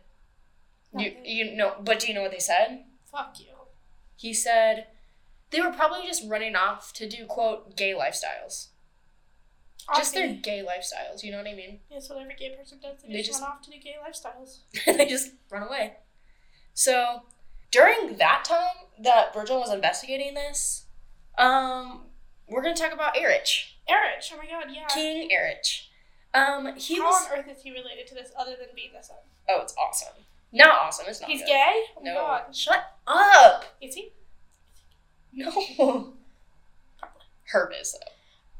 You 0.97 1.13
you 1.23 1.55
know, 1.55 1.75
but 1.81 1.99
do 1.99 2.07
you 2.07 2.13
know 2.13 2.21
what 2.21 2.31
they 2.31 2.39
said? 2.39 2.85
Fuck 3.11 3.39
you. 3.39 3.53
He 4.15 4.33
said 4.33 4.87
they 5.51 5.61
were 5.61 5.71
probably 5.71 6.05
just 6.05 6.27
running 6.27 6.55
off 6.55 6.93
to 6.93 7.07
do 7.07 7.25
quote 7.25 7.75
gay 7.75 7.93
lifestyles, 7.93 8.67
just 9.95 10.13
their 10.13 10.33
gay 10.33 10.63
lifestyles. 10.67 11.23
You 11.23 11.31
know 11.31 11.37
what 11.37 11.47
I 11.47 11.53
mean? 11.53 11.79
That's 11.91 12.09
what 12.09 12.19
every 12.19 12.35
gay 12.35 12.55
person 12.55 12.79
does. 12.81 13.01
They, 13.01 13.09
They 13.13 13.17
just, 13.19 13.29
just- 13.31 13.41
run 13.41 13.51
off 13.51 13.61
to 13.63 13.71
do 13.71 13.77
gay 13.77 13.95
lifestyles. 14.05 14.59
they 14.97 15.05
just 15.07 15.31
run 15.51 15.63
away. 15.63 15.93
So 16.73 17.23
during 17.71 18.17
that 18.17 18.43
time 18.45 18.87
that 19.03 19.33
Virgil 19.33 19.59
was 19.59 19.71
investigating 19.71 20.33
this, 20.33 20.85
um, 21.37 22.03
we're 22.49 22.61
gonna 22.61 22.75
talk 22.75 22.93
about 22.93 23.17
Erich, 23.17 23.73
Erich, 23.89 24.23
oh 24.33 24.37
my 24.37 24.45
god, 24.47 24.65
yeah. 24.73 24.85
King 24.87 25.31
Erich. 25.31 25.87
Um, 26.33 26.75
he 26.75 26.97
How 26.97 27.05
was 27.05 27.27
on 27.31 27.39
earth 27.39 27.45
is 27.49 27.61
he 27.63 27.71
related 27.71 28.07
to 28.07 28.13
this 28.15 28.31
other 28.37 28.51
than 28.57 28.67
being 28.75 28.91
the 28.95 29.01
son? 29.03 29.17
oh, 29.49 29.61
it's 29.61 29.73
awesome. 29.79 30.13
Not 30.51 30.69
awesome. 30.79 31.05
It's 31.09 31.19
not. 31.21 31.29
He's 31.29 31.41
good. 31.41 31.47
gay? 31.47 31.83
Oh 31.97 32.01
No, 32.01 32.13
god. 32.15 32.55
shut 32.55 32.83
up. 33.07 33.65
Is 33.81 33.95
he? 33.95 34.11
No. 35.33 35.51
Herb 37.51 37.71
is 37.79 37.93
though. 37.93 38.11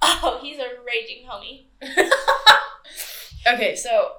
Oh, 0.08 0.40
he's 0.42 0.60
a 0.60 0.68
raging 0.86 1.28
homie. 1.28 1.66
okay, 3.54 3.76
so 3.76 4.12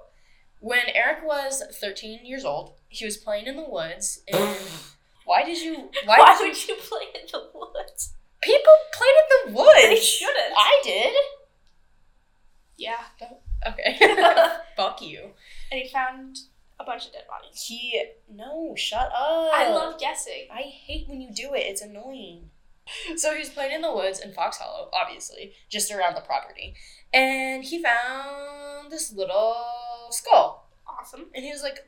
when 0.61 0.83
Eric 0.95 1.25
was 1.25 1.63
13 1.81 2.25
years 2.25 2.45
old, 2.45 2.75
he 2.89 3.05
was 3.05 3.17
playing 3.17 3.47
in 3.47 3.57
the 3.57 3.69
woods. 3.69 4.23
And 4.29 4.57
why 5.25 5.45
did 5.45 5.61
you? 5.63 5.91
Why, 6.05 6.19
Why, 6.19 6.37
did 6.39 6.41
you? 6.41 6.49
would 6.49 6.69
you 6.69 6.77
play 6.89 7.07
in 7.15 7.27
the 7.33 7.45
woods? 7.55 8.15
People 8.43 8.73
played 8.93 9.15
in 9.49 9.53
the 9.53 9.59
woods. 9.59 9.83
They 9.83 9.97
shouldn't. 9.97 10.55
I 10.57 10.81
did. 10.85 11.15
Yeah. 12.77 13.05
Okay. 13.67 13.99
Fuck 14.77 15.03
you. 15.03 15.31
And 15.71 15.81
he 15.81 15.89
found 15.89 16.39
a 16.79 16.85
bunch 16.85 17.07
of 17.07 17.13
dead 17.13 17.25
bodies. 17.29 17.65
He 17.67 18.03
no, 18.31 18.75
shut 18.77 19.07
up. 19.07 19.51
I 19.55 19.69
love 19.71 19.99
guessing. 19.99 20.49
I 20.53 20.63
hate 20.63 21.09
when 21.09 21.21
you 21.21 21.33
do 21.33 21.55
it. 21.55 21.61
It's 21.61 21.83
annoying. 21.83 22.51
So 23.17 23.33
he 23.33 23.41
was 23.41 23.49
playing 23.49 23.73
in 23.73 23.81
the 23.83 23.93
woods 23.93 24.21
in 24.21 24.33
Fox 24.33 24.59
Hollow, 24.59 24.91
obviously, 24.93 25.53
just 25.69 25.91
around 25.91 26.15
the 26.15 26.21
property, 26.21 26.75
and 27.13 27.65
he 27.65 27.83
found 27.83 28.91
this 28.93 29.13
little 29.13 29.57
skull. 30.11 30.69
Awesome. 30.87 31.27
And 31.35 31.45
he 31.45 31.51
was 31.51 31.63
like, 31.63 31.79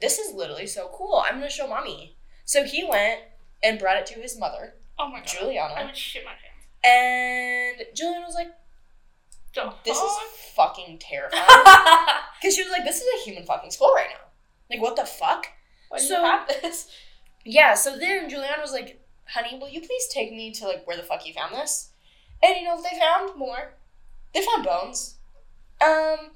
This 0.00 0.18
is 0.18 0.34
literally 0.34 0.66
so 0.66 0.90
cool. 0.94 1.22
I'm 1.26 1.34
gonna 1.36 1.50
show 1.50 1.66
mommy. 1.68 2.16
So 2.44 2.64
he 2.64 2.84
went 2.84 3.20
and 3.62 3.78
brought 3.78 3.96
it 3.98 4.06
to 4.06 4.14
his 4.20 4.38
mother, 4.38 4.74
Oh 4.98 5.08
my 5.08 5.18
god. 5.20 5.28
I 5.28 5.38
Juliana. 5.40 5.84
would 5.86 5.96
shit 5.96 6.24
my 6.24 6.32
pants. 6.32 6.66
And 6.84 7.86
Julian 7.94 8.22
was 8.22 8.34
like, 8.34 8.48
The 9.54 9.72
This 9.84 9.98
is 9.98 10.12
fucking 10.56 10.98
terrifying. 11.00 11.44
Because 12.40 12.56
she 12.56 12.62
was 12.62 12.72
like, 12.72 12.84
this 12.84 12.96
is 13.02 13.06
a 13.20 13.24
human 13.24 13.44
fucking 13.44 13.70
skull 13.70 13.92
right 13.94 14.08
now. 14.08 14.30
Like, 14.74 14.80
what 14.80 14.96
the 14.96 15.04
fuck? 15.04 15.46
Why 15.90 15.98
So- 15.98 16.18
you 16.20 16.24
have 16.24 16.48
this? 16.48 16.88
Yeah, 17.44 17.74
so 17.74 17.98
then 17.98 18.28
Juliana 18.30 18.62
was 18.62 18.72
like, 18.72 18.99
honey, 19.34 19.58
will 19.58 19.68
you 19.68 19.80
please 19.80 20.08
take 20.12 20.30
me 20.32 20.52
to, 20.52 20.66
like, 20.66 20.86
where 20.86 20.96
the 20.96 21.02
fuck 21.02 21.26
you 21.26 21.32
found 21.32 21.54
this? 21.54 21.90
And 22.42 22.56
you 22.56 22.64
know 22.64 22.80
they 22.80 22.98
found? 22.98 23.36
More. 23.38 23.74
They 24.34 24.42
found 24.44 24.64
bones. 24.64 25.16
Um, 25.80 26.30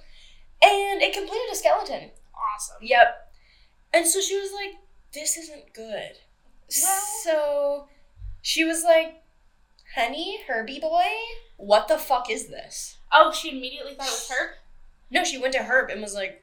and 0.63 1.03
it 1.03 1.13
completed 1.15 1.49
a 1.53 1.55
skeleton. 1.57 2.11
Awesome. 2.35 2.77
Yep. 2.83 3.33
And 3.93 4.07
so 4.07 4.21
she 4.21 4.37
was 4.39 4.51
like, 4.53 4.75
this 5.13 5.37
isn't 5.37 5.73
good. 5.73 6.19
Well- 6.83 7.01
so 7.23 7.89
she 8.43 8.65
was 8.65 8.83
like, 8.85 9.23
honey, 9.95 10.41
Herbie 10.47 10.81
boy, 10.81 11.05
what 11.57 11.89
the 11.89 11.99
fuck 11.99 12.31
is 12.31 12.49
this? 12.49 12.97
Oh, 13.13 13.33
she 13.33 13.51
immediately 13.57 13.95
thought 13.95 14.07
it 14.09 14.11
was 14.11 14.31
Herb? 14.31 14.51
No, 15.11 15.23
she 15.25 15.39
went 15.39 15.53
to 15.55 15.63
Herb 15.63 15.91
and 15.91 16.03
was 16.03 16.15
like, 16.15 16.43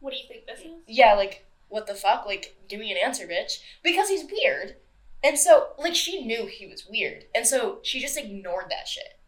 What 0.00 0.12
do 0.12 0.16
you 0.18 0.24
think 0.26 0.46
this 0.46 0.60
is? 0.60 0.72
yeah, 0.88 1.14
like, 1.14 1.44
what 1.68 1.86
the 1.86 1.94
fuck? 1.94 2.26
Like, 2.26 2.56
give 2.68 2.80
me 2.80 2.90
an 2.90 2.98
answer, 2.98 3.26
bitch. 3.26 3.60
Because 3.84 4.08
he's 4.08 4.24
weird. 4.30 4.74
And 5.24 5.38
so, 5.38 5.68
like, 5.78 5.94
she 5.94 6.24
knew 6.24 6.46
he 6.46 6.66
was 6.66 6.86
weird. 6.88 7.26
And 7.34 7.46
so 7.46 7.78
she 7.82 8.00
just 8.00 8.18
ignored 8.18 8.66
that 8.70 8.88
shit. 8.88 9.18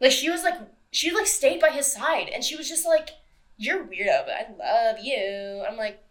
Like, 0.00 0.12
she 0.12 0.30
was 0.30 0.42
like, 0.42 0.54
she 0.90 1.10
like 1.10 1.26
stayed 1.26 1.60
by 1.60 1.70
his 1.70 1.90
side. 1.92 2.28
And 2.28 2.42
she 2.42 2.56
was 2.56 2.68
just 2.68 2.86
like, 2.86 3.10
you're 3.56 3.84
weirdo, 3.84 4.26
but 4.26 4.34
I 4.34 4.46
love 4.58 4.96
you. 5.00 5.64
I'm 5.68 5.76
like, 5.76 6.02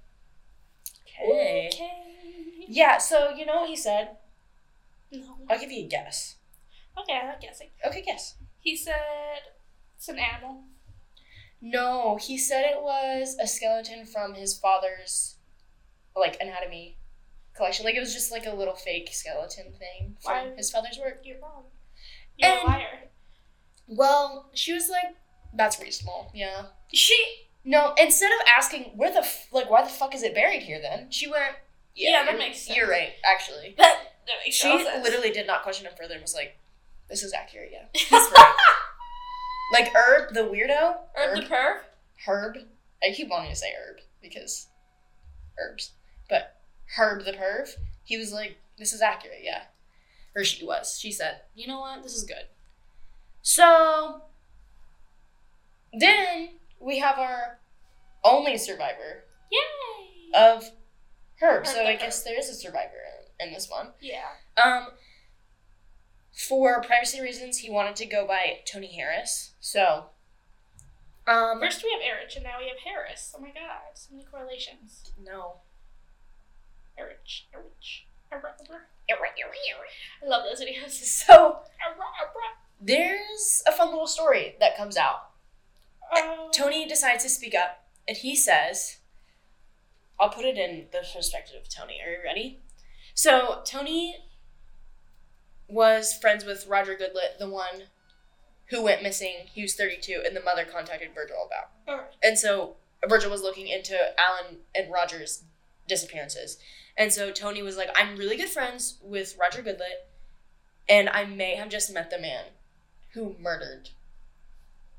okay. 1.03 1.69
Okay. 1.73 2.65
Yeah, 2.67 2.97
so 2.97 3.29
you 3.29 3.45
know 3.45 3.61
what 3.61 3.69
he 3.69 3.75
said? 3.75 4.17
No. 5.11 5.37
I'll 5.49 5.59
give 5.59 5.71
you 5.71 5.85
a 5.85 5.87
guess. 5.87 6.35
Okay, 6.97 7.13
I'm 7.13 7.39
guessing. 7.39 7.67
Okay, 7.85 8.01
guess. 8.01 8.35
He 8.59 8.75
said 8.75 8.95
it's 9.97 10.09
an 10.09 10.17
animal. 10.17 10.63
No, 11.61 12.17
he 12.21 12.37
said 12.37 12.63
it 12.65 12.81
was 12.81 13.37
a 13.39 13.47
skeleton 13.47 14.05
from 14.05 14.33
his 14.33 14.57
father's, 14.57 15.35
like, 16.15 16.37
anatomy 16.39 16.97
collection. 17.55 17.85
Like, 17.85 17.95
it 17.95 17.99
was 17.99 18.13
just 18.13 18.31
like 18.31 18.45
a 18.45 18.53
little 18.53 18.75
fake 18.75 19.09
skeleton 19.11 19.73
thing 19.79 20.17
from 20.23 20.33
Why? 20.49 20.53
his 20.55 20.71
father's 20.71 20.97
work. 20.99 21.21
You're 21.23 21.39
wrong. 21.41 21.63
You're 22.37 22.51
And- 22.51 22.61
a 22.61 22.65
liar. 22.65 22.99
Well, 23.87 24.49
she 24.53 24.73
was 24.73 24.89
like, 24.89 25.15
that's 25.53 25.79
reasonable. 25.79 26.31
Yeah. 26.33 26.67
She. 26.93 27.15
No, 27.63 27.93
instead 27.99 28.31
of 28.31 28.39
asking, 28.57 28.91
where 28.95 29.11
the, 29.11 29.19
f- 29.19 29.47
like, 29.51 29.69
why 29.69 29.83
the 29.83 29.89
fuck 29.89 30.13
is 30.13 30.21
it 30.23 30.35
buried 30.35 30.61
here 30.63 30.79
then? 30.81 31.09
She 31.11 31.27
went, 31.29 31.55
Yeah, 31.95 32.23
that 32.25 32.37
makes 32.37 32.61
sense. 32.61 32.77
You're 32.77 32.89
right, 32.89 33.13
actually. 33.23 33.73
That, 33.77 33.99
that 34.27 34.33
makes 34.43 34.55
She 34.55 34.63
sense. 34.67 35.03
literally 35.03 35.31
did 35.31 35.47
not 35.47 35.63
question 35.63 35.85
him 35.87 35.93
further 35.99 36.13
and 36.15 36.21
was 36.21 36.33
like, 36.35 36.57
this 37.09 37.23
is 37.23 37.33
accurate, 37.33 37.69
yeah. 37.71 37.85
He's 37.93 38.11
right. 38.11 38.55
like, 39.73 39.91
Herb, 39.95 40.33
the 40.33 40.41
weirdo. 40.41 40.97
Herb 41.15 41.35
the 41.37 41.41
perv. 41.47 41.77
Herb. 42.25 42.57
I 43.03 43.13
keep 43.13 43.29
wanting 43.29 43.49
to 43.51 43.55
say 43.55 43.71
herb 43.79 43.97
because 44.21 44.67
herbs. 45.59 45.91
But 46.29 46.55
Herb 46.97 47.25
the 47.25 47.33
perv, 47.33 47.69
he 48.03 48.17
was 48.17 48.31
like, 48.31 48.57
this 48.77 48.93
is 48.93 49.01
accurate, 49.01 49.39
yeah. 49.43 49.63
Or 50.35 50.43
she 50.43 50.65
was. 50.65 50.97
She 50.99 51.11
said, 51.11 51.41
you 51.55 51.67
know 51.67 51.79
what? 51.79 52.03
This 52.03 52.13
is 52.15 52.23
good. 52.23 52.45
So 53.41 54.21
then 55.97 56.49
we 56.79 56.99
have 56.99 57.17
our 57.17 57.59
only 58.23 58.57
survivor 58.57 59.23
Yay. 59.51 60.31
of 60.39 60.63
Herb. 61.39 61.65
Herb 61.65 61.67
so 61.67 61.85
I 61.85 61.95
guess 61.95 62.23
there 62.23 62.37
is 62.37 62.49
a 62.49 62.53
survivor 62.53 62.97
in, 63.39 63.47
in 63.47 63.53
this 63.53 63.69
one. 63.69 63.89
yeah. 64.01 64.23
Um, 64.61 64.87
for 66.33 66.81
privacy 66.81 67.21
reasons, 67.21 67.59
he 67.59 67.69
wanted 67.69 67.95
to 67.97 68.05
go 68.05 68.27
by 68.27 68.59
Tony 68.69 68.93
Harris. 68.93 69.53
So, 69.61 70.07
um, 71.27 71.59
First 71.61 71.81
we 71.83 71.91
have 71.91 72.01
Erich, 72.01 72.35
and 72.35 72.43
now 72.43 72.57
we 72.59 72.67
have 72.67 72.79
Harris. 72.83 73.33
Oh 73.37 73.41
my 73.41 73.47
god, 73.49 73.93
so 73.93 74.13
many 74.13 74.25
correlations. 74.25 75.11
no. 75.23 75.59
Erich, 76.97 77.45
Erich, 79.39 79.61
I 80.23 80.27
love 80.27 80.43
those 80.43 80.61
videos. 80.61 80.91
So 81.25 81.59
there's 82.81 83.63
a 83.67 83.71
fun 83.71 83.89
little 83.89 84.07
story 84.07 84.55
that 84.59 84.77
comes 84.77 84.97
out. 84.97 85.29
Oh. 86.13 86.49
Tony 86.53 86.87
decides 86.87 87.23
to 87.23 87.29
speak 87.29 87.55
up, 87.55 87.85
and 88.07 88.17
he 88.17 88.35
says, 88.35 88.97
I'll 90.19 90.29
put 90.29 90.45
it 90.45 90.57
in 90.57 90.85
the 90.91 91.03
perspective 91.13 91.61
of 91.61 91.69
Tony. 91.69 91.99
Are 92.05 92.11
you 92.11 92.19
ready? 92.23 92.59
So, 93.13 93.61
Tony 93.65 94.17
was 95.67 96.13
friends 96.13 96.45
with 96.45 96.67
Roger 96.67 96.95
Goodlet, 96.95 97.39
the 97.39 97.49
one 97.49 97.83
who 98.67 98.83
went 98.83 99.03
missing. 99.03 99.47
He 99.51 99.61
was 99.61 99.75
32, 99.75 100.21
and 100.25 100.35
the 100.35 100.41
mother 100.41 100.65
contacted 100.65 101.13
Virgil 101.15 101.47
about. 101.47 101.71
Alright. 101.87 102.13
And 102.21 102.37
so, 102.37 102.75
Virgil 103.07 103.31
was 103.31 103.41
looking 103.41 103.67
into 103.67 103.95
Alan 104.19 104.57
and 104.73 104.91
Roger's 104.91 105.43
disappearances. 105.87 106.57
And 106.97 107.11
so, 107.11 107.31
Tony 107.31 107.61
was 107.61 107.77
like, 107.77 107.89
I'm 107.95 108.17
really 108.17 108.37
good 108.37 108.49
friends 108.49 108.97
with 109.03 109.37
Roger 109.39 109.61
Goodlet, 109.61 110.07
and 110.87 111.09
I 111.09 111.25
may 111.25 111.55
have 111.55 111.69
just 111.69 111.93
met 111.93 112.09
the 112.09 112.19
man 112.19 112.45
who 113.13 113.35
murdered 113.39 113.89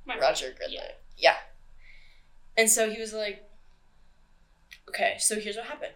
My 0.05 0.19
Roger 0.19 0.49
Goodlet. 0.49 0.71
Yeah. 0.71 0.91
Yeah. 1.17 1.37
And 2.57 2.71
so 2.71 2.91
he 2.91 3.01
was 3.01 3.13
like, 3.13 3.49
okay, 4.89 5.17
so 5.19 5.39
here's 5.39 5.57
what 5.57 5.67
happened. 5.67 5.93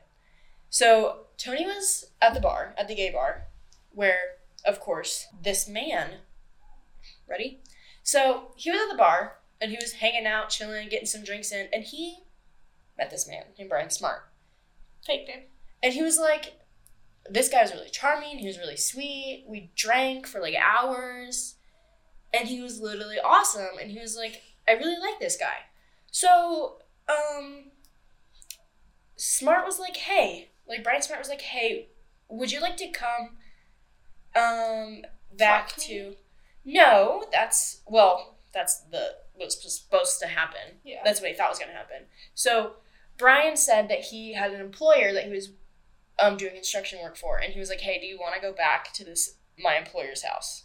So 0.68 1.26
Tony 1.36 1.66
was 1.66 2.06
at 2.20 2.34
the 2.34 2.40
bar, 2.40 2.74
at 2.78 2.86
the 2.88 2.94
gay 2.94 3.10
bar, 3.10 3.44
where, 3.92 4.36
of 4.64 4.80
course, 4.80 5.26
this 5.42 5.68
man, 5.68 6.18
ready? 7.28 7.60
So 8.02 8.52
he 8.56 8.70
was 8.70 8.80
at 8.80 8.90
the 8.90 8.98
bar 8.98 9.38
and 9.60 9.70
he 9.70 9.78
was 9.80 9.94
hanging 9.94 10.26
out, 10.26 10.50
chilling, 10.50 10.88
getting 10.88 11.06
some 11.06 11.24
drinks 11.24 11.52
in, 11.52 11.68
and 11.72 11.84
he 11.84 12.18
met 12.96 13.10
this 13.10 13.26
man 13.26 13.44
named 13.58 13.70
Brian 13.70 13.90
Smart. 13.90 14.22
Faked 15.04 15.28
him. 15.28 15.40
And 15.82 15.92
he 15.92 16.02
was 16.02 16.18
like, 16.18 16.54
this 17.28 17.48
guy 17.48 17.62
was 17.62 17.72
really 17.72 17.90
charming. 17.90 18.38
He 18.38 18.46
was 18.46 18.58
really 18.58 18.76
sweet. 18.76 19.44
We 19.48 19.70
drank 19.76 20.26
for 20.26 20.40
like 20.40 20.54
hours. 20.54 21.56
And 22.32 22.48
he 22.48 22.60
was 22.60 22.80
literally 22.80 23.18
awesome. 23.18 23.78
And 23.80 23.90
he 23.90 24.00
was 24.00 24.16
like, 24.16 24.42
I 24.68 24.72
really 24.72 24.98
like 24.98 25.18
this 25.20 25.36
guy. 25.36 25.66
So, 26.10 26.78
um, 27.08 27.64
Smart 29.16 29.64
was 29.64 29.78
like, 29.78 29.96
hey, 29.96 30.50
like 30.68 30.84
Brian 30.84 31.02
Smart 31.02 31.20
was 31.20 31.28
like, 31.28 31.40
hey, 31.40 31.88
would 32.28 32.52
you 32.52 32.60
like 32.60 32.76
to 32.78 32.88
come, 32.90 33.36
um, 34.36 35.02
back 35.36 35.70
Fuck 35.70 35.78
me? 35.78 35.84
to, 35.86 36.14
no, 36.64 37.24
that's, 37.32 37.80
well, 37.86 38.38
that's 38.52 38.80
the, 38.90 39.14
what's 39.34 39.60
supposed 39.78 40.20
to 40.20 40.26
happen. 40.26 40.78
Yeah. 40.84 41.00
That's 41.04 41.20
what 41.20 41.30
he 41.30 41.36
thought 41.36 41.50
was 41.50 41.58
going 41.58 41.70
to 41.70 41.76
happen. 41.76 42.06
So, 42.34 42.74
Brian 43.18 43.56
said 43.56 43.88
that 43.88 44.00
he 44.00 44.34
had 44.34 44.52
an 44.52 44.60
employer 44.60 45.12
that 45.12 45.24
he 45.24 45.30
was 45.30 45.50
um, 46.20 46.36
doing 46.36 46.54
construction 46.54 47.00
work 47.02 47.16
for, 47.16 47.38
and 47.38 47.52
he 47.52 47.60
was 47.60 47.68
like, 47.68 47.80
"Hey, 47.80 47.98
do 47.98 48.06
you 48.06 48.18
want 48.18 48.34
to 48.34 48.40
go 48.40 48.52
back 48.52 48.92
to 48.94 49.04
this 49.04 49.36
my 49.58 49.76
employer's 49.76 50.22
house?" 50.22 50.64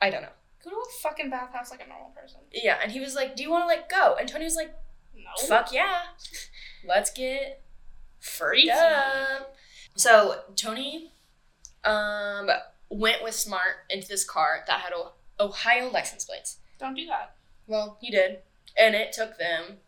I 0.00 0.10
don't 0.10 0.22
know. 0.22 0.28
Go 0.62 0.70
to 0.70 0.76
a 0.76 0.92
fucking 1.02 1.30
bathhouse 1.30 1.70
like 1.70 1.82
a 1.84 1.88
normal 1.88 2.10
person. 2.10 2.40
Yeah, 2.52 2.78
and 2.82 2.92
he 2.92 3.00
was 3.00 3.14
like, 3.14 3.36
"Do 3.36 3.42
you 3.42 3.50
want 3.50 3.64
to 3.64 3.66
like 3.66 3.88
go?" 3.88 4.16
And 4.18 4.28
Tony 4.28 4.44
was 4.44 4.56
like, 4.56 4.74
No. 5.14 5.46
"Fuck 5.46 5.72
yeah, 5.72 6.02
let's 6.86 7.10
get 7.10 7.62
freaked 8.20 8.70
up." 8.70 9.54
So 9.96 10.40
Tony, 10.56 11.12
um, 11.84 12.50
went 12.90 13.22
with 13.22 13.34
Smart 13.34 13.76
into 13.90 14.08
this 14.08 14.24
car 14.24 14.64
that 14.66 14.80
had 14.80 14.92
Ohio 15.38 15.90
license 15.90 16.24
plates. 16.24 16.58
Don't 16.78 16.94
do 16.94 17.06
that. 17.06 17.36
Well, 17.66 17.98
he 18.00 18.10
did. 18.10 18.38
And 18.76 18.94
it 18.94 19.12
took 19.12 19.38
them. 19.38 19.78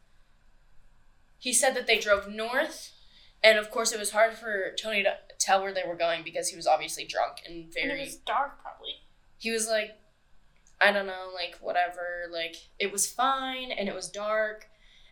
He 1.38 1.52
said 1.52 1.74
that 1.74 1.86
they 1.86 1.98
drove 1.98 2.28
north, 2.28 2.92
and 3.46 3.58
of 3.58 3.70
course, 3.70 3.92
it 3.92 4.00
was 4.00 4.10
hard 4.10 4.34
for 4.34 4.74
Tony 4.76 5.04
to 5.04 5.14
tell 5.38 5.62
where 5.62 5.72
they 5.72 5.84
were 5.86 5.94
going 5.94 6.24
because 6.24 6.48
he 6.48 6.56
was 6.56 6.66
obviously 6.66 7.04
drunk 7.04 7.42
and 7.46 7.66
And 7.66 7.72
very. 7.72 8.00
it 8.00 8.04
was 8.06 8.16
dark, 8.16 8.60
probably. 8.60 8.94
He 9.38 9.52
was 9.52 9.68
like, 9.68 9.92
I 10.80 10.90
don't 10.90 11.06
know, 11.06 11.30
like, 11.32 11.56
whatever. 11.60 12.24
Like, 12.28 12.56
it 12.80 12.90
was 12.90 13.06
fine, 13.06 13.70
and 13.70 13.88
it 13.88 13.94
was 13.94 14.10
dark. 14.10 14.66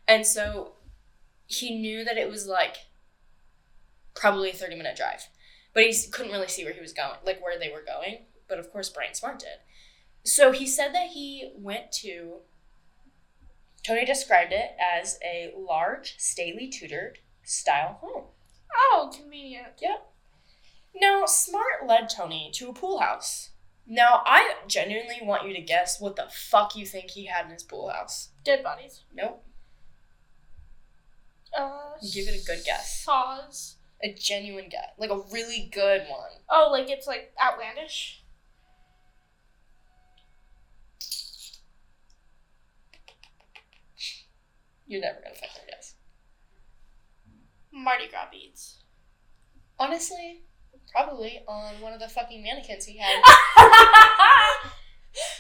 And 0.09 0.27
so 0.27 0.73
he 1.47 1.78
knew 1.78 2.02
that 2.05 2.16
it 2.16 2.28
was 2.28 2.48
like 2.48 2.78
probably 4.16 4.51
a 4.51 4.52
30 4.52 4.74
minute 4.74 4.97
drive. 4.97 5.28
But 5.73 5.85
he 5.85 5.94
couldn't 6.11 6.32
really 6.32 6.48
see 6.48 6.65
where 6.65 6.74
he 6.74 6.81
was 6.81 6.93
going, 6.93 7.19
like, 7.24 7.40
where 7.40 7.56
they 7.56 7.70
were 7.70 7.85
going. 7.86 8.24
But 8.48 8.59
of 8.59 8.73
course, 8.73 8.89
Brian 8.89 9.15
Smart 9.15 9.39
did. 9.39 9.59
So 10.24 10.51
he 10.51 10.66
said 10.66 10.93
that 10.93 11.11
he 11.11 11.52
went 11.56 11.93
to 12.02 12.40
Tony 13.85 14.06
described 14.06 14.52
it 14.52 14.70
as 14.81 15.19
a 15.23 15.52
large, 15.56 16.15
stately 16.16 16.69
Tudor 16.69 17.12
style 17.44 17.98
home. 18.00 18.24
Oh, 18.74 19.10
convenient. 19.14 19.74
Yep. 19.80 20.10
Now, 21.00 21.26
Smart 21.26 21.86
led 21.86 22.08
Tony 22.08 22.50
to 22.54 22.68
a 22.68 22.72
pool 22.74 22.98
house. 22.98 23.50
Now, 23.86 24.22
I 24.24 24.54
genuinely 24.66 25.18
want 25.22 25.46
you 25.46 25.54
to 25.54 25.60
guess 25.60 26.00
what 26.00 26.16
the 26.16 26.26
fuck 26.30 26.74
you 26.76 26.86
think 26.86 27.10
he 27.10 27.26
had 27.26 27.46
in 27.46 27.52
his 27.52 27.62
pool 27.62 27.90
house. 27.90 28.30
Dead 28.44 28.62
bodies. 28.62 29.02
Nope. 29.14 29.44
Uh, 31.56 31.92
Give 32.12 32.26
it 32.28 32.42
a 32.42 32.44
good 32.46 32.64
guess. 32.64 33.04
Saws. 33.04 33.76
A 34.02 34.12
genuine 34.12 34.68
guess. 34.68 34.90
Like 34.98 35.10
a 35.10 35.20
really 35.32 35.70
good 35.72 36.02
one. 36.08 36.30
Oh, 36.48 36.68
like 36.72 36.90
it's 36.90 37.06
like 37.06 37.32
outlandish? 37.42 38.22
You're 44.86 45.00
never 45.00 45.20
gonna 45.22 45.34
fucking 45.34 45.64
guess. 45.70 45.93
Mardi 47.74 48.09
Gras 48.09 48.28
beads. 48.30 48.84
Honestly, 49.78 50.42
probably 50.92 51.40
on 51.48 51.80
one 51.80 51.92
of 51.92 52.01
the 52.01 52.09
fucking 52.09 52.42
mannequins 52.42 52.84
he 52.84 52.98
had. 52.98 53.22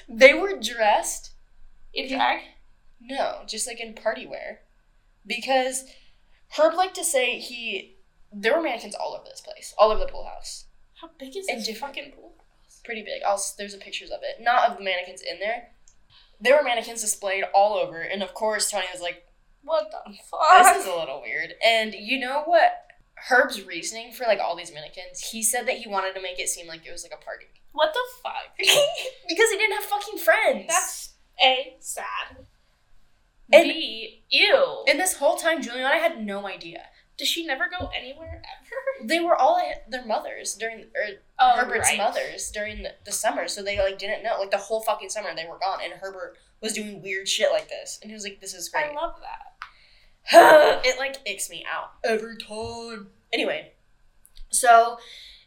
they 0.08 0.34
were 0.34 0.58
dressed. 0.58 1.30
In 1.92 2.08
drag? 2.08 2.40
No, 3.00 3.42
just 3.46 3.68
like 3.68 3.80
in 3.80 3.94
party 3.94 4.26
wear. 4.26 4.62
Because 5.24 5.84
Herb 6.58 6.74
liked 6.74 6.96
to 6.96 7.04
say 7.04 7.38
he. 7.38 7.96
There 8.32 8.56
were 8.56 8.62
mannequins 8.62 8.96
all 8.96 9.14
over 9.14 9.24
this 9.24 9.40
place, 9.40 9.72
all 9.78 9.92
over 9.92 10.00
the 10.00 10.10
pool 10.10 10.26
house. 10.26 10.64
How 11.00 11.10
big 11.18 11.36
is 11.36 11.46
this 11.46 11.78
fucking 11.78 12.12
pool? 12.12 12.32
Pretty 12.84 13.02
big. 13.02 13.22
I'll, 13.26 13.40
there's 13.56 13.74
a 13.74 13.78
pictures 13.78 14.10
of 14.10 14.20
it. 14.22 14.42
Not 14.42 14.68
of 14.68 14.78
the 14.78 14.84
mannequins 14.84 15.22
in 15.22 15.38
there. 15.38 15.68
There 16.40 16.56
were 16.56 16.64
mannequins 16.64 17.00
displayed 17.00 17.44
all 17.54 17.74
over, 17.74 18.00
and 18.00 18.22
of 18.22 18.34
course 18.34 18.70
Tony 18.70 18.86
was 18.92 19.00
like, 19.00 19.23
What 19.64 19.90
the 19.90 20.12
fuck? 20.30 20.74
"This 20.74 20.84
is 20.84 20.90
a 20.92 20.94
little 20.96 21.20
weird." 21.22 21.54
And 21.64 21.94
you 21.94 22.18
know 22.20 22.42
what? 22.44 22.72
Herb's 23.16 23.62
reasoning 23.64 24.12
for 24.12 24.24
like 24.24 24.40
all 24.40 24.56
these 24.56 24.72
mannequins, 24.72 25.20
he 25.30 25.42
said 25.42 25.66
that 25.68 25.76
he 25.78 25.88
wanted 25.88 26.14
to 26.14 26.20
make 26.20 26.38
it 26.38 26.48
seem 26.48 26.66
like 26.66 26.84
it 26.86 26.92
was 26.92 27.02
like 27.04 27.18
a 27.18 27.24
party 27.24 27.46
What 27.72 27.94
the 27.94 28.00
fuck? 28.22 28.56
because 28.58 29.50
he 29.50 29.56
didn't 29.56 29.76
have 29.76 29.84
fucking 29.84 30.18
friends. 30.18 30.66
That's 30.68 31.14
A, 31.42 31.76
sad. 31.80 32.36
And- 33.52 33.64
B, 33.68 34.24
ew. 34.30 34.84
and 34.88 34.98
this 34.98 35.16
whole 35.16 35.36
time, 35.36 35.62
Juliana 35.62 35.98
had 36.00 36.24
no 36.24 36.46
idea. 36.46 36.82
Does 37.16 37.28
she 37.28 37.46
never 37.46 37.66
go 37.68 37.90
anywhere 37.96 38.42
ever? 38.42 39.06
They 39.08 39.20
were 39.20 39.36
all 39.36 39.58
at 39.58 39.88
their 39.90 40.04
mothers 40.04 40.54
during, 40.54 40.80
or 40.80 41.02
Oh, 41.38 41.56
Herbert's 41.56 41.88
right. 41.90 41.98
mothers 41.98 42.50
during 42.50 42.82
the, 42.82 42.94
the 43.04 43.12
summer, 43.12 43.46
so 43.46 43.62
they 43.62 43.78
like 43.78 43.98
didn't 43.98 44.22
know. 44.24 44.36
Like 44.40 44.50
the 44.50 44.56
whole 44.58 44.80
fucking 44.80 45.10
summer, 45.10 45.30
they 45.34 45.46
were 45.48 45.58
gone, 45.58 45.78
and 45.82 45.92
Herbert 45.92 46.36
was 46.60 46.72
doing 46.72 47.02
weird 47.02 47.28
shit 47.28 47.52
like 47.52 47.68
this, 47.68 47.98
and 48.02 48.10
he 48.10 48.14
was 48.14 48.24
like, 48.24 48.40
"This 48.40 48.52
is 48.54 48.68
great." 48.68 48.86
I 48.86 48.94
love 48.94 49.14
that. 49.20 50.80
it 50.84 50.98
like 50.98 51.16
icks 51.26 51.48
me 51.50 51.64
out 51.72 51.90
every 52.02 52.36
time. 52.36 53.08
Anyway, 53.32 53.72
so 54.50 54.98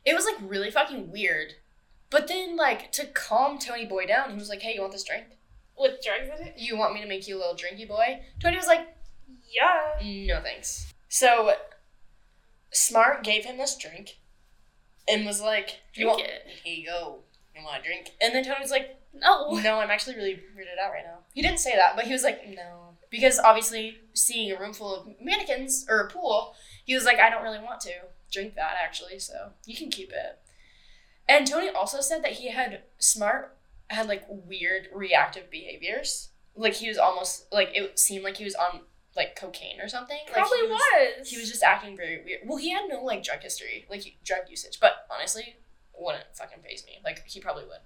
it 0.05 0.13
was 0.15 0.25
like 0.25 0.35
really 0.41 0.71
fucking 0.71 1.11
weird. 1.11 1.53
But 2.09 2.29
then, 2.29 2.55
like, 2.55 2.93
to 2.93 3.05
calm 3.07 3.57
Tony 3.59 3.85
Boy 3.85 4.05
down, 4.05 4.29
he 4.29 4.35
was 4.35 4.47
like, 4.49 4.61
"Hey, 4.61 4.75
you 4.75 4.81
want 4.81 4.93
this 4.93 5.03
drink? 5.03 5.25
With 5.77 6.01
drugs 6.01 6.29
in 6.39 6.47
it? 6.47 6.53
You 6.57 6.77
want 6.77 6.93
me 6.93 7.01
to 7.01 7.07
make 7.07 7.27
you 7.27 7.35
a 7.37 7.39
little 7.39 7.55
drinky 7.55 7.87
boy?" 7.87 8.21
Tony 8.39 8.55
was 8.55 8.67
like, 8.67 8.87
Yeah. 9.51 9.99
"No, 10.01 10.41
thanks." 10.41 10.93
So 11.09 11.53
Smart 12.71 13.23
gave 13.23 13.45
him 13.45 13.57
this 13.57 13.75
drink, 13.77 14.17
and 15.07 15.25
was 15.25 15.41
like, 15.41 15.79
"You 15.93 16.05
Drink 16.05 16.09
want? 16.17 16.21
it. 16.23 16.47
Here 16.63 16.75
you 16.75 16.85
go. 16.85 17.19
You 17.55 17.63
want 17.63 17.79
a 17.81 17.83
drink?" 17.83 18.11
And 18.21 18.33
then 18.35 18.43
Tony 18.43 18.59
was 18.61 18.71
like, 18.71 18.99
No. 19.13 19.51
no, 19.63 19.79
I'm 19.79 19.89
actually 19.89 20.15
really 20.15 20.33
weirded 20.35 20.83
out 20.83 20.91
right 20.91 21.03
now. 21.05 21.19
He 21.33 21.41
didn't 21.41 21.59
say 21.59 21.75
that, 21.75 21.95
but 21.95 22.05
he 22.05 22.13
was 22.13 22.23
like, 22.23 22.47
no. 22.49 22.95
Because 23.09 23.39
obviously, 23.39 23.97
seeing 24.13 24.51
a 24.51 24.59
room 24.59 24.73
full 24.73 24.93
of 24.95 25.07
mannequins 25.21 25.85
or 25.89 26.01
a 26.01 26.09
pool, 26.09 26.53
he 26.85 26.93
was 26.93 27.05
like, 27.05 27.17
I 27.19 27.29
don't 27.29 27.41
really 27.43 27.59
want 27.63 27.79
to 27.81 27.91
drink 28.31 28.55
that 28.55 28.75
actually, 28.83 29.17
so 29.19 29.51
you 29.65 29.75
can 29.77 29.89
keep 29.89 30.11
it. 30.11 30.39
And 31.27 31.47
Tony 31.47 31.69
also 31.69 31.99
said 32.01 32.23
that 32.23 32.33
he 32.33 32.51
had 32.51 32.83
smart, 32.99 33.57
had 33.89 34.07
like 34.07 34.23
weird 34.29 34.89
reactive 34.93 35.49
behaviors. 35.49 36.29
Like 36.55 36.73
he 36.75 36.89
was 36.89 36.97
almost, 36.97 37.45
like 37.51 37.69
it 37.73 37.97
seemed 37.97 38.23
like 38.23 38.37
he 38.37 38.43
was 38.43 38.55
on 38.55 38.81
like 39.17 39.35
cocaine 39.35 39.81
or 39.81 39.89
something. 39.89 40.19
Like, 40.27 40.35
Probably 40.35 40.59
he 40.59 40.67
was. 40.67 41.29
He 41.29 41.37
was 41.37 41.49
just 41.49 41.63
acting 41.63 41.97
very 41.97 42.23
weird. 42.23 42.41
Well, 42.45 42.57
he 42.57 42.69
had 42.69 42.87
no 42.87 43.03
like 43.03 43.23
drug 43.23 43.41
history, 43.41 43.85
like 43.89 44.01
he- 44.01 44.17
drug 44.23 44.41
usage, 44.49 44.79
but 44.79 45.07
honestly, 45.11 45.55
wouldn't 45.97 46.23
fucking 46.33 46.61
phase 46.63 46.85
me. 46.85 46.99
Like 47.03 47.25
he 47.27 47.39
probably 47.39 47.65
would. 47.65 47.79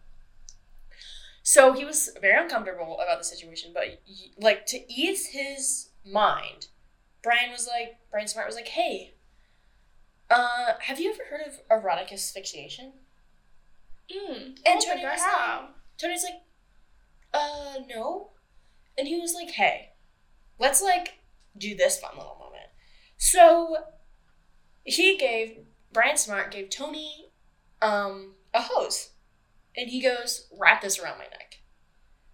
So 1.43 1.73
he 1.73 1.85
was 1.85 2.09
very 2.21 2.39
uncomfortable 2.39 2.99
about 2.99 3.17
the 3.17 3.23
situation, 3.23 3.71
but 3.73 4.01
like 4.37 4.65
to 4.67 4.93
ease 4.93 5.27
his 5.27 5.89
mind, 6.05 6.67
Brian 7.23 7.51
was 7.51 7.67
like, 7.67 7.97
Brian 8.11 8.27
Smart 8.27 8.45
was 8.45 8.55
like, 8.55 8.67
"Hey, 8.67 9.13
uh, 10.29 10.73
have 10.81 10.99
you 10.99 11.11
ever 11.11 11.23
heard 11.29 11.47
of 11.47 11.59
erotic 11.71 12.11
asphyxiation?" 12.11 12.93
Mm. 14.13 14.35
And 14.35 14.59
And 14.65 14.81
Tony 14.81 15.03
was 15.03 15.19
like, 15.19 15.69
Tony's 15.97 16.23
like, 16.23 16.41
"Uh, 17.33 17.75
no," 17.87 18.31
and 18.97 19.07
he 19.07 19.19
was 19.19 19.33
like, 19.33 19.51
"Hey, 19.51 19.93
let's 20.59 20.81
like 20.81 21.20
do 21.57 21.75
this 21.75 21.99
fun 21.99 22.17
little 22.17 22.37
moment." 22.39 22.69
So 23.17 23.77
he 24.83 25.17
gave 25.17 25.65
Brian 25.91 26.17
Smart 26.17 26.51
gave 26.51 26.69
Tony 26.69 27.31
um 27.81 28.35
a 28.53 28.61
hose, 28.61 29.11
and 29.75 29.89
he 29.89 30.01
goes, 30.01 30.47
"Wrap 30.57 30.81
this 30.81 30.99
around 30.99 31.17
my 31.17 31.25
neck." 31.25 31.61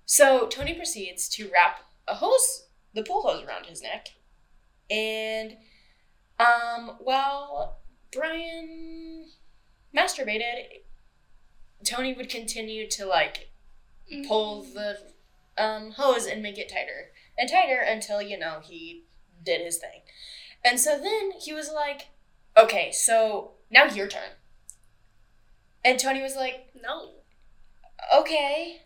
So 0.05 0.47
Tony 0.47 0.73
proceeds 0.73 1.27
to 1.29 1.49
wrap 1.49 1.81
a 2.07 2.15
hose, 2.15 2.67
the 2.93 3.03
pool 3.03 3.23
hose, 3.23 3.43
around 3.43 3.65
his 3.65 3.81
neck, 3.81 4.09
and 4.89 5.57
um, 6.39 6.97
while 6.99 7.79
Brian 8.11 9.25
masturbated, 9.95 10.81
Tony 11.85 12.13
would 12.13 12.29
continue 12.29 12.87
to 12.89 13.05
like 13.05 13.49
pull 14.27 14.63
the 14.63 14.99
um, 15.57 15.91
hose 15.91 16.25
and 16.25 16.41
make 16.41 16.57
it 16.57 16.69
tighter 16.69 17.11
and 17.37 17.49
tighter 17.49 17.79
until 17.79 18.21
you 18.21 18.37
know 18.37 18.59
he 18.63 19.03
did 19.47 19.61
his 19.61 19.77
thing. 19.77 20.01
And 20.63 20.79
so 20.79 20.99
then 20.99 21.31
he 21.39 21.53
was 21.53 21.71
like, 21.73 22.09
"Okay, 22.55 22.91
so 22.91 23.53
now 23.71 23.85
your 23.85 24.07
turn." 24.07 24.31
And 25.83 25.99
Tony 25.99 26.21
was 26.21 26.35
like, 26.35 26.71
No. 26.79 27.13
"Okay." 28.13 28.81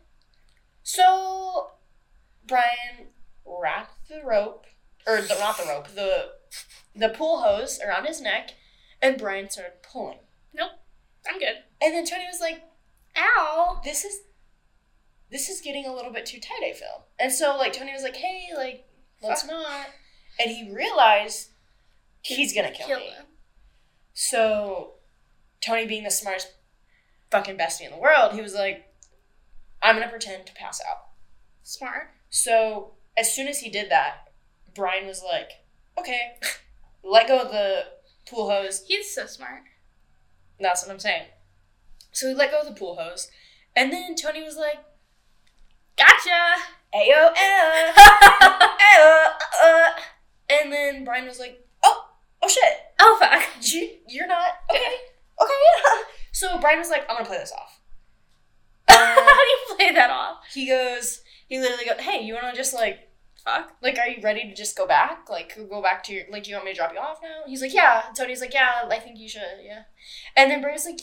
So 0.84 1.72
Brian 2.46 3.08
wrapped 3.46 4.08
the 4.08 4.22
rope, 4.24 4.66
or 5.08 5.22
the, 5.22 5.36
not 5.40 5.58
the 5.58 5.66
rope, 5.66 5.88
the 5.90 6.32
the 6.96 7.10
pool 7.10 7.42
hose 7.42 7.80
around 7.80 8.06
his 8.06 8.22
neck, 8.22 8.52
and 9.02 9.18
Brian 9.18 9.50
started 9.50 9.82
pulling. 9.84 10.20
Nope, 10.54 10.72
I'm 11.28 11.40
good. 11.40 11.64
And 11.82 11.94
then 11.94 12.06
Tony 12.06 12.26
was 12.26 12.42
like, 12.42 12.62
Ow. 13.18 13.82
this 13.84 14.06
is 14.06 14.22
this 15.30 15.50
is 15.50 15.62
getting 15.62 15.86
a 15.86 15.94
little 15.94 16.12
bit 16.12 16.26
too 16.26 16.40
tight, 16.40 16.64
I 16.64 16.74
feel. 16.74 17.06
And 17.20 17.32
so 17.32 17.56
like 17.58 17.74
Tony 17.74 17.94
was 17.94 18.04
like, 18.04 18.18
hey, 18.18 18.50
like, 18.56 18.86
let's 19.22 19.48
not. 19.48 19.88
And 20.42 20.52
he 20.52 20.72
realized 20.74 21.50
he's 22.22 22.54
gonna 22.54 22.72
kill, 22.72 22.98
me. 22.98 23.06
him. 23.06 23.26
So 24.14 24.94
Tony 25.66 25.86
being 25.86 26.04
the 26.04 26.12
smartest 26.12 26.52
fucking 27.30 27.58
bestie 27.58 27.86
in 27.86 27.92
the 27.92 27.98
world, 27.98 28.34
he 28.34 28.42
was 28.42 28.54
like, 28.54 28.92
I'm 29.82 29.96
gonna 29.96 30.10
pretend 30.10 30.46
to 30.48 30.54
pass 30.54 30.82
out. 30.90 31.08
Smart. 31.64 32.10
So 32.30 32.94
as 33.16 33.34
soon 33.34 33.48
as 33.48 33.60
he 33.60 33.70
did 33.70 33.90
that, 33.92 34.30
Brian 34.74 35.06
was 35.06 35.24
like, 35.24 35.52
okay, 35.98 36.38
let 37.04 37.28
go 37.28 37.40
of 37.40 37.52
the 37.52 37.84
pool 38.30 38.50
hose. 38.50 38.84
He's 38.88 39.14
so 39.14 39.26
smart. 39.26 39.64
That's 40.60 40.84
what 40.84 40.92
I'm 40.92 41.00
saying. 41.00 41.26
So 42.12 42.28
he 42.28 42.34
let 42.34 42.52
go 42.52 42.62
of 42.62 42.68
the 42.68 42.74
pool 42.80 42.98
hose. 43.00 43.30
And 43.76 43.92
then 43.92 44.16
Tony 44.16 44.44
was 44.44 44.58
like, 44.58 44.78
Gotcha. 45.98 46.62
Ayo, 46.94 47.34
ayo, 47.34 47.94
ayo, 48.82 49.28
uh. 49.64 49.90
And 50.52 50.72
then 50.72 51.04
Brian 51.06 51.26
was 51.28 51.40
like, 51.40 51.66
oh, 51.84 52.06
oh 52.42 52.48
shit. 52.48 52.74
oh 53.00 53.18
fuck. 53.20 53.44
You, 53.62 53.90
you're 54.08 54.28
not, 54.28 54.48
okay, 54.70 54.80
okay. 55.42 55.54
Yeah. 55.76 56.02
so 56.32 56.60
Brian 56.60 56.80
was 56.80 56.90
like, 56.90 57.04
I'm 57.10 57.16
gonna 57.18 57.28
play 57.28 57.38
this 57.38 57.52
off. 57.54 57.80
How 58.90 59.44
do 59.44 59.50
you 59.50 59.76
play 59.78 59.92
that 59.94 60.10
off? 60.10 60.40
he 60.54 60.68
goes, 60.68 61.22
he 61.48 61.60
literally 61.60 61.86
goes, 61.86 62.00
hey, 62.00 62.24
you 62.24 62.34
wanna 62.34 62.56
just 62.56 62.74
like, 62.74 63.10
Fuck. 63.46 63.72
like, 63.82 63.98
are 63.98 64.08
you 64.08 64.22
ready 64.22 64.44
to 64.50 64.54
just 64.56 64.76
go 64.78 64.86
back? 64.88 65.30
Like, 65.30 65.58
go 65.70 65.82
back 65.82 66.04
to 66.06 66.14
your, 66.14 66.24
like, 66.30 66.44
do 66.44 66.50
you 66.50 66.56
want 66.56 66.66
me 66.66 66.72
to 66.74 66.78
drop 66.78 66.92
you 66.94 67.00
off 67.00 67.20
now? 67.24 67.42
He's 67.48 67.62
like, 67.62 67.74
yeah. 67.74 68.04
And 68.08 68.16
Tony's 68.16 68.42
like, 68.42 68.54
yeah, 68.54 68.88
I 68.90 69.00
think 69.00 69.18
you 69.18 69.30
should, 69.30 69.62
yeah. 69.64 69.84
And 70.36 70.52
then 70.52 70.62
Brian's 70.62 70.86
like, 70.86 71.02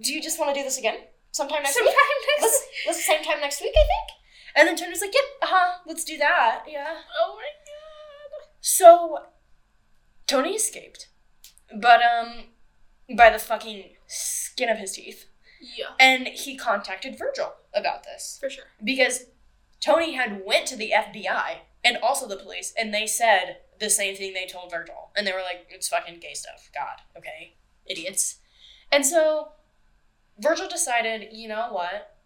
do 0.00 0.12
you 0.12 0.22
just 0.22 0.38
wanna 0.40 0.54
do 0.54 0.62
this 0.62 0.78
again? 0.78 0.98
Sometime 1.32 1.62
next 1.62 1.74
Sometime 1.74 1.92
week? 1.92 2.26
next. 2.40 2.42
Let's, 2.42 2.66
let's 2.86 3.06
same 3.06 3.22
time 3.22 3.40
next 3.40 3.60
week, 3.60 3.74
I 3.76 3.84
think. 3.84 4.18
And 4.56 4.68
then 4.68 4.76
Tony's 4.76 5.02
like, 5.02 5.12
yep, 5.14 5.24
uh 5.42 5.46
huh, 5.50 5.78
let's 5.86 6.04
do 6.04 6.16
that, 6.18 6.64
yeah. 6.66 6.94
Oh 7.20 7.34
my 7.36 7.42
god. 7.42 7.65
So 8.60 9.18
Tony 10.26 10.54
escaped, 10.54 11.08
but 11.74 12.00
um, 12.02 12.44
by 13.16 13.30
the 13.30 13.38
fucking 13.38 13.90
skin 14.06 14.68
of 14.68 14.78
his 14.78 14.92
teeth, 14.92 15.26
Yeah. 15.60 15.90
and 16.00 16.26
he 16.28 16.56
contacted 16.56 17.18
Virgil 17.18 17.54
about 17.74 18.04
this 18.04 18.38
For 18.40 18.50
sure. 18.50 18.64
because 18.82 19.26
Tony 19.80 20.14
had 20.14 20.44
went 20.44 20.66
to 20.68 20.76
the 20.76 20.92
FBI 20.92 21.58
and 21.84 21.96
also 21.98 22.26
the 22.26 22.36
police, 22.36 22.72
and 22.76 22.92
they 22.92 23.06
said 23.06 23.58
the 23.78 23.90
same 23.90 24.16
thing 24.16 24.32
they 24.34 24.46
told 24.46 24.70
Virgil, 24.70 25.10
and 25.16 25.26
they 25.26 25.32
were 25.32 25.42
like, 25.42 25.66
"It's 25.68 25.88
fucking 25.88 26.18
gay 26.20 26.34
stuff." 26.34 26.70
God, 26.74 27.02
okay, 27.16 27.54
idiots. 27.84 28.38
And 28.90 29.04
so 29.06 29.52
Virgil 30.38 30.68
decided, 30.68 31.28
you 31.32 31.48
know 31.48 31.68
what? 31.72 32.16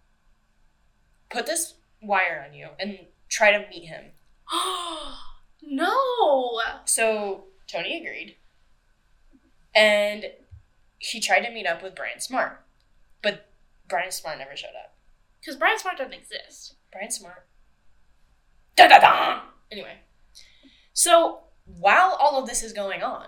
Put 1.30 1.46
this 1.46 1.74
wire 2.02 2.44
on 2.46 2.54
you 2.54 2.70
and 2.78 3.06
try 3.28 3.50
to 3.52 3.68
meet 3.68 3.84
him. 3.86 4.12
no. 5.62 6.60
So 6.84 7.44
Tony 7.66 7.98
agreed. 7.98 8.36
And 9.74 10.26
he 10.98 11.20
tried 11.20 11.40
to 11.40 11.52
meet 11.52 11.66
up 11.66 11.82
with 11.82 11.94
Brian 11.94 12.20
Smart. 12.20 12.60
But 13.22 13.46
Brian 13.88 14.10
Smart 14.10 14.38
never 14.38 14.56
showed 14.56 14.68
up. 14.68 14.94
Because 15.40 15.56
Brian 15.56 15.78
Smart 15.78 15.98
doesn't 15.98 16.12
exist. 16.12 16.74
Brian 16.92 17.10
Smart. 17.10 17.46
Da 18.76 18.88
da 18.88 18.98
da! 18.98 19.40
Anyway. 19.70 19.98
So 20.92 21.40
while 21.64 22.16
all 22.20 22.40
of 22.40 22.48
this 22.48 22.62
is 22.62 22.72
going 22.72 23.02
on, 23.02 23.26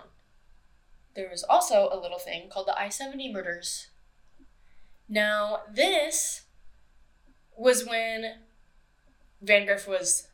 there 1.15 1.29
was 1.29 1.43
also 1.43 1.89
a 1.91 1.99
little 1.99 2.19
thing 2.19 2.49
called 2.49 2.67
the 2.67 2.79
I 2.79 2.89
70 2.89 3.31
murders. 3.31 3.87
Now, 5.07 5.61
this 5.71 6.43
was 7.55 7.85
when 7.85 8.35
Van 9.41 9.67
Vandagriff 9.67 9.87
was 9.87 10.27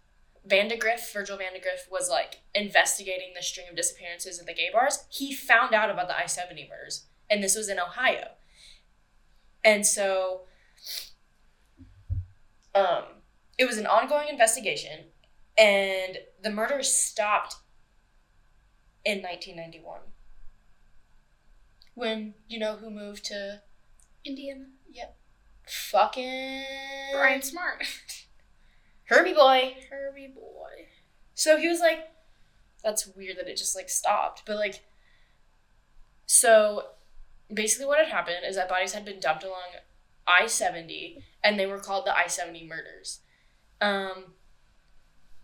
Vandagriff, 0.47 1.11
Virgil 1.13 1.37
Vandagriff 1.37 1.91
was 1.91 2.09
like 2.09 2.39
investigating 2.55 3.33
the 3.35 3.43
string 3.43 3.67
of 3.69 3.75
disappearances 3.75 4.39
at 4.39 4.45
the 4.45 4.53
gay 4.53 4.69
bars. 4.71 5.05
He 5.09 5.33
found 5.33 5.73
out 5.73 5.89
about 5.89 6.07
the 6.07 6.17
I 6.17 6.25
70 6.25 6.67
murders, 6.69 7.05
and 7.29 7.43
this 7.43 7.55
was 7.55 7.69
in 7.69 7.79
Ohio. 7.79 8.29
And 9.63 9.85
so 9.85 10.41
um, 12.73 13.03
it 13.57 13.65
was 13.65 13.77
an 13.77 13.85
ongoing 13.85 14.27
investigation, 14.29 15.05
and 15.57 16.19
the 16.41 16.49
murders 16.49 16.91
stopped 16.93 17.55
in 19.03 19.21
1991. 19.21 19.99
When 21.95 22.33
you 22.47 22.59
know 22.59 22.77
who 22.77 22.89
moved 22.89 23.25
to 23.25 23.61
Indiana. 24.23 24.67
Yep. 24.91 25.17
Fucking 25.67 26.63
Brian 27.13 27.41
Smart. 27.41 27.83
Herbie 29.10 29.34
boy. 29.34 29.76
Herbie 29.90 30.27
boy. 30.27 30.86
So 31.34 31.57
he 31.57 31.68
was 31.68 31.80
like, 31.80 32.11
that's 32.84 33.07
weird 33.07 33.38
that 33.38 33.48
it 33.48 33.57
just 33.57 33.76
like 33.76 33.90
stopped. 33.90 34.44
But 34.45 34.57
like, 34.57 34.86
so 36.27 36.90
basically 37.52 37.88
what 37.88 37.98
had 37.98 38.10
happened 38.10 38.45
is 38.48 38.56
that 38.56 38.69
bodies 38.69 38.94
had 38.94 39.03
been 39.03 39.19
dumped 39.19 39.44
along 39.44 39.73
I 40.27 40.45
70 40.45 41.23
and 41.44 41.60
they 41.60 41.65
were 41.65 41.80
called 41.80 42.06
the 42.06 42.15
I 42.15 42.27
70 42.27 42.68
murders. 42.68 43.22
Um, 43.81 44.34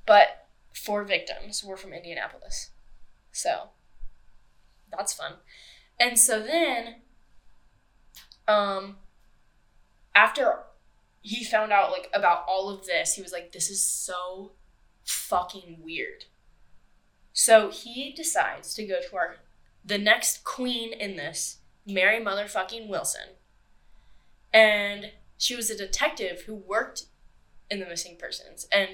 but 0.06 0.48
four 0.74 1.04
victims 1.04 1.64
were 1.64 1.78
from 1.78 1.94
Indianapolis. 1.94 2.70
So 3.32 3.70
that's 4.96 5.14
fun. 5.14 5.34
And 6.00 6.20
so 6.20 6.42
then, 6.44 6.98
um, 8.48 8.98
after 10.14 10.65
he 11.26 11.44
found 11.44 11.72
out 11.72 11.92
like 11.92 12.08
about 12.14 12.46
all 12.48 12.70
of 12.70 12.86
this, 12.86 13.16
he 13.16 13.22
was 13.24 13.32
like, 13.32 13.52
this 13.52 13.72
is 13.72 13.84
so 13.84 14.52
fucking 15.06 15.80
weird. 15.82 16.26
So 17.34 17.72
he 17.72 18.12
decides 18.12 18.76
to 18.76 18.86
go 18.86 19.00
to 19.02 19.16
our 19.16 19.38
the 19.84 19.98
next 19.98 20.44
queen 20.44 20.94
in 20.94 21.16
this, 21.16 21.58
Mary 21.86 22.24
motherfucking 22.24 22.88
Wilson. 22.88 23.30
And 24.54 25.14
she 25.38 25.56
was 25.56 25.72
a 25.72 25.78
detective 25.78 26.42
who 26.42 26.54
worked 26.54 27.06
in 27.72 27.80
the 27.80 27.88
missing 27.88 28.18
persons. 28.20 28.68
And 28.72 28.90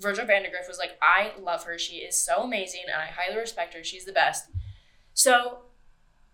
Virgil 0.00 0.26
Vandagriff 0.26 0.66
was 0.66 0.78
like, 0.78 0.98
I 1.00 1.32
love 1.40 1.62
her. 1.62 1.78
She 1.78 1.98
is 1.98 2.20
so 2.20 2.42
amazing 2.42 2.82
and 2.86 3.00
I 3.00 3.06
highly 3.06 3.38
respect 3.38 3.74
her. 3.74 3.84
She's 3.84 4.04
the 4.04 4.12
best. 4.12 4.46
So 5.14 5.58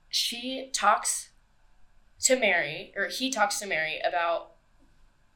she 0.08 0.70
talks 0.72 1.30
to 2.20 2.38
Mary, 2.38 2.94
or 2.96 3.08
he 3.08 3.30
talks 3.30 3.58
to 3.60 3.66
Mary 3.66 4.00
about 4.06 4.53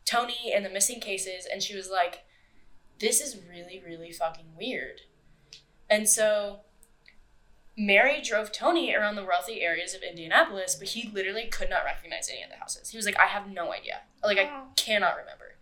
Tony 0.09 0.52
and 0.55 0.64
the 0.64 0.70
missing 0.70 1.01
cases, 1.01 1.47
and 1.51 1.62
she 1.62 1.76
was 1.76 1.90
like, 1.90 2.24
This 2.98 3.20
is 3.20 3.39
really, 3.48 3.82
really 3.85 4.12
fucking 4.12 4.56
weird. 4.56 5.02
And 5.90 6.09
so 6.09 6.60
Mary 7.76 8.20
drove 8.20 8.51
Tony 8.51 8.94
around 8.94 9.16
the 9.16 9.24
wealthy 9.24 9.60
areas 9.60 9.94
of 9.94 10.02
Indianapolis, 10.02 10.74
but 10.74 10.89
he 10.89 11.10
literally 11.12 11.47
could 11.47 11.70
not 11.70 11.85
recognize 11.85 12.28
any 12.28 12.43
of 12.43 12.51
the 12.51 12.56
houses. 12.56 12.90
He 12.90 12.97
was 12.97 13.06
like, 13.06 13.18
I 13.18 13.26
have 13.26 13.48
no 13.48 13.72
idea. 13.72 14.01
Like, 14.22 14.39
I 14.39 14.62
cannot 14.76 15.16
remember. 15.16 15.55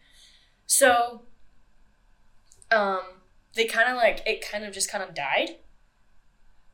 So, 0.67 1.23
um, 2.71 3.03
they 3.55 3.67
kind 3.67 3.89
of 3.89 3.97
like, 3.97 4.23
it 4.27 4.41
kind 4.41 4.65
of 4.65 4.73
just 4.73 4.91
kind 4.91 5.05
of 5.05 5.15
died. 5.15 5.57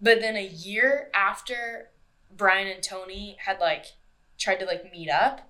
But 0.00 0.20
then 0.20 0.36
a 0.36 0.46
year 0.46 1.10
after 1.14 1.90
Brian 2.34 2.68
and 2.68 2.82
Tony 2.82 3.36
had 3.40 3.60
like 3.60 3.86
tried 4.38 4.60
to 4.60 4.66
like 4.66 4.90
meet 4.92 5.10
up, 5.10 5.48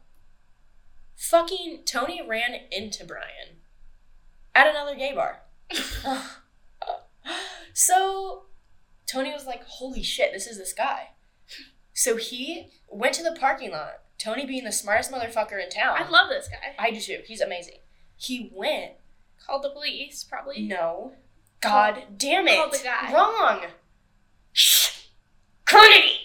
fucking 1.16 1.82
Tony 1.84 2.22
ran 2.26 2.54
into 2.70 3.04
Brian 3.04 3.60
at 4.54 4.66
another 4.66 4.94
gay 4.94 5.14
bar. 5.14 5.42
so 7.72 8.44
Tony 9.06 9.32
was 9.32 9.46
like, 9.46 9.64
holy 9.64 10.02
shit, 10.02 10.32
this 10.32 10.46
is 10.46 10.58
this 10.58 10.72
guy. 10.72 11.10
So 11.92 12.16
he 12.16 12.70
went 12.88 13.14
to 13.14 13.22
the 13.22 13.36
parking 13.38 13.70
lot, 13.70 14.02
Tony 14.18 14.46
being 14.46 14.64
the 14.64 14.72
smartest 14.72 15.10
motherfucker 15.10 15.62
in 15.62 15.68
town. 15.68 15.96
I 15.98 16.08
love 16.08 16.28
this 16.28 16.48
guy. 16.48 16.74
I 16.78 16.90
do 16.90 17.00
too. 17.00 17.20
He's 17.24 17.40
amazing. 17.40 17.78
He 18.16 18.50
went. 18.54 18.92
Called 19.44 19.64
the 19.64 19.70
police, 19.70 20.22
probably. 20.22 20.62
No. 20.62 21.14
God 21.60 22.04
damn 22.16 22.46
it. 22.46 22.56
Called 22.56 22.72
the 22.72 22.84
guy. 22.84 23.12
Wrong. 23.12 23.62
Shh. 24.52 25.06
Carnegie. 25.64 26.20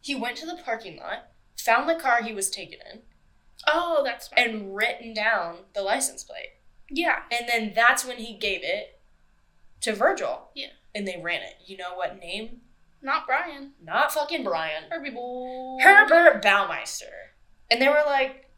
He 0.00 0.14
went 0.14 0.36
to 0.38 0.46
the 0.46 0.58
parking 0.64 0.98
lot, 0.98 1.28
found 1.56 1.88
the 1.88 1.94
car 1.94 2.22
he 2.22 2.32
was 2.32 2.50
taken 2.50 2.78
in, 2.92 3.02
Oh, 3.66 4.02
that's 4.04 4.28
smart. 4.28 4.46
and 4.48 4.74
written 4.74 5.12
down 5.12 5.56
the 5.74 5.82
license 5.82 6.22
plate. 6.24 6.50
yeah. 6.90 7.20
And 7.30 7.48
then 7.48 7.72
that's 7.74 8.04
when 8.04 8.18
he 8.18 8.34
gave 8.36 8.60
it 8.62 9.00
to 9.80 9.92
Virgil. 9.94 10.48
Yeah. 10.54 10.68
And 10.94 11.06
they 11.06 11.20
ran 11.22 11.42
it. 11.42 11.54
You 11.66 11.76
know 11.76 11.94
what 11.94 12.18
name? 12.20 12.60
Not 13.02 13.26
Brian. 13.26 13.72
Not 13.82 14.12
fucking 14.12 14.44
Brian. 14.44 14.84
Herbie 14.90 15.10
boy. 15.10 15.78
Herbert 15.82 16.42
Baumeister. 16.42 17.12
And 17.70 17.80
they 17.82 17.88
were 17.88 18.02
like, 18.06 18.48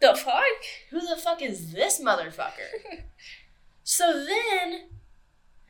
The 0.00 0.14
fuck? 0.14 0.42
who 0.90 1.00
the 1.00 1.16
fuck 1.16 1.40
is 1.42 1.72
this 1.72 2.00
motherfucker? 2.00 3.04
so 3.84 4.24
then, 4.24 4.88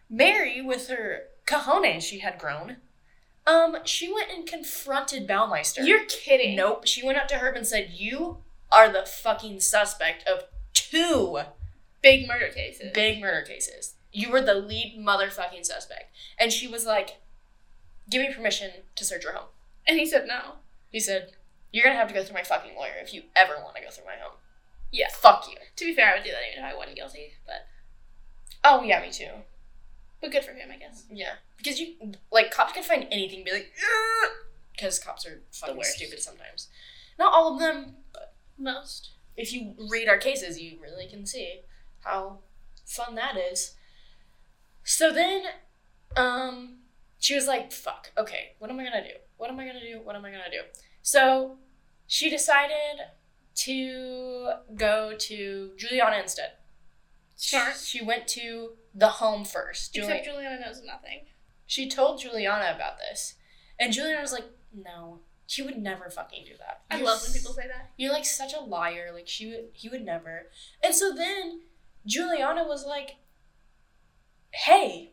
Mary, 0.08 0.62
with 0.62 0.88
her 0.88 1.24
cojones 1.46 2.02
she 2.02 2.20
had 2.20 2.38
grown, 2.38 2.76
um, 3.46 3.78
she 3.84 4.12
went 4.12 4.30
and 4.30 4.46
confronted 4.46 5.26
Baumeister. 5.28 5.86
You're 5.86 6.04
kidding. 6.06 6.56
Nope. 6.56 6.86
She 6.86 7.04
went 7.04 7.18
up 7.18 7.28
to 7.28 7.36
Herb 7.36 7.56
and 7.56 7.66
said, 7.66 7.90
You 7.92 8.38
are 8.72 8.92
the 8.92 9.04
fucking 9.06 9.60
suspect 9.60 10.26
of 10.28 10.44
two 10.72 11.38
Big 12.02 12.28
murder 12.28 12.48
cases. 12.48 12.92
big 12.94 13.20
murder 13.20 13.42
cases. 13.44 13.94
You 14.12 14.30
were 14.30 14.40
the 14.40 14.54
lead 14.54 14.96
motherfucking 14.98 15.64
suspect. 15.66 16.14
And 16.38 16.52
she 16.52 16.68
was 16.68 16.86
like, 16.86 17.16
Give 18.10 18.22
me 18.22 18.32
permission 18.32 18.70
to 18.96 19.04
search 19.04 19.24
your 19.24 19.32
home. 19.34 19.48
And 19.86 19.98
he 19.98 20.06
said 20.06 20.26
no. 20.26 20.56
He 20.90 21.00
said, 21.00 21.32
You're 21.72 21.84
gonna 21.84 21.96
have 21.96 22.08
to 22.08 22.14
go 22.14 22.22
through 22.22 22.34
my 22.34 22.42
fucking 22.42 22.74
lawyer 22.76 22.94
if 23.02 23.12
you 23.12 23.22
ever 23.36 23.54
want 23.62 23.76
to 23.76 23.82
go 23.82 23.90
through 23.90 24.06
my 24.06 24.16
home. 24.20 24.36
Yeah. 24.92 25.08
Fuck 25.12 25.48
you. 25.50 25.56
To 25.76 25.84
be 25.84 25.94
fair, 25.94 26.12
I 26.12 26.14
would 26.14 26.24
do 26.24 26.30
that 26.30 26.40
even 26.52 26.64
if 26.64 26.72
I 26.72 26.76
wasn't 26.76 26.96
guilty. 26.96 27.32
But 27.46 27.66
Oh, 28.64 28.82
yeah, 28.82 29.00
me 29.00 29.10
too. 29.10 29.28
but 30.20 30.30
good 30.32 30.44
for 30.44 30.52
him, 30.52 30.70
I 30.72 30.76
guess. 30.78 31.04
Yeah. 31.10 31.34
Because 31.58 31.78
you, 31.80 31.94
like, 32.32 32.50
cops 32.50 32.72
can 32.72 32.82
find 32.82 33.06
anything 33.10 33.38
and 33.40 33.44
be 33.44 33.52
like, 33.52 33.72
because 34.72 34.98
cops 34.98 35.26
are 35.26 35.42
fucking 35.52 35.82
stupid 35.84 36.20
sometimes. 36.20 36.68
Not 37.18 37.32
all 37.32 37.54
of 37.54 37.60
them, 37.60 37.96
but 38.12 38.27
Most. 38.58 39.12
if 39.36 39.52
you 39.52 39.74
read 39.88 40.08
our 40.08 40.18
cases, 40.18 40.60
you 40.60 40.78
really 40.82 41.06
can 41.06 41.24
see 41.26 41.60
how 42.00 42.38
fun 42.84 43.14
that 43.14 43.36
is. 43.36 43.74
So 44.84 45.12
then, 45.12 45.42
um, 46.16 46.78
she 47.18 47.34
was 47.34 47.46
like, 47.46 47.72
fuck, 47.72 48.10
okay, 48.16 48.54
what 48.58 48.70
am 48.70 48.80
I 48.80 48.84
gonna 48.84 49.02
do? 49.04 49.14
What 49.36 49.50
am 49.50 49.58
I 49.60 49.66
gonna 49.66 49.80
do? 49.80 50.00
What 50.02 50.16
am 50.16 50.24
I 50.24 50.30
gonna 50.30 50.50
do? 50.50 50.62
So 51.02 51.58
she 52.06 52.30
decided 52.30 52.98
to 53.56 54.52
go 54.76 55.14
to 55.18 55.72
Juliana 55.76 56.16
instead. 56.18 56.52
Smart. 57.36 57.76
She 57.76 58.02
went 58.04 58.26
to 58.28 58.72
the 58.94 59.08
home 59.08 59.44
first. 59.44 59.94
Juli- 59.94 60.06
Except 60.08 60.24
Juliana 60.24 60.60
knows 60.60 60.82
nothing. 60.82 61.26
she 61.66 61.88
told 61.88 62.20
Juliana 62.20 62.72
about 62.74 62.98
this, 62.98 63.34
and 63.78 63.92
Juliana 63.92 64.20
was 64.22 64.32
like, 64.32 64.46
"No, 64.72 65.20
he 65.56 65.62
would 65.62 65.78
never 65.78 66.10
fucking 66.10 66.44
do 66.44 66.52
that." 66.58 66.82
I 66.90 66.98
You're 66.98 67.06
love 67.06 67.22
when 67.22 67.32
people 67.32 67.52
say 67.52 67.66
that. 67.66 67.90
You're 67.96 68.12
like 68.12 68.24
such 68.24 68.52
a 68.54 68.60
liar. 68.60 69.10
Like 69.12 69.28
she 69.28 69.46
would, 69.46 69.68
he 69.72 69.88
would 69.88 70.04
never. 70.04 70.46
And 70.82 70.94
so 70.94 71.12
then 71.12 71.62
Juliana 72.06 72.64
was 72.64 72.86
like, 72.86 73.16
"Hey, 74.52 75.12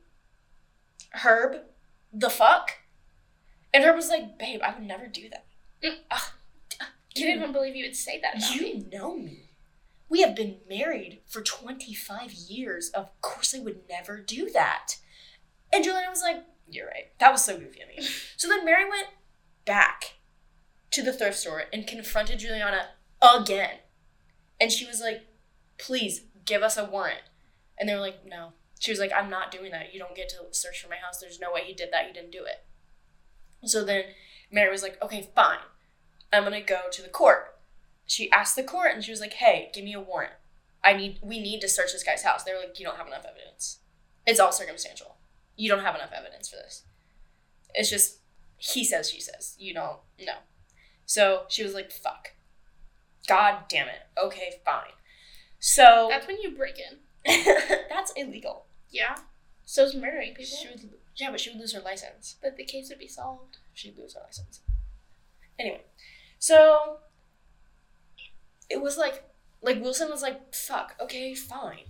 Herb, 1.12 1.62
the 2.14 2.30
fuck," 2.30 2.72
and 3.74 3.84
Herb 3.84 3.95
was 3.95 4.10
like, 4.10 4.38
"Babe, 4.38 4.62
I 4.64 4.74
would 4.74 4.88
never 4.88 5.07
do 5.07 5.30
that." 5.30 5.45
Mm. 5.84 5.95
I 6.12 6.88
didn't 7.14 7.38
even 7.38 7.52
believe 7.53 7.76
you 7.76 7.86
would 7.86 7.95
say 7.95 8.20
that 8.22 8.38
about 8.38 8.60
me. 8.60 8.74
you 8.74 8.86
know 8.91 9.16
me. 9.16 9.49
We 10.10 10.22
have 10.22 10.36
been 10.36 10.57
married 10.70 11.22
for 11.26 11.41
25 11.41 12.32
years. 12.34 12.90
Of 12.90 13.10
course, 13.22 13.56
I 13.56 13.60
would 13.60 13.82
never 13.90 14.20
do 14.20 14.49
that. 14.52 14.98
And 15.74 15.84
Juliana 15.84 16.10
was 16.10 16.22
like, 16.22 16.44
You're 16.70 16.88
right. 16.88 17.18
That 17.20 17.32
was 17.32 17.44
so 17.44 17.57
goofy 17.57 17.82
of 17.82 17.88
me. 17.88 18.06
so 18.38 18.48
then 18.48 18.66
Mary 18.66 18.88
went 18.90 19.07
back 19.66 20.14
to 20.95 21.03
the 21.03 21.13
thrift 21.13 21.38
store 21.38 21.63
and 21.72 21.88
confronted 21.88 22.39
Juliana 22.39 22.89
again. 23.22 23.77
And 24.59 24.72
she 24.72 24.85
was 24.85 24.99
like, 25.01 25.27
Please 25.77 26.22
give 26.45 26.63
us 26.63 26.77
a 26.77 26.85
warrant. 26.85 27.22
And 27.77 27.88
they 27.88 27.93
were 27.93 28.01
like, 28.01 28.26
No. 28.26 28.53
She 28.80 28.91
was 28.91 28.99
like, 28.99 29.11
I'm 29.15 29.30
not 29.30 29.51
doing 29.51 29.72
that. 29.72 29.93
You 29.93 29.99
don't 29.99 30.15
get 30.15 30.30
to 30.30 30.38
search 30.51 30.81
for 30.81 30.89
my 30.89 30.97
house. 30.97 31.19
There's 31.19 31.39
no 31.39 31.51
way 31.51 31.61
he 31.65 31.73
did 31.73 31.89
that. 31.91 32.07
He 32.07 32.13
didn't 32.13 32.31
do 32.31 32.43
it. 32.43 32.65
So 33.67 33.84
then 33.84 34.03
Mary 34.51 34.72
was 34.72 34.84
like, 34.84 35.01
Okay, 35.01 35.30
fine. 35.35 35.59
I'm 36.34 36.43
gonna 36.43 36.61
go 36.61 36.81
to 36.91 37.01
the 37.01 37.09
court 37.09 37.51
she 38.07 38.31
asked 38.31 38.55
the 38.55 38.63
court 38.63 38.91
and 38.93 39.03
she 39.03 39.11
was 39.11 39.19
like, 39.19 39.34
"Hey, 39.34 39.72
give 39.73 39.84
me 39.84 39.93
a 39.93 39.99
warrant. 39.99 40.34
I 40.84 40.93
need 40.93 41.19
we 41.23 41.39
need 41.39 41.59
to 41.61 41.67
search 41.67 41.91
this 41.91 42.03
guy's 42.03 42.22
house." 42.22 42.43
They 42.43 42.53
were 42.53 42.59
like, 42.59 42.80
"You 42.80 42.85
don't 42.85 42.97
have 42.97 43.07
enough 43.07 43.26
evidence. 43.27 43.80
It's 44.27 44.39
all 44.39 44.51
circumstantial." 44.51 45.17
you 45.57 45.69
don't 45.69 45.84
have 45.84 45.95
enough 45.95 46.11
evidence 46.11 46.49
for 46.49 46.57
this. 46.57 46.84
It's 47.73 47.89
just 47.89 48.19
he 48.57 48.84
says, 48.84 49.09
she 49.09 49.22
says. 49.22 49.55
You 49.57 49.73
don't 49.73 49.99
know. 50.19 50.39
So 51.06 51.44
she 51.48 51.64
was 51.64 51.73
like, 51.73 51.91
fuck. 51.91 52.30
God 53.27 53.64
damn 53.69 53.88
it. 53.88 54.02
Okay, 54.22 54.60
fine. 54.64 54.94
So 55.60 56.07
That's 56.10 56.27
when 56.27 56.40
you 56.41 56.52
break 56.52 56.76
in. 56.77 56.99
that's 57.90 58.11
illegal. 58.15 58.65
Yeah. 58.91 59.15
So's 59.65 59.95
murdering 59.95 60.34
people. 60.36 60.57
She 60.57 60.68
would, 60.68 60.90
yeah, 61.15 61.32
but 61.32 61.40
she 61.40 61.49
would 61.49 61.60
lose 61.60 61.73
her 61.73 61.82
license. 61.82 62.36
but 62.41 62.56
the 62.56 62.64
case 62.64 62.90
would 62.90 62.99
be 62.99 63.07
solved. 63.07 63.57
She'd 63.73 63.98
lose 63.98 64.14
her 64.14 64.22
license. 64.23 64.61
Anyway, 65.57 65.82
so 66.38 66.98
it 68.69 68.82
was 68.82 68.98
like, 68.98 69.23
like 69.61 69.82
Wilson 69.82 70.10
was 70.10 70.22
like, 70.22 70.53
fuck, 70.53 70.95
okay, 70.99 71.34
fine. 71.34 71.86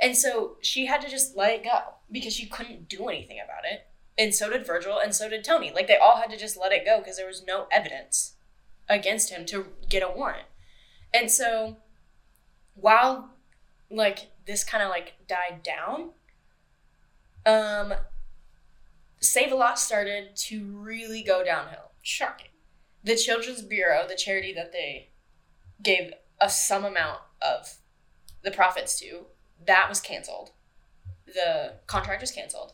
And 0.00 0.16
so 0.16 0.56
she 0.60 0.86
had 0.86 1.00
to 1.02 1.08
just 1.08 1.36
let 1.36 1.52
it 1.52 1.64
go 1.64 1.78
because 2.10 2.34
she 2.34 2.46
couldn't 2.46 2.88
do 2.88 3.08
anything 3.08 3.38
about 3.42 3.64
it. 3.70 3.86
And 4.18 4.34
so 4.34 4.50
did 4.50 4.66
Virgil 4.66 4.98
and 4.98 5.14
so 5.14 5.28
did 5.28 5.44
Tony. 5.44 5.72
Like 5.72 5.86
they 5.86 5.96
all 5.96 6.16
had 6.16 6.30
to 6.30 6.36
just 6.36 6.56
let 6.56 6.72
it 6.72 6.84
go 6.84 6.98
because 6.98 7.16
there 7.16 7.26
was 7.26 7.44
no 7.46 7.66
evidence 7.70 8.35
against 8.88 9.30
him 9.30 9.44
to 9.46 9.66
get 9.88 10.02
a 10.02 10.08
warrant. 10.08 10.46
And 11.12 11.30
so 11.30 11.76
while 12.74 13.30
like 13.90 14.30
this 14.46 14.64
kind 14.64 14.82
of 14.82 14.90
like 14.90 15.14
died 15.26 15.62
down, 15.62 16.10
um 17.44 17.94
Sav-A-Lot 19.20 19.78
started 19.78 20.36
to 20.36 20.64
really 20.64 21.22
go 21.22 21.42
downhill. 21.44 21.90
Shocking. 22.02 22.48
The 23.02 23.16
Children's 23.16 23.62
Bureau, 23.62 24.06
the 24.06 24.14
charity 24.14 24.52
that 24.52 24.72
they 24.72 25.08
gave 25.82 26.12
a 26.40 26.50
some 26.50 26.84
amount 26.84 27.20
of 27.40 27.76
the 28.42 28.50
profits 28.50 28.98
to, 29.00 29.26
that 29.66 29.88
was 29.88 30.00
canceled. 30.00 30.50
The 31.26 31.74
contract 31.86 32.20
was 32.20 32.30
canceled. 32.30 32.72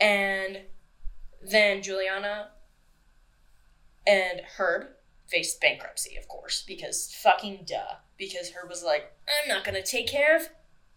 And 0.00 0.60
then 1.42 1.82
Juliana 1.82 2.50
and 4.06 4.42
Herb 4.56 4.88
faced 5.34 5.60
bankruptcy, 5.60 6.16
of 6.16 6.28
course, 6.28 6.62
because 6.66 7.12
fucking 7.20 7.64
duh. 7.66 7.96
Because 8.16 8.50
Herb 8.50 8.68
was 8.68 8.84
like, 8.84 9.12
I'm 9.26 9.48
not 9.48 9.64
gonna 9.64 9.82
take 9.82 10.06
care 10.06 10.36
of 10.36 10.48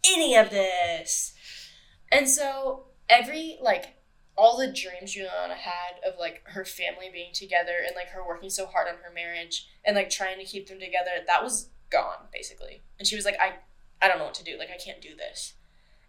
any 0.07 0.35
of 0.35 0.51
this. 0.51 1.34
And 2.11 2.30
so 2.30 2.85
every 3.09 3.57
like 3.61 3.95
all 4.38 4.57
the 4.57 4.68
dreams 4.68 5.14
Juliana 5.14 5.55
had 5.55 5.95
of 6.07 6.19
like 6.19 6.43
her 6.45 6.64
family 6.64 7.09
being 7.11 7.34
together 7.34 7.73
and 7.85 7.95
like 7.95 8.09
her 8.09 8.26
working 8.26 8.51
so 8.51 8.68
hard 8.68 8.88
on 8.88 8.95
her 9.03 9.11
marriage 9.14 9.68
and 9.84 9.95
like 9.95 10.11
trying 10.11 10.38
to 10.38 10.45
keep 10.45 10.68
them 10.68 10.80
together, 10.80 11.09
that 11.26 11.43
was 11.43 11.69
gone 11.89 12.27
basically. 12.31 12.81
And 12.99 13.07
she 13.07 13.15
was 13.15 13.26
like, 13.26 13.38
I 13.39 13.53
I 13.99 14.07
don't 14.07 14.19
know 14.19 14.26
what 14.26 14.35
to 14.35 14.43
do. 14.43 14.57
Like 14.59 14.69
I 14.69 14.77
can't 14.77 15.01
do 15.01 15.15
this. 15.15 15.53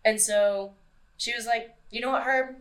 And 0.04 0.20
so 0.20 0.74
she 1.16 1.34
was 1.34 1.46
like, 1.46 1.74
you 1.90 2.02
know 2.02 2.10
what, 2.10 2.24
Herb? 2.24 2.56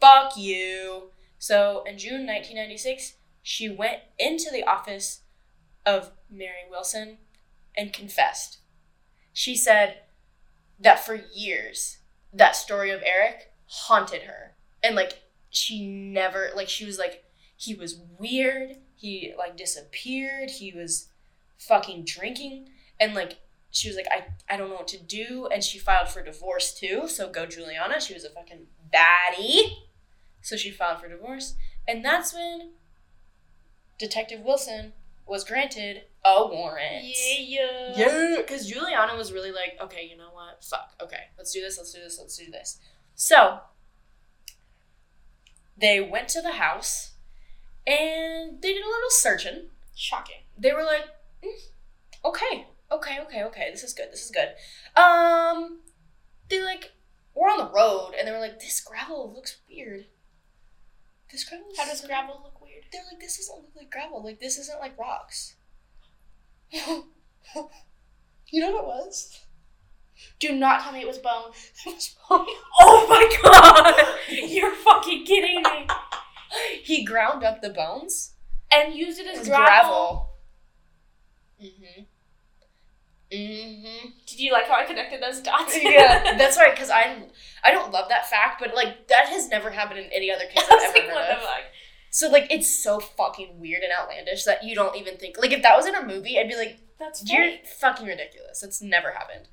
Fuck 0.00 0.36
you. 0.38 1.10
So 1.38 1.84
in 1.86 1.98
June 1.98 2.26
1996, 2.26 3.14
she 3.42 3.68
went 3.68 4.00
into 4.18 4.50
the 4.50 4.64
office 4.64 5.20
of 5.84 6.12
Mary 6.30 6.64
Wilson 6.70 7.18
and 7.76 7.92
confessed. 7.92 8.58
She 9.32 9.56
said 9.56 10.00
that 10.78 11.04
for 11.04 11.20
years, 11.34 11.98
that 12.32 12.56
story 12.56 12.90
of 12.90 13.02
Erich 13.02 13.50
haunted 13.66 14.22
her. 14.22 14.54
And 14.82 14.94
like, 14.94 15.22
she 15.50 15.86
never, 15.86 16.50
like, 16.54 16.68
she 16.68 16.84
was 16.84 16.98
like, 16.98 17.24
he 17.56 17.74
was 17.74 18.00
weird. 18.18 18.76
He 18.94 19.34
like 19.36 19.56
disappeared. 19.56 20.50
He 20.50 20.72
was 20.72 21.08
fucking 21.58 22.04
drinking. 22.04 22.68
And 23.00 23.14
like, 23.14 23.38
she 23.70 23.88
was 23.88 23.96
like, 23.96 24.06
I, 24.10 24.26
I 24.52 24.56
don't 24.56 24.68
know 24.68 24.76
what 24.76 24.88
to 24.88 25.02
do. 25.02 25.48
And 25.52 25.64
she 25.64 25.78
filed 25.78 26.08
for 26.08 26.22
divorce 26.22 26.74
too. 26.74 27.08
So 27.08 27.30
go 27.30 27.46
Juliana. 27.46 28.00
She 28.00 28.14
was 28.14 28.24
a 28.24 28.30
fucking 28.30 28.66
baddie. 28.92 29.76
So 30.42 30.56
she 30.56 30.70
filed 30.70 31.00
for 31.00 31.08
divorce. 31.08 31.54
And 31.88 32.04
that's 32.04 32.34
when 32.34 32.72
Detective 33.98 34.40
Wilson 34.40 34.92
was 35.26 35.44
granted 35.44 36.02
a 36.24 36.46
warrant. 36.46 37.04
Yeah. 37.04 37.38
Yeah, 37.38 37.92
Yeah, 37.96 38.36
because 38.38 38.66
Juliana 38.68 39.16
was 39.16 39.32
really 39.32 39.52
like, 39.52 39.76
okay, 39.80 40.06
you 40.08 40.16
know 40.16 40.30
what? 40.32 40.62
Fuck. 40.64 40.92
Okay, 41.02 41.24
let's 41.38 41.52
do 41.52 41.60
this, 41.60 41.78
let's 41.78 41.92
do 41.92 42.00
this, 42.00 42.18
let's 42.18 42.36
do 42.36 42.50
this. 42.50 42.78
So 43.14 43.60
they 45.76 46.00
went 46.00 46.28
to 46.28 46.40
the 46.42 46.52
house 46.52 47.12
and 47.86 48.60
they 48.62 48.72
did 48.72 48.82
a 48.84 48.88
little 48.88 49.10
searching. 49.10 49.68
Shocking. 49.94 50.42
They 50.56 50.72
were 50.72 50.84
like, 50.84 51.04
"Mm, 51.44 51.50
okay, 52.24 52.66
okay, 52.90 53.20
okay, 53.20 53.42
okay, 53.44 53.68
this 53.70 53.82
is 53.82 53.92
good, 53.92 54.10
this 54.12 54.24
is 54.24 54.30
good. 54.30 54.50
Um, 55.00 55.80
they 56.48 56.62
like 56.62 56.92
were 57.34 57.48
on 57.48 57.58
the 57.58 57.70
road 57.72 58.12
and 58.18 58.26
they 58.28 58.32
were 58.32 58.38
like, 58.38 58.60
this 58.60 58.80
gravel 58.80 59.32
looks 59.34 59.58
weird. 59.68 60.06
This 61.30 61.44
gravel. 61.48 61.66
How 61.76 61.86
does 61.86 62.04
gravel 62.04 62.34
look 62.34 62.44
weird? 62.44 62.51
They're 62.92 63.02
like, 63.10 63.20
this 63.20 63.38
doesn't 63.38 63.56
look 63.56 63.70
like 63.76 63.90
gravel. 63.90 64.22
Like 64.22 64.40
this 64.40 64.58
isn't 64.58 64.78
like 64.80 64.98
rocks. 64.98 65.54
you 66.72 68.60
know 68.60 68.70
what 68.72 68.80
it 68.82 68.86
was? 68.86 69.40
Do 70.38 70.52
not 70.54 70.82
tell 70.82 70.92
me 70.92 71.00
it 71.00 71.08
was 71.08 71.18
bone. 71.18 71.52
It 71.86 71.94
was 71.94 72.14
bone. 72.28 72.46
Oh 72.80 73.06
my 73.08 73.38
god! 73.42 74.16
You're 74.50 74.74
fucking 74.74 75.24
kidding 75.24 75.62
me. 75.62 75.86
he 76.82 77.04
ground 77.04 77.42
up 77.44 77.60
the 77.62 77.70
bones 77.70 78.32
And 78.70 78.94
used 78.94 79.18
it 79.18 79.26
as 79.26 79.40
as 79.40 79.48
gravel. 79.48 79.64
gravel. 79.64 80.28
Mm-hmm. 81.62 82.02
Mm-hmm. 83.32 84.08
Did 84.26 84.40
you 84.40 84.52
like 84.52 84.68
how 84.68 84.74
I 84.74 84.84
connected 84.84 85.22
those 85.22 85.40
dots? 85.40 85.76
yeah, 85.82 86.36
that's 86.36 86.58
right. 86.58 86.74
Because 86.74 86.90
I, 86.90 87.22
I 87.64 87.70
don't 87.70 87.90
love 87.90 88.08
that 88.10 88.28
fact, 88.28 88.60
but 88.60 88.74
like 88.74 89.08
that 89.08 89.26
has 89.28 89.48
never 89.48 89.70
happened 89.70 90.00
in 90.00 90.10
any 90.12 90.30
other 90.30 90.44
case 90.44 90.64
I've 90.70 90.94
ever 90.96 91.06
like, 91.14 91.16
heard 91.16 91.36
of. 91.38 91.42
So 92.12 92.28
like 92.28 92.46
it's 92.50 92.82
so 92.82 93.00
fucking 93.00 93.58
weird 93.58 93.82
and 93.82 93.90
outlandish 93.98 94.44
that 94.44 94.62
you 94.62 94.74
don't 94.74 94.96
even 94.96 95.16
think 95.16 95.38
like 95.38 95.50
if 95.50 95.62
that 95.62 95.76
was 95.76 95.86
in 95.86 95.94
a 95.94 96.06
movie, 96.06 96.38
I'd 96.38 96.46
be 96.48 96.56
like, 96.56 96.78
That's 96.98 97.28
you're 97.28 97.52
fucking 97.80 98.06
ridiculous. 98.06 98.62
It's 98.62 98.82
never 98.82 99.12
happened. 99.12 99.48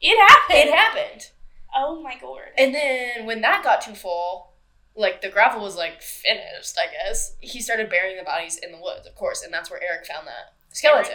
It 0.00 0.16
happened. 0.28 0.58
It 0.58 0.74
happened. 0.74 1.30
Oh 1.74 2.00
my 2.00 2.16
god. 2.20 2.38
And 2.56 2.72
then 2.72 3.26
when 3.26 3.40
that 3.40 3.64
got 3.64 3.82
too 3.82 3.94
full, 3.94 4.52
like 4.94 5.20
the 5.20 5.28
gravel 5.28 5.62
was 5.62 5.76
like 5.76 6.00
finished, 6.00 6.78
I 6.78 6.92
guess. 6.92 7.34
He 7.40 7.60
started 7.60 7.90
burying 7.90 8.16
the 8.16 8.22
bodies 8.24 8.56
in 8.56 8.70
the 8.70 8.78
woods, 8.80 9.06
of 9.06 9.16
course, 9.16 9.42
and 9.42 9.52
that's 9.52 9.68
where 9.68 9.82
Erich 9.82 10.06
found 10.06 10.28
that 10.28 10.54
skeleton. 10.70 11.12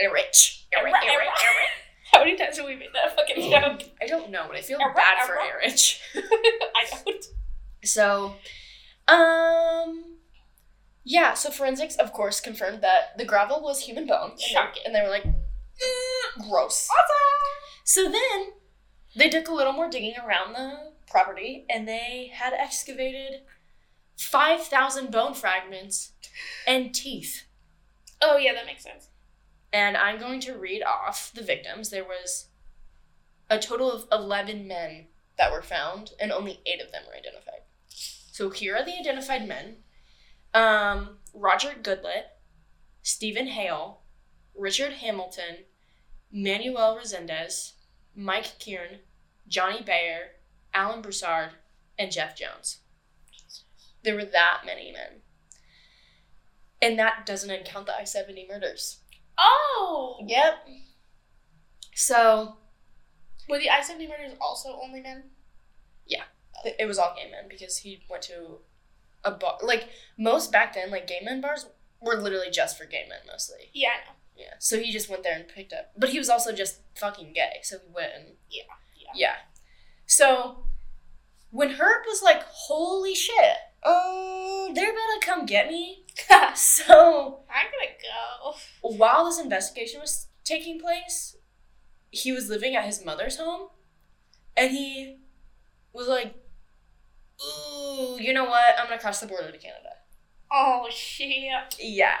Eric. 0.00 0.24
Eric. 0.24 0.34
Eric. 0.72 0.94
Eric. 1.06 1.28
How 2.12 2.20
many 2.20 2.36
times 2.36 2.56
have 2.56 2.66
we 2.66 2.76
made 2.76 2.88
that 2.94 3.14
fucking 3.14 3.50
joke? 3.50 3.90
I 4.00 4.06
don't 4.06 4.30
know, 4.30 4.44
but 4.48 4.56
I 4.56 4.62
feel 4.62 4.78
Eric, 4.80 4.96
bad 4.96 5.26
for 5.26 5.38
Eric. 5.38 5.64
Eric. 6.14 6.24
I 6.76 7.02
don't. 7.04 7.24
So, 7.84 8.34
um, 9.06 10.13
yeah. 11.04 11.34
So 11.34 11.50
forensics, 11.50 11.96
of 11.96 12.12
course, 12.12 12.40
confirmed 12.40 12.82
that 12.82 13.16
the 13.18 13.24
gravel 13.24 13.62
was 13.62 13.80
human 13.80 14.06
bone, 14.06 14.32
and 14.32 14.40
they, 14.74 14.80
and 14.84 14.94
they 14.94 15.02
were 15.02 15.08
like, 15.08 15.24
"Mm, 15.24 16.48
gross. 16.48 16.88
So 17.84 18.04
then 18.10 18.52
they 19.14 19.28
did 19.28 19.46
a 19.46 19.54
little 19.54 19.72
more 19.72 19.88
digging 19.90 20.14
around 20.18 20.54
the 20.54 20.92
property, 21.08 21.66
and 21.68 21.86
they 21.86 22.30
had 22.32 22.52
excavated 22.54 23.42
five 24.16 24.62
thousand 24.62 25.10
bone 25.10 25.34
fragments 25.34 26.12
and 26.66 26.94
teeth. 26.94 27.44
Oh 28.20 28.36
yeah, 28.36 28.54
that 28.54 28.66
makes 28.66 28.82
sense. 28.82 29.08
And 29.72 29.96
I'm 29.96 30.18
going 30.18 30.40
to 30.40 30.56
read 30.56 30.82
off 30.82 31.32
the 31.34 31.42
victims. 31.42 31.90
There 31.90 32.04
was 32.04 32.48
a 33.50 33.58
total 33.58 33.90
of 33.90 34.06
11 34.12 34.66
men 34.66 35.06
that 35.36 35.52
were 35.52 35.62
found, 35.62 36.12
and 36.20 36.30
only 36.30 36.60
eight 36.64 36.80
of 36.80 36.92
them 36.92 37.02
were 37.06 37.16
identified. 37.16 37.62
So 37.88 38.50
here 38.50 38.76
are 38.76 38.84
the 38.84 38.98
identified 38.98 39.46
men 39.46 39.78
um, 40.54 41.18
Roger 41.32 41.74
Goodlet, 41.80 42.24
Stephen 43.02 43.48
Hale, 43.48 44.00
Richard 44.54 44.94
Hamilton, 44.94 45.64
Manuel 46.32 46.96
Resendez, 46.96 47.72
Mike 48.14 48.58
Kieran, 48.58 49.00
Johnny 49.48 49.82
Bayer, 49.82 50.32
Alan 50.72 51.02
Broussard, 51.02 51.50
and 51.98 52.10
Jeff 52.10 52.36
Jones. 52.36 52.78
There 54.02 54.14
were 54.14 54.24
that 54.24 54.62
many 54.64 54.92
men. 54.92 55.22
And 56.80 56.98
that 56.98 57.24
doesn't 57.24 57.64
count 57.64 57.86
the 57.86 57.96
I 57.96 58.04
70 58.04 58.46
murders. 58.48 59.00
Oh! 59.38 60.18
Yep. 60.26 60.68
So 61.94 62.56
Were 63.48 63.58
the 63.58 63.70
I 63.70 63.82
70 63.82 64.08
murders 64.08 64.32
also 64.40 64.78
only 64.82 65.00
men? 65.00 65.24
th- 66.64 66.76
it 66.78 66.86
was 66.86 66.98
all 66.98 67.14
gay 67.16 67.30
men 67.30 67.44
because 67.48 67.78
he 67.78 68.02
went 68.10 68.22
to 68.24 68.58
a 69.24 69.30
bar. 69.30 69.58
Like 69.62 69.88
most 70.18 70.52
back 70.52 70.74
then, 70.74 70.90
like 70.90 71.06
gay 71.06 71.20
men 71.22 71.40
bars 71.40 71.66
were 72.00 72.16
literally 72.16 72.50
just 72.50 72.76
for 72.78 72.84
gay 72.84 73.06
men 73.08 73.20
mostly. 73.26 73.70
Yeah, 73.72 73.88
I 73.88 74.06
know. 74.06 74.16
Yeah. 74.36 74.54
So 74.58 74.78
he 74.78 74.92
just 74.92 75.08
went 75.08 75.22
there 75.22 75.34
and 75.34 75.46
picked 75.48 75.72
up. 75.72 75.92
But 75.96 76.10
he 76.10 76.18
was 76.18 76.28
also 76.28 76.52
just 76.52 76.80
fucking 76.96 77.32
gay, 77.34 77.60
so 77.62 77.78
he 77.78 77.92
went 77.94 78.12
and 78.16 78.26
Yeah, 78.50 78.62
yeah. 78.96 79.10
Yeah. 79.14 79.34
So 80.06 80.64
when 81.50 81.70
Herb 81.70 82.02
was 82.06 82.22
like, 82.22 82.42
"Holy 82.42 83.14
shit, 83.14 83.56
um, 83.84 84.74
they're 84.74 84.90
about 84.90 85.20
to 85.20 85.20
come 85.22 85.46
get 85.46 85.68
me," 85.68 86.04
so 86.54 87.40
I'm 87.48 87.66
gonna 87.70 87.92
go. 88.02 88.96
while 88.96 89.24
this 89.24 89.38
investigation 89.38 90.00
was 90.00 90.26
taking 90.44 90.80
place, 90.80 91.36
he 92.10 92.32
was 92.32 92.48
living 92.48 92.74
at 92.76 92.84
his 92.84 93.04
mother's 93.04 93.38
home, 93.38 93.68
and 94.56 94.72
he 94.72 95.18
was 95.92 96.08
like, 96.08 96.34
ooh, 97.42 98.18
you 98.20 98.32
know 98.32 98.44
what? 98.44 98.78
I'm 98.78 98.86
gonna 98.86 99.00
cross 99.00 99.20
the 99.20 99.26
border 99.26 99.50
to 99.50 99.58
Canada. 99.58 99.90
Oh 100.52 100.86
shit. 100.90 101.76
Yeah. 101.80 102.16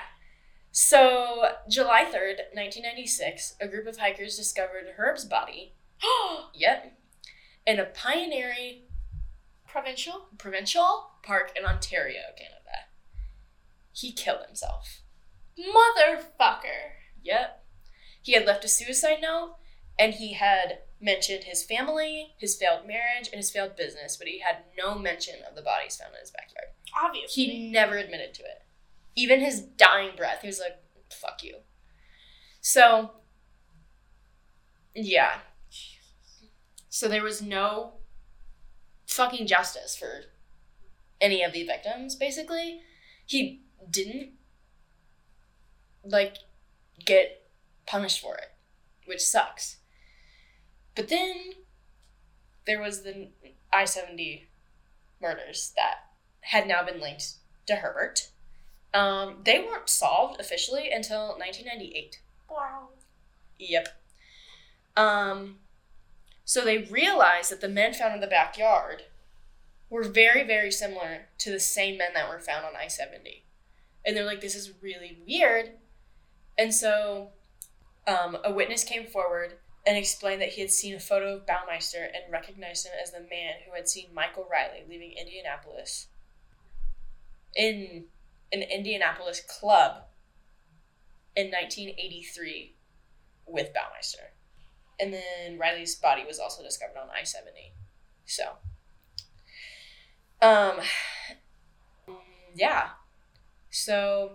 So, 0.76 1.52
July 1.70 2.02
3rd, 2.02 2.50
1996, 2.52 3.54
a 3.60 3.68
group 3.68 3.86
of 3.86 3.98
hikers 3.98 4.36
discovered 4.36 4.86
Herb's 4.96 5.24
body, 5.24 5.74
yep, 6.54 6.98
in 7.64 7.78
a 7.78 7.84
Pinery 7.84 8.82
Provincial? 9.68 10.26
provincial 10.36 11.10
park 11.22 11.52
in 11.56 11.64
Ontario, 11.64 12.22
Canada. 12.36 12.88
He 13.92 14.10
killed 14.12 14.44
himself. 14.46 15.02
Motherfucker. 15.58 16.90
Yep. 17.22 17.64
He 18.20 18.32
had 18.32 18.44
left 18.44 18.64
a 18.64 18.68
suicide 18.68 19.18
note 19.22 19.56
and 19.98 20.14
he 20.14 20.32
had 20.32 20.80
mentioned 21.04 21.44
his 21.44 21.62
family, 21.62 22.34
his 22.38 22.56
failed 22.56 22.86
marriage, 22.86 23.28
and 23.30 23.36
his 23.36 23.50
failed 23.50 23.76
business, 23.76 24.16
but 24.16 24.26
he 24.26 24.40
had 24.40 24.64
no 24.76 24.98
mention 24.98 25.34
of 25.48 25.54
the 25.54 25.62
bodies 25.62 25.96
found 25.96 26.14
in 26.14 26.20
his 26.20 26.30
backyard. 26.30 26.68
Obviously. 26.98 27.44
He 27.44 27.70
never 27.70 27.96
admitted 27.96 28.32
to 28.34 28.42
it. 28.42 28.62
Even 29.14 29.40
his 29.40 29.60
dying 29.60 30.12
breath, 30.16 30.40
he 30.40 30.46
was 30.46 30.60
like, 30.60 30.82
fuck 31.10 31.44
you. 31.44 31.56
So, 32.60 33.10
yeah. 34.94 35.40
So 36.88 37.06
there 37.06 37.22
was 37.22 37.42
no 37.42 37.94
fucking 39.06 39.46
justice 39.46 39.94
for 39.96 40.22
any 41.20 41.42
of 41.42 41.52
the 41.52 41.64
victims, 41.64 42.16
basically. 42.16 42.80
He 43.26 43.62
didn't, 43.90 44.30
like, 46.02 46.38
get 47.04 47.42
punished 47.86 48.20
for 48.20 48.36
it, 48.36 48.52
which 49.04 49.20
sucks. 49.20 49.76
But 50.94 51.08
then 51.08 51.36
there 52.66 52.80
was 52.80 53.02
the 53.02 53.28
I 53.72 53.84
70 53.84 54.46
murders 55.20 55.72
that 55.76 56.10
had 56.42 56.68
now 56.68 56.84
been 56.84 57.00
linked 57.00 57.34
to 57.66 57.76
Herbert. 57.76 58.30
Um, 58.92 59.38
they 59.44 59.58
weren't 59.58 59.88
solved 59.88 60.40
officially 60.40 60.90
until 60.90 61.28
1998. 61.38 62.20
wow. 62.48 62.88
Yep. 63.58 63.88
Um, 64.96 65.56
so 66.44 66.64
they 66.64 66.78
realized 66.78 67.50
that 67.50 67.60
the 67.60 67.68
men 67.68 67.94
found 67.94 68.14
in 68.14 68.20
the 68.20 68.26
backyard 68.26 69.04
were 69.90 70.04
very, 70.04 70.44
very 70.44 70.70
similar 70.70 71.26
to 71.38 71.50
the 71.50 71.60
same 71.60 71.98
men 71.98 72.10
that 72.14 72.28
were 72.28 72.38
found 72.38 72.64
on 72.64 72.72
I 72.76 72.88
70. 72.88 73.44
And 74.04 74.16
they're 74.16 74.24
like, 74.24 74.40
this 74.40 74.54
is 74.54 74.72
really 74.82 75.18
weird. 75.26 75.70
And 76.58 76.74
so 76.74 77.30
um, 78.06 78.36
a 78.44 78.52
witness 78.52 78.84
came 78.84 79.06
forward 79.06 79.54
and 79.86 79.96
explained 79.96 80.40
that 80.40 80.50
he 80.50 80.60
had 80.60 80.70
seen 80.70 80.94
a 80.94 81.00
photo 81.00 81.36
of 81.36 81.46
Baumeister 81.46 82.04
and 82.04 82.32
recognized 82.32 82.86
him 82.86 82.92
as 83.02 83.10
the 83.10 83.20
man 83.20 83.54
who 83.66 83.74
had 83.74 83.88
seen 83.88 84.06
Michael 84.14 84.46
Riley 84.50 84.82
leaving 84.88 85.12
Indianapolis 85.12 86.06
in 87.54 88.04
an 88.52 88.62
Indianapolis 88.62 89.40
club 89.40 90.04
in 91.36 91.46
1983 91.50 92.74
with 93.46 93.70
Baumeister. 93.74 94.30
And 94.98 95.12
then 95.12 95.58
Riley's 95.58 95.96
body 95.96 96.24
was 96.26 96.38
also 96.38 96.62
discovered 96.62 96.96
on 96.96 97.08
I 97.10 97.24
70. 97.24 97.72
So, 98.26 98.44
um, 100.40 100.78
yeah. 102.54 102.90
So, 103.70 104.32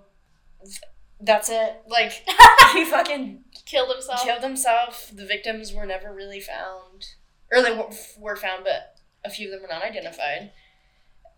th- 0.64 0.82
that's 1.22 1.50
it. 1.50 1.82
Like, 1.88 2.12
he 2.74 2.86
fucking 2.86 3.46
Killed 3.70 3.92
himself. 3.92 4.24
killed 4.24 4.42
himself. 4.42 5.12
The 5.14 5.26
victims 5.26 5.74
were 5.74 5.86
never 5.86 6.12
really 6.12 6.40
found. 6.40 7.10
Or 7.52 7.62
they 7.62 7.72
were- 7.72 8.36
found, 8.36 8.64
but 8.64 8.98
a 9.24 9.30
few 9.30 9.48
of 9.48 9.52
them 9.52 9.62
were 9.62 9.68
not 9.68 9.84
identified. 9.84 10.52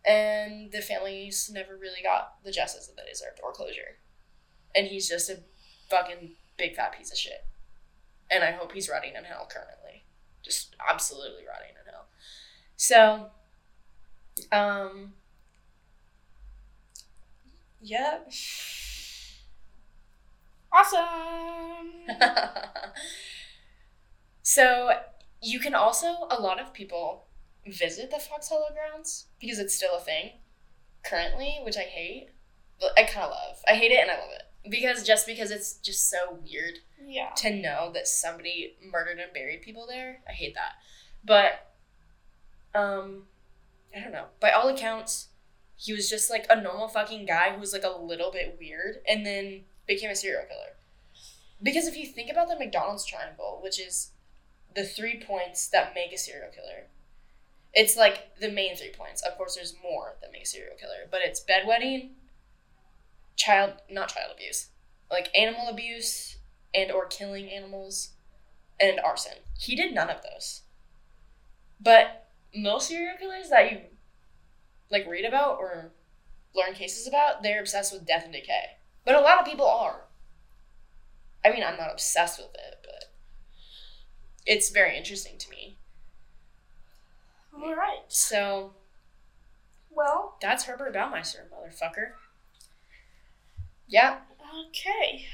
And 0.05 0.71
the 0.71 0.81
families 0.81 1.49
never 1.51 1.75
really 1.75 2.01
got 2.01 2.41
the 2.43 2.51
justice 2.51 2.87
that 2.87 2.95
they 2.95 3.09
deserved 3.09 3.39
or 3.43 3.51
closure. 3.51 3.97
And 4.73 4.87
he's 4.87 5.09
just 5.09 5.29
a 5.29 5.43
fucking 5.89 6.37
big 6.57 6.75
fat 6.75 6.97
piece 6.97 7.11
of 7.11 7.17
shit. 7.17 7.45
And 8.29 8.45
I 8.45 8.51
hope 8.51 8.71
he's 8.71 8.87
rotting 8.87 9.15
in 9.15 9.25
hell 9.25 9.47
currently. 9.51 10.05
Just 10.41 10.75
absolutely 10.87 11.45
rotting 11.45 11.71
in 11.71 11.91
hell. 11.91 12.07
So, 12.77 13.31
um, 14.53 15.15
yeah. 17.81 18.19
Awesome. 20.73 21.91
so 24.41 24.91
you 25.41 25.59
can 25.59 25.75
also 25.75 26.07
a 26.29 26.39
lot 26.39 26.59
of 26.59 26.73
people 26.73 27.25
visit 27.67 28.09
the 28.09 28.19
Fox 28.19 28.49
Hollow 28.49 28.69
grounds 28.73 29.27
because 29.39 29.59
it's 29.59 29.75
still 29.75 29.95
a 29.95 29.99
thing 29.99 30.31
currently, 31.03 31.59
which 31.63 31.77
I 31.77 31.81
hate. 31.81 32.29
But 32.79 32.97
I 32.97 33.03
kind 33.03 33.25
of 33.25 33.31
love. 33.31 33.57
I 33.67 33.73
hate 33.73 33.91
it 33.91 34.01
and 34.01 34.09
I 34.09 34.15
love 34.15 34.31
it 34.31 34.69
because 34.69 35.03
just 35.03 35.27
because 35.27 35.51
it's 35.51 35.73
just 35.73 36.09
so 36.09 36.39
weird 36.43 36.79
yeah. 37.05 37.29
to 37.37 37.53
know 37.53 37.91
that 37.93 38.07
somebody 38.07 38.75
murdered 38.91 39.19
and 39.19 39.33
buried 39.33 39.61
people 39.61 39.85
there. 39.87 40.21
I 40.27 40.31
hate 40.31 40.55
that. 40.55 40.73
But 41.23 41.73
um 42.79 43.23
I 43.95 43.99
don't 43.99 44.13
know. 44.13 44.27
By 44.39 44.51
all 44.51 44.69
accounts, 44.69 45.27
he 45.75 45.93
was 45.93 46.09
just 46.09 46.29
like 46.29 46.45
a 46.49 46.61
normal 46.61 46.87
fucking 46.87 47.25
guy 47.25 47.53
who 47.53 47.59
was 47.59 47.73
like 47.73 47.83
a 47.83 47.89
little 47.89 48.31
bit 48.31 48.57
weird 48.59 48.97
and 49.07 49.25
then 49.25 49.61
became 49.87 50.09
a 50.09 50.15
serial 50.15 50.45
killer. 50.47 50.75
Because 51.61 51.87
if 51.87 51.95
you 51.95 52.05
think 52.05 52.31
about 52.31 52.47
the 52.47 52.57
McDonald's 52.57 53.05
triangle, 53.05 53.59
which 53.63 53.79
is 53.79 54.11
the 54.75 54.83
three 54.83 55.21
points 55.21 55.67
that 55.69 55.93
make 55.93 56.11
a 56.11 56.17
serial 56.17 56.49
killer, 56.51 56.87
it's 57.73 57.95
like 57.95 58.37
the 58.39 58.51
main 58.51 58.75
three 58.75 58.91
points. 58.91 59.21
Of 59.21 59.37
course, 59.37 59.55
there's 59.55 59.75
more 59.81 60.15
that 60.21 60.31
make 60.31 60.43
a 60.43 60.47
serial 60.47 60.75
killer, 60.79 61.07
but 61.09 61.21
it's 61.23 61.43
bedwetting, 61.43 62.11
child, 63.35 63.73
not 63.89 64.09
child 64.09 64.31
abuse, 64.33 64.69
like 65.09 65.29
animal 65.37 65.67
abuse 65.69 66.37
and 66.73 66.91
or 66.91 67.05
killing 67.05 67.49
animals, 67.49 68.11
and 68.79 68.99
arson. 68.99 69.37
He 69.59 69.75
did 69.75 69.93
none 69.93 70.09
of 70.09 70.21
those. 70.23 70.61
But 71.79 72.29
most 72.55 72.87
serial 72.87 73.17
killers 73.17 73.49
that 73.49 73.71
you 73.71 73.79
like 74.89 75.07
read 75.07 75.25
about 75.25 75.57
or 75.59 75.91
learn 76.55 76.73
cases 76.73 77.07
about, 77.07 77.43
they're 77.43 77.59
obsessed 77.59 77.93
with 77.93 78.05
death 78.05 78.23
and 78.25 78.33
decay. 78.33 78.77
But 79.05 79.15
a 79.15 79.21
lot 79.21 79.39
of 79.39 79.45
people 79.45 79.67
are. 79.67 80.01
I 81.43 81.51
mean, 81.51 81.63
I'm 81.63 81.77
not 81.77 81.91
obsessed 81.91 82.37
with 82.39 82.53
it, 82.53 82.79
but 82.83 83.05
it's 84.45 84.69
very 84.69 84.95
interesting 84.97 85.37
to 85.39 85.49
me. 85.49 85.77
All 87.53 87.75
right. 87.75 88.01
So 88.07 88.73
Well, 89.89 90.37
that's 90.41 90.65
Herbert 90.65 90.93
Baumeister, 90.93 91.45
motherfucker. 91.51 92.11
Yeah. 93.87 94.19
okay. 94.69 95.25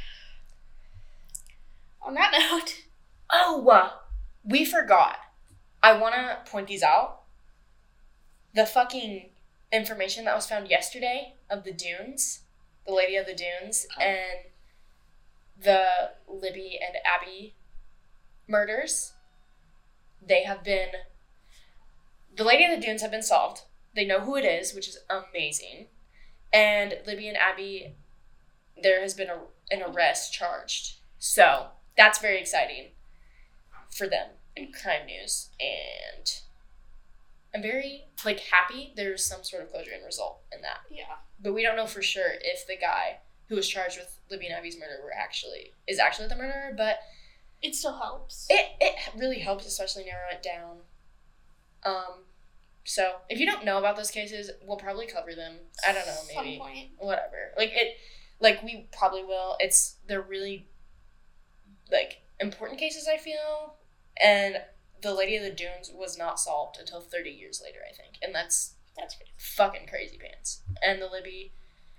On 2.01 2.13
that 2.15 2.31
note, 2.51 2.83
Oh, 3.29 3.67
uh, 3.69 3.89
we 4.43 4.63
forgot. 4.63 5.17
I 5.83 5.97
want 5.97 6.15
to 6.15 6.49
point 6.49 6.67
these 6.67 6.83
out. 6.83 7.19
The 8.55 8.65
fucking 8.65 9.29
information 9.71 10.25
that 10.25 10.35
was 10.35 10.47
found 10.47 10.69
yesterday 10.69 11.33
of 11.49 11.63
the 11.65 11.73
dunes, 11.73 12.39
the 12.87 12.93
Lady 12.93 13.15
of 13.17 13.25
the 13.27 13.35
Dunes, 13.35 13.85
Oh. 13.97 14.01
and 14.01 14.39
the 15.59 16.11
Libby 16.27 16.79
and 16.81 16.95
Abby 17.05 17.55
murders, 18.47 19.13
they 20.21 20.43
have 20.43 20.63
been. 20.63 20.89
The 22.35 22.43
Lady 22.43 22.63
of 22.63 22.71
the 22.71 22.85
Dunes 22.85 23.01
have 23.01 23.11
been 23.11 23.23
solved. 23.23 23.61
They 23.95 24.05
know 24.05 24.21
who 24.21 24.35
it 24.35 24.45
is, 24.45 24.73
which 24.73 24.87
is 24.87 24.99
amazing. 25.09 25.87
And 26.53 26.99
Libby 27.05 27.27
and 27.27 27.37
Abby, 27.37 27.95
there 28.81 29.01
has 29.01 29.13
been 29.13 29.29
a, 29.29 29.39
an 29.71 29.81
arrest 29.83 30.31
charged. 30.33 30.97
So 31.19 31.67
that's 31.97 32.19
very 32.19 32.39
exciting 32.39 32.91
for 33.91 34.07
them 34.07 34.29
in 34.55 34.71
crime 34.71 35.07
news. 35.07 35.49
And 35.59 36.31
I'm 37.55 37.61
very 37.63 38.05
like 38.23 38.39
happy 38.39 38.93
there's 38.95 39.25
some 39.25 39.43
sort 39.43 39.63
of 39.63 39.71
closure 39.71 39.91
and 39.95 40.05
result 40.05 40.41
in 40.55 40.61
that. 40.61 40.79
yeah. 40.91 41.15
But 41.41 41.53
we 41.53 41.61
don't 41.63 41.75
know 41.75 41.85
for 41.87 42.01
sure 42.01 42.31
if 42.41 42.65
the 42.67 42.77
guy 42.77 43.17
who 43.49 43.55
was 43.55 43.67
charged 43.67 43.97
with 43.97 44.17
Libby 44.29 44.47
and 44.47 44.55
Abby's 44.55 44.77
murder 44.79 44.99
were 45.03 45.13
actually 45.13 45.71
is 45.87 45.99
actually 45.99 46.27
the 46.27 46.35
murderer, 46.35 46.73
but 46.75 46.99
It 47.61 47.75
still 47.75 47.97
helps. 47.97 48.47
it, 48.49 48.65
it 48.81 48.95
really 49.15 49.39
helps 49.39 49.65
especially 49.65 50.05
narrow 50.05 50.29
it 50.31 50.43
down. 50.43 50.77
Um 51.83 52.23
so 52.83 53.17
if 53.29 53.39
you 53.39 53.45
don't 53.45 53.65
know 53.65 53.77
about 53.77 53.97
those 53.97 54.11
cases, 54.11 54.49
we'll 54.65 54.77
probably 54.77 55.07
cover 55.07 55.35
them. 55.35 55.55
I 55.87 55.91
don't 55.93 56.05
know, 56.07 56.13
Some 56.33 56.45
maybe 56.45 56.57
point. 56.59 56.89
whatever. 56.97 57.51
Like 57.57 57.71
it 57.73 57.97
like 58.39 58.61
we 58.63 58.87
probably 58.97 59.23
will. 59.23 59.55
It's 59.59 59.95
they're 60.07 60.21
really 60.21 60.67
like 61.91 62.21
important 62.39 62.79
cases 62.79 63.07
I 63.11 63.17
feel. 63.17 63.75
And 64.21 64.57
the 65.01 65.13
Lady 65.13 65.35
of 65.35 65.43
the 65.43 65.51
Dunes 65.51 65.91
was 65.93 66.17
not 66.17 66.39
solved 66.39 66.77
until 66.79 66.99
30 67.01 67.29
years 67.29 67.61
later, 67.63 67.79
I 67.87 67.93
think. 67.93 68.15
And 68.23 68.33
that's 68.33 68.73
That's 68.97 69.15
pretty. 69.15 69.31
fucking 69.37 69.87
crazy 69.87 70.17
pants. 70.17 70.61
And 70.81 71.01
the 71.01 71.07
Libby 71.07 71.51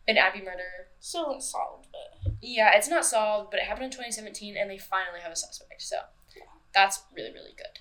and 0.06 0.18
Abby 0.18 0.40
murder, 0.40 0.88
Still 1.00 1.30
unsolved, 1.32 1.88
but 1.92 2.32
yeah, 2.40 2.72
it's 2.74 2.88
not 2.88 3.04
solved, 3.04 3.50
but 3.50 3.60
it 3.60 3.66
happened 3.66 3.84
in 3.84 3.90
2017 3.90 4.56
and 4.56 4.68
they 4.70 4.78
finally 4.78 5.20
have 5.20 5.30
a 5.32 5.36
suspect. 5.36 5.82
So 5.82 5.96
yeah. 6.36 6.42
that's 6.74 7.02
really, 7.14 7.32
really 7.32 7.54
good. 7.56 7.80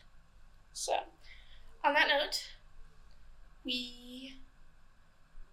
so 0.74 0.94
on 1.84 1.94
that 1.94 2.08
note, 2.08 2.44
we 3.66 4.36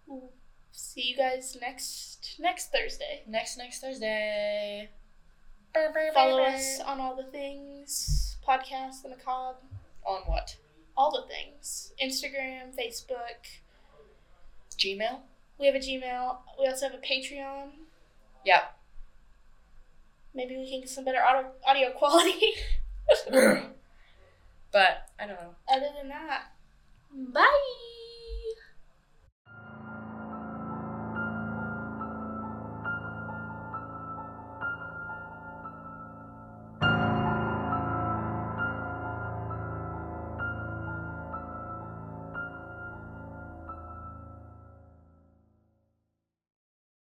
will 0.05 0.31
see 0.71 1.01
you 1.01 1.17
guys 1.17 1.57
next 1.59 2.35
next 2.39 2.71
Thursday. 2.71 3.23
Next 3.27 3.57
next 3.57 3.79
Thursday. 3.81 4.89
Follow 6.13 6.43
us 6.43 6.79
on 6.85 6.99
all 6.99 7.15
the 7.15 7.23
things 7.23 8.37
podcast, 8.47 9.01
the 9.03 9.09
macabre, 9.09 9.57
on 10.05 10.21
what? 10.21 10.55
All 10.97 11.11
the 11.11 11.27
things 11.27 11.93
Instagram, 12.01 12.75
Facebook. 12.77 13.61
Gmail. 14.77 15.19
We 15.57 15.67
have 15.67 15.75
a 15.75 15.79
Gmail. 15.79 16.37
We 16.59 16.67
also 16.67 16.89
have 16.89 16.95
a 16.95 17.01
Patreon. 17.01 17.69
Yeah. 18.45 18.63
Maybe 20.33 20.57
we 20.57 20.69
can 20.69 20.81
get 20.81 20.89
some 20.89 21.05
better 21.05 21.23
audio, 21.23 21.51
audio 21.65 21.91
quality. 21.91 22.53
but 24.71 25.09
I 25.17 25.25
don't 25.25 25.39
know. 25.39 25.55
Other 25.71 25.87
than 25.97 26.09
that, 26.09 26.51